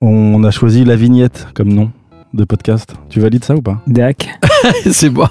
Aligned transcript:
On 0.00 0.44
a 0.44 0.52
choisi 0.52 0.84
la 0.84 0.94
vignette 0.94 1.48
comme 1.54 1.72
nom 1.72 1.90
de 2.32 2.44
podcast. 2.44 2.94
Tu 3.08 3.18
valides 3.18 3.42
ça 3.44 3.56
ou 3.56 3.62
pas? 3.62 3.82
Dac. 3.88 4.28
c'est 4.92 5.10
bon. 5.10 5.26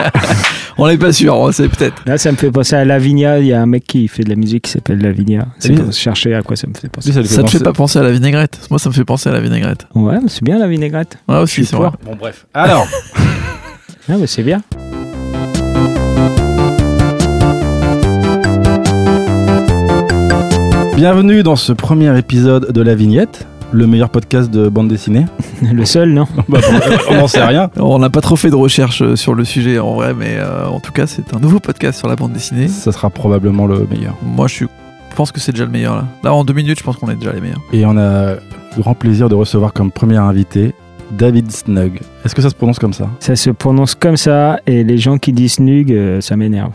on 0.78 0.86
n'est 0.86 0.98
pas 0.98 1.14
sûr, 1.14 1.48
c'est 1.54 1.68
peut-être. 1.70 2.02
Là, 2.04 2.18
ça 2.18 2.30
me 2.30 2.36
fait 2.36 2.50
penser 2.50 2.76
à 2.76 2.84
Lavinia. 2.84 3.38
Il 3.38 3.46
y 3.46 3.54
a 3.54 3.62
un 3.62 3.64
mec 3.64 3.84
qui 3.86 4.06
fait 4.08 4.22
de 4.22 4.28
la 4.28 4.36
musique 4.36 4.64
qui 4.64 4.72
s'appelle 4.72 4.98
Lavinia. 5.00 5.46
C'est 5.58 5.72
pour 5.72 5.90
chercher 5.94 6.34
à 6.34 6.42
quoi 6.42 6.56
ça 6.56 6.66
me 6.66 6.74
fait 6.74 6.90
penser. 6.90 7.10
Ça 7.10 7.24
Ça 7.24 7.42
te 7.42 7.48
fait 7.48 7.64
pas 7.64 7.72
penser 7.72 7.98
à 7.98 8.02
la 8.02 8.10
vinaigrette? 8.10 8.66
Moi, 8.68 8.78
ça 8.78 8.90
me 8.90 8.94
fait 8.94 9.06
penser 9.06 9.30
à 9.30 9.32
la 9.32 9.40
vinaigrette. 9.40 9.86
Ouais, 9.94 10.18
mais 10.22 10.28
c'est 10.28 10.44
bien 10.44 10.58
la 10.58 10.68
vinaigrette. 10.68 11.16
Ouais, 11.26 11.38
aussi, 11.38 11.64
c'est 11.64 11.76
vrai. 11.76 11.88
Bon, 12.04 12.16
bref. 12.16 12.46
Alors, 12.54 12.86
Ah, 14.10 14.16
mais 14.20 14.26
c'est 14.26 14.42
bien. 14.42 14.60
bienvenue 20.96 21.42
dans 21.42 21.56
ce 21.56 21.72
premier 21.72 22.16
épisode 22.18 22.72
de 22.72 22.80
La 22.82 22.94
Vignette, 22.94 23.46
le 23.76 23.86
meilleur 23.86 24.08
podcast 24.10 24.50
de 24.50 24.68
bande 24.68 24.88
dessinée. 24.88 25.26
Le 25.62 25.84
seul, 25.84 26.12
non 26.12 26.26
Bah, 26.48 26.58
on 27.10 27.14
n'en 27.14 27.28
sait 27.28 27.44
rien. 27.44 27.70
On 27.76 27.98
n'a 27.98 28.10
pas 28.10 28.20
trop 28.20 28.36
fait 28.36 28.50
de 28.50 28.54
recherche 28.54 29.02
euh, 29.02 29.16
sur 29.16 29.34
le 29.34 29.44
sujet 29.44 29.78
en 29.78 29.94
vrai, 29.94 30.14
mais 30.14 30.36
euh, 30.38 30.66
en 30.66 30.80
tout 30.80 30.92
cas, 30.92 31.06
c'est 31.06 31.34
un 31.34 31.38
nouveau 31.38 31.60
podcast 31.60 31.98
sur 31.98 32.08
la 32.08 32.16
bande 32.16 32.32
dessinée. 32.32 32.68
Ça 32.68 32.90
sera 32.92 33.10
probablement 33.10 33.66
le 33.66 33.86
meilleur. 33.90 34.14
Moi, 34.22 34.46
je, 34.48 34.54
suis... 34.54 34.66
je 35.10 35.14
pense 35.14 35.30
que 35.30 35.40
c'est 35.40 35.52
déjà 35.52 35.64
le 35.64 35.70
meilleur 35.70 35.94
là. 35.94 36.04
Là, 36.24 36.32
en 36.32 36.44
deux 36.44 36.54
minutes, 36.54 36.78
je 36.78 36.84
pense 36.84 36.96
qu'on 36.96 37.10
est 37.10 37.16
déjà 37.16 37.32
les 37.32 37.40
meilleurs. 37.40 37.60
Et 37.72 37.84
on 37.84 37.96
a 37.96 38.34
le 38.34 38.40
grand 38.78 38.94
plaisir 38.94 39.28
de 39.28 39.34
recevoir 39.34 39.72
comme 39.72 39.90
premier 39.90 40.16
invité 40.16 40.74
David 41.12 41.50
Snug. 41.50 42.00
Est-ce 42.24 42.34
que 42.34 42.42
ça 42.42 42.50
se 42.50 42.54
prononce 42.54 42.78
comme 42.78 42.92
ça? 42.92 43.08
Ça 43.20 43.36
se 43.36 43.50
prononce 43.50 43.94
comme 43.94 44.16
ça 44.16 44.58
et 44.66 44.84
les 44.84 44.98
gens 44.98 45.18
qui 45.18 45.32
disent 45.32 45.60
Nug, 45.60 45.92
euh, 45.92 46.20
ça 46.20 46.36
m'énerve. 46.36 46.72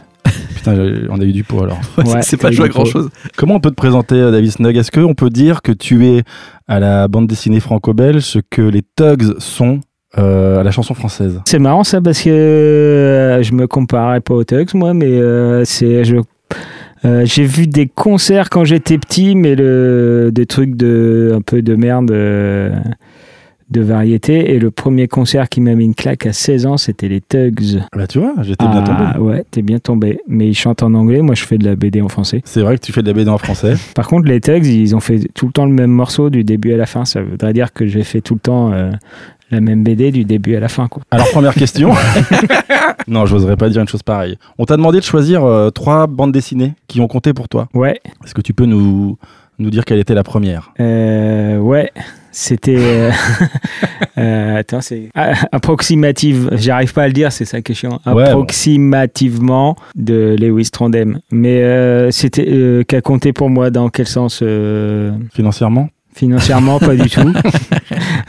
Putain, 0.56 0.76
on 1.10 1.20
a 1.20 1.24
eu 1.24 1.32
du 1.32 1.44
pot 1.44 1.64
alors. 1.64 1.80
Ouais, 1.98 2.08
Ouais, 2.14 2.22
c'est 2.22 2.38
pas 2.38 2.52
joué 2.52 2.66
à 2.66 2.70
grand 2.70 2.86
chose. 2.86 3.10
Comment 3.38 3.56
on 3.56 3.60
peut 3.60 3.70
te 3.70 3.76
présenter, 3.76 4.16
euh, 4.16 4.32
David 4.32 4.52
Snug? 4.52 4.76
Est-ce 4.76 4.92
qu'on 4.92 5.14
peut 5.16 5.30
dire 5.30 5.62
que 5.62 5.72
tu 5.72 6.08
es 6.08 6.24
à 6.68 6.80
la 6.80 7.08
bande 7.08 7.28
dessinée 7.28 7.60
franco-belge 7.60 8.22
ce 8.24 8.40
que 8.50 8.62
les 8.62 8.84
Tugs 8.96 9.40
sont 9.40 9.80
euh, 10.18 10.60
à 10.60 10.64
la 10.64 10.72
chanson 10.72 10.94
française? 10.94 11.42
C'est 11.46 11.60
marrant 11.60 11.84
ça 11.84 12.02
parce 12.02 12.22
que 12.22 12.30
euh, 12.30 13.44
je 13.44 13.54
me 13.54 13.68
comparais 13.68 14.22
pas 14.22 14.34
aux 14.34 14.44
Tugs 14.44 14.74
moi, 14.74 14.94
mais 14.94 15.08
euh, 15.08 15.64
c'est 15.66 16.04
je 16.04 16.18
j'ai 17.24 17.46
vu 17.46 17.66
des 17.66 17.88
concerts 17.88 18.52
quand 18.52 18.64
j'étais 18.64 19.00
petit, 19.00 19.34
mais 19.36 19.56
le 19.56 20.30
des 20.32 20.46
trucs 20.46 20.76
de 20.76 21.34
un 21.36 21.42
peu 21.42 21.64
de 21.64 21.76
merde 21.76 22.12
de 23.72 23.82
variété. 23.82 24.54
Et 24.54 24.60
le 24.60 24.70
premier 24.70 25.08
concert 25.08 25.50
qui 25.50 25.62
m'a 25.62 25.74
mis 25.74 25.86
une 25.86 25.96
claque 25.96 26.26
à 26.26 26.34
16 26.34 26.66
ans, 26.66 26.78
c'était 26.78 27.08
les 27.08 27.22
Tugs. 27.22 27.82
Bah 27.96 28.08
tu 28.08 28.20
vois, 28.20 28.34
j'étais 28.42 28.68
bien 28.68 28.84
tombé. 28.84 29.04
Ah, 29.14 29.22
ouais, 29.22 29.46
t'es 29.50 29.62
bien 29.62 29.80
tombé. 29.80 30.20
Mais 30.28 30.48
ils 30.48 30.54
chantent 30.58 30.84
en 30.84 30.94
anglais, 30.94 31.22
moi 31.22 31.36
je 31.36 31.44
fais 31.44 31.58
de 31.58 31.66
la 31.66 31.76
BD 31.76 32.02
en 32.02 32.10
français. 32.10 32.42
C'est 32.46 32.62
vrai 32.62 32.78
que 32.78 32.86
tu 32.86 32.92
fais 32.92 33.02
de 33.02 33.08
la 33.08 33.14
BD 33.14 33.30
en 33.30 33.38
français. 33.38 33.74
Par 33.96 34.08
contre, 34.08 34.28
les 34.28 34.42
Tugs, 34.42 34.66
ils 34.66 34.96
ont 34.96 35.00
fait 35.00 35.20
tout 35.34 35.48
le 35.48 35.52
temps 35.52 35.66
le 35.66 35.74
même 35.74 35.92
morceau 35.92 36.30
du 36.30 36.44
début 36.44 36.74
à 36.74 36.78
la 36.78 36.86
fin. 36.86 37.06
Ça 37.06 37.22
voudrait 37.22 37.54
dire 37.54 37.74
que 37.74 37.88
j'ai 37.88 38.04
fait 38.04 38.22
tout 38.22 38.34
le 38.34 38.40
temps 38.40 38.72
euh, 38.74 38.92
la 39.52 39.62
même 39.62 39.84
BD 39.84 40.12
du 40.12 40.26
début 40.26 40.56
à 40.56 40.60
la 40.60 40.70
fin. 40.70 40.88
Quoi. 40.88 41.04
Alors 41.12 41.30
première 41.32 41.54
question. 41.54 41.94
non, 43.08 43.26
j'oserais 43.26 43.58
pas 43.58 43.70
dire 43.70 43.82
une 43.82 43.88
chose 43.88 44.04
pareille. 44.04 44.38
On 44.58 44.66
t'a 44.66 44.78
demandé 44.78 45.00
de 45.00 45.04
choisir 45.04 45.44
euh, 45.44 45.70
trois 45.70 46.08
bandes 46.08 46.32
dessinées 46.32 46.74
qui 46.88 47.02
ont 47.02 47.08
compté 47.08 47.34
pour 47.34 47.50
toi. 47.50 47.68
Ouais, 47.74 48.00
Est-ce 48.24 48.34
que 48.34 48.42
tu 48.42 48.54
peux 48.54 48.66
nous, 48.66 49.18
nous 49.62 49.70
dire 49.70 49.86
quelle 49.86 50.00
était 50.00 50.14
la 50.14 50.24
première 50.24 50.72
euh, 50.80 51.58
ouais. 51.58 51.92
C'était. 52.34 52.78
euh, 52.78 53.12
euh, 54.18 54.58
attends, 54.58 54.80
c'est. 54.82 55.10
approximative. 55.52 56.50
J'arrive 56.54 56.94
pas 56.94 57.04
à 57.04 57.08
le 57.08 57.14
dire, 57.14 57.32
c'est 57.32 57.46
ça 57.46 57.62
qui 57.62 57.74
est 57.74 57.76
chiant. 57.76 58.00
Approximativement 58.06 59.76
de 59.96 60.36
Lewis 60.40 60.70
Trondheim. 60.72 61.20
Mais 61.32 62.10
c'était. 62.12 62.86
qu'a 62.88 63.02
compté 63.02 63.34
pour 63.34 63.50
moi 63.50 63.70
dans 63.70 63.90
quel 63.90 64.08
sens 64.08 64.44
Financièrement? 65.34 65.90
Financièrement, 66.14 66.80
pas 66.80 66.96
du 66.96 67.10
tout. 67.10 67.34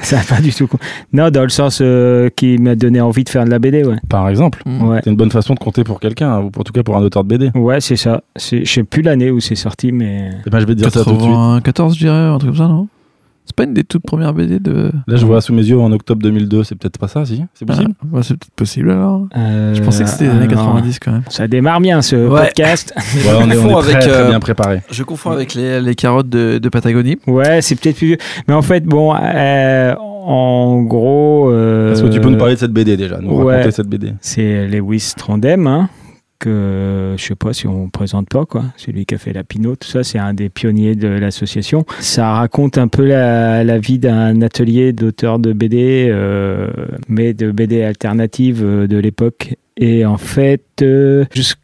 ça 0.07 0.17
n'a 0.17 0.23
pas 0.23 0.41
du 0.41 0.53
tout. 0.53 0.69
Non, 1.13 1.31
dans 1.31 1.43
le 1.43 1.49
sens 1.49 1.79
euh, 1.81 2.29
qui 2.35 2.59
m'a 2.59 2.75
donné 2.75 3.01
envie 3.01 3.25
de 3.25 3.29
faire 3.29 3.45
de 3.45 3.51
la 3.51 3.59
BD, 3.59 3.85
ouais. 3.85 3.97
Par 4.09 4.29
exemple 4.29 4.63
Mm. 4.65 4.89
Ouais. 4.89 5.01
C'est 5.03 5.11
une 5.11 5.17
bonne 5.17 5.31
façon 5.31 5.55
de 5.55 5.59
compter 5.59 5.85
pour 5.85 6.01
quelqu'un, 6.01 6.31
hein, 6.33 6.41
ou 6.41 6.47
en 6.47 6.63
tout 6.63 6.73
cas 6.73 6.83
pour 6.83 6.97
un 6.97 7.03
auteur 7.03 7.25
de 7.25 7.29
BD. 7.29 7.51
Ouais, 7.59 7.81
c'est 7.81 7.97
ça. 7.97 8.23
Je 8.37 8.65
sais 8.65 8.85
plus 8.85 9.03
l'année 9.03 9.31
où 9.31 9.41
c'est 9.41 9.55
sorti, 9.55 9.93
mais. 9.93 10.31
Eh 10.47 10.51
ben, 10.51 10.61
je 10.61 10.67
vais 10.67 10.75
te 10.75 10.79
dire 10.81 10.91
ça 10.91 11.05
tout 11.05 11.13
de 11.13 11.21
suite. 11.21 11.33
94, 11.65 11.95
je 11.95 11.99
dirais, 11.99 12.15
un 12.15 12.39
truc 12.39 12.51
comme 12.51 12.59
ça, 12.59 12.69
non? 12.69 12.89
C'est 13.45 13.57
pas 13.57 13.65
une 13.65 13.75
des 13.75 13.83
toutes 13.83 14.05
premières 14.05 14.33
BD 14.33 14.61
de. 14.61 14.93
Là, 15.09 15.17
je 15.17 15.27
vois 15.27 15.41
sous 15.41 15.53
mes 15.53 15.63
yeux 15.65 15.79
en 15.79 15.91
octobre 15.91 16.23
2002, 16.23 16.63
c'est 16.63 16.77
peut-être 16.77 16.99
pas 16.99 17.09
ça, 17.09 17.25
si? 17.27 17.43
C'est 17.55 17.67
possible? 17.67 17.91
Ah, 18.01 18.07
bah, 18.13 18.21
c'est 18.23 18.35
peut-être 18.35 18.55
possible 18.55 18.91
alors. 18.93 19.27
Euh, 19.37 19.75
Je 19.75 19.83
pensais 19.83 20.05
que 20.05 20.11
c'était 20.11 20.25
les 20.27 20.31
années 20.31 20.47
alors, 20.53 20.75
90 20.75 20.99
quand 21.01 21.11
même. 21.13 21.23
Ça 21.29 21.49
démarre 21.49 21.81
bien 21.81 22.03
ce 22.03 22.15
Ouais. 22.29 22.43
podcast. 22.47 22.95
Ouais, 23.17 23.33
on 23.37 23.41
est, 23.41 23.43
on 23.43 23.51
est 23.51 23.55
confonds 23.57 23.81
très, 23.81 23.91
avec, 23.97 24.03
très 24.09 24.11
euh, 24.21 24.29
bien 24.29 24.41
préparé. 24.41 24.81
Je 24.91 25.03
confonds 25.03 25.33
avec 25.33 25.55
les, 25.55 25.81
les 25.81 25.95
carottes 25.97 26.29
de, 26.29 26.59
de 26.59 26.69
Patagonie. 26.69 27.19
Ouais, 27.27 27.61
c'est 27.63 27.75
peut-être 27.75 27.97
plus 27.97 28.07
vieux. 28.07 28.19
Mais 28.47 28.55
en 28.55 28.63
fait, 28.63 28.85
bon, 28.85 29.13
euh, 29.15 29.95
en 29.99 30.81
gros. 30.83 31.51
euh, 31.51 31.93
Est-ce 31.93 32.05
que 32.05 32.09
tu 32.09 32.21
peux 32.21 32.31
nous 32.31 32.39
parler 32.39 32.55
de 32.55 32.61
cette 32.61 32.73
BD 32.73 32.97
déjà 32.97 33.19
Nous 33.21 33.43
ouais. 33.43 33.57
raconter 33.57 33.73
cette 33.73 33.89
BD 33.89 34.13
C'est 34.21 34.69
Lewis 34.69 35.15
Trondheim, 35.17 35.67
hein, 35.67 35.89
que 36.43 37.15
je 37.17 37.25
sais 37.25 37.35
pas 37.37 37.53
si 37.53 37.67
on 37.67 37.89
présente 37.89 38.29
pas, 38.29 38.45
quoi. 38.45 38.65
C'est 38.77 38.91
lui 38.91 39.07
qui 39.07 39.15
a 39.15 39.19
fait 39.19 39.33
la 39.33 39.45
Pinot, 39.45 39.77
tout 39.77 39.89
ça. 39.89 40.03
C'est 40.03 40.19
un 40.19 40.35
des 40.35 40.49
pionniers 40.49 40.97
de 40.97 41.09
l'association. 41.09 41.85
Ça 42.01 42.33
raconte 42.33 42.79
un 42.79 42.89
peu 42.89 43.07
la, 43.07 43.79
vie 43.79 43.99
d'un 43.99 44.43
atelier 44.43 44.93
d'auteur 44.93 45.39
de 45.39 45.53
BD, 45.53 46.09
euh, 46.11 46.69
mais 47.09 47.33
de 47.33 47.51
BD 47.53 47.83
alternative 47.83 48.63
euh, 48.65 48.87
de 48.87 48.97
l'époque. 48.97 49.55
Et 49.77 50.05
en 50.05 50.19
fait, 50.19 50.65
euh, 50.83 51.25
jusque 51.33 51.59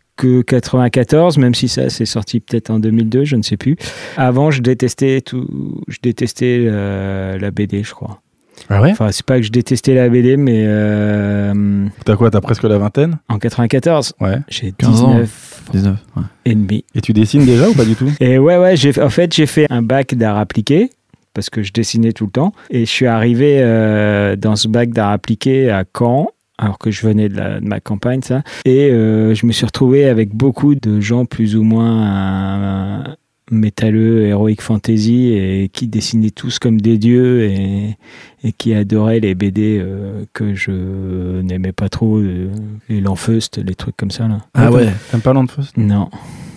94, 0.46 1.38
même 1.38 1.54
si 1.54 1.68
ça 1.68 1.90
c'est 1.90 2.06
sorti 2.06 2.40
peut-être 2.40 2.70
en 2.70 2.78
2002, 2.78 3.24
je 3.24 3.36
ne 3.36 3.42
sais 3.42 3.56
plus. 3.56 3.76
Avant, 4.16 4.50
je 4.50 4.62
détestais 4.62 5.20
tout, 5.20 5.46
je 5.88 5.98
détestais 6.02 6.64
euh, 6.66 7.38
la 7.38 7.50
BD, 7.50 7.82
je 7.82 7.92
crois. 7.92 8.20
Ah 8.68 8.80
ouais 8.82 8.90
Enfin, 8.92 9.10
c'est 9.12 9.24
pas 9.24 9.36
que 9.38 9.42
je 9.42 9.50
détestais 9.50 9.94
la 9.94 10.08
BD, 10.08 10.36
mais 10.36 10.64
euh, 10.66 11.86
T'as 12.04 12.16
quoi 12.16 12.30
T'as 12.30 12.40
presque 12.40 12.62
la 12.64 12.78
vingtaine? 12.78 13.18
en 13.28 13.38
94, 13.38 14.14
Ouais. 14.20 14.38
j'ai 14.48 14.72
15 14.72 15.02
ans. 15.02 15.10
19 15.14 15.62
19. 15.72 15.96
ouais. 16.16 16.22
et 16.46 16.54
demi. 16.54 16.84
Et 16.94 17.00
tu 17.00 17.12
dessines 17.12 17.44
déjà 17.44 17.68
ou 17.68 17.74
pas 17.74 17.84
du 17.84 17.94
tout? 17.94 18.10
Et 18.20 18.38
ouais, 18.38 18.56
ouais, 18.58 18.76
j'ai, 18.76 18.98
en 19.02 19.10
fait, 19.10 19.34
j'ai 19.34 19.46
fait 19.46 19.66
un 19.70 19.82
bac 19.82 20.14
d'art 20.14 20.38
appliqué 20.38 20.90
parce 21.34 21.50
que 21.50 21.62
je 21.62 21.72
dessinais 21.72 22.12
tout 22.12 22.24
le 22.24 22.30
temps. 22.32 22.52
Et 22.70 22.80
je 22.86 22.90
suis 22.90 23.06
arrivé 23.06 23.58
euh, 23.60 24.34
dans 24.36 24.56
ce 24.56 24.66
bac 24.68 24.90
d'art 24.90 25.10
appliqué 25.10 25.70
à 25.70 25.84
Caen. 25.96 26.28
Alors 26.60 26.78
que 26.78 26.90
je 26.90 27.06
venais 27.06 27.28
de, 27.28 27.36
la- 27.36 27.60
de 27.60 27.64
ma 27.66 27.78
campagne, 27.78 28.20
ça. 28.22 28.42
Et 28.64 28.90
euh, 28.90 29.32
je 29.34 29.46
me 29.46 29.52
suis 29.52 29.64
retrouvé 29.64 30.06
avec 30.06 30.34
beaucoup 30.34 30.74
de 30.74 31.00
gens 31.00 31.24
plus 31.24 31.54
ou 31.54 31.62
moins 31.62 33.04
euh, 33.06 33.14
métalleux, 33.50 34.26
heroic 34.26 34.56
fantasy, 34.60 35.32
et 35.32 35.68
qui 35.72 35.86
dessinaient 35.88 36.30
tous 36.30 36.58
comme 36.58 36.80
des 36.80 36.98
dieux 36.98 37.44
et, 37.44 37.96
et 38.44 38.52
qui 38.52 38.74
adoraient 38.74 39.20
les 39.20 39.34
BD 39.34 39.78
euh, 39.80 40.24
que 40.32 40.54
je 40.54 41.40
n'aimais 41.42 41.72
pas 41.72 41.88
trop, 41.88 42.18
euh, 42.18 42.50
les 42.88 43.00
Lanfeust, 43.00 43.58
les 43.64 43.74
trucs 43.74 43.96
comme 43.96 44.10
ça. 44.10 44.28
Là. 44.28 44.38
Ah 44.54 44.70
ouais. 44.70 44.88
T'aimes 45.10 45.20
pas 45.20 45.32
Landfest 45.32 45.76
Non, 45.76 46.08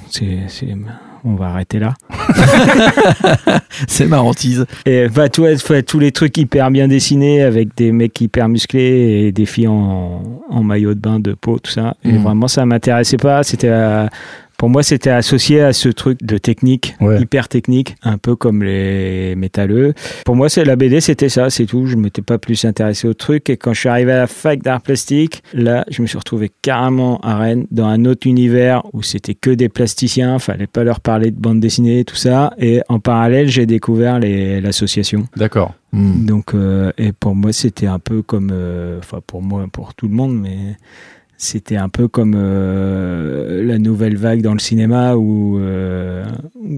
c'est, 0.10 0.40
c'est, 0.48 0.76
on 1.24 1.36
va 1.36 1.48
arrêter 1.48 1.80
là. 1.80 1.94
C'est 3.88 4.06
marrantise. 4.08 4.66
Et 4.86 5.08
bah, 5.10 5.30
tout, 5.30 5.46
fait, 5.58 5.84
tous 5.84 6.00
les 6.00 6.12
trucs 6.12 6.38
hyper 6.38 6.72
bien 6.72 6.88
dessinés 6.88 7.42
avec 7.42 7.76
des 7.76 7.92
mecs 7.92 8.20
hyper 8.22 8.50
musclés 8.50 9.26
et 9.28 9.32
des 9.32 9.46
filles 9.46 9.68
en, 9.68 10.22
en 10.50 10.64
maillot 10.64 10.94
de 10.94 11.00
bain 11.00 11.20
de 11.20 11.34
peau, 11.34 11.60
tout 11.60 11.72
ça. 11.72 11.96
Et 12.04 12.12
Mhm. 12.12 12.24
vraiment, 12.24 12.48
ça 12.48 12.66
m'intéressait 12.66 13.18
pas. 13.18 13.44
C'était 13.44 13.70
euh, 13.70 14.08
pour 14.62 14.70
moi, 14.70 14.84
c'était 14.84 15.10
associé 15.10 15.62
à 15.62 15.74
ce 15.74 15.90
truc 15.90 16.22
de 16.22 16.38
technique, 16.38 16.96
Ouais. 17.02 17.20
hyper 17.20 17.48
technique, 17.48 17.96
un 18.04 18.20
peu 18.20 18.36
comme 18.36 18.62
les 18.62 19.34
métalleux. 19.36 19.96
Pour 20.24 20.36
moi, 20.36 20.50
c'est 20.50 20.64
la 20.64 20.76
BD, 20.76 21.02
c'était 21.02 21.30
ça, 21.30 21.50
c'est 21.50 21.66
tout. 21.66 21.88
Je 21.88 21.96
m'étais 21.96 22.22
pas 22.22 22.38
plus 22.38 22.64
intéressé 22.64 23.08
au 23.08 23.16
truc. 23.16 23.50
Et 23.50 23.58
quand 23.58 23.74
je 23.74 23.80
suis 23.80 23.90
arrivé 23.90 24.12
à 24.12 24.18
la 24.18 24.28
fac 24.28 24.62
d'art 24.62 24.80
plastique, 24.82 25.42
là, 25.56 25.84
je 25.90 26.04
me 26.04 26.06
suis 26.06 26.20
retrouvé 26.20 26.52
carrément 26.62 27.20
à 27.22 27.40
Rennes, 27.40 27.66
dans 27.72 27.88
un 27.88 28.06
autre 28.06 28.28
univers 28.28 28.84
où 28.94 29.02
c'était 29.02 29.34
que 29.34 29.50
des 29.50 29.68
plasticiens. 29.68 30.38
Fallait 30.38 30.68
pas 30.68 30.84
leur 30.84 31.00
parler 31.00 31.32
de 31.32 31.40
bande 31.40 31.60
dessinée, 31.60 32.06
tout 32.06 32.16
ça. 32.16 32.54
Et 32.60 32.82
en 32.88 33.00
parallèle, 33.00 33.48
j'ai 33.48 33.66
découvert 33.66 34.20
l'association. 34.20 35.26
D'accord. 35.36 35.74
Mm. 35.92 36.26
Donc, 36.28 36.54
euh, 36.54 36.92
et 37.00 37.14
pour 37.14 37.34
moi, 37.34 37.52
c'était 37.52 37.88
un 37.88 37.98
peu 37.98 38.22
comme, 38.22 38.52
euh, 38.54 39.00
enfin 39.00 39.22
pour 39.26 39.42
moi, 39.42 39.66
pour 39.74 39.96
tout 39.96 40.08
le 40.08 40.14
monde, 40.14 40.40
mais 40.40 40.78
c'était 41.44 41.76
un 41.78 41.90
peu 41.90 42.08
comme 42.08 42.36
euh, 42.38 43.64
la 43.66 43.80
nouvelle 43.80 44.16
vague 44.16 44.42
dans 44.44 44.54
le 44.54 44.60
cinéma 44.60 45.16
ou 45.16 45.58
euh, 45.60 46.24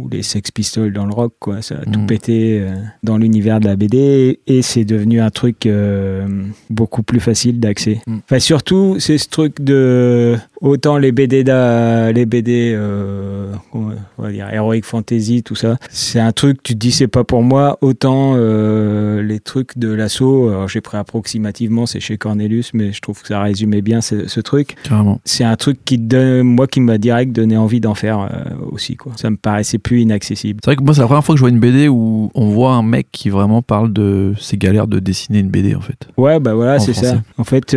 les 0.09 0.23
Sex 0.23 0.51
Pistols 0.51 0.93
dans 0.93 1.05
le 1.05 1.13
rock, 1.13 1.33
quoi. 1.39 1.61
Ça 1.61 1.75
a 1.75 1.85
tout 1.85 1.99
Mhm. 1.99 2.07
pété 2.07 2.61
euh, 2.61 2.71
dans 3.03 3.17
l'univers 3.17 3.59
de 3.59 3.65
la 3.65 3.75
BD 3.75 4.39
et 4.47 4.61
c'est 4.61 4.85
devenu 4.85 5.19
un 5.19 5.29
truc 5.31 5.65
euh, 5.65 6.25
beaucoup 6.69 7.03
plus 7.03 7.19
facile 7.19 7.59
d'accès. 7.59 7.99
Mhm. 8.07 8.21
Enfin, 8.23 8.39
surtout, 8.39 8.95
c'est 8.99 9.17
ce 9.17 9.27
truc 9.27 9.59
de 9.61 10.37
autant 10.63 10.97
les 10.97 11.11
BD, 11.11 11.43
les 11.43 12.25
BD, 12.25 12.73
euh, 12.73 13.51
on 13.73 13.91
va 14.17 14.31
dire, 14.31 14.49
Heroic 14.51 14.81
Fantasy, 14.83 15.43
tout 15.43 15.55
ça, 15.55 15.77
c'est 15.89 16.19
un 16.19 16.31
truc, 16.31 16.63
tu 16.63 16.73
te 16.73 16.79
dis 16.79 16.91
c'est 16.91 17.07
pas 17.07 17.23
pour 17.23 17.43
moi, 17.43 17.77
autant 17.81 18.33
euh, 18.37 19.21
les 19.21 19.39
trucs 19.39 19.77
de 19.77 19.89
l'assaut, 19.89 20.51
j'ai 20.67 20.81
pris 20.81 20.97
approximativement, 20.97 21.85
c'est 21.85 21.99
chez 21.99 22.17
Cornelius, 22.17 22.71
mais 22.73 22.93
je 22.93 23.01
trouve 23.01 23.21
que 23.21 23.27
ça 23.27 23.41
résumait 23.41 23.81
bien 23.81 24.01
ce, 24.01 24.27
ce 24.27 24.39
truc. 24.39 24.75
Carrément. 24.83 25.19
C'est 25.25 25.43
un 25.43 25.55
truc 25.57 25.83
qui 25.83 25.97
donne, 25.97 26.43
moi 26.43 26.67
qui 26.67 26.79
m'a 26.79 26.97
direct 26.97 27.33
donné 27.33 27.57
envie 27.57 27.81
d'en 27.81 27.93
faire 27.93 28.19
euh, 28.21 28.55
aussi, 28.71 28.95
quoi. 28.95 29.11
Ça 29.17 29.29
me 29.29 29.35
paraissait 29.35 29.77
plus 29.77 30.01
inaccessible. 30.01 30.61
C'est 30.63 30.71
vrai 30.71 30.75
que 30.77 30.83
moi, 30.83 30.93
c'est 30.93 31.01
la 31.01 31.07
première 31.07 31.25
fois 31.25 31.35
que 31.35 31.39
je 31.39 31.43
vois 31.43 31.49
une 31.49 31.59
BD 31.59 31.89
où 31.89 32.31
on 32.33 32.47
voit 32.47 32.71
un 32.71 32.83
mec 32.83 33.07
qui 33.11 33.29
vraiment 33.29 33.61
parle 33.61 33.91
de 33.91 34.33
ses 34.39 34.57
galères 34.57 34.87
de 34.87 34.99
dessiner 34.99 35.39
une 35.39 35.49
BD 35.49 35.75
en 35.75 35.81
fait. 35.81 36.07
Ouais, 36.15 36.39
bah 36.39 36.53
voilà, 36.53 36.79
c'est 36.79 36.93
ça. 36.93 37.21
En 37.37 37.43
fait, 37.43 37.75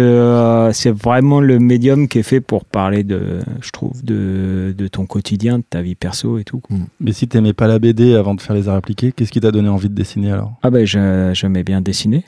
c'est 0.73 0.93
vraiment 0.93 1.41
le 1.41 1.59
médium 1.59 2.07
qui 2.07 2.21
est 2.21 2.23
fait 2.23 2.41
pour 2.41 2.65
parler 2.77 3.05
de, 3.05 3.39
je 3.63 3.71
trouve, 3.71 4.05
de, 4.05 4.75
de 4.77 4.87
ton 4.89 5.07
quotidien, 5.07 5.61
de 5.61 5.65
ta 5.69 5.81
vie 5.81 5.95
perso 5.95 6.37
et 6.39 6.45
tout. 6.45 6.59
quoi. 6.61 6.77
Mais 7.01 7.13
si 7.13 7.27
t'aimais 7.27 7.55
pas 7.55 7.67
la 7.69 7.79
BD 7.79 8.15
avant 8.15 8.35
de 8.35 8.41
faire 8.43 8.55
les 8.55 8.69
arts 8.69 8.75
appliqués, 8.75 9.13
qu'est-ce 9.13 9.33
qui 9.33 9.41
t'a 9.41 9.51
donné 9.51 9.71
envie 9.71 9.89
de 9.89 9.95
dessiner 9.95 10.31
alors? 10.33 10.53
Ah 10.63 10.69
bah, 10.69 10.85
je- 10.85 11.31
j'aimais 11.33 11.65
bien 11.65 11.81
dessiner. 11.81 12.23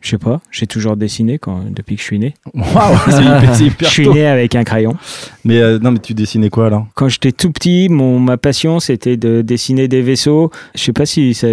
Je 0.00 0.08
sais 0.10 0.18
pas, 0.18 0.40
j'ai 0.50 0.66
toujours 0.66 0.96
dessiné 0.96 1.38
quand, 1.38 1.62
depuis 1.70 1.96
que 1.96 2.00
je 2.00 2.06
suis 2.06 2.18
né. 2.18 2.34
Waouh, 2.54 2.96
c'est 3.52 3.64
hyper, 3.66 3.88
Je 3.88 3.92
suis 3.92 4.08
né 4.08 4.26
avec 4.26 4.54
un 4.54 4.64
crayon. 4.64 4.96
Mais 5.44 5.58
euh, 5.60 5.78
non, 5.78 5.90
mais 5.92 5.98
tu 5.98 6.14
dessinais 6.14 6.48
quoi 6.48 6.66
alors 6.66 6.86
Quand 6.94 7.08
j'étais 7.08 7.32
tout 7.32 7.50
petit, 7.52 7.88
mon, 7.90 8.18
ma 8.18 8.36
passion, 8.38 8.80
c'était 8.80 9.16
de 9.18 9.42
dessiner 9.42 9.88
des 9.88 10.00
vaisseaux. 10.02 10.50
Je 10.74 10.80
sais 10.82 10.92
pas 10.94 11.04
si, 11.06 11.34
ça, 11.34 11.48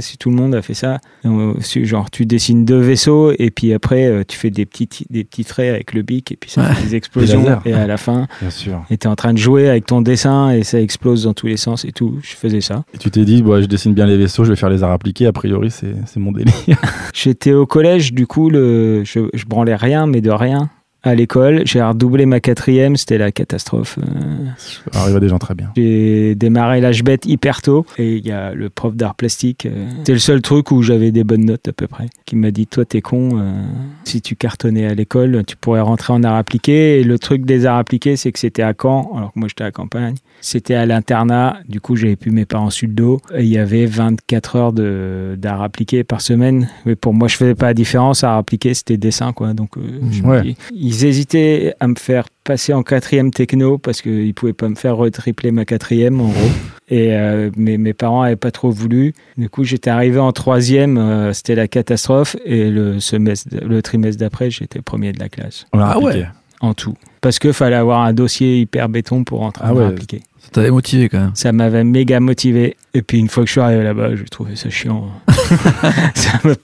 si 0.00 0.16
tout 0.18 0.30
le 0.30 0.36
monde 0.36 0.54
a 0.54 0.62
fait 0.62 0.74
ça. 0.74 0.98
Euh, 1.24 1.54
Genre, 1.82 2.10
tu 2.10 2.26
dessines 2.26 2.64
deux 2.64 2.78
vaisseaux 2.80 3.32
et 3.38 3.50
puis 3.50 3.72
après, 3.72 4.06
euh, 4.06 4.22
tu 4.26 4.36
fais 4.36 4.50
des 4.50 4.66
petits, 4.66 4.88
des 5.10 5.24
petits 5.24 5.44
traits 5.44 5.72
avec 5.74 5.92
le 5.92 6.02
bic 6.02 6.30
et 6.32 6.36
puis 6.36 6.50
ça 6.50 6.60
Ouais. 6.62 6.74
fait 6.74 6.86
des 6.88 6.94
explosions. 6.94 7.44
Et 7.64 7.72
à 7.72 7.86
la 7.86 7.96
fin, 7.96 8.26
Bien 8.40 8.50
sûr. 8.50 8.84
et 8.90 8.98
t'es 8.98 9.08
en 9.08 9.16
train 9.16 9.32
de 9.32 9.38
jouer 9.38 9.68
avec 9.68 9.86
ton 9.86 10.00
dessin 10.00 10.50
et 10.52 10.62
ça 10.62 10.80
explose 10.80 11.24
dans 11.24 11.34
tous 11.34 11.46
les 11.46 11.56
sens 11.56 11.84
et 11.84 11.92
tout. 11.92 12.18
Je 12.22 12.34
faisais 12.36 12.60
ça. 12.60 12.84
Et 12.94 12.98
tu 12.98 13.10
t'es 13.10 13.24
dit, 13.24 13.42
bon, 13.42 13.60
je 13.60 13.66
dessine 13.66 13.94
bien 13.94 14.06
les 14.06 14.16
vaisseaux, 14.16 14.44
je 14.44 14.50
vais 14.50 14.56
faire 14.56 14.70
les 14.70 14.82
arts 14.82 14.92
appliqués, 14.92 15.26
a 15.26 15.32
priori, 15.32 15.70
c'est 15.70 15.94
c'est 16.06 16.20
mon 16.20 16.32
délire. 16.32 16.54
J'étais 17.14 17.52
au 17.52 17.66
collège, 17.66 17.79
du 18.12 18.26
coup, 18.26 18.50
le, 18.50 19.04
je, 19.04 19.28
je 19.32 19.44
branlais 19.46 19.76
rien, 19.76 20.06
mais 20.06 20.20
de 20.20 20.30
rien. 20.30 20.70
À 21.02 21.14
l'école, 21.14 21.62
j'ai 21.64 21.80
redoublé 21.82 22.26
ma 22.26 22.40
quatrième, 22.40 22.96
c'était 22.96 23.16
la 23.16 23.32
catastrophe. 23.32 23.98
Euh, 24.02 24.44
Ça 24.92 25.00
arrive 25.00 25.16
à 25.16 25.20
des 25.20 25.28
gens 25.28 25.38
très 25.38 25.54
bien. 25.54 25.70
J'ai 25.74 26.34
démarré 26.34 26.82
l'âge 26.82 27.02
bête 27.02 27.24
hyper 27.24 27.62
tôt 27.62 27.86
et 27.96 28.16
il 28.16 28.26
y 28.26 28.32
a 28.32 28.52
le 28.52 28.68
prof 28.68 28.94
d'art 28.94 29.14
plastique. 29.14 29.64
euh, 29.64 29.88
C'était 29.98 30.12
le 30.12 30.18
seul 30.18 30.42
truc 30.42 30.70
où 30.70 30.82
j'avais 30.82 31.10
des 31.10 31.24
bonnes 31.24 31.46
notes 31.46 31.68
à 31.68 31.72
peu 31.72 31.86
près. 31.86 32.08
Qui 32.26 32.36
m'a 32.36 32.50
dit 32.50 32.66
Toi, 32.66 32.84
t'es 32.84 33.00
con. 33.00 33.38
euh, 33.38 33.62
si 34.04 34.20
tu 34.20 34.36
cartonnais 34.36 34.86
à 34.86 34.94
l'école, 34.94 35.42
tu 35.46 35.56
pourrais 35.56 35.80
rentrer 35.80 36.12
en 36.12 36.22
art 36.22 36.36
appliqué. 36.36 37.00
Et 37.00 37.04
le 37.04 37.18
truc 37.18 37.46
des 37.46 37.64
arts 37.64 37.78
appliqués, 37.78 38.16
c'est 38.16 38.30
que 38.30 38.38
c'était 38.38 38.62
à 38.62 38.74
Caen, 38.78 39.10
alors 39.16 39.32
que 39.32 39.38
moi 39.38 39.48
j'étais 39.48 39.64
à 39.64 39.70
campagne. 39.70 40.16
C'était 40.42 40.74
à 40.74 40.84
l'internat. 40.84 41.58
Du 41.68 41.80
coup, 41.80 41.96
j'avais 41.96 42.16
plus 42.16 42.30
mes 42.30 42.44
parents 42.44 42.70
sur 42.70 42.88
le 42.88 42.94
dos. 42.94 43.20
Et 43.34 43.42
il 43.44 43.48
y 43.48 43.58
avait 43.58 43.86
24 43.86 44.56
heures 44.56 44.72
d'art 44.72 45.62
appliqué 45.62 46.04
par 46.04 46.20
semaine. 46.20 46.68
Mais 46.84 46.94
pour 46.96 47.14
moi, 47.14 47.26
je 47.28 47.36
faisais 47.36 47.54
pas 47.54 47.66
la 47.66 47.74
différence. 47.74 48.22
Art 48.22 48.36
appliqué, 48.38 48.74
c'était 48.74 48.96
dessin, 48.98 49.32
quoi. 49.32 49.54
Donc, 49.54 49.78
euh, 49.78 49.80
je 50.10 50.22
me 50.22 50.28
Ouais. 50.28 50.42
dis- 50.42 50.56
ils 50.90 51.04
hésitaient 51.04 51.74
à 51.78 51.86
me 51.86 51.94
faire 51.96 52.26
passer 52.42 52.72
en 52.72 52.82
quatrième 52.82 53.30
techno 53.30 53.78
parce 53.78 54.02
qu'ils 54.02 54.34
pouvaient 54.34 54.52
pas 54.52 54.68
me 54.68 54.74
faire 54.74 54.96
retripler 54.96 55.52
ma 55.52 55.64
quatrième, 55.64 56.20
en 56.20 56.28
gros. 56.28 56.50
Et 56.88 57.14
euh, 57.14 57.50
mes, 57.56 57.78
mes 57.78 57.92
parents 57.92 58.22
avaient 58.22 58.34
pas 58.34 58.50
trop 58.50 58.70
voulu. 58.70 59.14
Du 59.38 59.48
coup, 59.48 59.62
j'étais 59.62 59.90
arrivé 59.90 60.18
en 60.18 60.32
troisième. 60.32 60.98
euh, 60.98 61.32
c'était 61.32 61.54
la 61.54 61.68
catastrophe. 61.68 62.34
Et 62.44 62.68
le 62.70 62.98
semestre, 62.98 63.48
le 63.64 63.82
trimestre 63.82 64.18
d'après, 64.18 64.50
j'étais 64.50 64.80
premier 64.82 65.12
de 65.12 65.20
la 65.20 65.28
classe 65.28 65.66
Ah 65.72 65.98
ouais. 66.00 66.26
en 66.60 66.74
tout. 66.74 66.94
Parce 67.20 67.38
qu'il 67.38 67.52
fallait 67.52 67.76
avoir 67.76 68.00
un 68.00 68.12
dossier 68.12 68.58
hyper 68.60 68.88
béton 68.88 69.22
pour 69.22 69.40
rentrer 69.40 69.64
Ah 69.66 69.72
en 69.72 69.76
ouais. 69.76 69.84
art 69.84 69.90
appliqué. 69.90 70.22
Ça 70.40 70.48
t'avait 70.52 70.70
motivé 70.72 71.08
quand 71.08 71.20
même. 71.20 71.30
Ça 71.34 71.52
m'avait 71.52 71.84
méga 71.84 72.18
motivé. 72.18 72.76
Et 72.94 73.02
puis 73.02 73.18
une 73.18 73.28
fois 73.28 73.44
que 73.44 73.46
je 73.48 73.52
suis 73.52 73.60
arrivé 73.60 73.84
là-bas, 73.84 74.16
j'ai 74.16 74.24
trouvé 74.24 74.56
ça 74.56 74.70
chiant. 74.70 75.06
ça 76.14 76.40
me... 76.44 76.54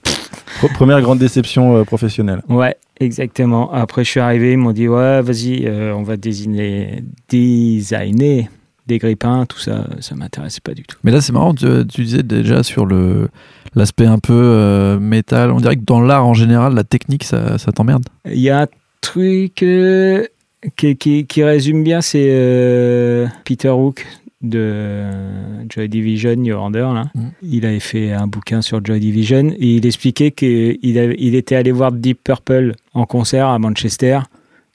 Pro- 0.59 0.67
Première 0.73 1.01
grande 1.01 1.19
déception 1.19 1.77
euh, 1.77 1.83
professionnelle. 1.83 2.41
Ouais, 2.49 2.75
exactement. 2.99 3.71
Après, 3.73 4.03
je 4.03 4.09
suis 4.11 4.19
arrivé, 4.19 4.53
ils 4.53 4.57
m'ont 4.57 4.71
dit 4.71 4.87
Ouais, 4.87 5.21
vas-y, 5.21 5.65
euh, 5.65 5.93
on 5.95 6.03
va 6.03 6.17
désigner, 6.17 7.03
designer 7.29 8.49
des 8.87 8.97
grippins, 8.99 9.45
tout 9.45 9.59
ça. 9.59 9.85
Ça 9.99 10.15
m'intéressait 10.15 10.61
pas 10.63 10.73
du 10.73 10.83
tout. 10.83 10.97
Mais 11.03 11.11
là, 11.11 11.21
c'est 11.21 11.33
marrant, 11.33 11.53
tu, 11.53 11.65
tu 11.87 12.03
disais 12.03 12.23
déjà 12.23 12.63
sur 12.63 12.85
le 12.85 13.29
l'aspect 13.75 14.05
un 14.05 14.19
peu 14.19 14.33
euh, 14.33 14.99
métal. 14.99 15.51
On 15.51 15.57
dirait 15.57 15.75
que 15.75 15.83
dans 15.85 16.01
l'art 16.01 16.25
en 16.25 16.33
général, 16.33 16.73
la 16.73 16.83
technique, 16.83 17.23
ça, 17.23 17.57
ça 17.57 17.71
t'emmerde. 17.71 18.05
Il 18.25 18.39
y 18.39 18.49
a 18.49 18.61
un 18.61 18.67
truc 19.01 19.61
euh, 19.61 20.25
qui, 20.75 20.95
qui- 20.95 21.25
qui 21.27 21.43
résume 21.43 21.83
bien, 21.83 22.01
c'est 22.01 23.27
Peter 23.45 23.69
Hook 23.69 24.05
de 24.49 25.05
Joy 25.69 25.89
Division, 25.89 26.35
New 26.35 26.55
Order. 26.55 26.89
Là. 26.93 27.05
Mhm. 27.15 27.31
Il 27.41 27.65
avait 27.65 27.79
fait 27.79 28.11
un 28.11 28.27
bouquin 28.27 28.61
sur 28.61 28.83
Joy 28.83 28.99
Division 28.99 29.51
et 29.57 29.75
il 29.75 29.85
expliquait 29.85 30.31
qu'il 30.31 30.77
il 30.81 31.35
était 31.35 31.55
allé 31.55 31.71
voir 31.71 31.91
Deep 31.91 32.23
Purple 32.23 32.73
en 32.93 33.05
concert 33.05 33.47
à 33.47 33.59
Manchester. 33.59 34.19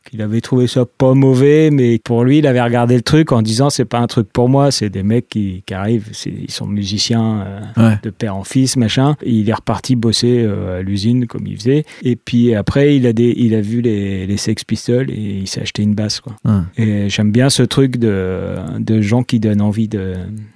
Qu'il 0.08 0.20
avait 0.22 0.40
trouvé 0.40 0.66
ça 0.66 0.84
pas 0.84 1.14
mauvais, 1.14 1.70
mais 1.70 1.98
pour 1.98 2.24
lui, 2.24 2.38
il 2.38 2.46
avait 2.46 2.60
regardé 2.62 2.94
le 2.96 3.02
truc 3.02 3.32
en 3.32 3.40
disant 3.42 3.70
c'est 3.70 3.84
pas 3.84 3.98
un 3.98 4.06
truc 4.06 4.28
pour 4.32 4.48
moi, 4.48 4.70
c'est 4.70 4.90
des 4.90 5.02
mecs 5.02 5.28
qui, 5.28 5.62
qui 5.66 5.74
arrivent, 5.74 6.10
ils 6.26 6.50
sont 6.50 6.66
musiciens. 6.66 7.40
euh, 7.42 7.60
Ouais. 7.76 7.98
de 8.02 8.10
père 8.10 8.36
en 8.36 8.44
fils, 8.44 8.76
machin. 8.76 9.16
Et 9.22 9.30
il 9.30 9.48
est 9.48 9.54
reparti 9.54 9.96
bosser 9.96 10.42
euh, 10.44 10.80
à 10.80 10.82
l'usine 10.82 11.26
comme 11.26 11.46
il 11.46 11.56
faisait. 11.56 11.84
Et 12.02 12.16
puis 12.16 12.54
après, 12.54 12.96
il 12.96 13.06
a, 13.06 13.12
des, 13.12 13.32
il 13.36 13.54
a 13.54 13.60
vu 13.60 13.80
les, 13.80 14.26
les 14.26 14.36
Sex 14.36 14.64
Pistols 14.64 15.10
et 15.10 15.38
il 15.40 15.48
s'est 15.48 15.62
acheté 15.62 15.82
une 15.82 15.94
basse. 15.94 16.20
Quoi. 16.20 16.36
Ouais. 16.44 16.60
Et 16.76 17.08
j'aime 17.08 17.32
bien 17.32 17.48
ce 17.50 17.62
truc 17.62 17.96
de, 17.96 18.56
de 18.78 19.00
gens 19.00 19.22
qui 19.22 19.40
donnent 19.40 19.62
envie 19.62 19.88
de, 19.88 20.14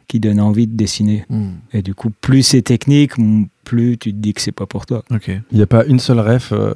qui 0.08 0.20
donnent 0.20 0.40
envie 0.40 0.66
de 0.66 0.76
dessiner. 0.76 1.24
Hmm. 1.30 1.50
Et 1.72 1.82
du 1.82 1.94
coup, 1.94 2.10
plus 2.20 2.42
c'est 2.42 2.62
technique, 2.62 3.12
plus 3.64 3.96
tu 3.98 4.12
te 4.12 4.18
dis 4.18 4.34
que 4.34 4.40
c'est 4.40 4.52
pas 4.52 4.66
pour 4.66 4.86
toi. 4.86 5.02
Ok. 5.10 5.28
Il 5.50 5.56
n'y 5.56 5.62
a 5.62 5.66
pas 5.66 5.84
une 5.86 5.98
seule 5.98 6.20
ref, 6.20 6.52
euh, 6.52 6.72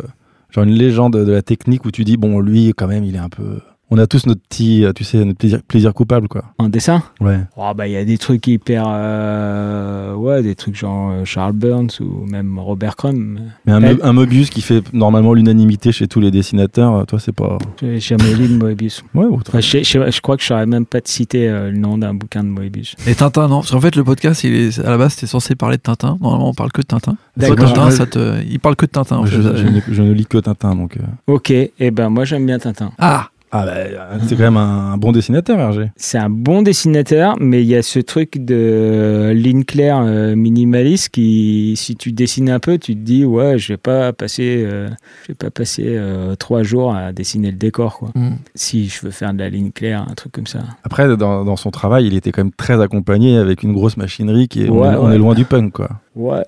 genre 0.50 0.64
une 0.64 0.74
légende 0.74 1.16
de 1.16 1.32
la 1.32 1.42
technique 1.42 1.84
où 1.84 1.90
tu 1.90 2.04
dis, 2.04 2.16
bon, 2.16 2.40
lui, 2.40 2.72
quand 2.76 2.88
même, 2.88 3.04
il 3.04 3.14
est 3.14 3.18
un 3.18 3.28
peu. 3.28 3.60
On 3.92 3.98
a 3.98 4.06
tous 4.06 4.26
notre 4.26 4.40
petit, 4.42 4.84
euh, 4.84 4.92
tu 4.92 5.02
sais, 5.02 5.24
notre 5.24 5.38
plaisir, 5.38 5.60
plaisir 5.66 5.92
coupable, 5.94 6.28
quoi. 6.28 6.44
En 6.58 6.68
dessin, 6.68 7.02
Ouais. 7.20 7.40
oh, 7.56 7.72
bah 7.76 7.88
il 7.88 7.92
y 7.92 7.96
a 7.96 8.04
des 8.04 8.18
trucs 8.18 8.46
hyper, 8.46 8.84
euh, 8.86 10.14
ouais, 10.14 10.42
des 10.42 10.54
trucs 10.54 10.76
genre 10.76 11.10
euh, 11.10 11.24
Charles 11.24 11.54
Burns 11.54 11.88
ou 12.00 12.24
même 12.26 12.58
Robert 12.58 12.94
Crumb. 12.96 13.40
Mais 13.66 13.72
un, 13.72 13.82
un 14.02 14.12
Mobius 14.12 14.50
qui 14.50 14.60
fait 14.62 14.82
normalement 14.92 15.34
l'unanimité 15.34 15.90
chez 15.92 16.06
tous 16.06 16.20
les 16.20 16.30
dessinateurs, 16.30 17.04
toi, 17.06 17.18
c'est 17.18 17.32
pas. 17.34 17.58
J'ai 17.80 17.98
jamais 18.00 18.32
lu 18.34 18.48
de 18.48 18.56
Moebius. 18.56 19.02
Ouais. 19.14 19.26
Enfin, 19.30 19.60
je, 19.60 19.78
je 19.82 20.20
crois 20.20 20.36
que 20.36 20.42
je 20.42 20.48
saurais 20.48 20.66
même 20.66 20.86
pas 20.86 21.00
te 21.00 21.08
citer 21.10 21.48
euh, 21.48 21.70
le 21.70 21.76
nom 21.78 21.98
d'un 21.98 22.14
bouquin 22.14 22.44
de 22.44 22.48
Moebius. 22.48 22.94
Et 23.06 23.14
Tintin, 23.14 23.48
non 23.48 23.58
Parce 23.60 23.72
qu'en 23.72 23.80
fait, 23.80 23.96
le 23.96 24.04
podcast, 24.04 24.44
il 24.44 24.54
est, 24.54 24.78
à 24.78 24.90
la 24.90 24.98
base, 24.98 25.14
c'était 25.14 25.26
censé 25.26 25.54
parler 25.56 25.76
de 25.78 25.82
Tintin. 25.82 26.16
Normalement, 26.20 26.50
on 26.50 26.54
parle 26.54 26.70
que 26.72 26.80
de 26.82 26.86
Tintin. 26.86 27.16
Toi, 27.38 27.48
D'accord. 27.56 27.72
Tintin, 27.72 27.90
ça 27.90 28.06
te... 28.06 28.40
il 28.48 28.60
parle 28.60 28.76
que 28.76 28.86
de 28.86 28.90
Tintin. 28.92 29.16
en 29.18 29.26
je, 29.26 29.40
fait. 29.40 29.56
je 29.56 29.66
ne, 29.66 29.80
je 29.88 30.02
ne 30.02 30.12
lis 30.12 30.26
que 30.26 30.38
Tintin, 30.38 30.74
donc. 30.76 30.96
euh. 30.96 31.00
Ok, 31.26 31.50
et 31.50 31.90
ben 31.90 32.08
moi 32.08 32.24
j'aime 32.24 32.46
bien 32.46 32.58
Tintin. 32.58 32.92
Ah 32.98 33.30
Ah, 33.52 33.64
bah, 33.66 33.72
euh, 33.74 34.18
c'est 34.28 34.36
quand 34.36 34.44
même 34.44 34.56
un, 34.56 34.92
un 34.92 34.96
bon 34.96 35.10
dessinateur, 35.10 35.58
Hergé. 35.58 35.90
C'est 35.96 36.18
un 36.18 36.30
bon 36.30 36.62
dessinateur, 36.62 37.34
mais 37.40 37.62
il 37.62 37.66
y 37.68 37.74
a 37.74 37.82
ce 37.82 37.98
truc 37.98 38.38
de 38.38 39.32
ligne 39.34 39.64
claire 39.64 39.98
euh, 40.04 40.36
minimaliste 40.36 41.08
qui, 41.08 41.74
si 41.76 41.96
tu 41.96 42.12
dessines 42.12 42.48
un 42.48 42.60
peu, 42.60 42.78
tu 42.78 42.94
te 42.94 43.00
dis 43.00 43.24
ouais, 43.24 43.58
je 43.58 43.72
vais 43.72 43.76
pas 43.76 44.12
passer, 44.12 44.62
euh, 44.64 44.88
je 45.24 45.28
vais 45.28 45.34
pas 45.34 45.50
passer 45.50 45.82
euh, 45.86 46.36
trois 46.36 46.62
jours 46.62 46.94
à 46.94 47.12
dessiner 47.12 47.50
le 47.50 47.56
décor 47.56 47.98
quoi. 47.98 48.10
Hmm. 48.14 48.36
Si 48.54 48.86
je 48.88 49.00
veux 49.04 49.10
faire 49.10 49.34
de 49.34 49.40
la 49.40 49.48
ligne 49.48 49.72
claire, 49.72 50.06
un 50.08 50.14
truc 50.14 50.30
comme 50.30 50.46
ça. 50.46 50.60
Après, 50.84 51.16
dans, 51.16 51.44
dans 51.44 51.56
son 51.56 51.72
travail, 51.72 52.06
il 52.06 52.14
était 52.14 52.30
quand 52.30 52.44
même 52.44 52.52
très 52.52 52.80
accompagné 52.80 53.36
avec 53.36 53.64
une 53.64 53.72
grosse 53.72 53.96
machinerie 53.96 54.46
qui 54.46 54.62
est. 54.64 54.68
on, 54.70 54.80
Ouais, 54.80 54.92
est- 54.92 54.96
on 54.96 55.10
est 55.10 55.18
loin 55.18 55.34
du 55.34 55.44
punk, 55.44 55.72
quoi. 55.72 55.88
Ouais, 56.14 56.44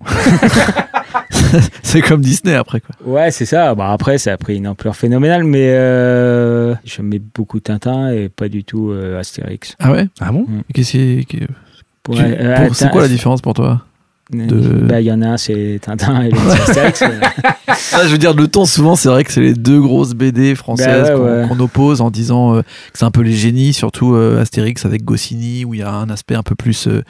C'est 1.82 2.00
comme 2.02 2.20
Disney 2.20 2.54
après, 2.54 2.80
quoi. 2.80 2.94
ouais, 3.06 3.30
c'est 3.30 3.46
ça. 3.46 3.74
Bah 3.74 3.92
après, 3.92 4.18
ça 4.18 4.32
a 4.32 4.36
pris 4.36 4.56
une 4.56 4.66
ampleur 4.66 4.96
phénoménale, 4.96 5.44
mais 5.44 5.68
euh, 5.70 6.74
j'aimais 6.84 7.20
beaucoup 7.34 7.60
Tintin 7.60 8.10
et 8.12 8.28
pas 8.28 8.48
du 8.48 8.64
tout 8.64 8.90
euh, 8.90 9.18
Astérix. 9.20 9.76
Ah 9.78 9.92
ouais? 9.92 10.08
Ah 10.20 10.32
bon? 10.32 10.46
Qu'est-ce 10.72 10.90
qui- 10.92 11.26
qui- 11.26 11.46
Pour- 12.02 12.16
tu- 12.16 12.22
euh, 12.24 12.66
pour- 12.66 12.74
C'est 12.76 12.90
quoi 12.90 13.02
la 13.02 13.08
différence 13.08 13.40
pour 13.40 13.54
toi 13.54 13.82
de- 14.32 14.56
Bah, 14.88 15.00
il 15.00 15.06
y 15.06 15.12
en 15.12 15.20
a 15.22 15.26
un, 15.28 15.36
c'est 15.36 15.78
Tintin 15.82 16.22
et 16.22 16.30
l'autre, 16.30 16.42
c'est 16.66 16.80
Astérix. 16.80 17.02
mais- 17.02 17.42
Ah, 17.92 18.00
je 18.04 18.08
veux 18.08 18.18
dire, 18.18 18.34
le 18.34 18.48
ton, 18.48 18.64
souvent, 18.64 18.96
c'est 18.96 19.08
vrai 19.10 19.22
que 19.22 19.30
c'est 19.30 19.40
les 19.42 19.54
deux 19.54 19.80
grosses 19.80 20.14
BD 20.14 20.54
françaises 20.54 21.08
Bah 21.10 21.16
ouais, 21.16 21.20
qu'on 21.20 21.42
ouais. 21.42 21.48
qu'on 21.48 21.60
oppose 21.60 22.00
en 22.00 22.10
disant 22.10 22.56
euh, 22.56 22.62
que 22.62 22.98
c'est 22.98 23.04
un 23.04 23.10
peu 23.10 23.20
les 23.20 23.34
génies, 23.34 23.72
surtout 23.74 24.14
euh, 24.14 24.40
Astérix 24.40 24.84
avec 24.86 25.04
Goscinny, 25.04 25.64
où 25.64 25.74
il 25.74 25.80
y 25.80 25.82
a 25.82 25.92
un 25.92 26.08
aspect 26.10 26.34
un 26.34 26.42
peu 26.42 26.54
plus, 26.54 26.88
euh, 26.88 27.02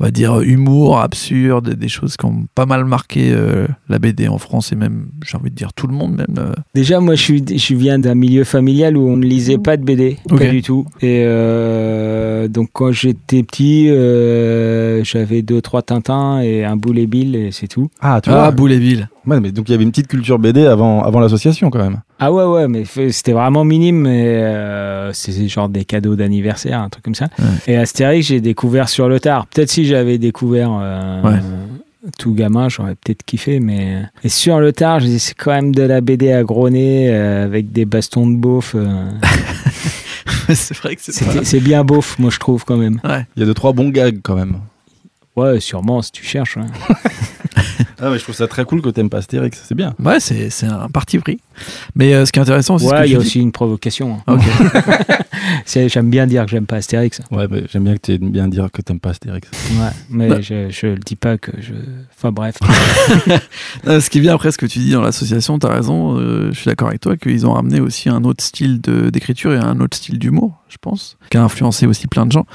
on 0.00 0.04
va 0.04 0.10
dire, 0.10 0.40
humour, 0.40 1.00
absurde, 1.00 1.70
des 1.74 1.88
choses 1.88 2.16
qui 2.16 2.26
ont 2.26 2.46
pas 2.54 2.66
mal 2.66 2.84
marqué 2.84 3.30
euh, 3.32 3.66
la 3.88 3.98
BD 3.98 4.28
en 4.28 4.38
France 4.38 4.72
et 4.72 4.76
même, 4.76 5.06
j'ai 5.24 5.36
envie 5.38 5.50
de 5.50 5.54
dire, 5.56 5.72
tout 5.72 5.86
le 5.86 5.94
monde, 5.94 6.16
même. 6.16 6.36
euh. 6.38 6.52
Déjà, 6.74 7.00
moi, 7.00 7.14
je, 7.14 7.22
suis, 7.22 7.44
je 7.58 7.74
viens 7.74 7.98
d'un 7.98 8.14
milieu 8.14 8.44
familial 8.44 8.96
où 8.96 9.08
on 9.08 9.16
ne 9.16 9.24
lisait 9.26 9.58
pas 9.58 9.76
de 9.76 9.84
BD, 9.84 10.18
Ok. 10.30 10.38
pas 10.38 10.46
du 10.50 10.62
tout. 10.62 10.86
Et 11.00 11.22
euh, 11.24 12.48
donc, 12.48 12.68
quand 12.72 12.92
j'étais 12.92 13.42
petit, 13.42 13.88
euh, 13.88 15.02
j'avais 15.04 15.42
deux, 15.42 15.60
trois 15.60 15.82
Tintins 15.82 16.40
et 16.40 16.64
un 16.64 16.76
Boulet 16.76 17.06
Bill 17.06 17.34
et 17.36 17.50
c'est 17.52 17.68
tout. 17.68 17.88
Ah, 18.00 18.20
tu 18.22 18.30
Ah, 18.30 18.34
vois. 18.34 18.50
Boule 18.50 18.72
et 18.72 18.78
Bill. 18.78 19.08
Ouais, 19.26 19.40
mais 19.40 19.50
donc 19.50 19.68
il 19.68 19.72
y 19.72 19.74
avait 19.74 19.82
une 19.82 19.90
petite 19.90 20.06
culture 20.06 20.38
BD 20.38 20.66
avant, 20.66 21.02
avant 21.02 21.18
l'association 21.18 21.68
quand 21.68 21.80
même. 21.82 22.00
Ah 22.20 22.32
ouais, 22.32 22.44
ouais, 22.44 22.68
mais 22.68 22.84
c'était 23.10 23.32
vraiment 23.32 23.64
minime, 23.64 24.02
mais 24.02 24.24
euh, 24.24 25.12
c'est 25.12 25.48
genre 25.48 25.68
des 25.68 25.84
cadeaux 25.84 26.14
d'anniversaire, 26.14 26.80
un 26.80 26.88
truc 26.88 27.04
comme 27.04 27.16
ça. 27.16 27.26
Ouais. 27.40 27.44
Et 27.66 27.76
Astérix, 27.76 28.28
j'ai 28.28 28.40
découvert 28.40 28.88
sur 28.88 29.08
le 29.08 29.18
tard. 29.18 29.46
Peut-être 29.48 29.68
si 29.68 29.84
j'avais 29.86 30.18
découvert 30.18 30.70
euh, 30.80 31.22
Ouais. 31.22 31.38
tout 32.18 32.34
gamin, 32.34 32.68
j'aurais 32.68 32.94
peut-être 32.94 33.22
kiffé, 33.24 33.60
mais. 33.60 34.02
Et 34.24 34.28
sur 34.28 34.60
le 34.60 34.72
tard, 34.72 35.00
je 35.00 35.06
c'est 35.18 35.34
quand 35.34 35.50
même 35.52 35.74
de 35.74 35.82
la 35.82 36.00
BD 36.00 36.32
à 36.32 36.42
gros 36.44 36.70
nez, 36.70 37.08
euh, 37.10 37.44
avec 37.44 37.72
des 37.72 37.84
bastons 37.84 38.26
de 38.28 38.36
beauf. 38.36 38.74
euh, 38.76 39.10
c'est 40.54 40.76
vrai 40.76 40.96
que 40.96 41.02
c'est 41.02 41.44
c'est 41.44 41.60
bien 41.60 41.84
beauf, 41.84 42.18
moi 42.18 42.30
je 42.30 42.38
trouve 42.38 42.64
quand 42.64 42.76
même. 42.76 43.00
Il 43.36 43.40
y 43.40 43.42
a 43.42 43.46
deux, 43.46 43.54
trois 43.54 43.72
bons 43.72 43.88
gags 43.90 44.20
quand 44.22 44.36
même. 44.36 44.58
Ouais, 45.34 45.60
sûrement, 45.60 46.00
si 46.02 46.12
tu 46.12 46.24
cherches. 46.24 46.56
hein. 46.56 46.66
Ah, 47.98 48.10
mais 48.10 48.18
je 48.18 48.24
trouve 48.24 48.34
ça 48.34 48.46
très 48.46 48.66
cool 48.66 48.82
que 48.82 48.90
t'aimes 48.90 49.08
pas 49.08 49.18
Astérix, 49.18 49.62
c'est 49.66 49.74
bien. 49.74 49.94
Ouais, 49.98 50.20
c'est 50.20 50.50
c'est 50.50 50.66
un 50.66 50.88
parti 50.90 51.18
pris. 51.18 51.40
Mais 51.94 52.12
euh, 52.12 52.26
ce 52.26 52.32
qui 52.32 52.38
est 52.38 52.42
intéressant 52.42 52.74
aussi, 52.74 52.84
Ouais, 52.84 52.98
c'est 52.98 53.06
il 53.08 53.12
y 53.12 53.16
a 53.16 53.18
aussi 53.18 53.40
une 53.40 53.52
provocation. 53.52 54.18
hein. 54.26 54.36
C'est- 55.64 55.88
J'aime 55.88 56.10
bien 56.10 56.26
dire 56.26 56.44
que 56.44 56.50
j'aime 56.50 56.66
pas 56.66 56.76
Astérix. 56.76 57.22
Ouais, 57.30 57.48
bah, 57.48 57.56
j'aime 57.72 57.84
bien 57.84 57.94
que 57.94 58.00
tu 58.02 58.12
aies 58.12 58.18
bien 58.18 58.48
dire 58.48 58.68
que 58.70 58.82
t'aimes 58.82 59.00
pas 59.00 59.10
Astérix. 59.10 59.48
Ouais, 59.78 59.88
mais 60.10 60.28
Bah. 60.28 60.40
je, 60.42 60.68
je 60.70 60.88
le 60.88 60.96
dis 60.98 61.16
pas 61.16 61.38
que 61.38 61.52
je. 61.58 61.72
Enfin 62.16 62.32
bref. 62.32 62.56
Ce 63.86 64.10
qui 64.10 64.20
vient 64.20 64.34
après 64.34 64.52
ce 64.52 64.58
que 64.58 64.66
tu 64.66 64.78
dis 64.78 64.90
dans 64.92 65.00
l'association, 65.02 65.58
t'as 65.58 65.72
raison, 65.72 66.18
euh, 66.18 66.50
je 66.52 66.56
suis 66.58 66.66
d'accord 66.68 66.88
avec 66.88 67.00
toi 67.00 67.16
qu'ils 67.16 67.46
ont 67.46 67.52
ramené 67.54 67.80
aussi 67.80 68.08
un 68.08 68.24
autre 68.24 68.42
style 68.44 68.80
de- 68.80 69.10
d'écriture 69.10 69.52
et 69.54 69.56
un 69.58 69.80
autre 69.80 69.96
style 69.96 70.18
d'humour, 70.18 70.62
je 70.68 70.76
pense, 70.80 71.16
qui 71.30 71.36
a 71.36 71.42
influencé 71.44 71.86
aussi 71.86 72.06
plein 72.06 72.26
de 72.26 72.32
gens. 72.32 72.46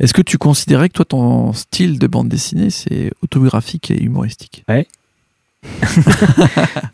Est-ce 0.00 0.14
que 0.14 0.22
tu 0.22 0.38
considérais 0.38 0.88
que 0.88 0.94
toi, 0.94 1.04
ton 1.04 1.52
style 1.52 1.98
de 1.98 2.06
bande 2.06 2.28
dessinée, 2.28 2.70
c'est 2.70 3.10
autobiographique 3.22 3.90
et 3.90 4.02
humoristique? 4.02 4.64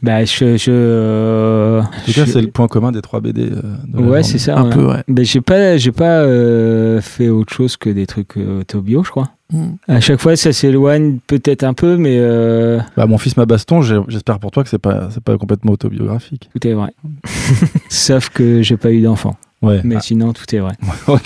Bah, 0.03 0.25
je. 0.25 0.57
je 0.57 0.71
euh, 0.71 1.81
En 1.83 1.85
tout 2.07 2.13
cas, 2.13 2.25
je- 2.25 2.31
c'est 2.31 2.41
le 2.41 2.51
point 2.51 2.69
commun 2.69 2.91
des 2.93 3.03
trois 3.03 3.21
BD. 3.21 3.43
euh, 3.51 3.61
de 3.87 3.99
Ouais, 3.99 4.23
c'est 4.23 4.39
ça. 4.39 4.57
Un 4.59 4.65
ouais. 4.69 4.75
peu, 4.75 4.87
ouais. 4.87 5.03
Mais 5.09 5.25
j'ai 5.25 5.41
pas, 5.41 5.77
j'ai 5.77 5.93
pas 5.93 6.21
euh, 6.23 7.01
fait 7.01 7.29
autre 7.29 7.53
chose 7.53 7.77
que 7.77 7.91
des 7.91 8.07
trucs 8.07 8.37
euh, 8.37 8.61
autobio, 8.61 9.05
je 9.05 9.11
crois. 9.11 9.31
Hmm. 9.53 9.73
À 9.87 10.01
chaque 10.01 10.21
fois, 10.21 10.35
ça 10.37 10.53
s'éloigne 10.53 11.19
peut-être 11.27 11.63
un 11.65 11.75
peu, 11.75 11.97
mais 11.99 12.17
euh, 12.19 12.81
Bah, 12.97 13.07
mon 13.07 13.19
fils, 13.19 13.37
ma 13.37 13.45
baston, 13.47 13.83
j'ai- 13.83 14.01
j'espère 14.09 14.39
pour 14.39 14.51
toi 14.51 14.63
que 14.65 14.71
c'est 14.71 14.79
pas, 14.79 15.09
c'est 15.11 15.23
pas 15.23 15.37
complètement 15.37 15.73
autobiographique. 15.73 16.49
tout 16.55 16.67
est 16.67 16.73
vrai. 16.73 16.95
Sauf 17.91 18.31
que 18.31 18.63
j'ai 18.63 18.77
pas 18.79 18.91
eu 18.91 19.03
d'enfant. 19.03 19.37
Ouais. 19.63 19.81
Mais 19.85 19.97
sinon, 20.01 20.33
tout 20.33 20.53
est 20.55 20.59
vrai. 20.59 20.73
Ah. 21.09 21.17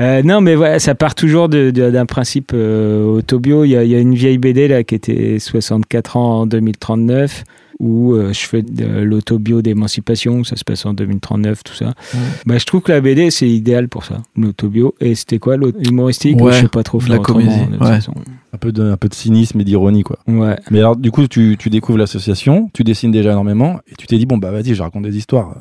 Euh, 0.00 0.22
non, 0.22 0.40
mais 0.40 0.54
voilà, 0.54 0.78
ça 0.78 0.94
part 0.94 1.14
toujours 1.14 1.48
de- 1.48 1.70
de- 1.70 1.90
d'un 1.90 2.06
principe 2.06 2.52
euh, 2.54 3.04
autobio. 3.04 3.64
Il 3.64 3.70
y, 3.70 3.76
a, 3.76 3.84
il 3.84 3.90
y 3.90 3.94
a 3.94 3.98
une 4.00 4.14
vieille 4.14 4.38
BD 4.38 4.66
là 4.68 4.82
qui 4.84 4.94
était 4.94 5.38
64 5.38 6.16
ans 6.16 6.40
en 6.40 6.46
2039 6.46 7.44
où 7.78 8.12
euh, 8.14 8.32
je 8.32 8.40
fais 8.46 8.62
de 8.62 8.84
l'autobio 9.02 9.60
d'émancipation, 9.60 10.44
ça 10.44 10.54
se 10.56 10.62
passe 10.64 10.86
en 10.86 10.94
2039, 10.94 11.64
tout 11.64 11.74
ça. 11.74 11.86
Ouais. 11.86 12.20
Bah, 12.46 12.58
je 12.58 12.64
trouve 12.64 12.80
que 12.80 12.92
la 12.92 13.00
BD 13.00 13.30
c'est 13.30 13.48
idéal 13.48 13.88
pour 13.88 14.04
ça, 14.04 14.18
l'autobio. 14.36 14.94
Et 15.00 15.14
c'était 15.16 15.38
quoi 15.38 15.56
l'humoristique 15.56 16.40
Ouais, 16.40 16.52
Je 16.52 16.60
sais 16.60 16.68
pas 16.68 16.82
trop 16.84 17.00
la 17.08 17.18
comédie, 17.18 17.48
de 17.58 17.72
toute 17.72 17.80
ouais. 17.80 17.86
façon. 17.88 18.14
Un 18.52 18.58
peu 18.58 18.70
de, 18.72 18.84
un 18.84 18.96
peu 18.96 19.08
de 19.08 19.14
cynisme 19.14 19.60
et 19.60 19.64
d'ironie, 19.64 20.02
quoi. 20.04 20.18
Ouais. 20.28 20.56
Mais 20.70 20.78
alors, 20.78 20.96
du 20.96 21.10
coup, 21.10 21.26
tu, 21.26 21.56
tu 21.58 21.70
découvres 21.70 21.98
l'association, 21.98 22.70
tu 22.72 22.84
dessines 22.84 23.10
déjà 23.10 23.30
énormément, 23.32 23.80
et 23.90 23.94
tu 23.98 24.06
t'es 24.06 24.16
dit, 24.16 24.26
bon, 24.26 24.38
bah, 24.38 24.50
vas-y, 24.52 24.74
je 24.74 24.82
raconte 24.82 25.02
des 25.04 25.16
histoires. 25.16 25.56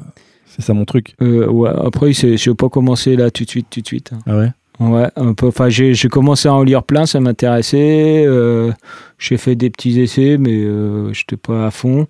C'est 0.61 0.67
ça 0.67 0.73
mon 0.73 0.85
truc. 0.85 1.15
Euh, 1.21 1.47
ouais. 1.47 1.71
Après, 1.83 2.13
je 2.13 2.49
vais 2.49 2.55
pas 2.55 2.69
commencer 2.69 3.15
là 3.15 3.31
tout 3.31 3.43
de 3.43 3.49
suite, 3.49 3.67
tout 3.69 3.81
de 3.81 3.87
suite. 3.87 4.11
Ah 4.27 4.37
ouais? 4.37 4.51
Ouais, 4.79 5.07
un 5.15 5.33
peu. 5.33 5.47
Enfin, 5.47 5.69
j'ai 5.69 5.93
commencé 6.09 6.47
à 6.47 6.53
en 6.53 6.63
lire 6.63 6.83
plein, 6.83 7.05
ça 7.05 7.19
m'intéressait. 7.19 8.23
euh, 8.25 8.71
j'ai 9.19 9.37
fait 9.37 9.55
des 9.55 9.69
petits 9.69 9.99
essais, 9.99 10.37
mais 10.39 10.53
euh, 10.53 11.13
je 11.13 11.21
n'étais 11.21 11.37
pas 11.37 11.67
à 11.67 11.71
fond. 11.71 12.07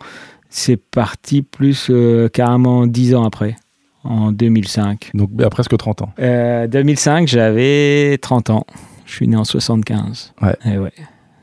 C'est 0.49 0.77
parti 0.77 1.41
plus 1.41 1.89
carrément 2.33 2.87
dix 2.87 3.15
ans 3.15 3.23
après, 3.23 3.55
en 4.03 4.31
2005. 4.31 5.11
Donc, 5.13 5.29
y 5.39 5.43
a 5.43 5.49
presque 5.49 5.75
30 5.77 6.01
ans. 6.01 6.13
Euh, 6.19 6.67
2005, 6.67 7.27
j'avais 7.27 8.17
30 8.21 8.49
ans. 8.49 8.65
Je 9.05 9.13
suis 9.13 9.27
né 9.27 9.35
en 9.35 9.43
75. 9.43 10.33
Ouais. 10.41 10.55
Et 10.65 10.77
ouais, 10.77 10.93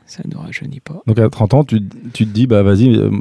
ça 0.09 0.23
ne 0.27 0.35
rajeunit 0.35 0.79
pas. 0.79 1.01
Donc, 1.05 1.19
à 1.19 1.29
30 1.29 1.53
ans, 1.53 1.63
tu, 1.63 1.81
tu 2.13 2.25
te 2.25 2.31
dis, 2.31 2.47
bah, 2.47 2.63
vas-y, 2.63 2.95
euh, 2.95 3.11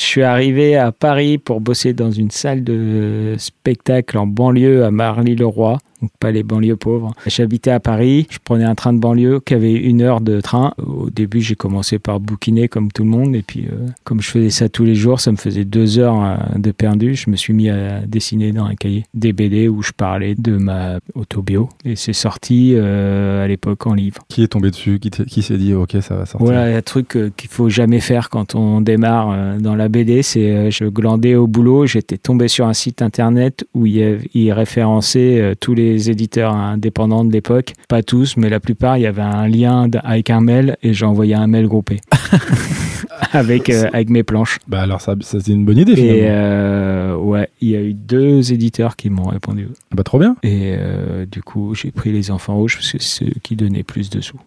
Je 0.00 0.04
suis 0.04 0.22
arrivé 0.22 0.76
à 0.76 0.92
Paris 0.92 1.38
pour 1.38 1.60
bosser 1.60 1.92
dans 1.92 2.10
une 2.10 2.30
salle 2.30 2.64
de 2.64 3.34
spectacle 3.38 4.16
en 4.16 4.26
banlieue 4.26 4.84
à 4.84 4.90
Marly-le-Roi, 4.90 5.78
donc 6.00 6.10
pas 6.20 6.30
les 6.30 6.42
banlieues 6.42 6.76
pauvres. 6.76 7.12
J'habitais 7.26 7.70
à 7.70 7.80
Paris, 7.80 8.26
je 8.30 8.38
prenais 8.42 8.64
un 8.64 8.74
train 8.74 8.92
de 8.92 8.98
banlieue 8.98 9.40
qui 9.40 9.54
avait 9.54 9.74
une 9.74 10.02
heure 10.02 10.20
de 10.20 10.40
train. 10.40 10.72
Au 10.78 11.10
début, 11.10 11.40
j'ai 11.40 11.54
commencé 11.56 11.98
par 11.98 12.20
bouquiner 12.20 12.68
comme 12.68 12.92
tout 12.92 13.04
le 13.04 13.10
monde, 13.10 13.34
et 13.34 13.42
puis 13.42 13.66
euh, 13.66 13.86
comme 14.04 14.20
je 14.20 14.30
faisais 14.30 14.50
ça 14.50 14.68
tous 14.68 14.84
les 14.84 14.94
jours, 14.94 15.20
ça 15.20 15.32
me 15.32 15.36
faisait 15.36 15.64
deux 15.64 15.98
heures 15.98 16.22
euh, 16.22 16.36
de 16.58 16.70
perdu. 16.70 17.14
Je 17.14 17.30
me 17.30 17.36
suis 17.36 17.52
mis 17.52 17.68
à 17.68 18.00
dessiner 18.06 18.52
dans 18.52 18.64
un 18.64 18.74
cahier 18.74 19.04
des 19.14 19.32
BD 19.32 19.68
où 19.68 19.82
je 19.82 19.92
parlais 19.92 20.34
de 20.34 20.56
ma 20.56 20.98
autobio, 21.14 21.68
et 21.84 21.96
c'est 21.96 22.12
sorti 22.12 22.72
euh, 22.76 23.44
à 23.44 23.48
l'époque 23.48 23.86
en 23.86 23.94
livre. 23.94 24.22
qui 24.28 24.42
est 24.42 24.48
tombé 24.48 24.70
dessus? 24.70 24.98
Qui, 25.00 25.42
s'est 25.42 25.56
dit, 25.58 25.74
ok, 25.74 25.96
ça 26.00 26.14
va 26.14 26.26
sortir? 26.26 26.46
Voilà, 26.46 26.76
un 26.76 26.82
truc 26.82 27.16
qu'il 27.36 27.48
faut 27.50 27.68
jamais 27.68 28.00
faire 28.00 28.30
quand 28.30 28.54
on 28.54 28.80
démarre 28.80 29.58
dans 29.58 29.74
la 29.74 29.88
BD, 29.88 30.22
c'est 30.22 30.70
je 30.70 30.84
glandais 30.84 31.34
au 31.34 31.46
boulot, 31.46 31.86
j'étais 31.86 32.18
tombé 32.18 32.48
sur 32.48 32.66
un 32.66 32.74
site 32.74 33.02
internet 33.02 33.66
où 33.74 33.86
il, 33.86 33.96
y 33.96 34.02
avait- 34.02 34.28
il 34.34 34.52
référençait 34.52 35.54
tous 35.60 35.74
les 35.74 35.87
éditeurs 36.10 36.54
indépendants 36.54 37.24
de 37.24 37.32
l'époque, 37.32 37.72
pas 37.88 38.02
tous, 38.02 38.36
mais 38.36 38.48
la 38.48 38.60
plupart, 38.60 38.96
il 38.98 39.02
y 39.02 39.06
avait 39.06 39.22
un 39.22 39.48
lien 39.48 39.88
avec 40.04 40.30
un 40.30 40.40
mail 40.40 40.76
et 40.82 40.92
j'ai 40.92 41.04
envoyé 41.06 41.34
un 41.34 41.46
mail 41.46 41.66
groupé 41.68 42.00
avec 43.32 43.70
euh, 43.70 43.88
avec 43.92 44.10
mes 44.10 44.22
planches. 44.22 44.58
Bah, 44.68 44.80
alors, 44.82 45.00
ça, 45.00 45.14
ça 45.20 45.38
c'est 45.40 45.52
une 45.52 45.64
bonne 45.64 45.78
idée, 45.78 45.92
Et 45.92 45.96
finalement. 45.96 46.26
euh, 46.30 47.16
ouais, 47.16 47.48
il 47.60 47.68
y 47.70 47.76
a 47.76 47.80
eu 47.80 47.94
deux 47.94 48.52
éditeurs 48.52 48.96
qui 48.96 49.10
m'ont 49.10 49.28
répondu. 49.28 49.68
Bah, 49.94 50.02
trop 50.02 50.18
bien. 50.18 50.36
Et 50.42 50.74
euh, 50.78 51.26
du 51.26 51.42
coup, 51.42 51.74
j'ai 51.74 51.90
pris 51.90 52.12
les 52.12 52.30
enfants 52.30 52.56
rouges 52.56 52.76
parce 52.76 52.92
que 52.92 52.98
c'est 52.98 53.24
ceux 53.26 53.32
qui 53.42 53.56
donnaient 53.56 53.82
plus 53.82 54.10
de 54.10 54.20
sous. 54.20 54.38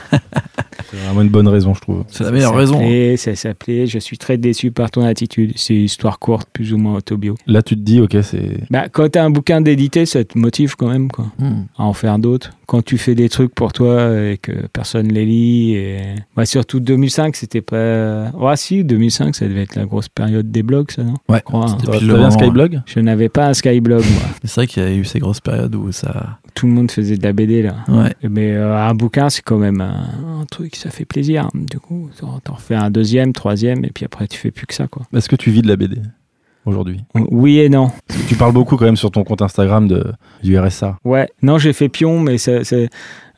C'est 0.91 0.97
vraiment 0.97 1.21
une 1.21 1.29
bonne 1.29 1.47
raison, 1.47 1.73
je 1.73 1.81
trouve. 1.81 2.03
C'est 2.07 2.23
la 2.23 2.31
meilleure 2.31 2.51
Ça 2.51 2.57
raison. 2.57 2.75
hein. 2.75 2.79
s'appelait- 2.79 3.17
Ça 3.17 3.35
s'appelait 3.35 3.87
Je 3.87 3.99
suis 3.99 4.17
très 4.17 4.37
déçu 4.37 4.71
par 4.71 4.91
ton 4.91 5.03
attitude. 5.03 5.53
C'est 5.55 5.75
une 5.75 5.83
histoire 5.83 6.19
courte, 6.19 6.47
plus 6.53 6.73
ou 6.73 6.77
moins 6.77 6.95
autobio. 6.95 7.35
Là, 7.47 7.61
tu 7.63 7.75
te 7.75 7.81
dis, 7.81 7.99
ok, 8.01 8.15
c'est. 8.21 8.59
Bah, 8.69 8.89
quand 8.89 9.09
t'as 9.11 9.23
un 9.23 9.29
bouquin 9.29 9.61
d'édité, 9.61 10.05
ça 10.05 10.23
te 10.23 10.37
motive 10.37 10.75
quand 10.75 10.87
même 10.89 11.09
quoi, 11.09 11.25
Hmm. 11.39 11.63
à 11.77 11.83
en 11.83 11.93
faire 11.93 12.19
d'autres. 12.19 12.51
Quand 12.67 12.83
tu 12.83 12.97
fais 12.97 13.13
des 13.13 13.29
trucs 13.29 13.53
pour 13.53 13.73
toi 13.73 14.09
et 14.19 14.37
que 14.41 14.51
personne 14.73 15.07
les 15.09 15.25
lit. 15.25 15.73
Et... 15.75 15.97
Ouais, 16.35 16.45
surtout 16.47 16.79
2005, 16.79 17.35
c'était 17.35 17.61
pas. 17.61 18.31
Ouais, 18.31 18.55
si, 18.57 18.83
2005, 18.83 19.35
ça 19.35 19.47
devait 19.47 19.61
être 19.63 19.75
la 19.75 19.85
grosse 19.85 20.09
période 20.09 20.49
des 20.51 20.63
blogs, 20.63 20.89
ça, 20.91 21.03
non? 21.03 21.13
Ouais. 21.29 21.41
crois, 21.45 21.69
hein. 21.69 21.77
Bien 21.99 22.01
moment, 22.01 22.31
Skyblog? 22.31 22.81
Je 22.87 22.99
n'avais 22.99 23.29
pas 23.29 23.47
un 23.49 23.53
Skyblog, 23.53 23.99
moi. 24.01 24.21
C'est 24.43 24.55
vrai 24.55 24.67
qu'il 24.67 24.81
y 24.83 24.85
a 24.85 24.91
eu 24.93 25.05
ces 25.05 25.19
grosses 25.19 25.41
périodes 25.41 25.75
où 25.75 25.91
ça. 25.91 26.39
Tout 26.55 26.67
le 26.67 26.71
monde 26.73 26.89
faisait 26.89 27.17
de 27.17 27.23
la 27.23 27.33
BD, 27.33 27.61
là. 27.61 27.75
Ouais. 27.89 28.13
Mais 28.27 28.51
euh, 28.53 28.75
un 28.77 28.93
bouquin, 28.95 29.29
c'est 29.29 29.41
quand 29.43 29.57
même 29.57 29.81
un, 29.81 30.39
un 30.41 30.45
truc, 30.49 30.75
ça 30.77 30.89
fait 30.89 31.05
plaisir. 31.05 31.49
Du 31.53 31.79
coup, 31.79 32.09
t'en 32.43 32.53
refais 32.53 32.75
un 32.75 32.89
deuxième, 32.89 33.33
troisième, 33.33 33.83
et 33.85 33.91
puis 33.93 34.05
après, 34.05 34.27
tu 34.27 34.37
fais 34.39 34.51
plus 34.51 34.65
que 34.65 34.73
ça, 34.73 34.87
quoi. 34.87 35.03
Est-ce 35.13 35.27
que 35.29 35.35
tu 35.35 35.51
vis 35.51 35.61
de 35.61 35.67
la 35.67 35.75
BD 35.75 35.97
aujourd'hui? 36.65 37.03
Oui 37.13 37.59
et 37.59 37.67
non. 37.69 37.91
Tu 38.29 38.35
parles 38.35 38.53
beaucoup 38.53 38.77
quand 38.77 38.85
même 38.85 38.95
sur 38.95 39.11
ton 39.11 39.23
compte 39.25 39.41
Instagram 39.41 39.87
de, 39.87 40.05
du 40.43 40.57
RSA. 40.57 40.97
Ouais, 41.03 41.29
non, 41.41 41.57
j'ai 41.57 41.73
fait 41.73 41.89
pion, 41.89 42.19
mais 42.21 42.37
c'est- 42.37 42.89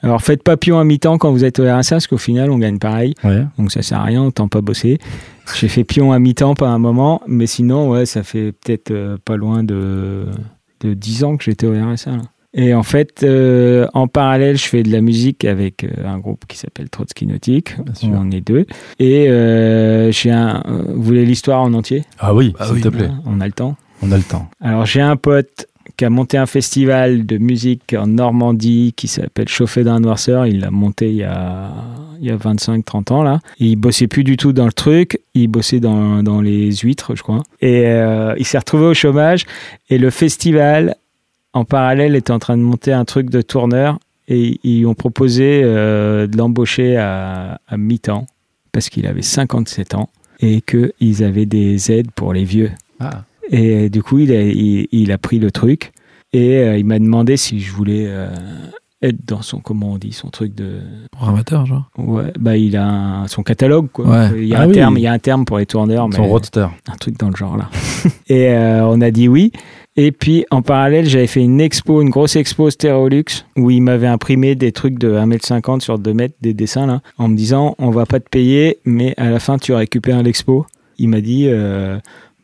Alors, 0.03 0.21
faites 0.21 0.43
pas 0.43 0.55
pion 0.55 0.77
à 0.77 0.83
mi-temps 0.83 1.17
quand 1.17 1.31
vous 1.31 1.43
êtes 1.43 1.59
au 1.59 1.63
RSA, 1.63 1.95
parce 1.95 2.05
qu'au 2.07 2.19
final, 2.19 2.51
on 2.51 2.59
gagne 2.59 2.77
pareil. 2.77 3.15
Ouais. 3.23 3.43
Donc, 3.57 3.71
ça 3.71 3.81
sert 3.81 3.99
à 3.99 4.03
rien, 4.03 4.23
autant 4.23 4.47
pas 4.47 4.61
bosser. 4.61 4.99
J'ai 5.55 5.69
fait 5.69 5.83
pion 5.83 6.11
à 6.11 6.19
mi-temps 6.19 6.53
pas 6.53 6.69
un 6.69 6.77
moment, 6.77 7.21
mais 7.25 7.47
sinon, 7.47 7.89
ouais, 7.89 8.05
ça 8.05 8.21
fait 8.21 8.51
peut-être 8.51 8.91
euh, 8.91 9.17
pas 9.25 9.37
loin 9.37 9.63
de, 9.63 10.25
de 10.81 10.93
10 10.93 11.23
ans 11.23 11.35
que 11.35 11.43
j'étais 11.43 11.65
au 11.65 11.73
RSA. 11.73 12.11
là. 12.11 12.21
Et 12.53 12.73
en 12.73 12.83
fait, 12.83 13.23
euh, 13.23 13.87
en 13.93 14.07
parallèle, 14.07 14.57
je 14.57 14.65
fais 14.67 14.81
de 14.83 14.91
la 14.91 15.01
musique 15.01 15.45
avec 15.45 15.83
euh, 15.83 15.89
un 16.05 16.17
groupe 16.17 16.45
qui 16.47 16.57
s'appelle 16.57 16.89
Trotsky 16.89 17.27
Nautique. 17.27 17.75
Bien 17.81 17.93
où 17.93 17.95
sûr. 17.95 18.09
On 18.13 18.31
est 18.31 18.41
deux. 18.41 18.65
Et 18.99 19.29
euh, 19.29 20.11
j'ai 20.11 20.31
un. 20.31 20.63
vous 20.87 21.03
voulez 21.03 21.25
l'histoire 21.25 21.61
en 21.61 21.73
entier? 21.73 22.03
Ah 22.19 22.33
oui, 22.33 22.53
Ah 22.59 22.65
s'il 22.65 22.75
oui. 22.75 22.81
te 22.81 22.89
plaît. 22.89 23.09
On 23.25 23.41
a 23.41 23.45
le 23.45 23.53
temps? 23.53 23.75
On 24.01 24.11
a 24.11 24.17
le 24.17 24.23
temps. 24.23 24.47
Alors 24.61 24.85
j'ai 24.85 25.01
un 25.01 25.15
pote 25.17 25.67
qui 25.97 26.05
a 26.05 26.09
monté 26.09 26.37
un 26.37 26.45
festival 26.45 27.25
de 27.25 27.37
musique 27.37 27.95
en 27.97 28.07
Normandie 28.07 28.93
qui 28.95 29.07
s'appelle 29.07 29.47
Chauffé 29.49 29.83
d'un 29.83 29.99
noirceur. 29.99 30.45
Il 30.45 30.59
l'a 30.59 30.69
monté 30.69 31.09
il 31.09 31.15
y 31.15 31.23
a, 31.23 31.71
il 32.21 32.27
y 32.27 32.31
a 32.31 32.37
25-30 32.37 33.11
ans 33.13 33.23
là. 33.23 33.39
Et 33.59 33.65
il 33.65 33.75
bossait 33.75 34.07
plus 34.07 34.23
du 34.23 34.37
tout 34.37 34.53
dans 34.53 34.65
le 34.65 34.73
truc. 34.73 35.19
Il 35.33 35.47
bossait 35.47 35.79
dans, 35.79 36.21
dans 36.23 36.41
les 36.41 36.71
huîtres, 36.75 37.15
je 37.15 37.23
crois. 37.23 37.41
Et 37.61 37.87
euh, 37.87 38.35
il 38.37 38.45
s'est 38.45 38.57
retrouvé 38.59 38.85
au 38.85 38.93
chômage. 38.93 39.45
Et 39.89 39.97
le 39.97 40.09
festival, 40.11 40.95
en 41.57 41.65
parallèle, 41.65 42.15
était 42.15 42.31
en 42.31 42.39
train 42.39 42.57
de 42.57 42.61
monter 42.61 42.93
un 42.93 43.05
truc 43.05 43.29
de 43.29 43.41
tourneur. 43.41 43.99
Et 44.27 44.59
ils 44.63 44.85
ont 44.85 44.93
proposé 44.93 45.61
euh, 45.63 46.27
de 46.27 46.37
l'embaucher 46.37 46.97
à, 46.97 47.61
à 47.67 47.77
mi-temps 47.77 48.27
parce 48.73 48.89
qu'il 48.89 49.07
avait 49.07 49.21
57 49.21 49.95
ans 49.95 50.09
et 50.39 50.61
qu'ils 50.61 51.23
avaient 51.23 51.45
des 51.45 51.91
aides 51.91 52.11
pour 52.11 52.33
les 52.33 52.43
vieux. 52.43 52.71
Ah. 52.99 53.23
Et 53.49 53.89
du 53.89 54.03
coup, 54.03 54.19
il 54.19 54.31
a, 54.33 54.41
il, 54.41 54.87
il 54.91 55.11
a 55.11 55.17
pris 55.17 55.39
le 55.39 55.51
truc 55.51 55.93
et 56.33 56.57
euh, 56.57 56.77
il 56.77 56.85
m'a 56.85 56.99
demandé 56.99 57.37
si 57.37 57.59
je 57.59 57.71
voulais 57.71 58.05
euh, 58.07 58.29
être 59.01 59.25
dans 59.27 59.41
son, 59.41 59.59
comment 59.59 59.91
on 59.93 59.97
dit, 59.97 60.11
son 60.11 60.29
truc 60.29 60.55
de. 60.55 60.79
Programmateur, 61.11 61.65
genre. 61.65 61.89
Ouais, 61.97 62.31
bah 62.39 62.57
il 62.57 62.75
a 62.77 62.87
un- 62.87 63.27
son 63.27 63.43
catalogue, 63.43 63.87
quoi. 63.91 64.05
Ouais. 64.07 64.29
Il, 64.37 64.47
y 64.47 64.55
a 64.55 64.59
Ah 64.59 64.63
un 64.63 64.67
oui. 64.67 64.73
terme, 64.73 64.97
il 64.97 65.01
y 65.01 65.07
a 65.07 65.11
un 65.13 65.19
terme 65.19 65.45
pour 65.45 65.57
les 65.59 65.65
tourneurs, 65.65 66.07
mais 66.09 66.15
Son 66.15 66.25
roadster. 66.27 66.67
un 66.91 66.95
truc 66.95 67.17
dans 67.19 67.29
le 67.29 67.35
genre 67.35 67.57
là. 67.57 67.69
et 68.27 68.49
euh, 68.49 68.85
on 68.87 68.99
a 69.01 69.11
dit 69.11 69.27
oui. 69.27 69.51
Et 69.99 70.11
puis 70.11 70.45
en 70.51 70.61
parallèle, 70.61 71.07
j'avais 71.09 71.25
fait 71.27 71.41
une 71.41 71.59
expo, 71.59 72.01
une 72.03 72.09
grosse 72.11 72.35
expo 72.35 72.69
Stereolux, 72.69 73.23
où 73.55 73.71
il 73.71 73.81
m'avait 73.81 74.05
imprimé 74.07 74.53
des 74.55 74.71
trucs 74.71 74.99
de 74.99 75.11
1m50 75.15 75.79
sur 75.81 75.97
2 75.97 76.13
mètres, 76.13 76.35
des 76.41 76.53
dessins 76.53 76.85
là, 76.85 77.01
en 77.17 77.27
me 77.29 77.35
disant 77.35 77.75
on 77.79 77.89
va 77.89 78.05
pas 78.05 78.19
te 78.19 78.29
payer, 78.29 78.77
mais 78.85 79.13
à 79.17 79.29
la 79.31 79.39
fin 79.39 79.57
tu 79.57 79.73
récupères 79.73 80.21
l'expo. 80.21 80.65
Il 80.99 81.09
m'a 81.09 81.21
dit 81.21 81.45
euh, 81.47 81.97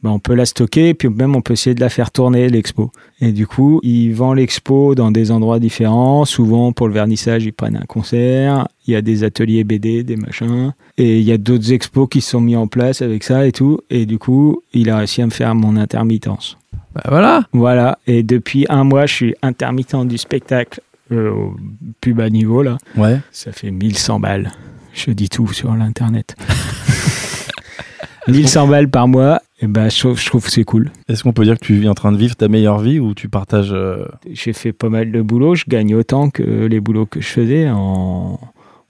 bah, 0.03 0.10
on 0.10 0.19
peut 0.19 0.36
la 0.36 0.45
stocker, 0.45 0.89
et 0.89 0.93
puis 0.93 1.07
même 1.07 1.33
on 1.33 1.41
peut 1.41 1.53
essayer 1.53 1.74
de 1.74 1.79
la 1.79 1.89
faire 1.89 2.12
tourner 2.12 2.50
l'expo. 2.50 2.91
Et 3.22 3.31
du 3.31 3.48
coup, 3.48 3.79
il 3.83 4.12
vend 4.12 4.33
l'expo 4.33 4.95
dans 4.95 5.12
des 5.12 5.31
endroits 5.31 5.60
différents. 5.60 6.25
Souvent 6.25 6.74
pour 6.74 6.89
le 6.89 6.93
vernissage, 6.93 7.45
ils 7.45 7.53
prennent 7.53 7.77
un 7.77 7.86
concert. 7.86 8.67
Il 8.86 8.93
y 8.93 8.98
a 8.98 9.01
des 9.01 9.24
ateliers 9.24 9.63
BD, 9.63 10.03
des 10.03 10.17
machins. 10.17 10.74
Et 10.98 11.19
il 11.19 11.24
y 11.24 11.31
a 11.31 11.38
d'autres 11.38 11.72
expos 11.72 12.10
qui 12.10 12.19
se 12.19 12.31
sont 12.31 12.41
mis 12.41 12.57
en 12.57 12.67
place 12.67 13.01
avec 13.01 13.24
ça 13.24 13.48
et 13.48 13.53
tout. 13.53 13.79
Et 13.89 14.05
du 14.05 14.17
coup, 14.17 14.62
il 14.74 14.89
a 14.89 14.98
réussi 14.98 15.22
à 15.22 15.25
me 15.25 15.31
faire 15.31 15.55
mon 15.55 15.77
intermittence. 15.77 16.57
Bah 16.93 17.03
voilà. 17.07 17.48
Voilà. 17.53 17.98
Et 18.05 18.24
depuis 18.24 18.65
un 18.67 18.83
mois, 18.83 19.05
je 19.05 19.13
suis 19.13 19.36
intermittent 19.41 19.95
du 20.05 20.17
spectacle 20.17 20.81
euh, 21.13 21.31
au 21.31 21.55
plus 22.01 22.13
bas 22.13 22.29
niveau, 22.29 22.62
là. 22.62 22.77
Ouais. 22.98 23.19
Ça 23.31 23.53
fait 23.53 23.72
1100 23.72 24.19
balles. 24.19 24.51
Je 24.93 25.12
dis 25.12 25.29
tout 25.29 25.51
sur 25.53 25.74
l'internet. 25.74 26.36
1100 28.27 28.67
balles 28.67 28.89
par 28.89 29.07
mois. 29.07 29.41
Et 29.63 29.67
ben, 29.67 29.89
je 29.89 29.98
trouve, 29.98 30.20
je 30.20 30.25
trouve 30.25 30.43
que 30.43 30.51
c'est 30.51 30.65
cool. 30.65 30.91
Est-ce 31.08 31.24
qu'on 31.24 31.32
peut 31.32 31.46
dire 31.46 31.58
que 31.58 31.63
tu 31.63 31.86
es 31.86 31.88
en 31.88 31.93
train 31.93 32.12
de 32.12 32.17
vivre 32.17 32.36
ta 32.36 32.50
meilleure 32.50 32.79
vie 32.79 33.00
ou 33.00 33.13
tu 33.13 33.29
partages 33.29 33.72
euh, 33.72 34.05
J'ai 34.29 34.51
fait 34.51 34.74
pas 34.74 34.89
mal 34.89 35.10
de 35.10 35.22
boulot. 35.22 35.55
Je 35.55 35.63
gagne 35.70 35.96
autant 35.96 36.29
que 36.29 36.43
les 36.43 36.82
boulots 36.82 37.05
que 37.05 37.22
je 37.22 37.27
faisais 37.27 37.70
en, 37.70 38.41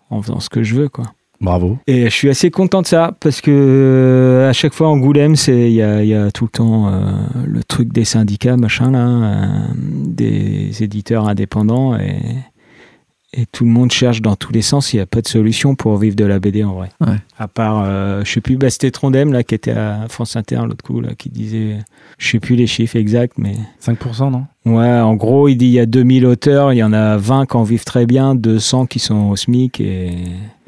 en 0.09 0.21
faisant 0.23 0.39
ce 0.39 0.49
que 0.49 0.63
je 0.63 0.73
veux, 0.73 0.89
quoi. 0.89 1.05
Bravo. 1.41 1.77
Et 1.85 2.05
je 2.05 2.09
suis 2.09 2.29
assez 2.29 2.49
content 2.49 2.81
de 2.81 2.87
ça 2.87 3.15
parce 3.19 3.41
que 3.41 3.51
euh, 3.51 4.49
à 4.49 4.53
chaque 4.53 4.73
fois 4.73 4.87
en 4.87 4.97
Goulême, 4.97 5.35
c'est 5.35 5.69
il 5.69 5.75
y 5.75 5.81
a, 5.83 6.03
y 6.03 6.15
a 6.15 6.31
tout 6.31 6.45
le 6.45 6.49
temps 6.49 6.87
euh, 6.87 7.11
le 7.45 7.63
truc 7.63 7.91
des 7.91 8.05
syndicats, 8.05 8.55
machin 8.55 8.91
là, 8.91 9.07
euh, 9.07 9.67
des 9.75 10.81
éditeurs 10.81 11.27
indépendants 11.27 11.95
et, 11.97 12.17
et 13.33 13.45
tout 13.47 13.65
le 13.65 13.71
monde 13.71 13.91
cherche 13.91 14.21
dans 14.21 14.35
tous 14.35 14.53
les 14.53 14.61
sens. 14.61 14.93
Il 14.93 14.97
n'y 14.97 15.01
a 15.01 15.05
pas 15.05 15.21
de 15.21 15.27
solution 15.27 15.75
pour 15.75 15.97
vivre 15.97 16.15
de 16.15 16.25
la 16.25 16.39
BD 16.39 16.63
en 16.63 16.73
vrai. 16.73 16.89
Ouais. 17.01 17.17
À 17.37 17.47
part, 17.47 17.83
euh, 17.85 18.23
je 18.23 18.31
sais 18.31 18.41
plus, 18.41 18.57
bah, 18.57 18.69
c'était 18.69 18.91
Trondheim 18.91 19.31
là 19.31 19.43
qui 19.43 19.55
était 19.55 19.71
à 19.71 20.07
France 20.09 20.35
Inter 20.35 20.61
l'autre 20.67 20.83
coup 20.83 21.01
là, 21.01 21.15
qui 21.17 21.29
disait, 21.29 21.79
je 22.17 22.29
sais 22.29 22.39
plus 22.39 22.55
les 22.55 22.67
chiffres 22.67 22.95
exacts, 22.95 23.37
mais 23.37 23.55
5%, 23.81 24.31
non? 24.31 24.45
Ouais, 24.65 24.87
en 24.87 25.15
gros, 25.15 25.49
il 25.49 25.57
dit 25.57 25.65
il 25.65 25.71
y 25.71 25.79
a 25.79 25.85
2000 25.85 26.25
auteurs, 26.25 26.71
il 26.71 26.77
y 26.77 26.83
en 26.83 26.93
a 26.93 27.17
20 27.17 27.47
qui 27.47 27.57
en 27.57 27.63
vivent 27.63 27.83
très 27.83 28.05
bien, 28.05 28.33
200 28.33 28.85
qui 28.85 28.99
sont 28.99 29.31
au 29.31 29.35
SMIC 29.35 29.81
et, 29.81 30.13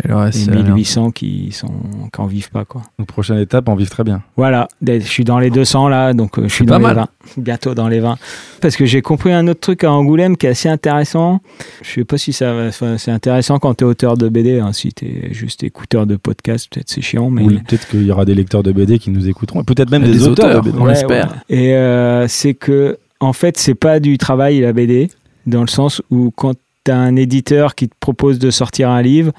Et 0.04 0.08
le 0.10 0.18
reste, 0.18 0.40
et 0.40 0.42
c'est 0.44 0.52
rien. 0.52 0.64
1800 0.64 1.12
qui 1.12 1.54
sont 1.54 1.72
qui 2.14 2.20
en 2.20 2.26
vivent 2.26 2.50
pas 2.50 2.66
quoi. 2.66 2.82
Donc, 3.00 3.08
prochaine 3.08 3.38
étape, 3.38 3.70
en 3.70 3.76
vivre 3.76 3.90
très 3.90 4.04
bien. 4.04 4.22
Voilà, 4.36 4.68
je 4.86 5.00
suis 5.00 5.24
dans 5.24 5.40
les 5.40 5.50
200 5.50 5.88
là, 5.88 6.14
donc 6.14 6.38
euh, 6.38 6.50
je 6.50 6.54
suis 6.54 6.66
dans 6.66 6.74
pas 6.74 6.90
les 6.90 6.96
mal. 6.96 7.08
20, 7.38 7.42
bientôt 7.42 7.74
dans 7.74 7.88
les 7.88 8.02
20. 8.02 8.18
Parce 8.60 8.76
que 8.76 8.86
j'ai 8.86 9.02
compris 9.02 9.32
un 9.32 9.48
autre 9.48 9.62
truc 9.62 9.86
à 9.86 9.92
Angoulême 9.94 10.36
qui 10.36 10.48
est 10.48 10.50
assez 10.50 10.68
intéressant. 10.68 11.40
Je 11.82 11.92
sais 11.92 12.04
pas 12.04 12.18
si 12.18 12.34
ça, 12.34 12.72
c'est 12.98 13.12
intéressant 13.12 13.60
quand 13.60 13.76
tu 13.76 13.86
es 13.86 13.88
auteur 13.88 14.18
de 14.18 14.28
BD, 14.28 14.60
hein, 14.60 14.74
si 14.74 14.92
tu 14.92 15.06
es 15.06 15.34
juste 15.34 15.64
écouteur 15.64 16.06
de 16.06 16.18
podcast, 16.18 16.68
peut-être 16.70 16.90
c'est 16.90 17.02
chiant, 17.02 17.30
mais 17.30 17.44
Ou 17.44 17.48
peut-être 17.48 17.88
qu'il 17.88 18.04
y 18.04 18.12
aura 18.12 18.26
des 18.26 18.36
lecteurs 18.36 18.62
de 18.64 18.74
BD 18.74 19.00
qui 19.00 19.10
nous 19.10 19.30
écouteront. 19.30 19.62
Et 19.62 19.64
peut-être 19.64 19.90
même 19.90 20.04
des, 20.04 20.12
des 20.12 20.28
auteurs, 20.28 20.48
auteurs. 20.48 20.64
de 20.64 20.72
BD. 20.72 20.82
On 20.82 20.86
l'espère. 20.86 21.36
Et 21.48 21.76
euh, 21.76 22.28
c'est 22.28 22.56
que, 22.56 22.98
en 23.20 23.34
fait, 23.34 23.58
c'est 23.58 23.76
pas 23.76 24.00
du 24.00 24.18
travail 24.18 24.60
la 24.60 24.74
BD, 24.74 25.10
dans 25.46 25.62
le 25.62 25.68
sens 25.68 26.02
où 26.10 26.32
quand 26.32 26.54
tu 26.84 26.92
as 26.92 26.98
un 26.98 27.16
éditeur 27.16 27.76
qui 27.76 27.88
te 27.90 27.96
propose 28.00 28.40
de 28.40 28.52
sortir 28.52 28.90
un 28.90 29.02
livre, 29.02 29.32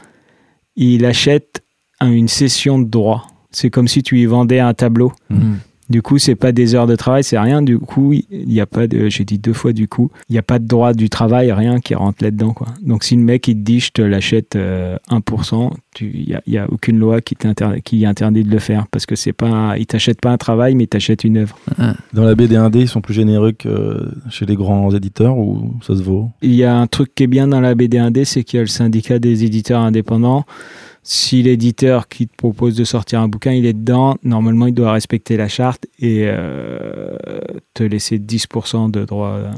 il 0.76 1.04
achète 1.04 1.62
un- 2.00 2.10
une 2.10 2.28
session 2.28 2.78
de 2.78 2.84
droit. 2.88 3.26
C'est 3.50 3.70
comme 3.70 3.88
si 3.88 4.02
tu 4.02 4.16
lui 4.16 4.26
vendais 4.26 4.58
un 4.60 4.74
tableau. 4.74 5.12
Mm. 5.30 5.54
Du 5.88 6.02
coup, 6.02 6.18
c'est 6.18 6.34
pas 6.34 6.50
des 6.52 6.74
heures 6.74 6.86
de 6.88 6.96
travail, 6.96 7.22
c'est 7.22 7.38
rien. 7.38 7.62
Du 7.62 7.78
coup, 7.78 8.12
il 8.12 8.24
n'y 8.48 8.60
a 8.60 8.66
pas 8.66 8.86
de, 8.88 9.08
j'ai 9.08 9.24
dit 9.24 9.38
deux 9.38 9.52
fois 9.52 9.72
du 9.72 9.86
coup, 9.86 10.10
il 10.28 10.32
n'y 10.32 10.38
a 10.38 10.42
pas 10.42 10.58
de 10.58 10.66
droit 10.66 10.92
du 10.94 11.08
travail, 11.08 11.52
rien 11.52 11.78
qui 11.78 11.94
rentre 11.94 12.24
là-dedans, 12.24 12.52
quoi. 12.52 12.68
Donc, 12.82 13.04
si 13.04 13.14
le 13.16 13.22
mec, 13.22 13.46
il 13.46 13.54
te 13.54 13.60
dit, 13.60 13.80
je 13.80 13.90
te 13.92 14.02
l'achète 14.02 14.56
euh, 14.56 14.96
1%, 15.10 15.70
tu- 15.94 16.10
il 16.12 16.26
n'y 16.26 16.34
a, 16.34 16.42
il 16.46 16.52
y 16.54 16.58
a 16.58 16.66
aucune 16.70 16.98
loi 16.98 17.20
qui, 17.20 17.36
interdit 18.04 18.42
de 18.42 18.50
le 18.50 18.58
faire 18.58 18.86
parce 18.90 19.06
que 19.06 19.14
c'est 19.16 19.32
pas, 19.32 19.46
un- 19.48 19.76
il 19.76 19.86
t'achète 19.86 20.20
pas 20.20 20.30
un 20.30 20.36
travail, 20.38 20.74
mais 20.74 20.84
il 20.84 20.88
t'achète 20.88 21.22
une 21.24 21.36
œuvre. 21.38 21.56
Dans 22.12 22.24
la 22.24 22.34
BD 22.34 22.56
indé, 22.56 22.80
ils 22.80 22.88
sont 22.88 23.00
plus 23.00 23.14
généreux 23.14 23.52
que 23.52 23.68
euh, 23.68 24.10
chez 24.30 24.44
les 24.46 24.56
grands 24.56 24.90
éditeurs 24.94 25.38
ou 25.38 25.74
ça 25.82 25.94
se 25.96 26.02
vaut? 26.02 26.30
Il 26.42 26.54
y 26.54 26.64
a 26.64 26.76
un 26.76 26.86
truc 26.86 27.14
qui 27.14 27.22
est 27.22 27.28
bien 27.28 27.46
dans 27.48 27.60
la 27.60 27.74
BD 27.74 27.98
indé, 27.98 28.24
c'est 28.24 28.42
qu'il 28.42 28.56
y 28.56 28.60
a 28.60 28.62
le 28.62 28.68
syndicat 28.68 29.18
des 29.18 29.44
éditeurs 29.44 29.80
indépendants. 29.82 30.44
Si 31.08 31.40
l'éditeur 31.40 32.08
qui 32.08 32.26
te 32.26 32.34
propose 32.34 32.74
de 32.74 32.82
sortir 32.82 33.20
un 33.20 33.28
bouquin, 33.28 33.52
il 33.52 33.64
est 33.64 33.74
dedans, 33.74 34.16
normalement, 34.24 34.66
il 34.66 34.74
doit 34.74 34.90
respecter 34.90 35.36
la 35.36 35.46
charte 35.46 35.86
et 36.00 36.24
euh, 36.24 37.16
te 37.74 37.84
laisser 37.84 38.18
10% 38.18 38.90
de 38.90 39.04
droit 39.04 39.28
euh, 39.28 39.52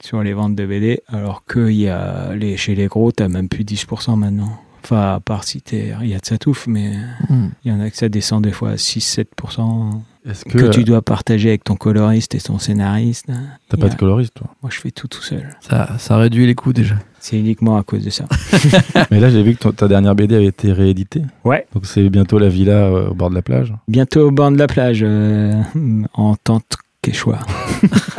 sur 0.00 0.22
les 0.22 0.32
ventes 0.34 0.54
de 0.54 0.64
BD, 0.64 1.00
alors 1.08 1.44
que 1.44 1.68
il 1.68 1.80
y 1.80 1.88
a 1.88 2.32
les, 2.32 2.56
chez 2.56 2.76
les 2.76 2.86
gros, 2.86 3.10
tu 3.10 3.26
même 3.26 3.48
plus 3.48 3.64
10% 3.64 4.14
maintenant. 4.14 4.52
Enfin, 4.84 5.14
à 5.14 5.20
part 5.20 5.42
si 5.42 5.60
il 5.72 6.06
y 6.06 6.14
a 6.14 6.20
de 6.20 6.24
ça 6.24 6.38
touffe, 6.38 6.68
mais 6.68 6.92
Mm. 7.28 7.48
il 7.64 7.72
y 7.72 7.74
en 7.74 7.80
a 7.80 7.90
que 7.90 7.96
ça 7.96 8.08
descend 8.08 8.44
des 8.44 8.52
fois 8.52 8.70
à 8.70 8.76
6-7% 8.76 10.00
Est-ce 10.26 10.44
que, 10.44 10.58
que, 10.58 10.68
tu 10.70 10.84
dois 10.84 11.02
partager 11.02 11.48
avec 11.48 11.64
ton 11.64 11.74
coloriste 11.74 12.34
et 12.34 12.40
ton 12.40 12.58
scénariste. 12.58 13.26
t'as 13.68 13.76
pas 13.76 13.88
de 13.88 13.96
coloriste, 13.96 14.34
toi? 14.34 14.54
Moi, 14.62 14.70
je 14.72 14.78
fais 14.78 14.90
tout 14.90 15.08
tout 15.08 15.22
seul. 15.22 15.48
Ça, 15.60 15.98
ça 15.98 16.16
réduit 16.16 16.46
les 16.46 16.54
coûts 16.54 16.72
déjà. 16.72 16.94
C'est 17.20 17.38
uniquement 17.38 17.76
à 17.76 17.82
cause 17.82 18.04
de 18.04 18.10
ça. 18.10 18.24
Mais 19.10 19.20
là, 19.20 19.28
j'ai 19.30 19.42
vu 19.42 19.54
que 19.54 19.60
ton- 19.60 19.72
ta 19.72 19.88
dernière 19.88 20.14
BD 20.14 20.34
avait 20.36 20.46
été 20.46 20.72
rééditée. 20.72 21.22
Ouais. 21.44 21.66
Donc, 21.74 21.86
c'est 21.86 22.08
bientôt 22.08 22.38
la 22.38 22.48
villa 22.48 22.72
euh, 22.86 23.08
au 23.08 23.14
bord 23.14 23.30
de 23.30 23.34
la 23.34 23.42
plage. 23.42 23.72
Bientôt 23.88 24.28
au 24.28 24.30
bord 24.30 24.50
de 24.50 24.58
la 24.58 24.66
plage, 24.66 25.00
euh, 25.02 25.52
en 26.14 26.36
tente 26.36 26.76
quechua. 27.02 27.38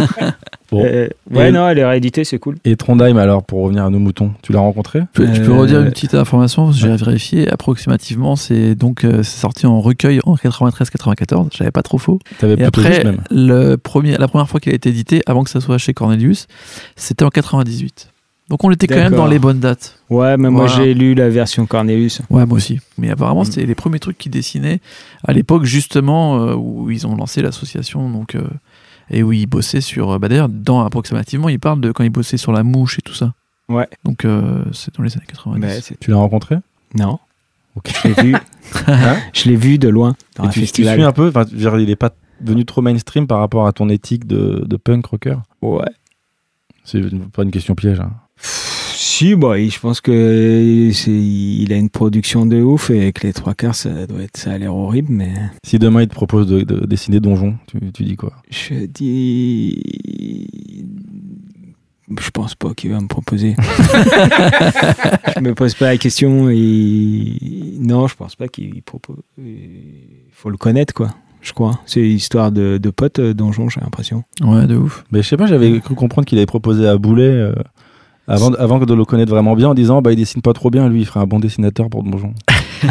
Bon. 0.71 0.85
Euh, 0.85 1.07
ouais, 1.31 1.49
Et- 1.49 1.51
non, 1.51 1.67
elle 1.67 1.79
est 1.79 1.85
rééditée, 1.85 2.23
c'est 2.23 2.37
cool. 2.37 2.57
Et 2.63 2.75
Trondheim, 2.75 3.17
alors, 3.17 3.41
pour 3.43 3.63
revenir 3.63 3.85
à 3.85 3.89
nos 3.89 3.97
moutons, 3.97 4.33
tu 4.43 4.51
l'as 4.53 4.59
rencontré? 4.59 4.99
Je, 4.99 5.05
peux- 5.23 5.33
je 5.33 5.41
peux 5.41 5.51
Euh, 5.51 5.57
redire 5.61 5.79
une 5.81 5.89
petite 5.89 6.13
information, 6.13 6.65
parce 6.67 6.79
que 6.79 6.83
j'ai 6.87 6.95
vérifié 6.95 7.49
approximativement, 7.51 8.35
c'est 8.35 8.75
donc 8.75 9.03
euh, 9.03 9.23
sorti 9.23 9.65
en 9.65 9.81
recueil 9.81 10.19
en 10.25 10.35
93-94, 10.35 11.47
j'avais 11.57 11.71
pas 11.71 11.81
trop 11.81 11.97
faux. 11.97 12.19
T'avais 12.37 12.53
Et 12.61 12.63
après, 12.63 12.83
juste 12.93 13.03
même. 13.03 13.21
le 13.31 13.77
premier, 13.77 14.15
la 14.17 14.27
première 14.27 14.47
fois 14.47 14.59
qu'il 14.59 14.71
a 14.71 14.75
été 14.75 14.89
édité, 14.89 15.23
avant 15.25 15.43
que 15.43 15.49
ça 15.49 15.59
soit 15.59 15.79
chez 15.79 15.93
Cornelius, 15.95 16.45
c'était 16.95 17.25
en 17.25 17.29
98. 17.29 18.11
Donc 18.49 18.63
on 18.63 18.71
était 18.71 18.87
quand 18.87 18.95
même 18.95 19.13
dans 19.15 19.27
les 19.27 19.37
bonnes 19.39 19.59
dates. 19.59 19.99
Ouais, 20.09 20.35
mais 20.37 20.49
moi 20.49 20.65
Voilà. 20.65 20.83
j'ai 20.83 20.93
lu 20.95 21.13
la 21.13 21.29
version 21.29 21.65
Cornelius. 21.67 22.21
Ouais, 22.31 22.45
moi 22.47 22.57
aussi. 22.57 22.79
Mais 22.97 23.09
apparemment, 23.11 23.41
Mm. 23.41 23.45
c'était 23.45 23.65
les 23.65 23.75
premiers 23.75 23.99
trucs 23.99 24.17
qu'ils 24.17 24.31
dessinaient 24.31 24.79
à 25.23 25.33
l'époque, 25.33 25.65
justement, 25.65 26.39
euh, 26.41 26.55
où 26.55 26.89
ils 26.89 27.05
ont 27.05 27.15
lancé 27.15 27.41
l'association. 27.43 28.09
Donc, 28.09 28.33
euh, 28.35 28.41
et 29.11 29.21
où 29.23 29.31
ils 29.33 29.45
bossaient 29.45 29.81
sur. 29.81 30.11
euh, 30.11 30.17
Bah, 30.19 30.27
D'ailleurs, 30.29 30.49
dans 30.49 30.83
approximativement, 30.83 31.47
ils 31.49 31.59
parlent 31.59 31.79
de 31.81 31.91
quand 31.91 32.03
ils 32.03 32.09
bossaient 32.09 32.37
sur 32.37 32.51
la 32.51 32.63
mouche 32.63 32.97
et 32.97 33.01
tout 33.03 33.13
ça. 33.13 33.33
Ouais. 33.69 33.87
Donc, 34.03 34.25
euh, 34.25 34.63
c'est 34.71 34.95
dans 34.97 35.03
les 35.03 35.15
années 35.15 35.25
90. 35.27 35.59
Mais 35.61 35.81
c'est- 35.81 35.99
Tu 35.99 36.09
l'as 36.09 36.17
rencontré? 36.17 36.55
Non, 36.95 37.19
Ok. 37.75 37.91
je 38.03 38.07
l'ai 38.07 38.13
vu. 38.23 38.35
Hein? 38.87 39.17
Je 39.33 39.47
l'ai 39.49 39.55
vu 39.55 39.77
de 39.77 39.89
loin 39.89 40.15
dans 40.37 40.43
Et 40.43 40.47
un 40.47 40.49
tu, 40.49 40.59
tu 40.59 40.65
festival. 40.65 40.93
suis 40.95 41.03
un 41.03 41.11
peu 41.11 41.27
enfin, 41.29 41.43
Il 41.51 41.89
est 41.89 41.95
pas 41.95 42.11
devenu 42.41 42.65
trop 42.65 42.81
mainstream 42.81 43.27
par 43.27 43.39
rapport 43.39 43.67
à 43.67 43.73
ton 43.73 43.89
éthique 43.89 44.25
de, 44.25 44.63
de 44.67 44.77
punk 44.77 45.05
rocker? 45.07 45.37
Ouais. 45.61 45.85
C'est 46.83 47.01
pas 47.31 47.43
une 47.43 47.51
question 47.51 47.75
piège. 47.75 47.99
hein. 47.99 48.11
Si, 49.01 49.33
bah, 49.33 49.57
je 49.57 49.79
pense 49.79 50.01
que 50.01 50.89
c'est, 50.93 51.09
il 51.09 51.71
a 51.71 51.77
une 51.77 51.89
production 51.89 52.45
de 52.45 52.61
ouf 52.61 52.89
et 52.89 53.13
que 53.13 53.25
les 53.25 53.31
trois 53.31 53.53
quarts, 53.53 53.73
ça 53.73 54.05
doit 54.05 54.23
être, 54.23 54.35
ça 54.35 54.51
a 54.51 54.57
l'air 54.57 54.75
horrible, 54.75 55.07
mais 55.09 55.31
Si 55.63 55.79
demain 55.79 56.01
il 56.01 56.09
te 56.09 56.13
propose 56.13 56.47
de, 56.47 56.63
de 56.63 56.85
dessiner 56.85 57.21
Donjon, 57.21 57.55
tu, 57.67 57.79
tu 57.93 58.03
dis 58.03 58.17
quoi? 58.17 58.33
Je 58.49 58.87
dis, 58.87 59.81
je 62.19 62.29
pense 62.31 62.55
pas 62.55 62.73
qu'il 62.73 62.91
va 62.91 62.99
me 62.99 63.07
proposer. 63.07 63.55
je 65.33 65.39
me 65.39 65.53
pose 65.55 65.75
pas 65.75 65.85
la 65.91 65.97
question 65.97 66.49
et 66.49 67.37
non, 67.79 68.07
je 68.07 68.15
pense 68.17 68.35
pas 68.35 68.49
qu'il 68.49 68.81
propose. 68.83 69.21
Il 69.37 70.27
faut 70.33 70.49
le 70.49 70.57
connaître, 70.57 70.93
quoi. 70.93 71.07
Je 71.41 71.53
crois. 71.53 71.79
C'est 71.85 72.05
histoire 72.05 72.51
de, 72.51 72.77
de 72.77 72.89
potes, 72.89 73.19
euh, 73.19 73.33
donjon, 73.33 73.69
j'ai 73.69 73.79
l'impression. 73.79 74.25
Ouais, 74.41 74.67
de 74.67 74.75
ouf. 74.75 75.05
Mais 75.13 75.23
je 75.23 75.27
sais 75.29 75.37
pas, 75.37 75.45
j'avais 75.45 75.79
cru 75.79 75.95
comprendre 75.95 76.27
qu'il 76.27 76.37
avait 76.37 76.45
proposé 76.45 76.85
à 76.85 76.97
Boulet 76.97 77.23
euh, 77.23 77.53
avant, 78.29 78.53
avant 78.53 78.79
de 78.79 78.93
le 78.93 79.05
connaître 79.05 79.31
vraiment 79.31 79.55
bien 79.55 79.69
en 79.69 79.73
disant 79.73 80.01
bah 80.01 80.11
il 80.13 80.15
dessine 80.15 80.41
pas 80.41 80.53
trop 80.53 80.69
bien, 80.69 80.87
lui 80.89 81.01
il 81.01 81.05
ferait 81.05 81.19
un 81.19 81.25
bon 81.27 81.39
dessinateur 81.39 81.89
pour 81.89 82.03
Donjon. 82.03 82.33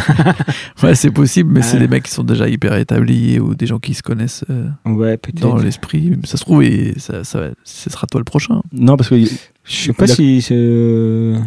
Ouais, 0.83 0.94
c'est 0.94 1.11
possible, 1.11 1.51
mais 1.53 1.62
c'est 1.62 1.74
Ouais. 1.74 1.81
des 1.81 1.88
mecs 1.88 2.03
qui 2.05 2.11
sont 2.12 2.22
déjà 2.24 2.48
hyper 2.48 2.77
établis 2.77 3.38
ou 3.40 3.55
des 3.55 3.66
gens 3.66 3.79
qui 3.79 3.94
se 3.94 4.03
connaissent 4.03 4.44
euh, 4.51 4.68
Ouais, 4.85 5.18
dans 5.40 5.57
l'esprit. 5.57 6.12
Ça 6.24 6.37
se 6.37 6.44
trouve, 6.44 6.62
et 6.62 6.92
ça, 6.98 7.24
ça, 7.24 7.48
ce 7.64 7.90
sera 7.90 8.07
toi 8.07 8.20
le 8.20 8.24
prochain. 8.24 8.61
Non, 8.72 8.96
parce 8.96 9.09
que. 9.09 9.16
Je 9.18 9.29
sais 9.64 9.92
pas 9.92 10.07
si 10.07 10.42
c'est. 10.42 10.55
euh, 10.57 11.38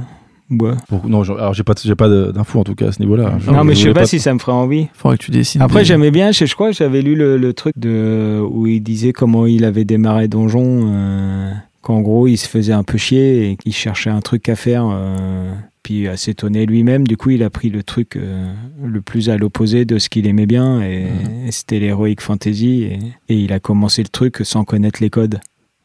Ouais. 0.49 0.73
pour- 0.89 1.08
non, 1.08 1.23
je- 1.23 1.32
alors 1.34 1.54
j'ai 1.54 1.63
pas, 1.63 1.73
j'ai 1.82 1.95
pas 1.95 2.10
de- 2.10 2.32
d'infos 2.34 2.60
en 2.60 2.63
tout 2.65 2.75
cas 2.75 2.88
à 2.88 2.91
ce 2.91 2.99
niveau-là. 2.99 3.38
Non, 3.47 3.63
mais 3.63 3.73
je 3.73 3.84
sais 3.84 3.93
pas 3.93 4.06
si 4.06 4.19
ça 4.19 4.34
me 4.34 4.39
ferait 4.39 4.51
envie. 4.51 4.88
Faudrait 4.93 5.17
que 5.17 5.23
tu 5.23 5.32
dessines. 5.32 5.62
Après, 5.62 5.80
des- 5.80 5.86
j'aimais 5.86 6.12
bien, 6.12 6.32
je, 6.34 6.45
je 6.45 6.54
crois 6.56 6.69
que 6.71 6.75
j'avais 6.75 7.01
lu 7.01 7.15
le, 7.15 7.38
le 7.38 7.54
truc 7.54 7.73
de, 7.77 8.41
où 8.51 8.67
il 8.67 8.82
disait 8.82 9.13
comment 9.13 9.45
il 9.45 9.63
avait 9.63 9.86
démarré 9.86 10.27
Donjon, 10.27 10.91
euh, 10.93 11.51
qu'en 11.82 12.02
gros, 12.02 12.28
il 12.28 12.38
se 12.38 12.48
faisait 12.48 12.74
un 12.74 12.84
peu 12.84 12.98
chier 12.98 13.52
et 13.52 13.56
qu'il 13.58 13.74
cherchait 13.74 14.10
un 14.10 14.22
truc 14.22 14.48
à 14.50 14.56
faire. 14.56 14.88
euh, 14.91 15.54
puis 15.84 16.08
à 16.08 16.15
s'étonner 16.15 16.67
lui-même, 16.67 17.08
du 17.08 17.17
coup, 17.17 17.32
il 17.32 17.41
a 17.41 17.50
pris 17.50 17.70
le 17.72 17.82
truc 17.82 18.15
euh, 18.15 18.54
le 18.86 19.02
plus 19.02 19.32
à 19.32 19.38
l'opposé 19.38 19.84
de 19.84 19.98
ce 19.98 20.10
qu'il 20.10 20.28
aimait 20.28 20.46
bien, 20.46 20.80
et, 20.84 21.08
et 21.48 21.52
c'était 21.52 21.80
l'heroic 21.80 22.17
fantasy, 22.20 22.84
et, 22.84 23.00
et 23.30 23.36
il 23.39 23.52
a 23.52 23.60
commencé 23.60 24.04
le 24.04 24.10
truc 24.10 24.41
sans 24.44 24.63
connaître 24.63 25.02
les 25.02 25.10
codes. 25.10 25.39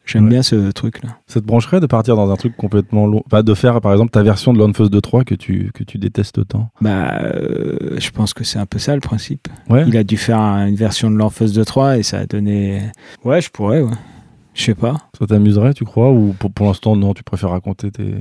J'aime 0.05 0.25
Ouais. 0.25 0.31
bien 0.31 0.43
ce 0.43 0.71
truc-là. 0.71 1.17
Ça 1.27 1.41
te 1.41 1.47
brancherait 1.47 1.81
de 1.81 1.87
partir 1.87 2.15
dans 2.15 2.31
un 2.31 2.37
truc 2.37 2.57
complètement 2.59 3.07
long 3.07 3.25
Pas 3.31 3.43
de 3.43 3.55
faire, 3.55 3.81
par 3.81 3.91
exemple, 3.93 4.11
ta 4.13 4.23
version 4.23 4.53
de 4.53 4.59
l'Onfus 4.59 4.85
2.3 4.91 5.25
que 5.25 5.35
tu, 5.35 5.71
que 5.75 5.83
tu 5.83 5.97
détestes 5.99 6.37
autant? 6.39 6.69
Bah, 6.83 7.15
euh, 7.25 7.97
je 7.99 8.11
pense 8.11 8.35
que 8.35 8.45
c'est 8.45 8.59
un 8.59 8.67
peu 8.67 8.79
ça 8.79 8.95
le 8.95 9.01
principe. 9.01 9.49
Ouais. 9.71 9.85
Il 9.89 9.97
a 9.97 10.05
dû 10.05 10.17
faire 10.19 10.39
un- 10.39 10.67
une 10.69 10.77
version 10.77 11.11
de 11.11 11.17
l'Orpheus 11.17 11.53
de 11.55 11.65
3 11.65 11.97
et 11.99 12.03
ça 12.05 12.19
a 12.19 12.27
donné. 12.27 12.83
Ouais, 13.25 13.41
je 13.41 13.49
pourrais, 13.51 13.81
ouais. 13.81 13.91
Je 14.57 14.63
sais 14.65 14.75
pas. 14.75 14.95
Ça 15.19 15.27
t'amuserait, 15.27 15.75
tu 15.75 15.85
crois 15.85 16.11
Ou 16.11 16.35
pour, 16.39 16.51
pour 16.51 16.67
l'instant, 16.67 16.97
non, 16.97 17.13
tu 17.13 17.23
préfères 17.23 17.51
raconter 17.51 17.91
tes, 17.91 18.15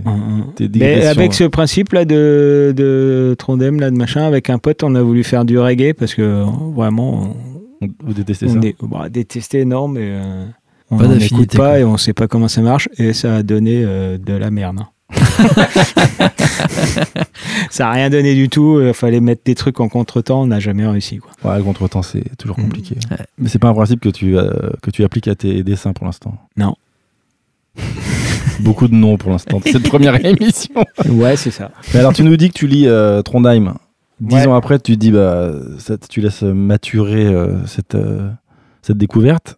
tes 0.56 0.70
Mais 0.80 1.06
avec 1.06 1.34
ce 1.34 1.46
principe 1.46 1.94
là 1.94 2.04
de, 2.04 2.74
de 2.76 3.36
Trondheim, 3.40 3.80
là, 3.80 3.90
de 3.90 3.96
machin, 3.96 4.22
avec 4.24 4.50
un 4.50 4.58
pote, 4.58 4.84
on 4.84 4.96
a 4.96 5.02
voulu 5.02 5.24
faire 5.24 5.46
du 5.46 5.58
reggae 5.58 5.94
parce 5.94 6.14
que 6.14 6.44
vraiment, 6.76 7.34
On- 7.82 7.88
Vous 8.06 8.14
détestez 8.14 8.48
on, 8.48 8.50
ça 8.50 8.58
on 8.60 8.62
est 8.62 8.76
bah, 8.84 9.10
détesté, 9.10 9.64
non, 9.66 9.88
mais 9.88 10.02
euh, 10.04 10.46
on 10.92 10.98
Pas 10.98 11.04
n'écoute 11.08 11.20
d'affinité, 11.20 11.58
pas 11.58 11.70
quoi. 11.72 11.80
et 11.80 11.84
on 11.86 11.98
sait 11.98 12.14
pas 12.14 12.28
comment 12.28 12.48
ça 12.50 12.62
marche 12.62 12.90
et 12.98 13.14
ça 13.14 13.36
a 13.38 13.44
donné 13.44 13.84
euh, 13.86 14.18
de 14.18 14.34
la 14.34 14.52
merde. 14.52 14.80
hein. 14.82 14.88
ça 17.70 17.90
a 17.90 17.92
rien 17.92 18.10
donné 18.10 18.34
du 18.36 18.50
tout. 18.50 18.80
Il 18.82 18.94
fallait 18.94 19.20
mettre 19.20 19.42
des 19.46 19.56
trucs 19.56 19.80
en 19.80 19.88
contre-temps, 19.90 20.42
on 20.44 20.48
n'a 20.48 20.60
jamais 20.60 20.86
réussi. 20.88 21.18
Quoi. 21.18 21.32
Ouais, 21.52 21.58
le 21.58 21.64
contre-temps, 21.64 22.02
c'est 22.02 22.36
toujours 22.38 22.58
Mm. 22.60 22.64
compliqué. 22.64 22.96
Ouais. 23.12 23.18
Mais 23.38 23.50
c'est 23.50 23.60
pas 23.60 23.68
un 23.70 23.74
principe 23.74 24.00
que 24.02 24.10
tu, 24.10 24.38
euh, 24.38 24.52
que 24.82 24.92
tu 24.92 25.04
appliques 25.04 25.28
à 25.28 25.36
tes 25.36 25.64
dessins 25.64 25.94
pour 25.94 26.06
l'instant. 26.06 26.36
Non. 26.58 26.76
Beaucoup 28.62 28.88
de 28.88 28.96
noms 28.96 29.18
pour 29.18 29.32
l'instant. 29.32 29.60
Cette 29.64 29.88
première 29.90 30.16
émission. 30.26 30.84
Ouais, 31.10 31.36
c'est 31.36 31.52
ça. 31.52 31.72
Mais 31.94 32.00
alors, 32.00 32.14
tu 32.14 32.24
nous 32.24 32.38
dis 32.38 32.50
que 32.50 32.58
tu 32.58 32.68
lis 32.68 32.88
euh, 32.88 33.22
Trondheim. 33.22 33.76
Dix 34.22 34.36
Ouais. 34.36 34.48
ans 34.48 34.56
après, 34.56 34.80
tu 34.80 34.94
te 34.94 34.98
dis, 35.00 35.12
bah, 35.12 35.52
ça- 35.78 35.98
tu 35.98 36.22
laisses 36.22 36.44
maturer 36.44 37.26
euh, 37.26 37.66
cette, 37.66 37.96
euh, 37.96 38.30
cette 38.82 38.98
découverte 38.98 39.58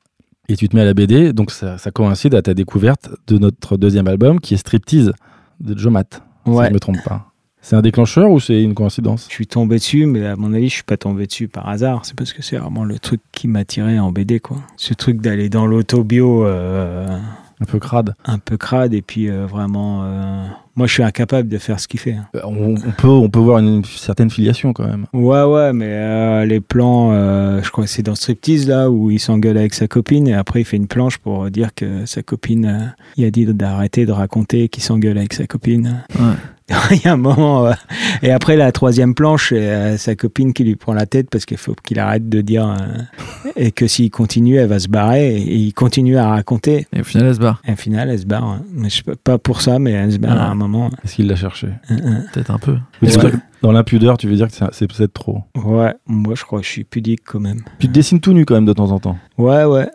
et 0.50 0.56
tu 0.56 0.68
te 0.68 0.76
mets 0.76 0.82
à 0.82 0.86
la 0.86 0.96
BD. 0.96 1.32
Donc, 1.32 1.52
ça, 1.52 1.78
ça 1.78 1.92
coïncide 1.92 2.34
à 2.34 2.42
ta 2.42 2.56
découverte 2.56 3.10
de 3.28 3.38
notre 3.38 3.78
deuxième 3.78 4.08
album 4.08 4.40
qui 4.40 4.56
est 4.56 4.58
Striptease 4.58 5.12
de 5.60 5.78
Joe 5.78 5.92
Matt. 5.92 6.22
Si 6.46 6.52
je 6.52 6.74
me 6.74 6.80
trompe 6.80 7.04
pas. 7.04 7.32
C'est 7.62 7.76
un 7.76 7.82
déclencheur 7.82 8.32
ou 8.32 8.40
c'est 8.40 8.64
une 8.64 8.74
coïncidence 8.74 9.26
Je 9.28 9.34
suis 9.34 9.48
tombé 9.48 9.76
dessus, 9.76 10.06
mais 10.06 10.26
à 10.26 10.38
mon 10.38 10.54
avis, 10.54 10.70
je 10.70 10.76
suis 10.76 10.84
pas 10.84 10.96
tombé 10.96 11.28
dessus 11.28 11.50
par 11.50 11.68
hasard. 11.68 12.06
C'est 12.06 12.16
parce 12.16 12.32
que 12.32 12.42
c'est 12.42 12.56
vraiment 12.56 12.86
le 12.86 12.98
truc 12.98 13.20
qui 13.34 13.50
m'attirait 13.50 14.00
en 14.00 14.12
BD, 14.14 14.40
quoi. 14.40 14.58
Ce 14.78 14.94
truc 14.94 15.20
d'aller 15.20 15.50
dans 15.50 15.66
l'autobio 15.66 16.46
euh, 16.46 17.20
Un 17.60 17.66
peu 17.66 17.80
crade. 17.80 18.14
un 18.26 18.38
peu 18.38 18.56
crade 18.58 18.94
et 18.94 19.02
puis 19.02 19.30
euh, 19.30 19.46
vraiment. 19.48 20.04
euh, 20.04 20.46
Moi, 20.76 20.86
je 20.86 20.94
suis 20.94 21.04
incapable 21.04 21.50
de 21.50 21.58
faire 21.58 21.80
ce 21.80 21.88
qu'il 21.88 22.00
fait. 22.00 22.14
hein. 22.14 22.28
Euh, 22.36 22.42
On, 22.44 22.76
on 22.76 22.92
peut, 22.92 23.08
on 23.08 23.30
peut 23.30 23.40
voir 23.40 23.58
une 23.60 23.84
certaine 23.84 24.30
filiation 24.30 24.74
quand 24.74 24.86
même. 24.86 25.08
Ouais, 25.12 25.44
ouais, 25.44 25.74
mais 25.74 25.90
euh, 25.90 26.46
les 26.46 26.60
plans, 26.60 27.12
euh, 27.14 27.62
je 27.64 27.72
crois 27.72 27.86
que 27.86 27.90
c'est 27.90 28.04
dans 28.04 28.14
Striptease, 28.16 28.68
là, 28.68 28.92
où 28.92 29.10
il 29.10 29.20
s'engueule 29.20 29.58
avec 29.58 29.74
sa 29.74 29.88
copine 29.88 30.28
et 30.28 30.36
après 30.36 30.62
il 30.62 30.66
fait 30.66 30.78
une 30.78 30.88
planche 30.88 31.18
pour 31.18 31.50
dire 31.50 31.74
que 31.74 32.06
sa 32.06 32.22
copine, 32.22 32.66
euh, 32.66 32.86
il 33.16 33.26
a 33.26 33.32
dit 33.32 33.46
d'arrêter 33.48 34.06
de 34.06 34.12
raconter 34.12 34.70
qu'il 34.70 34.84
s'engueule 34.84 35.18
avec 35.18 35.34
sa 35.34 35.48
copine. 35.48 36.04
Ouais. 36.20 36.36
il 36.92 37.02
y 37.04 37.08
a 37.08 37.14
un 37.14 37.18
moment. 37.18 37.66
euh, 37.68 37.74
et 38.22 38.32
après, 38.32 38.58
la 38.58 38.72
troisième 38.74 39.16
planche, 39.16 39.50
c'est 39.50 39.70
euh, 39.70 39.98
sa 39.98 40.16
copine 40.16 40.52
qui 40.54 40.64
lui 40.66 40.76
prend 40.76 40.94
la 40.94 41.06
tête 41.06 41.30
parce 41.30 41.46
qu'il 41.46 41.58
faut 41.58 41.74
qu'il 41.82 41.98
arrête 42.00 42.28
de 42.28 42.42
dire. 42.42 42.68
euh, 42.68 43.52
et 43.56 43.72
que 43.72 43.88
s'il 43.88 44.12
continue, 44.12 44.58
elle 44.58 44.68
va 44.68 44.80
se 44.80 44.90
barrer. 44.90 45.36
Et 45.38 45.56
il 45.56 45.74
continue 45.74 46.18
à 46.18 46.28
raconter. 46.28 46.86
Et 46.94 47.00
au 47.02 47.04
final, 47.06 47.28
elle 47.28 47.36
se 47.36 47.40
barre. 47.40 47.62
Et 47.68 47.72
au 47.72 47.76
final, 47.78 48.10
elle 48.10 48.20
se 48.20 48.26
barre. 48.26 48.44
hein. 48.44 48.64
Mais 48.74 48.90
je 48.90 48.98
sais 48.98 49.04
pas- 49.24 49.38
pour 49.38 49.62
ça, 49.62 49.80
mais 49.80 49.92
elle 49.92 50.12
se 50.12 50.18
barre 50.18 50.38
Ah. 50.38 50.48
à 50.48 50.50
un 50.50 50.56
moment. 50.56 50.90
Est-ce 51.06 51.16
qu'il 51.16 51.28
l'a 51.28 51.36
cherché? 51.38 51.68
Hein, 51.90 51.98
hein. 52.04 52.24
Peut-être 52.34 52.52
un 52.52 52.60
peu. 52.60 52.78
Ouais. 53.02 53.10
que 53.12 53.38
Dans 53.62 53.72
l'impudeur, 53.72 54.18
tu 54.18 54.28
veux 54.28 54.36
dire 54.36 54.48
que 54.48 54.54
c'est- 54.54 54.66
c'est 54.74 54.88
peut-être 54.88 55.14
trop? 55.14 55.44
Ouais, 55.56 55.94
moi, 56.06 56.34
je 56.36 56.44
crois 56.44 56.60
que 56.60 56.66
je 56.66 56.72
suis 56.72 56.84
pudique 56.84 57.22
quand 57.26 57.40
même. 57.40 57.62
Tu 57.80 57.88
te 57.88 57.94
dessines 57.94 58.20
tout 58.20 58.34
nu 58.34 58.46
quand 58.46 58.56
même 58.56 58.66
de 58.66 58.74
temps 58.74 58.92
en 58.92 59.00
temps. 59.00 59.18
Ouais, 59.38 59.64
ouais. 59.64 59.88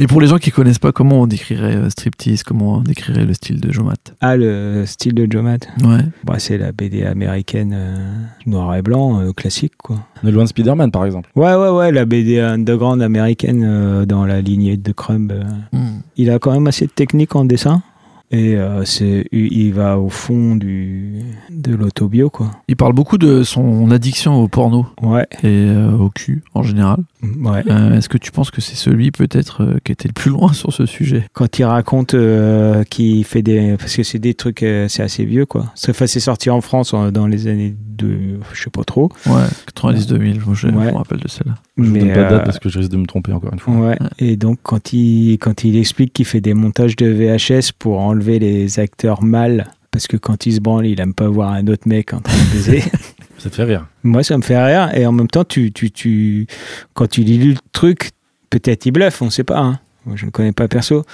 Et 0.00 0.06
pour 0.06 0.20
les 0.20 0.28
gens 0.28 0.38
qui 0.38 0.52
connaissent 0.52 0.78
pas, 0.78 0.92
comment 0.92 1.22
on 1.22 1.26
décrirait 1.26 1.74
euh, 1.74 1.90
striptease 1.90 2.44
Comment 2.44 2.76
on 2.76 2.80
décrirait 2.82 3.24
le 3.24 3.34
style 3.34 3.60
de 3.60 3.72
Jomat? 3.72 3.94
Ah, 4.20 4.36
le 4.36 4.84
style 4.86 5.12
de 5.12 5.26
Joe 5.28 5.42
Matt. 5.42 5.68
Ouais. 5.82 6.04
Bah, 6.24 6.34
c'est 6.38 6.56
la 6.56 6.70
BD 6.70 7.02
américaine 7.04 7.72
euh, 7.76 8.12
noir 8.46 8.76
et 8.76 8.82
blanc, 8.82 9.20
euh, 9.20 9.32
classique, 9.32 9.72
quoi. 9.76 9.96
Est 10.24 10.30
loin 10.30 10.44
de 10.44 10.48
Spider-Man 10.48 10.92
par 10.92 11.04
exemple. 11.04 11.30
Ouais, 11.34 11.54
ouais, 11.54 11.68
ouais, 11.70 11.90
la 11.90 12.04
BD 12.04 12.38
underground 12.38 13.02
américaine 13.02 13.64
euh, 13.66 14.06
dans 14.06 14.24
la 14.24 14.40
lignée 14.40 14.76
de 14.76 14.92
Crumb. 14.92 15.32
euh, 15.32 15.42
Hmm. 15.72 16.00
il 16.16 16.30
a 16.30 16.38
quand 16.38 16.52
même 16.52 16.66
assez 16.68 16.86
de 16.86 16.90
technique 16.92 17.34
en 17.36 17.44
dessin. 17.44 17.82
Et 18.30 18.56
euh, 18.56 18.84
c'est, 18.84 19.26
il 19.32 19.72
va 19.72 19.98
au 19.98 20.10
fond 20.10 20.54
du, 20.54 21.14
de 21.50 21.74
l'autobio, 21.74 22.28
quoi. 22.28 22.50
Il 22.68 22.76
parle 22.76 22.92
beaucoup 22.92 23.16
de 23.16 23.42
son 23.42 23.90
addiction 23.90 24.34
au 24.42 24.48
porno 24.48 24.86
Ouais, 25.00 25.26
et 25.42 25.46
euh, 25.46 25.92
au 25.96 26.10
cul 26.10 26.42
en 26.54 26.62
général. 26.62 26.98
ouais. 27.22 27.62
Euh, 27.70 27.94
Est-ce 27.96 28.10
que 28.10 28.18
tu 28.18 28.30
penses 28.30 28.50
que 28.50 28.60
c'est 28.60 28.74
celui 28.76 29.10
peut-être 29.12 29.62
euh, 29.62 29.78
qui 29.82 29.92
était 29.92 30.08
le 30.08 30.12
plus 30.12 30.30
loin 30.30 30.52
sur 30.52 30.74
ce 30.74 30.84
sujet? 30.84 31.24
Quand 31.32 31.58
il 31.58 31.64
raconte 31.64 32.12
euh, 32.14 32.84
qu'il 32.84 33.24
fait 33.24 33.40
des. 33.42 33.76
Parce 33.78 33.96
que 33.96 34.02
c'est 34.02 34.18
des 34.18 34.34
trucs, 34.34 34.62
euh, 34.62 34.88
c'est 34.88 35.02
assez 35.02 35.24
vieux, 35.24 35.46
quoi. 35.46 35.72
C'est, 35.74 35.90
enfin, 35.92 36.06
c'est 36.06 36.20
sorti 36.20 36.50
en 36.50 36.60
France 36.60 36.94
dans 37.12 37.26
les 37.26 37.46
années 37.46 37.74
de. 37.96 38.38
Je 38.52 38.62
sais 38.62 38.70
pas 38.70 38.84
trop. 38.84 39.10
Ouais, 39.26 39.42
90-2000, 39.74 40.40
moi, 40.44 40.54
je 40.54 40.68
Ouais. 40.68 40.92
me 40.92 40.96
rappelle 40.98 41.20
de 41.20 41.28
celle-là. 41.28 41.54
Je 41.78 41.82
ne 41.84 41.98
donne 42.00 42.08
pas 42.12 42.24
de 42.24 42.28
date 42.34 42.44
parce 42.44 42.58
que 42.58 42.68
je 42.68 42.78
risque 42.78 42.90
de 42.90 42.96
me 42.98 43.06
tromper 43.06 43.32
encore 43.32 43.52
une 43.54 43.58
fois. 43.58 43.74
Ouais. 43.74 43.98
Et 44.18 44.36
donc, 44.36 44.58
quand 44.62 44.92
il, 44.92 45.38
quand 45.38 45.64
il 45.64 45.76
explique 45.76 46.12
qu'il 46.12 46.24
fait 46.26 46.40
des 46.42 46.52
montages 46.52 46.94
de 46.96 47.06
VHS 47.06 47.72
pour 47.78 48.00
enlever 48.00 48.17
les 48.18 48.78
acteurs 48.80 49.22
mâles, 49.22 49.66
parce 49.90 50.06
que 50.06 50.16
quand 50.16 50.46
il 50.46 50.54
se 50.54 50.60
branle, 50.60 50.86
il 50.86 51.00
aime 51.00 51.14
pas 51.14 51.28
voir 51.28 51.52
un 51.52 51.66
autre 51.68 51.86
mec 51.88 52.12
en 52.12 52.20
train 52.20 52.36
de 52.36 52.52
baiser. 52.52 52.82
Ça 53.38 53.50
te 53.50 53.54
fait 53.54 53.64
rire. 53.64 53.86
Moi, 54.02 54.24
ça 54.24 54.36
me 54.36 54.42
fait 54.42 54.60
rire. 54.60 54.90
Et 54.96 55.06
en 55.06 55.12
même 55.12 55.28
temps, 55.28 55.44
tu, 55.44 55.70
tu, 55.70 55.92
tu, 55.92 56.48
quand 56.94 57.06
tu 57.08 57.20
lis 57.22 57.38
le 57.38 57.54
truc, 57.70 58.10
peut-être 58.50 58.84
il 58.86 58.90
bluffe, 58.90 59.22
on 59.22 59.30
sait 59.30 59.44
pas. 59.44 59.60
hein. 59.60 59.78
Moi, 60.06 60.16
je 60.16 60.26
ne 60.26 60.30
connais 60.30 60.50
pas 60.50 60.66
perso. 60.66 61.04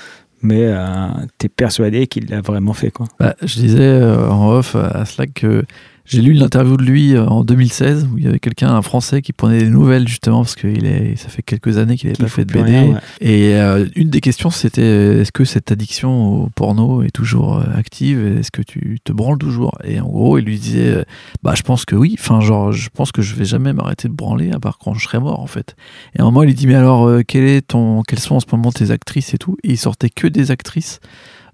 Mais 0.41 0.63
euh, 0.63 1.09
tu 1.39 1.47
es 1.47 1.49
persuadé 1.51 2.07
qu'il 2.07 2.31
l'a 2.31 2.41
vraiment 2.41 2.73
fait. 2.73 2.91
Quoi. 2.91 3.07
Bah, 3.21 3.35
je 3.43 3.55
disais 3.57 3.81
euh, 3.83 4.29
en 4.31 4.53
off 4.53 4.75
à 4.75 5.05
Slack 5.05 5.35
que 5.35 5.65
j'ai 6.05 6.21
lu 6.21 6.33
l'interview 6.33 6.77
de 6.77 6.83
lui 6.83 7.15
euh, 7.15 7.27
en 7.27 7.45
2016 7.45 8.09
où 8.13 8.19
il 8.19 8.25
y 8.25 8.29
avait 8.29 8.39
quelqu'un, 8.39 8.75
un 8.75 8.83
Français, 8.83 9.23
qui 9.23 9.33
prenait 9.33 9.59
des 9.59 9.71
nouvelles 9.71 10.07
justement 10.07 10.43
parce 10.43 10.55
que 10.55 10.69
il 10.69 10.85
est, 10.87 11.17
ça 11.17 11.29
fait 11.29 11.43
quelques 11.43 11.79
années 11.79 11.97
qu'il 11.97 12.11
n'avait 12.11 12.23
pas 12.23 12.29
fait 12.29 12.45
de 12.45 12.53
BD. 12.53 12.65
rien, 12.65 12.85
ouais. 12.85 13.01
Et 13.21 13.55
euh, 13.55 13.87
une 13.97 14.11
des 14.11 14.21
questions 14.21 14.51
c'était 14.51 15.21
est-ce 15.21 15.33
que 15.33 15.45
cette 15.45 15.73
addiction 15.73 16.45
au 16.45 16.49
porno 16.55 17.03
est 17.03 17.11
toujours 17.11 17.59
euh, 17.59 17.65
active 17.75 18.39
Est-ce 18.39 18.51
que 18.51 18.63
tu 18.63 18.99
te 19.03 19.13
branles 19.13 19.39
toujours? 19.39 19.79
Et 19.85 19.99
en 19.99 20.09
gros, 20.09 20.39
il 20.39 20.45
lui 20.45 20.59
disait 20.59 21.05
bah 21.43 21.55
je 21.57 21.63
pense 21.63 21.85
que 21.85 21.97
oui. 21.97 22.17
Enfin 22.19 22.41
genre 22.41 22.73
je 22.73 22.91
pense 22.91 23.11
que 23.11 23.23
je 23.23 23.35
vais 23.35 23.47
jamais 23.47 23.73
m'arrêter 23.73 24.09
de 24.09 24.15
branler 24.15 24.53
à 24.53 24.59
part 24.59 24.79
quand 24.79 24.95
je 24.95 25.05
serai 25.05 25.19
mort 25.19 25.41
en 25.41 25.47
fait. 25.47 25.75
Et 26.15 26.21
à 26.21 26.23
un 26.23 26.27
moment 26.27 26.43
il 26.43 26.47
lui 26.47 26.55
dit 26.55 26.67
mais 26.67 26.75
alors 26.75 27.11
quel 27.27 27.45
est 27.45 27.63
ton 27.63 28.03
quelles 28.03 28.19
sont 28.19 28.37
en 28.37 28.41
ce 28.41 28.47
moment 28.53 28.73
tes 28.73 28.91
actrices 28.91 29.33
et 29.33 29.39
tout? 29.39 29.57
Et 29.65 29.73
il 29.73 29.79
sortait 29.79 30.11
que 30.11 30.27
des 30.27 30.51
actrices 30.51 31.01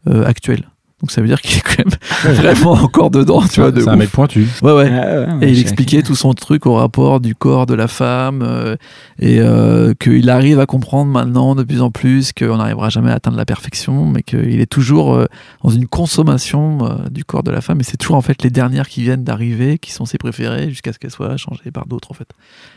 euh, 0.08 0.24
actuelles. 0.24 0.70
Donc 1.00 1.10
ça 1.10 1.22
veut 1.22 1.28
dire 1.28 1.40
qu'il 1.40 1.56
est 1.56 1.62
quand 1.62 1.78
même 1.78 2.34
vraiment 2.36 2.72
encore 2.72 3.10
dedans, 3.10 3.42
tu 3.50 3.60
vois. 3.60 3.70
de 3.70 3.80
c'est 3.80 3.88
un 3.88 3.94
ouf. 3.94 3.98
mec 3.98 4.10
pointu. 4.10 4.46
Ouais 4.62 4.72
ouais. 4.72 4.80
Ouais, 4.84 4.90
ouais, 4.90 5.26
ouais, 5.26 5.48
Et 5.48 5.50
il 5.50 5.58
expliquait 5.58 6.02
tout 6.02 6.14
son 6.14 6.34
truc 6.34 6.66
au 6.66 6.74
rapport 6.74 7.20
du 7.20 7.34
corps 7.34 7.64
de 7.66 7.74
la 7.74 7.88
femme 7.88 8.42
euh, 8.42 8.76
et 9.18 9.40
euh, 9.40 9.94
qu'il 9.98 10.28
arrive 10.28 10.60
à 10.60 10.66
comprendre 10.66 11.10
maintenant 11.10 11.54
de 11.54 11.62
plus 11.62 11.80
en 11.80 11.90
plus 11.90 12.32
qu'on 12.32 12.58
n'arrivera 12.58 12.90
jamais 12.90 13.10
à 13.10 13.14
atteindre 13.14 13.38
la 13.38 13.46
perfection, 13.46 14.04
mais 14.04 14.22
qu'il 14.22 14.60
est 14.60 14.70
toujours 14.70 15.14
euh, 15.14 15.26
dans 15.64 15.70
une 15.70 15.86
consommation 15.86 16.78
euh, 16.82 17.08
du 17.10 17.24
corps 17.24 17.42
de 17.42 17.50
la 17.50 17.62
femme 17.62 17.80
et 17.80 17.84
c'est 17.84 17.96
toujours 17.96 18.16
en 18.16 18.22
fait 18.22 18.42
les 18.42 18.50
dernières 18.50 18.88
qui 18.88 19.02
viennent 19.02 19.24
d'arriver 19.24 19.78
qui 19.78 19.92
sont 19.92 20.04
ses 20.04 20.18
préférées 20.18 20.68
jusqu'à 20.68 20.92
ce 20.92 20.98
qu'elles 20.98 21.10
soient 21.10 21.36
changées 21.38 21.70
par 21.72 21.86
d'autres 21.86 22.10
en 22.10 22.14
fait. 22.14 22.28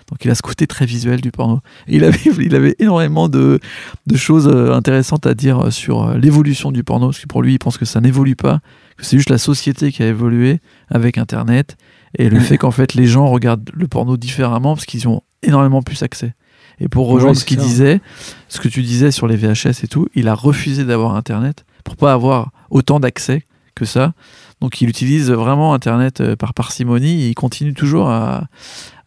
Donc 0.10 0.24
il 0.24 0.32
a 0.32 0.36
ce 0.36 0.42
côté 0.42 0.66
très 0.68 0.86
visuel 0.86 1.20
du 1.22 1.32
porno. 1.32 1.60
Et 1.88 1.98
il 1.98 2.04
avait, 2.04 2.20
il 2.40 2.56
avait 2.56 2.76
énormément 2.80 3.28
de, 3.28 3.60
de 4.08 4.16
choses 4.18 4.48
intéressantes 4.48 5.26
à 5.26 5.34
dire 5.34 5.72
sur 5.74 6.14
l'évolution 6.18 6.72
du 6.72 6.84
porno 6.84 7.08
parce 7.08 7.20
que 7.20 7.28
pour 7.28 7.42
lui 7.42 7.54
il 7.54 7.60
pense 7.60 7.78
que 7.78 7.86
ça 7.86 8.00
n'évolue 8.00 8.13
pas, 8.36 8.60
que 8.98 9.06
c'est 9.06 9.18
juste 9.18 9.30
la 9.30 9.38
société 9.38 9.92
qui 9.92 10.04
a 10.04 10.08
évolué 10.08 10.60
avec 10.90 11.18
Internet 11.18 11.76
et 12.18 12.30
le 12.30 12.40
fait 12.40 12.58
qu'en 12.58 12.72
fait 12.72 12.94
les 12.94 13.06
gens 13.08 13.28
regardent 13.28 13.70
le 13.74 13.88
porno 13.88 14.18
différemment 14.18 14.76
parce 14.76 14.86
qu'ils 14.86 15.02
y 15.02 15.08
ont 15.08 15.22
énormément 15.42 15.82
plus 15.82 16.04
accès. 16.04 16.34
Et 16.80 16.88
pour 16.88 17.08
rejoindre 17.08 17.36
Ouais, 17.36 17.40
ce 17.40 17.46
qu'il 17.46 17.58
disait, 17.60 18.02
ce 18.50 18.60
que 18.60 18.68
tu 18.68 18.82
disais 18.82 19.12
sur 19.12 19.28
les 19.28 19.36
VHS 19.36 19.84
et 19.84 19.88
tout, 19.88 20.08
il 20.16 20.28
a 20.28 20.34
refusé 20.36 20.86
d'avoir 20.86 21.16
Internet 21.16 21.66
pour 21.84 21.96
pas 21.96 22.14
avoir 22.14 22.52
autant 22.70 23.00
d'accès 23.00 23.46
que 23.76 23.86
ça. 23.86 24.14
Donc 24.62 24.82
il 24.82 24.90
utilise 24.90 25.30
vraiment 25.32 25.74
Internet 25.74 26.22
euh, 26.22 26.36
par 26.36 26.54
parcimonie 26.54 27.24
et 27.24 27.30
il 27.30 27.36
continue 27.36 27.74
toujours 27.74 28.10
à, 28.10 28.46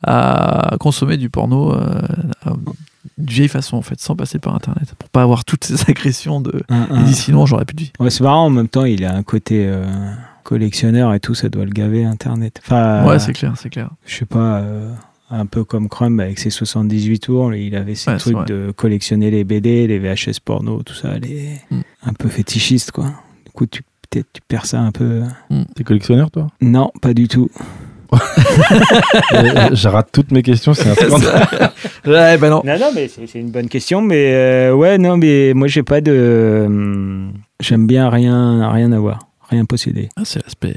à 0.03 0.77
consommer 0.79 1.17
du 1.17 1.31
porno 1.31 1.73
euh, 1.73 2.01
à- 2.45 2.53
vieille 3.19 3.49
façon 3.49 3.77
en 3.77 3.83
fait, 3.83 4.01
sans 4.01 4.15
passer 4.17 4.39
par 4.39 4.55
Internet, 4.55 4.95
pour 4.99 5.09
pas 5.11 5.23
avoir 5.23 5.45
toutes 5.45 5.65
ces 5.65 5.75
agressions 5.91 6.41
de. 6.41 6.63
Un- 6.69 7.03
dit 7.05 7.15
sinon 7.15 7.47
j'aurais 7.47 7.65
plus 7.65 7.75
de 7.77 7.81
vie. 7.83 7.93
Ouais, 8.01 8.11
c'est 8.11 8.23
marrant, 8.23 8.47
en 8.47 8.51
même 8.51 8.69
temps, 8.69 8.85
il 8.85 9.05
a 9.05 9.15
un 9.15 9.23
côté 9.23 9.65
euh, 9.67 9.87
collectionneur 10.45 11.15
et 11.15 11.21
tout, 11.21 11.35
ça 11.35 11.49
doit 11.49 11.65
le 11.65 11.71
gaver, 11.71 12.05
Internet. 12.05 12.61
Enfin, 12.65 13.05
ouais, 13.07 13.19
c'est 13.19 13.33
clair, 13.33 13.55
c'est 13.57 13.71
clair. 13.71 13.91
je 14.07 14.15
sais 14.17 14.25
pas, 14.27 14.59
euh, 14.59 14.93
un 15.31 15.47
peu 15.47 15.65
comme 15.65 15.89
Crumb 15.89 16.21
avec 16.21 16.39
ses 16.39 16.51
78 16.51 17.19
tours. 17.19 17.53
Il 17.55 17.75
avait 17.77 17.95
ces 17.97 18.13
Ouais, 18.13 18.17
trucs 18.19 18.47
de 18.47 18.73
collectionner 18.77 19.31
les 19.31 19.43
BD, 19.45 19.87
les 19.89 19.99
VHS 19.99 20.39
porno, 20.45 20.83
tout 20.83 20.95
ça, 20.95 21.19
les... 21.19 21.59
Mm. 21.71 21.81
un 22.05 22.13
peu 22.13 22.29
fétichiste, 22.29 22.93
quoi. 22.93 23.07
Du 23.45 23.51
coup, 23.53 23.67
tu, 23.67 23.83
peut-être 24.09 24.29
tu 24.33 24.41
perds 24.47 24.67
ça 24.67 24.81
un 24.81 24.93
peu. 24.93 25.23
T'es 25.75 25.83
collectionneur, 25.83 26.31
toi? 26.31 26.47
Non, 26.61 26.93
pas 27.03 27.13
du 27.13 27.27
tout. 27.27 27.51
Euh, 29.33 29.69
Je 29.75 29.89
rate 29.89 30.09
toutes 30.13 30.31
mes 30.33 30.43
questions, 30.43 30.75
c'est 30.75 30.89
un 30.91 30.95
scandale. 30.95 31.71
Ouais, 32.07 32.39
bah 32.39 32.49
non. 32.51 32.63
Non, 32.65 32.79
non, 32.79 32.91
mais 32.95 33.09
c'est 33.09 33.39
une 33.39 33.51
bonne 33.51 33.69
question. 33.69 34.01
Mais 34.01 34.33
euh, 34.35 34.73
ouais, 34.75 34.99
non, 34.99 35.17
mais 35.17 35.53
moi, 35.55 35.69
j'ai 35.69 35.83
pas 35.83 36.01
de. 36.01 36.65
hum, 36.67 37.33
J'aime 37.61 37.87
bien 37.87 38.11
rien, 38.11 38.71
rien 38.71 38.93
avoir, 38.93 39.29
rien 39.49 39.65
posséder. 39.65 40.09
Ah, 40.17 40.23
c'est 40.25 40.43
l'aspect 40.45 40.77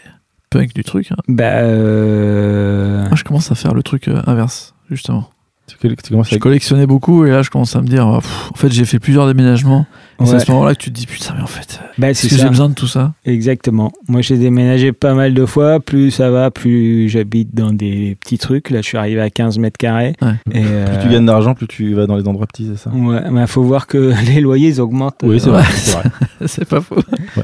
punk 0.50 0.74
du 0.74 0.84
truc. 0.84 1.12
hein. 1.12 1.18
Bah. 1.28 1.44
euh, 1.60 3.02
Moi, 3.08 3.16
je 3.16 3.24
commence 3.24 3.52
à 3.52 3.56
faire 3.56 3.74
le 3.74 3.84
truc 3.84 4.08
euh, 4.08 4.22
inverse, 4.28 4.74
justement. 4.90 5.30
tu, 5.68 5.76
tu 5.78 6.10
commences 6.12 6.28
Je 6.30 6.34
avec... 6.34 6.42
collectionnais 6.42 6.88
beaucoup 6.88 7.26
et 7.26 7.32
là, 7.32 7.42
je 7.44 7.50
commence 7.50 7.76
à 7.76 7.82
me 7.82 7.88
dire, 7.88 8.06
pff, 8.22 8.52
en 8.54 8.56
fait, 8.56 8.72
j'ai 8.72 8.86
fait 8.86 9.00
plusieurs 9.00 9.28
déménagements. 9.28 9.86
C'est 10.26 10.36
à 10.36 10.40
ce 10.40 10.52
moment-là 10.52 10.76
que 10.76 10.82
tu 10.82 10.90
te 10.92 10.96
dis, 10.96 11.06
putain, 11.06 11.34
mais 11.36 11.42
en 11.44 11.48
fait, 11.48 11.80
Bah, 11.98 12.10
est-ce 12.10 12.28
que 12.28 12.36
j'ai 12.36 12.50
besoin 12.50 12.70
de 12.70 12.74
tout 12.74 12.88
ça? 12.88 13.14
Exactement. 13.26 13.92
Moi, 14.08 14.22
j'ai 14.22 14.38
déménagé 14.38 14.92
pas 14.92 15.14
mal 15.14 15.34
de 15.34 15.46
fois. 15.46 15.80
Plus 15.80 16.12
ça 16.12 16.30
va, 16.30 16.52
plus 16.52 17.08
j'habite 17.10 17.56
dans 17.56 17.72
des 17.72 18.18
petits 18.20 18.38
trucs. 18.38 18.70
Là, 18.70 18.82
je 18.82 18.88
suis 18.88 18.98
arrivé 18.98 19.22
à 19.22 19.30
15 19.30 19.58
mètres 19.60 19.78
carrés. 19.78 20.14
Ouais. 20.22 20.34
Et, 20.52 20.64
euh, 20.66 20.86
Plus 21.00 21.08
tu 21.08 21.14
gagnes 21.14 21.26
d'argent, 21.26 21.54
plus 21.56 21.68
tu 21.68 21.94
vas 21.94 22.06
dans 22.06 22.18
les 22.18 22.28
endroits 22.28 22.48
petits, 22.48 22.68
c'est 22.70 22.78
ça? 22.78 22.90
Ouais, 22.92 23.22
mais 23.32 23.48
faut 23.48 23.64
voir 23.64 23.88
que 23.88 24.14
les 24.28 24.42
loyers 24.42 24.70
ils 24.70 24.82
augmentent. 24.82 25.20
Oui, 25.24 25.40
c'est 25.40 25.48
Euh, 25.50 25.52
vrai. 25.54 25.62
Ouais. 25.62 25.68
c'est 25.76 25.92
vrai. 25.94 26.04
C'est 26.48 26.66
pas 26.68 26.80
faux. 26.82 26.96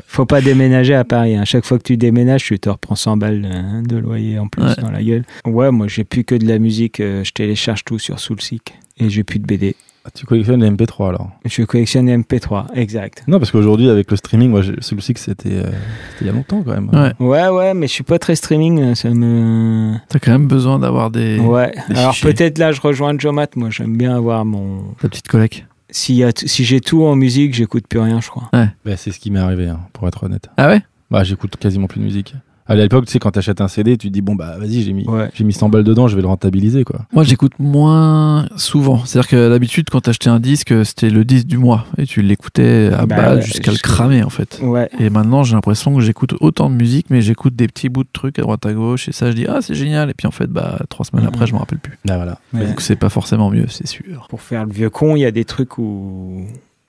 Faut 0.07 0.25
pas 0.25 0.39
déménager 0.41 0.95
à 0.95 1.03
Paris. 1.03 1.35
hein. 1.35 1.43
Chaque 1.45 1.65
fois 1.65 1.77
que 1.77 1.83
tu 1.83 1.97
déménages, 1.97 2.43
tu 2.45 2.57
te 2.59 2.69
reprends 2.69 2.95
100 2.95 3.17
balles 3.17 3.45
hein, 3.45 3.83
de 3.87 3.97
loyer 3.97 4.39
en 4.39 4.47
plus 4.47 4.63
Ouais. 4.63 4.75
dans 4.81 4.89
la 4.91 5.03
gueule. 5.03 5.23
Ouais, 5.45 5.69
moi 5.71 5.87
j'ai 5.87 6.03
plus 6.05 6.23
que 6.23 6.35
de 6.35 6.47
la 6.47 6.59
musique. 6.59 6.99
euh, 7.01 7.23
Je 7.23 7.31
télécharge 7.31 7.83
tout 7.83 7.99
sur 7.99 8.19
Soulseek 8.19 8.73
et 8.97 9.09
j'ai 9.09 9.23
plus 9.23 9.39
de 9.39 9.45
BD. 9.45 9.75
Ah, 10.07 10.09
Tu 10.13 10.25
collectionnes 10.27 10.61
les 10.63 10.69
MP3 10.69 11.09
alors 11.09 11.31
Je 11.45 11.63
collectionne 11.63 12.05
les 12.05 12.15
MP3, 12.17 12.67
exact. 12.75 13.23
Non, 13.27 13.39
parce 13.39 13.49
qu'aujourd'hui, 13.51 13.89
avec 13.89 14.11
le 14.11 14.17
streaming, 14.17 14.51
moi, 14.51 14.61
celui-ci, 14.79 15.15
que 15.15 15.19
c'était 15.19 15.49
euh, 15.53 15.63
c'était 16.11 16.21
il 16.21 16.27
y 16.27 16.29
a 16.29 16.33
longtemps 16.33 16.61
quand 16.63 16.73
même. 16.79 16.89
Ouais. 16.93 17.13
Ouais, 17.19 17.47
ouais, 17.49 17.73
mais 17.73 17.87
je 17.87 17.93
suis 17.93 18.03
pas 18.03 18.19
très 18.19 18.35
streaming. 18.35 18.81
hein, 18.81 18.93
Ça 18.95 19.09
me. 19.09 19.95
T'as 20.09 20.19
quand 20.19 20.31
même 20.31 20.47
besoin 20.47 20.77
d'avoir 20.77 21.09
des. 21.09 21.39
Ouais. 21.39 21.73
des 21.89 21.97
Alors 21.97 22.15
peut-être 22.21 22.57
là, 22.59 22.71
je 22.71 22.81
rejoins 22.81 23.17
Jomat. 23.17 23.47
Moi, 23.55 23.69
j'aime 23.71 23.97
bien 23.97 24.15
avoir 24.15 24.45
mon. 24.45 24.93
Ta 25.01 25.09
petite 25.09 25.27
collègue. 25.27 25.65
S'il 25.89 26.15
y 26.15 26.23
a 26.23 26.31
t- 26.33 26.47
si 26.47 26.65
j'ai 26.65 26.81
tout 26.81 27.03
en 27.03 27.15
musique, 27.15 27.53
j'écoute 27.53 27.85
plus 27.87 27.99
rien, 27.99 28.19
je 28.21 28.29
crois. 28.29 28.49
Bah, 28.53 28.97
c'est 28.97 29.11
ce 29.11 29.19
qui 29.19 29.31
m'est 29.31 29.39
arrivé, 29.39 29.67
hein, 29.69 29.79
pour 29.93 30.07
être 30.07 30.23
honnête. 30.23 30.49
Ah 30.57 30.67
ouais? 30.67 30.81
Bah, 31.09 31.23
j'écoute 31.23 31.55
quasiment 31.57 31.87
plus 31.87 31.99
de 31.99 32.05
musique. 32.05 32.35
À 32.67 32.73
l'époque, 32.75 33.05
tu 33.05 33.11
sais, 33.11 33.19
quand 33.19 33.29
t'achètes 33.31 33.61
un 33.61 33.67
CD, 33.67 33.95
tu 33.95 34.07
te 34.07 34.13
dis, 34.13 34.21
bon, 34.21 34.33
bah, 34.33 34.55
vas-y, 34.57 34.81
j'ai 34.81 34.91
mis, 34.93 35.07
Ouais. 35.07 35.29
j'ai 35.35 35.43
mis 35.43 35.53
100 35.53 35.69
balles 35.69 35.83
dedans, 35.83 36.07
je 36.07 36.15
vais 36.15 36.23
le 36.23 36.27
rentabiliser, 36.27 36.83
quoi. 36.83 37.01
Moi, 37.13 37.23
j'écoute 37.23 37.53
moins 37.59 38.47
souvent. 38.57 39.05
C'est-à-dire 39.05 39.29
que 39.29 39.49
d'habitude, 39.49 39.89
quand 39.91 40.01
t'achetais 40.01 40.29
un 40.29 40.39
disque, 40.39 40.73
c'était 40.83 41.11
le 41.11 41.23
disque 41.25 41.45
du 41.45 41.59
mois 41.59 41.85
et 41.99 42.05
tu 42.07 42.23
l'écoutais 42.23 42.89
à 42.91 43.05
Bah 43.05 43.15
balle 43.17 43.35
ouais, 43.37 43.41
jusqu'à 43.43 43.71
le 43.71 43.77
cramer 43.77 44.23
en 44.23 44.29
fait. 44.31 44.59
Ouais. 44.63 44.89
Et 44.99 45.11
maintenant, 45.11 45.43
j'ai 45.43 45.53
l'impression 45.53 45.93
que 45.95 46.01
j'écoute 46.01 46.33
autant 46.39 46.69
de 46.71 46.75
musique, 46.75 47.07
mais 47.11 47.21
j'écoute 47.21 47.55
des 47.55 47.67
petits 47.67 47.89
bouts 47.89 48.03
de 48.03 48.09
trucs 48.11 48.39
à 48.39 48.41
droite 48.41 48.65
à 48.65 48.73
gauche 48.73 49.07
et 49.09 49.11
ça, 49.11 49.29
je 49.29 49.35
dis 49.35 49.45
ah 49.47 49.59
c'est 49.61 49.75
génial. 49.75 50.09
Et 50.09 50.13
puis 50.15 50.25
en 50.27 50.31
fait, 50.31 50.47
bah 50.47 50.79
trois 50.89 51.05
semaines 51.05 51.25
après, 51.27 51.45
je 51.45 51.53
me 51.53 51.59
rappelle 51.59 51.77
plus. 51.79 51.99
Bah, 52.05 52.15
voilà. 52.15 52.39
Ouais. 52.53 52.65
Donc 52.65 52.81
c'est 52.81 52.95
pas 52.95 53.09
forcément 53.09 53.51
mieux, 53.51 53.67
c'est 53.69 53.87
sûr. 53.87 54.25
pour 54.29 54.41
faire 54.41 54.65
le 54.65 54.71
vieux 54.73 54.89
con, 54.89 55.15
il 55.15 55.19
y 55.19 55.25
a 55.25 55.31
des 55.31 55.45
trucs 55.45 55.77
où 55.77 56.45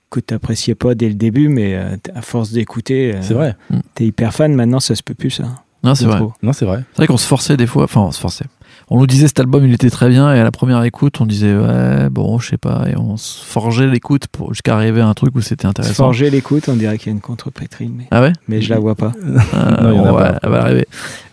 que 0.09 0.21
t'appréciais 0.21 0.75
pas 0.77 0.95
dès 0.95 1.09
le 1.09 1.15
début, 1.17 1.49
mais 1.49 1.75
euh, 1.75 1.97
à 2.15 2.23
force 2.23 2.53
d'écouter, 2.53 3.13
euh, 3.15 3.19
C'est 3.23 3.35
vrai. 3.35 3.57
t'es 3.95 4.07
hyper 4.07 4.33
fan. 4.33 4.55
Maintenant, 4.55 4.81
ça 4.81 4.95
se 4.95 5.03
peut 5.03 5.15
plus, 5.15 5.31
ça. 5.31 5.45
Non, 5.87 5.95
c'est 5.95 6.05
vrai. 6.07 6.21
Non, 6.43 6.53
c'est 6.53 6.65
vrai. 6.67 6.83
C'est 6.93 6.97
vrai 6.99 7.07
qu'on 7.07 7.17
se 7.17 7.27
forçait 7.27 7.57
des 7.57 7.67
fois. 7.67 7.85
Enfin, 7.85 8.01
on 8.03 8.13
se 8.13 8.21
forçait. 8.21 8.45
On 8.89 8.99
nous 9.01 9.07
disait 9.09 9.27
cet 9.27 9.41
album, 9.41 9.67
il 9.67 9.73
était 9.75 9.91
très 9.91 10.09
bien, 10.09 10.33
et 10.33 10.39
à 10.39 10.45
la 10.45 10.53
première 10.53 10.81
écoute, 10.85 11.21
on 11.21 11.27
disait 11.27 11.57
ouais, 11.57 12.09
bon, 12.09 12.39
je 12.39 12.51
sais 12.51 12.57
pas, 12.57 12.85
et 12.89 12.97
on 12.97 13.17
se 13.17 13.43
forgeait 13.45 13.89
l'écoute 13.89 14.27
jusqu'à 14.51 14.77
arriver 14.77 15.01
à 15.01 15.09
un 15.09 15.15
truc 15.15 15.35
où 15.35 15.41
c'était 15.41 15.63
Se 15.63 15.69
intéressant. 15.69 15.95
forger 15.95 16.31
l'écoute, 16.31 16.69
on 16.69 16.77
dirait 16.77 16.97
qu'il 16.97 17.09
y 17.09 17.11
a 17.11 17.15
une 17.15 17.21
contrepétrie, 17.21 17.89
mais, 17.89 18.07
Ah 18.13 18.21
ouais? 18.21 18.33
mais 18.47 18.61
je 18.61 18.71
la 18.71 18.79
vois 18.79 18.95
pas. 18.95 19.13
Euh, 19.25 19.39
Non, 19.93 20.15
pas. 20.15 20.39
elle 20.41 20.51
va 20.51 20.61
arriver. 20.63 20.87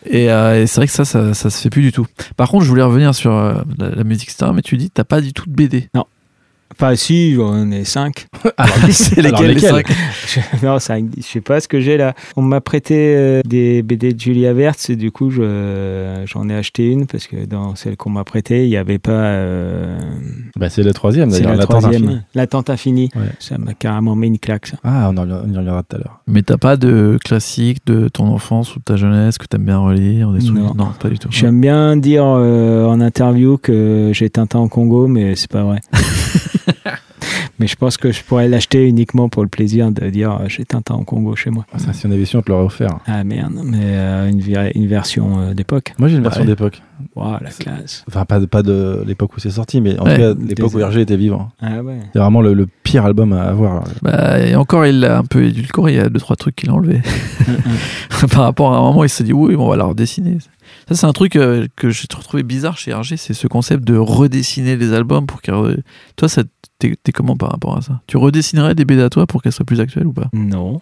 Et, 0.08 0.32
euh, 0.32 0.64
et 0.64 0.68
c'est 0.68 0.78
vrai 0.78 0.88
que 0.88 0.94
ça, 0.94 1.06
ça, 1.06 1.36
ça 1.36 1.50
se 1.52 1.62
fait 1.62 1.70
plus 1.70 1.84
du 1.84 1.92
tout. 1.92 2.08
Par 2.38 2.50
contre, 2.50 2.64
je 2.64 2.70
voulais 2.70 2.82
revenir 2.82 3.14
sur 3.14 3.32
euh, 3.34 3.54
la, 3.78 3.90
la 3.90 4.04
musique, 4.04 4.30
etc. 4.32 4.50
Mais 4.54 4.64
tu 4.64 4.76
dis, 4.78 4.90
t'as 4.90 5.04
pas 5.04 5.22
du 5.22 5.32
tout 5.34 5.48
de 5.48 5.54
BD. 5.54 5.90
Enfin, 6.76 6.96
si, 6.96 7.36
j'en 7.36 7.70
ai 7.70 7.84
cinq. 7.86 8.26
Alors, 8.58 8.76
c'est 8.90 9.20
alors, 9.20 9.44
lesquels 9.44 9.48
les 9.48 9.54
lesquels 9.54 9.70
cinq 9.70 9.88
Je- 10.62 10.66
non, 10.66 10.80
cinq, 10.80 11.06
je 11.18 11.22
sais 11.22 11.40
pas 11.40 11.60
ce 11.62 11.68
que 11.68 11.80
j'ai 11.80 11.98
là. 11.98 12.16
On 12.36 12.42
m'a 12.42 12.62
prêté 12.62 12.96
euh, 13.16 13.42
des 13.46 13.84
BD 13.84 14.14
de 14.14 14.20
Julia 14.20 14.54
Vert, 14.54 14.74
et 14.90 14.96
du 14.96 15.12
coup, 15.12 15.30
je- 15.30 16.24
j'en 16.26 16.50
ai 16.50 16.56
acheté 16.56 16.88
une 16.92 17.06
parce 17.06 17.28
que 17.28 17.46
dans 17.46 17.76
celle 17.76 17.96
qu'on 17.96 18.10
m'a 18.10 18.24
prêtée, 18.24 18.64
il 18.66 18.70
n'y 18.70 18.78
avait 18.78 18.98
pas. 18.98 19.12
euh, 19.12 19.96
Bah, 20.58 20.70
c'est 20.72 20.82
le 20.82 20.94
troisième, 20.94 21.30
c'est 21.30 21.42
d'ailleurs. 21.42 21.52
la 21.52 21.58
l'attente 21.58 21.80
troisième, 21.82 22.04
infinie. 22.06 22.22
l'attente 22.34 22.70
infinie. 22.72 23.10
Ouais. 23.16 23.22
Ça 23.40 23.58
m'a 23.60 23.74
carrément 23.76 24.16
mis 24.16 24.28
une 24.28 24.40
claque, 24.40 24.66
ça. 24.66 24.78
Ah, 24.84 25.12
on, 25.14 25.18
en, 25.18 25.30
on 25.30 25.48
y 25.48 25.56
reviendra 25.56 25.84
tout 25.84 25.96
à 25.98 26.00
l'heure. 26.00 26.22
Mais 26.28 26.42
t'as 26.42 26.58
pas 26.58 26.76
de 26.76 27.20
classique 27.24 27.86
de 27.86 28.08
ton 28.08 28.26
enfance 28.28 28.76
ou 28.76 28.80
de 28.80 28.84
ta 28.84 28.96
jeunesse 28.96 29.38
que 29.38 29.46
t'aimes 29.46 29.66
bien 29.66 29.78
relire 29.78 30.32
des 30.32 30.40
trucs? 30.44 30.58
Non. 30.58 30.74
pas 31.00 31.10
du 31.10 31.20
tout. 31.20 31.28
J'aime 31.32 31.62
bien 31.62 31.96
dire 31.98 32.24
euh, 32.26 32.88
en 32.88 33.00
interview 33.00 33.58
que 33.60 34.10
j'ai 34.12 34.30
Tintin 34.32 34.58
en 34.60 34.68
Congo, 34.70 35.08
mais 35.08 35.36
c'est 35.36 35.52
pas 35.52 35.64
vrai. 35.64 35.80
mais 37.60 37.68
je 37.68 37.76
pense 37.76 37.98
que 37.98 38.12
je 38.12 38.24
pourrais 38.24 38.48
l'acheter 38.48 38.88
uniquement 38.88 39.30
pour 39.30 39.44
le 39.44 39.50
plaisir 39.50 39.92
de 39.92 40.10
dire 40.10 40.32
euh, 40.32 40.46
j'ai 40.48 40.66
Tintin 40.66 40.96
en 40.96 41.04
Congo 41.04 41.36
chez 41.36 41.50
moi. 41.50 41.66
Ah, 41.74 41.80
ça, 41.80 41.94
si 41.94 42.06
on 42.06 42.12
avait 42.12 42.26
su, 42.26 42.36
on 42.38 42.42
te 42.42 42.50
l'aurait 42.52 42.66
offert. 42.66 43.00
Ah 43.06 43.24
merde, 43.24 43.54
mais 43.64 43.78
euh, 43.82 44.30
une, 44.30 44.42
une 44.76 44.88
version 44.88 45.40
euh, 45.40 45.54
d'époque. 45.54 45.94
Moi, 45.98 46.08
j'ai 46.10 46.18
une 46.18 46.24
version 46.24 46.42
Ouais. 46.42 46.48
d'époque. 46.48 46.82
Waouh, 47.16 47.38
la 47.42 47.50
classe. 47.50 48.04
Enfin, 48.08 48.26
pas 48.26 48.40
de, 48.40 48.46
pas 48.46 48.64
de 48.64 49.04
l'époque 49.06 49.36
où 49.36 49.40
c'est 49.40 49.50
sorti, 49.50 49.82
mais 49.82 50.00
en 50.00 50.06
Ouais. 50.06 50.16
tout 50.16 50.22
cas, 50.40 50.46
l'époque 50.48 50.74
où 50.74 50.78
RG 50.86 50.98
était 51.02 51.18
vivant. 51.18 51.50
Ah 51.62 51.82
ouais. 51.82 52.00
C'est 52.14 52.20
vraiment 52.20 52.42
le, 52.42 52.54
le 52.54 52.68
pire 52.84 53.06
album 53.06 53.34
à 53.34 53.44
avoir. 53.44 53.84
Bah, 54.02 54.40
et 54.40 54.56
encore, 54.56 54.86
il 54.86 55.00
l'a 55.02 55.18
un 55.20 55.24
peu 55.26 55.44
édulcoré. 55.46 55.94
Il 55.94 55.98
y 55.98 56.00
a 56.00 56.10
deux, 56.10 56.20
trois 56.20 56.36
trucs 56.36 56.56
qu'il 56.56 56.70
a 56.70 56.74
enlevé. 56.74 57.02
Par 58.32 58.44
rapport 58.44 58.74
à 58.74 58.78
un 58.78 58.82
moment, 58.82 59.04
il 59.04 59.10
s'est 59.10 59.24
dit, 59.24 59.34
oui, 59.34 59.56
bon, 59.56 59.66
on 59.66 59.70
va 59.70 59.76
la 59.78 59.86
redessiner. 59.86 60.38
Ça, 60.88 60.96
c'est 60.96 61.06
un 61.06 61.14
truc 61.14 61.36
euh, 61.36 61.68
que 61.76 61.90
j'ai 61.90 62.08
trouvé 62.08 62.44
bizarre 62.44 62.78
chez 62.78 62.94
RG, 62.94 63.16
c'est 63.18 63.34
ce 63.34 63.48
concept 63.48 63.84
de 63.84 63.98
redessiner 63.98 64.76
les 64.76 64.94
albums 64.94 65.26
pour 65.26 65.42
qu'ils. 65.42 65.84
Toi, 66.16 66.28
t'es 66.80 67.12
comment 67.14 67.36
par 67.36 67.52
rapport 67.52 67.78
à 67.78 67.82
ça? 67.82 68.02
Tu 68.08 68.18
redessinerais 68.18 68.76
des 68.76 68.86
BD 68.86 69.02
à 69.02 69.10
toi 69.10 69.26
pour 69.28 69.42
qu'elles 69.42 69.52
soient 69.52 69.66
plus 69.66 69.80
actuelles 69.80 70.08
ou 70.08 70.14
pas? 70.14 70.30
Non. 70.34 70.82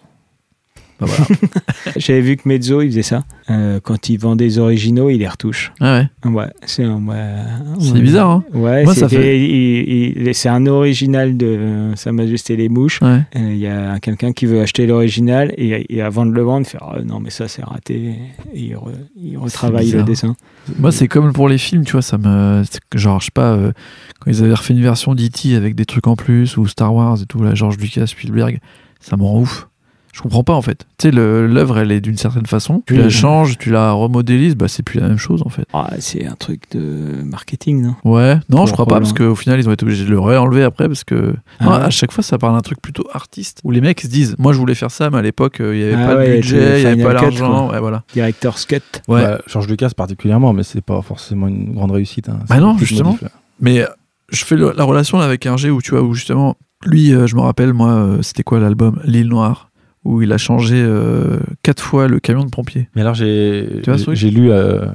Voilà. 1.06 1.24
J'avais 1.96 2.20
vu 2.20 2.36
que 2.36 2.48
Mezzo, 2.48 2.80
il 2.82 2.88
faisait 2.90 3.02
ça. 3.02 3.22
Euh, 3.50 3.80
quand 3.82 4.08
il 4.08 4.18
vend 4.18 4.36
des 4.36 4.58
originaux, 4.58 5.10
il 5.10 5.18
les 5.18 5.28
retouche. 5.28 5.72
Ah 5.80 6.02
ouais. 6.24 6.30
Ouais, 6.30 6.46
c'est 6.64 6.84
un- 6.84 7.00
ouais, 7.04 8.00
bizarre, 8.00 8.30
hein 8.30 8.44
Ouais, 8.54 8.84
Moi, 8.84 8.94
ça 8.94 9.08
c'était- 9.08 9.22
fait- 9.22 9.40
il- 9.40 10.26
il- 10.28 10.34
c'est 10.34 10.48
un 10.48 10.66
original 10.66 11.36
de 11.36 11.46
euh, 11.46 11.96
Sa 11.96 12.12
Majesté 12.12 12.56
les 12.56 12.68
Mouches. 12.68 13.00
Ouais. 13.02 13.20
Euh, 13.36 13.50
Il 13.52 13.58
y 13.58 13.66
a 13.66 13.98
quelqu'un 14.00 14.32
qui 14.32 14.46
veut 14.46 14.60
acheter 14.60 14.86
l'original 14.86 15.52
et, 15.56 15.86
et 15.94 16.02
avant 16.02 16.24
de 16.26 16.32
le 16.32 16.42
vendre, 16.42 16.66
il 16.66 16.70
fait 16.70 16.78
Ah, 16.80 16.96
non, 17.04 17.20
mais 17.20 17.30
ça 17.30 17.48
c'est 17.48 17.64
raté. 17.64 18.14
Et 18.54 18.60
il, 18.60 18.74
re- 18.74 18.90
il 19.16 19.36
retravaille 19.38 19.90
le 19.90 20.02
dessin. 20.04 20.34
Moi, 20.78 20.92
c'est 20.92 21.08
comme 21.08 21.32
pour 21.32 21.48
les 21.48 21.58
films, 21.58 21.84
tu 21.84 21.92
vois, 21.92 22.02
ça 22.02 22.18
me. 22.18 22.62
Genre, 22.94 23.20
je 23.20 23.26
sais 23.26 23.30
pas, 23.34 23.52
euh, 23.52 23.72
quand 24.20 24.30
ils 24.30 24.42
avaient 24.42 24.54
refait 24.54 24.74
une 24.74 24.82
version 24.82 25.14
d'E.T. 25.14 25.54
avec 25.56 25.74
des 25.74 25.84
trucs 25.84 26.06
en 26.06 26.16
plus, 26.16 26.56
ou 26.56 26.66
Star 26.66 26.94
Wars 26.94 27.20
et 27.20 27.26
tout, 27.26 27.42
là, 27.42 27.54
George 27.54 27.76
Lucas, 27.78 28.06
Spielberg, 28.06 28.60
ça 29.00 29.16
me 29.16 29.22
rend 29.24 29.40
ouf. 29.40 29.68
Je 30.12 30.20
comprends 30.20 30.44
pas 30.44 30.52
en 30.52 30.60
fait. 30.60 30.86
Tu 30.98 31.08
sais, 31.08 31.10
l'œuvre 31.10 31.78
elle 31.78 31.90
est 31.90 32.02
d'une 32.02 32.18
certaine 32.18 32.44
façon, 32.44 32.82
tu 32.86 32.94
la 32.96 33.08
changes, 33.08 33.56
tu 33.56 33.70
la 33.70 33.92
remodélises, 33.92 34.54
bah 34.56 34.68
c'est 34.68 34.82
plus 34.82 35.00
la 35.00 35.08
même 35.08 35.16
chose 35.16 35.42
en 35.46 35.48
fait. 35.48 35.64
Ah, 35.72 35.88
c'est 36.00 36.26
un 36.26 36.34
truc 36.34 36.64
de 36.72 37.22
marketing, 37.24 37.80
non? 37.82 37.94
Ouais, 38.04 38.38
non, 38.50 38.66
je 38.66 38.72
crois 38.72 38.84
pas, 38.84 38.98
parce 39.00 39.14
qu'au 39.14 39.34
final 39.34 39.58
ils 39.58 39.68
ont 39.68 39.72
été 39.72 39.84
obligés 39.84 40.04
de 40.04 40.10
le 40.10 40.20
réenlever 40.20 40.62
après, 40.64 40.86
parce 40.86 41.02
que 41.04 41.34
Ah 41.60 41.64
Non, 41.64 41.70
ouais. 41.70 41.76
à 41.78 41.90
chaque 41.90 42.12
fois 42.12 42.22
ça 42.22 42.36
parle 42.36 42.54
d'un 42.54 42.60
truc 42.60 42.80
plutôt 42.82 43.04
artiste, 43.12 43.60
où 43.64 43.70
les 43.70 43.80
mecs 43.80 44.02
se 44.02 44.06
disent, 44.06 44.36
moi 44.38 44.52
je 44.52 44.58
voulais 44.58 44.74
faire 44.74 44.90
ça, 44.90 45.08
mais 45.08 45.16
à 45.18 45.22
l'époque 45.22 45.60
euh, 45.60 45.74
il 45.74 45.80
y 45.80 45.84
avait 45.84 45.94
Ah 46.02 46.06
pas 46.08 46.16
ouais, 46.18 46.28
de 46.28 46.34
budget, 46.36 46.80
il 46.80 46.84
y 46.84 46.86
avait 46.88 47.02
pas 47.02 47.14
quoi. 47.30 47.70
ouais 47.72 47.80
voilà. 47.80 48.02
Director's 48.12 48.66
Cut. 48.66 48.76
Ouais. 49.08 49.22
Bah, 49.22 49.38
George 49.46 49.66
Lucas 49.68 49.90
particulièrement, 49.96 50.52
mais 50.52 50.62
c'est 50.62 50.82
pas 50.82 51.00
forcément 51.00 51.48
une 51.48 51.72
grande 51.74 51.90
réussite. 51.92 52.28
hein. 52.28 52.38
Bah 52.50 52.60
non, 52.60 52.76
justement. 52.76 53.12
modif. 53.12 53.28
Mais 53.60 53.80
euh, 53.80 53.86
je 54.30 54.44
fais 54.44 54.56
le- 54.56 54.74
la 54.76 54.84
relation 54.84 55.18
là 55.18 55.24
avec 55.24 55.44
RG 55.46 55.70
où 55.70 55.80
tu 55.80 55.92
vois, 55.92 56.02
où 56.02 56.12
justement, 56.12 56.56
lui, 56.84 57.14
euh, 57.14 57.26
je 57.26 57.34
me 57.36 57.40
rappelle, 57.40 57.72
moi, 57.72 57.90
euh, 57.92 58.22
c'était 58.22 58.42
quoi 58.42 58.58
l'album? 58.58 59.00
L'île 59.04 59.28
Noire, 59.28 59.70
où 60.04 60.22
il 60.22 60.32
a 60.32 60.38
changé 60.38 60.76
euh, 60.76 61.38
quatre 61.62 61.82
fois 61.82 62.08
le 62.08 62.18
camion 62.20 62.44
de 62.44 62.50
pompier. 62.50 62.88
Mais 62.94 63.00
alors, 63.02 63.14
j'ai 63.14 63.66
lu 64.30 64.50
euh, 64.50 64.86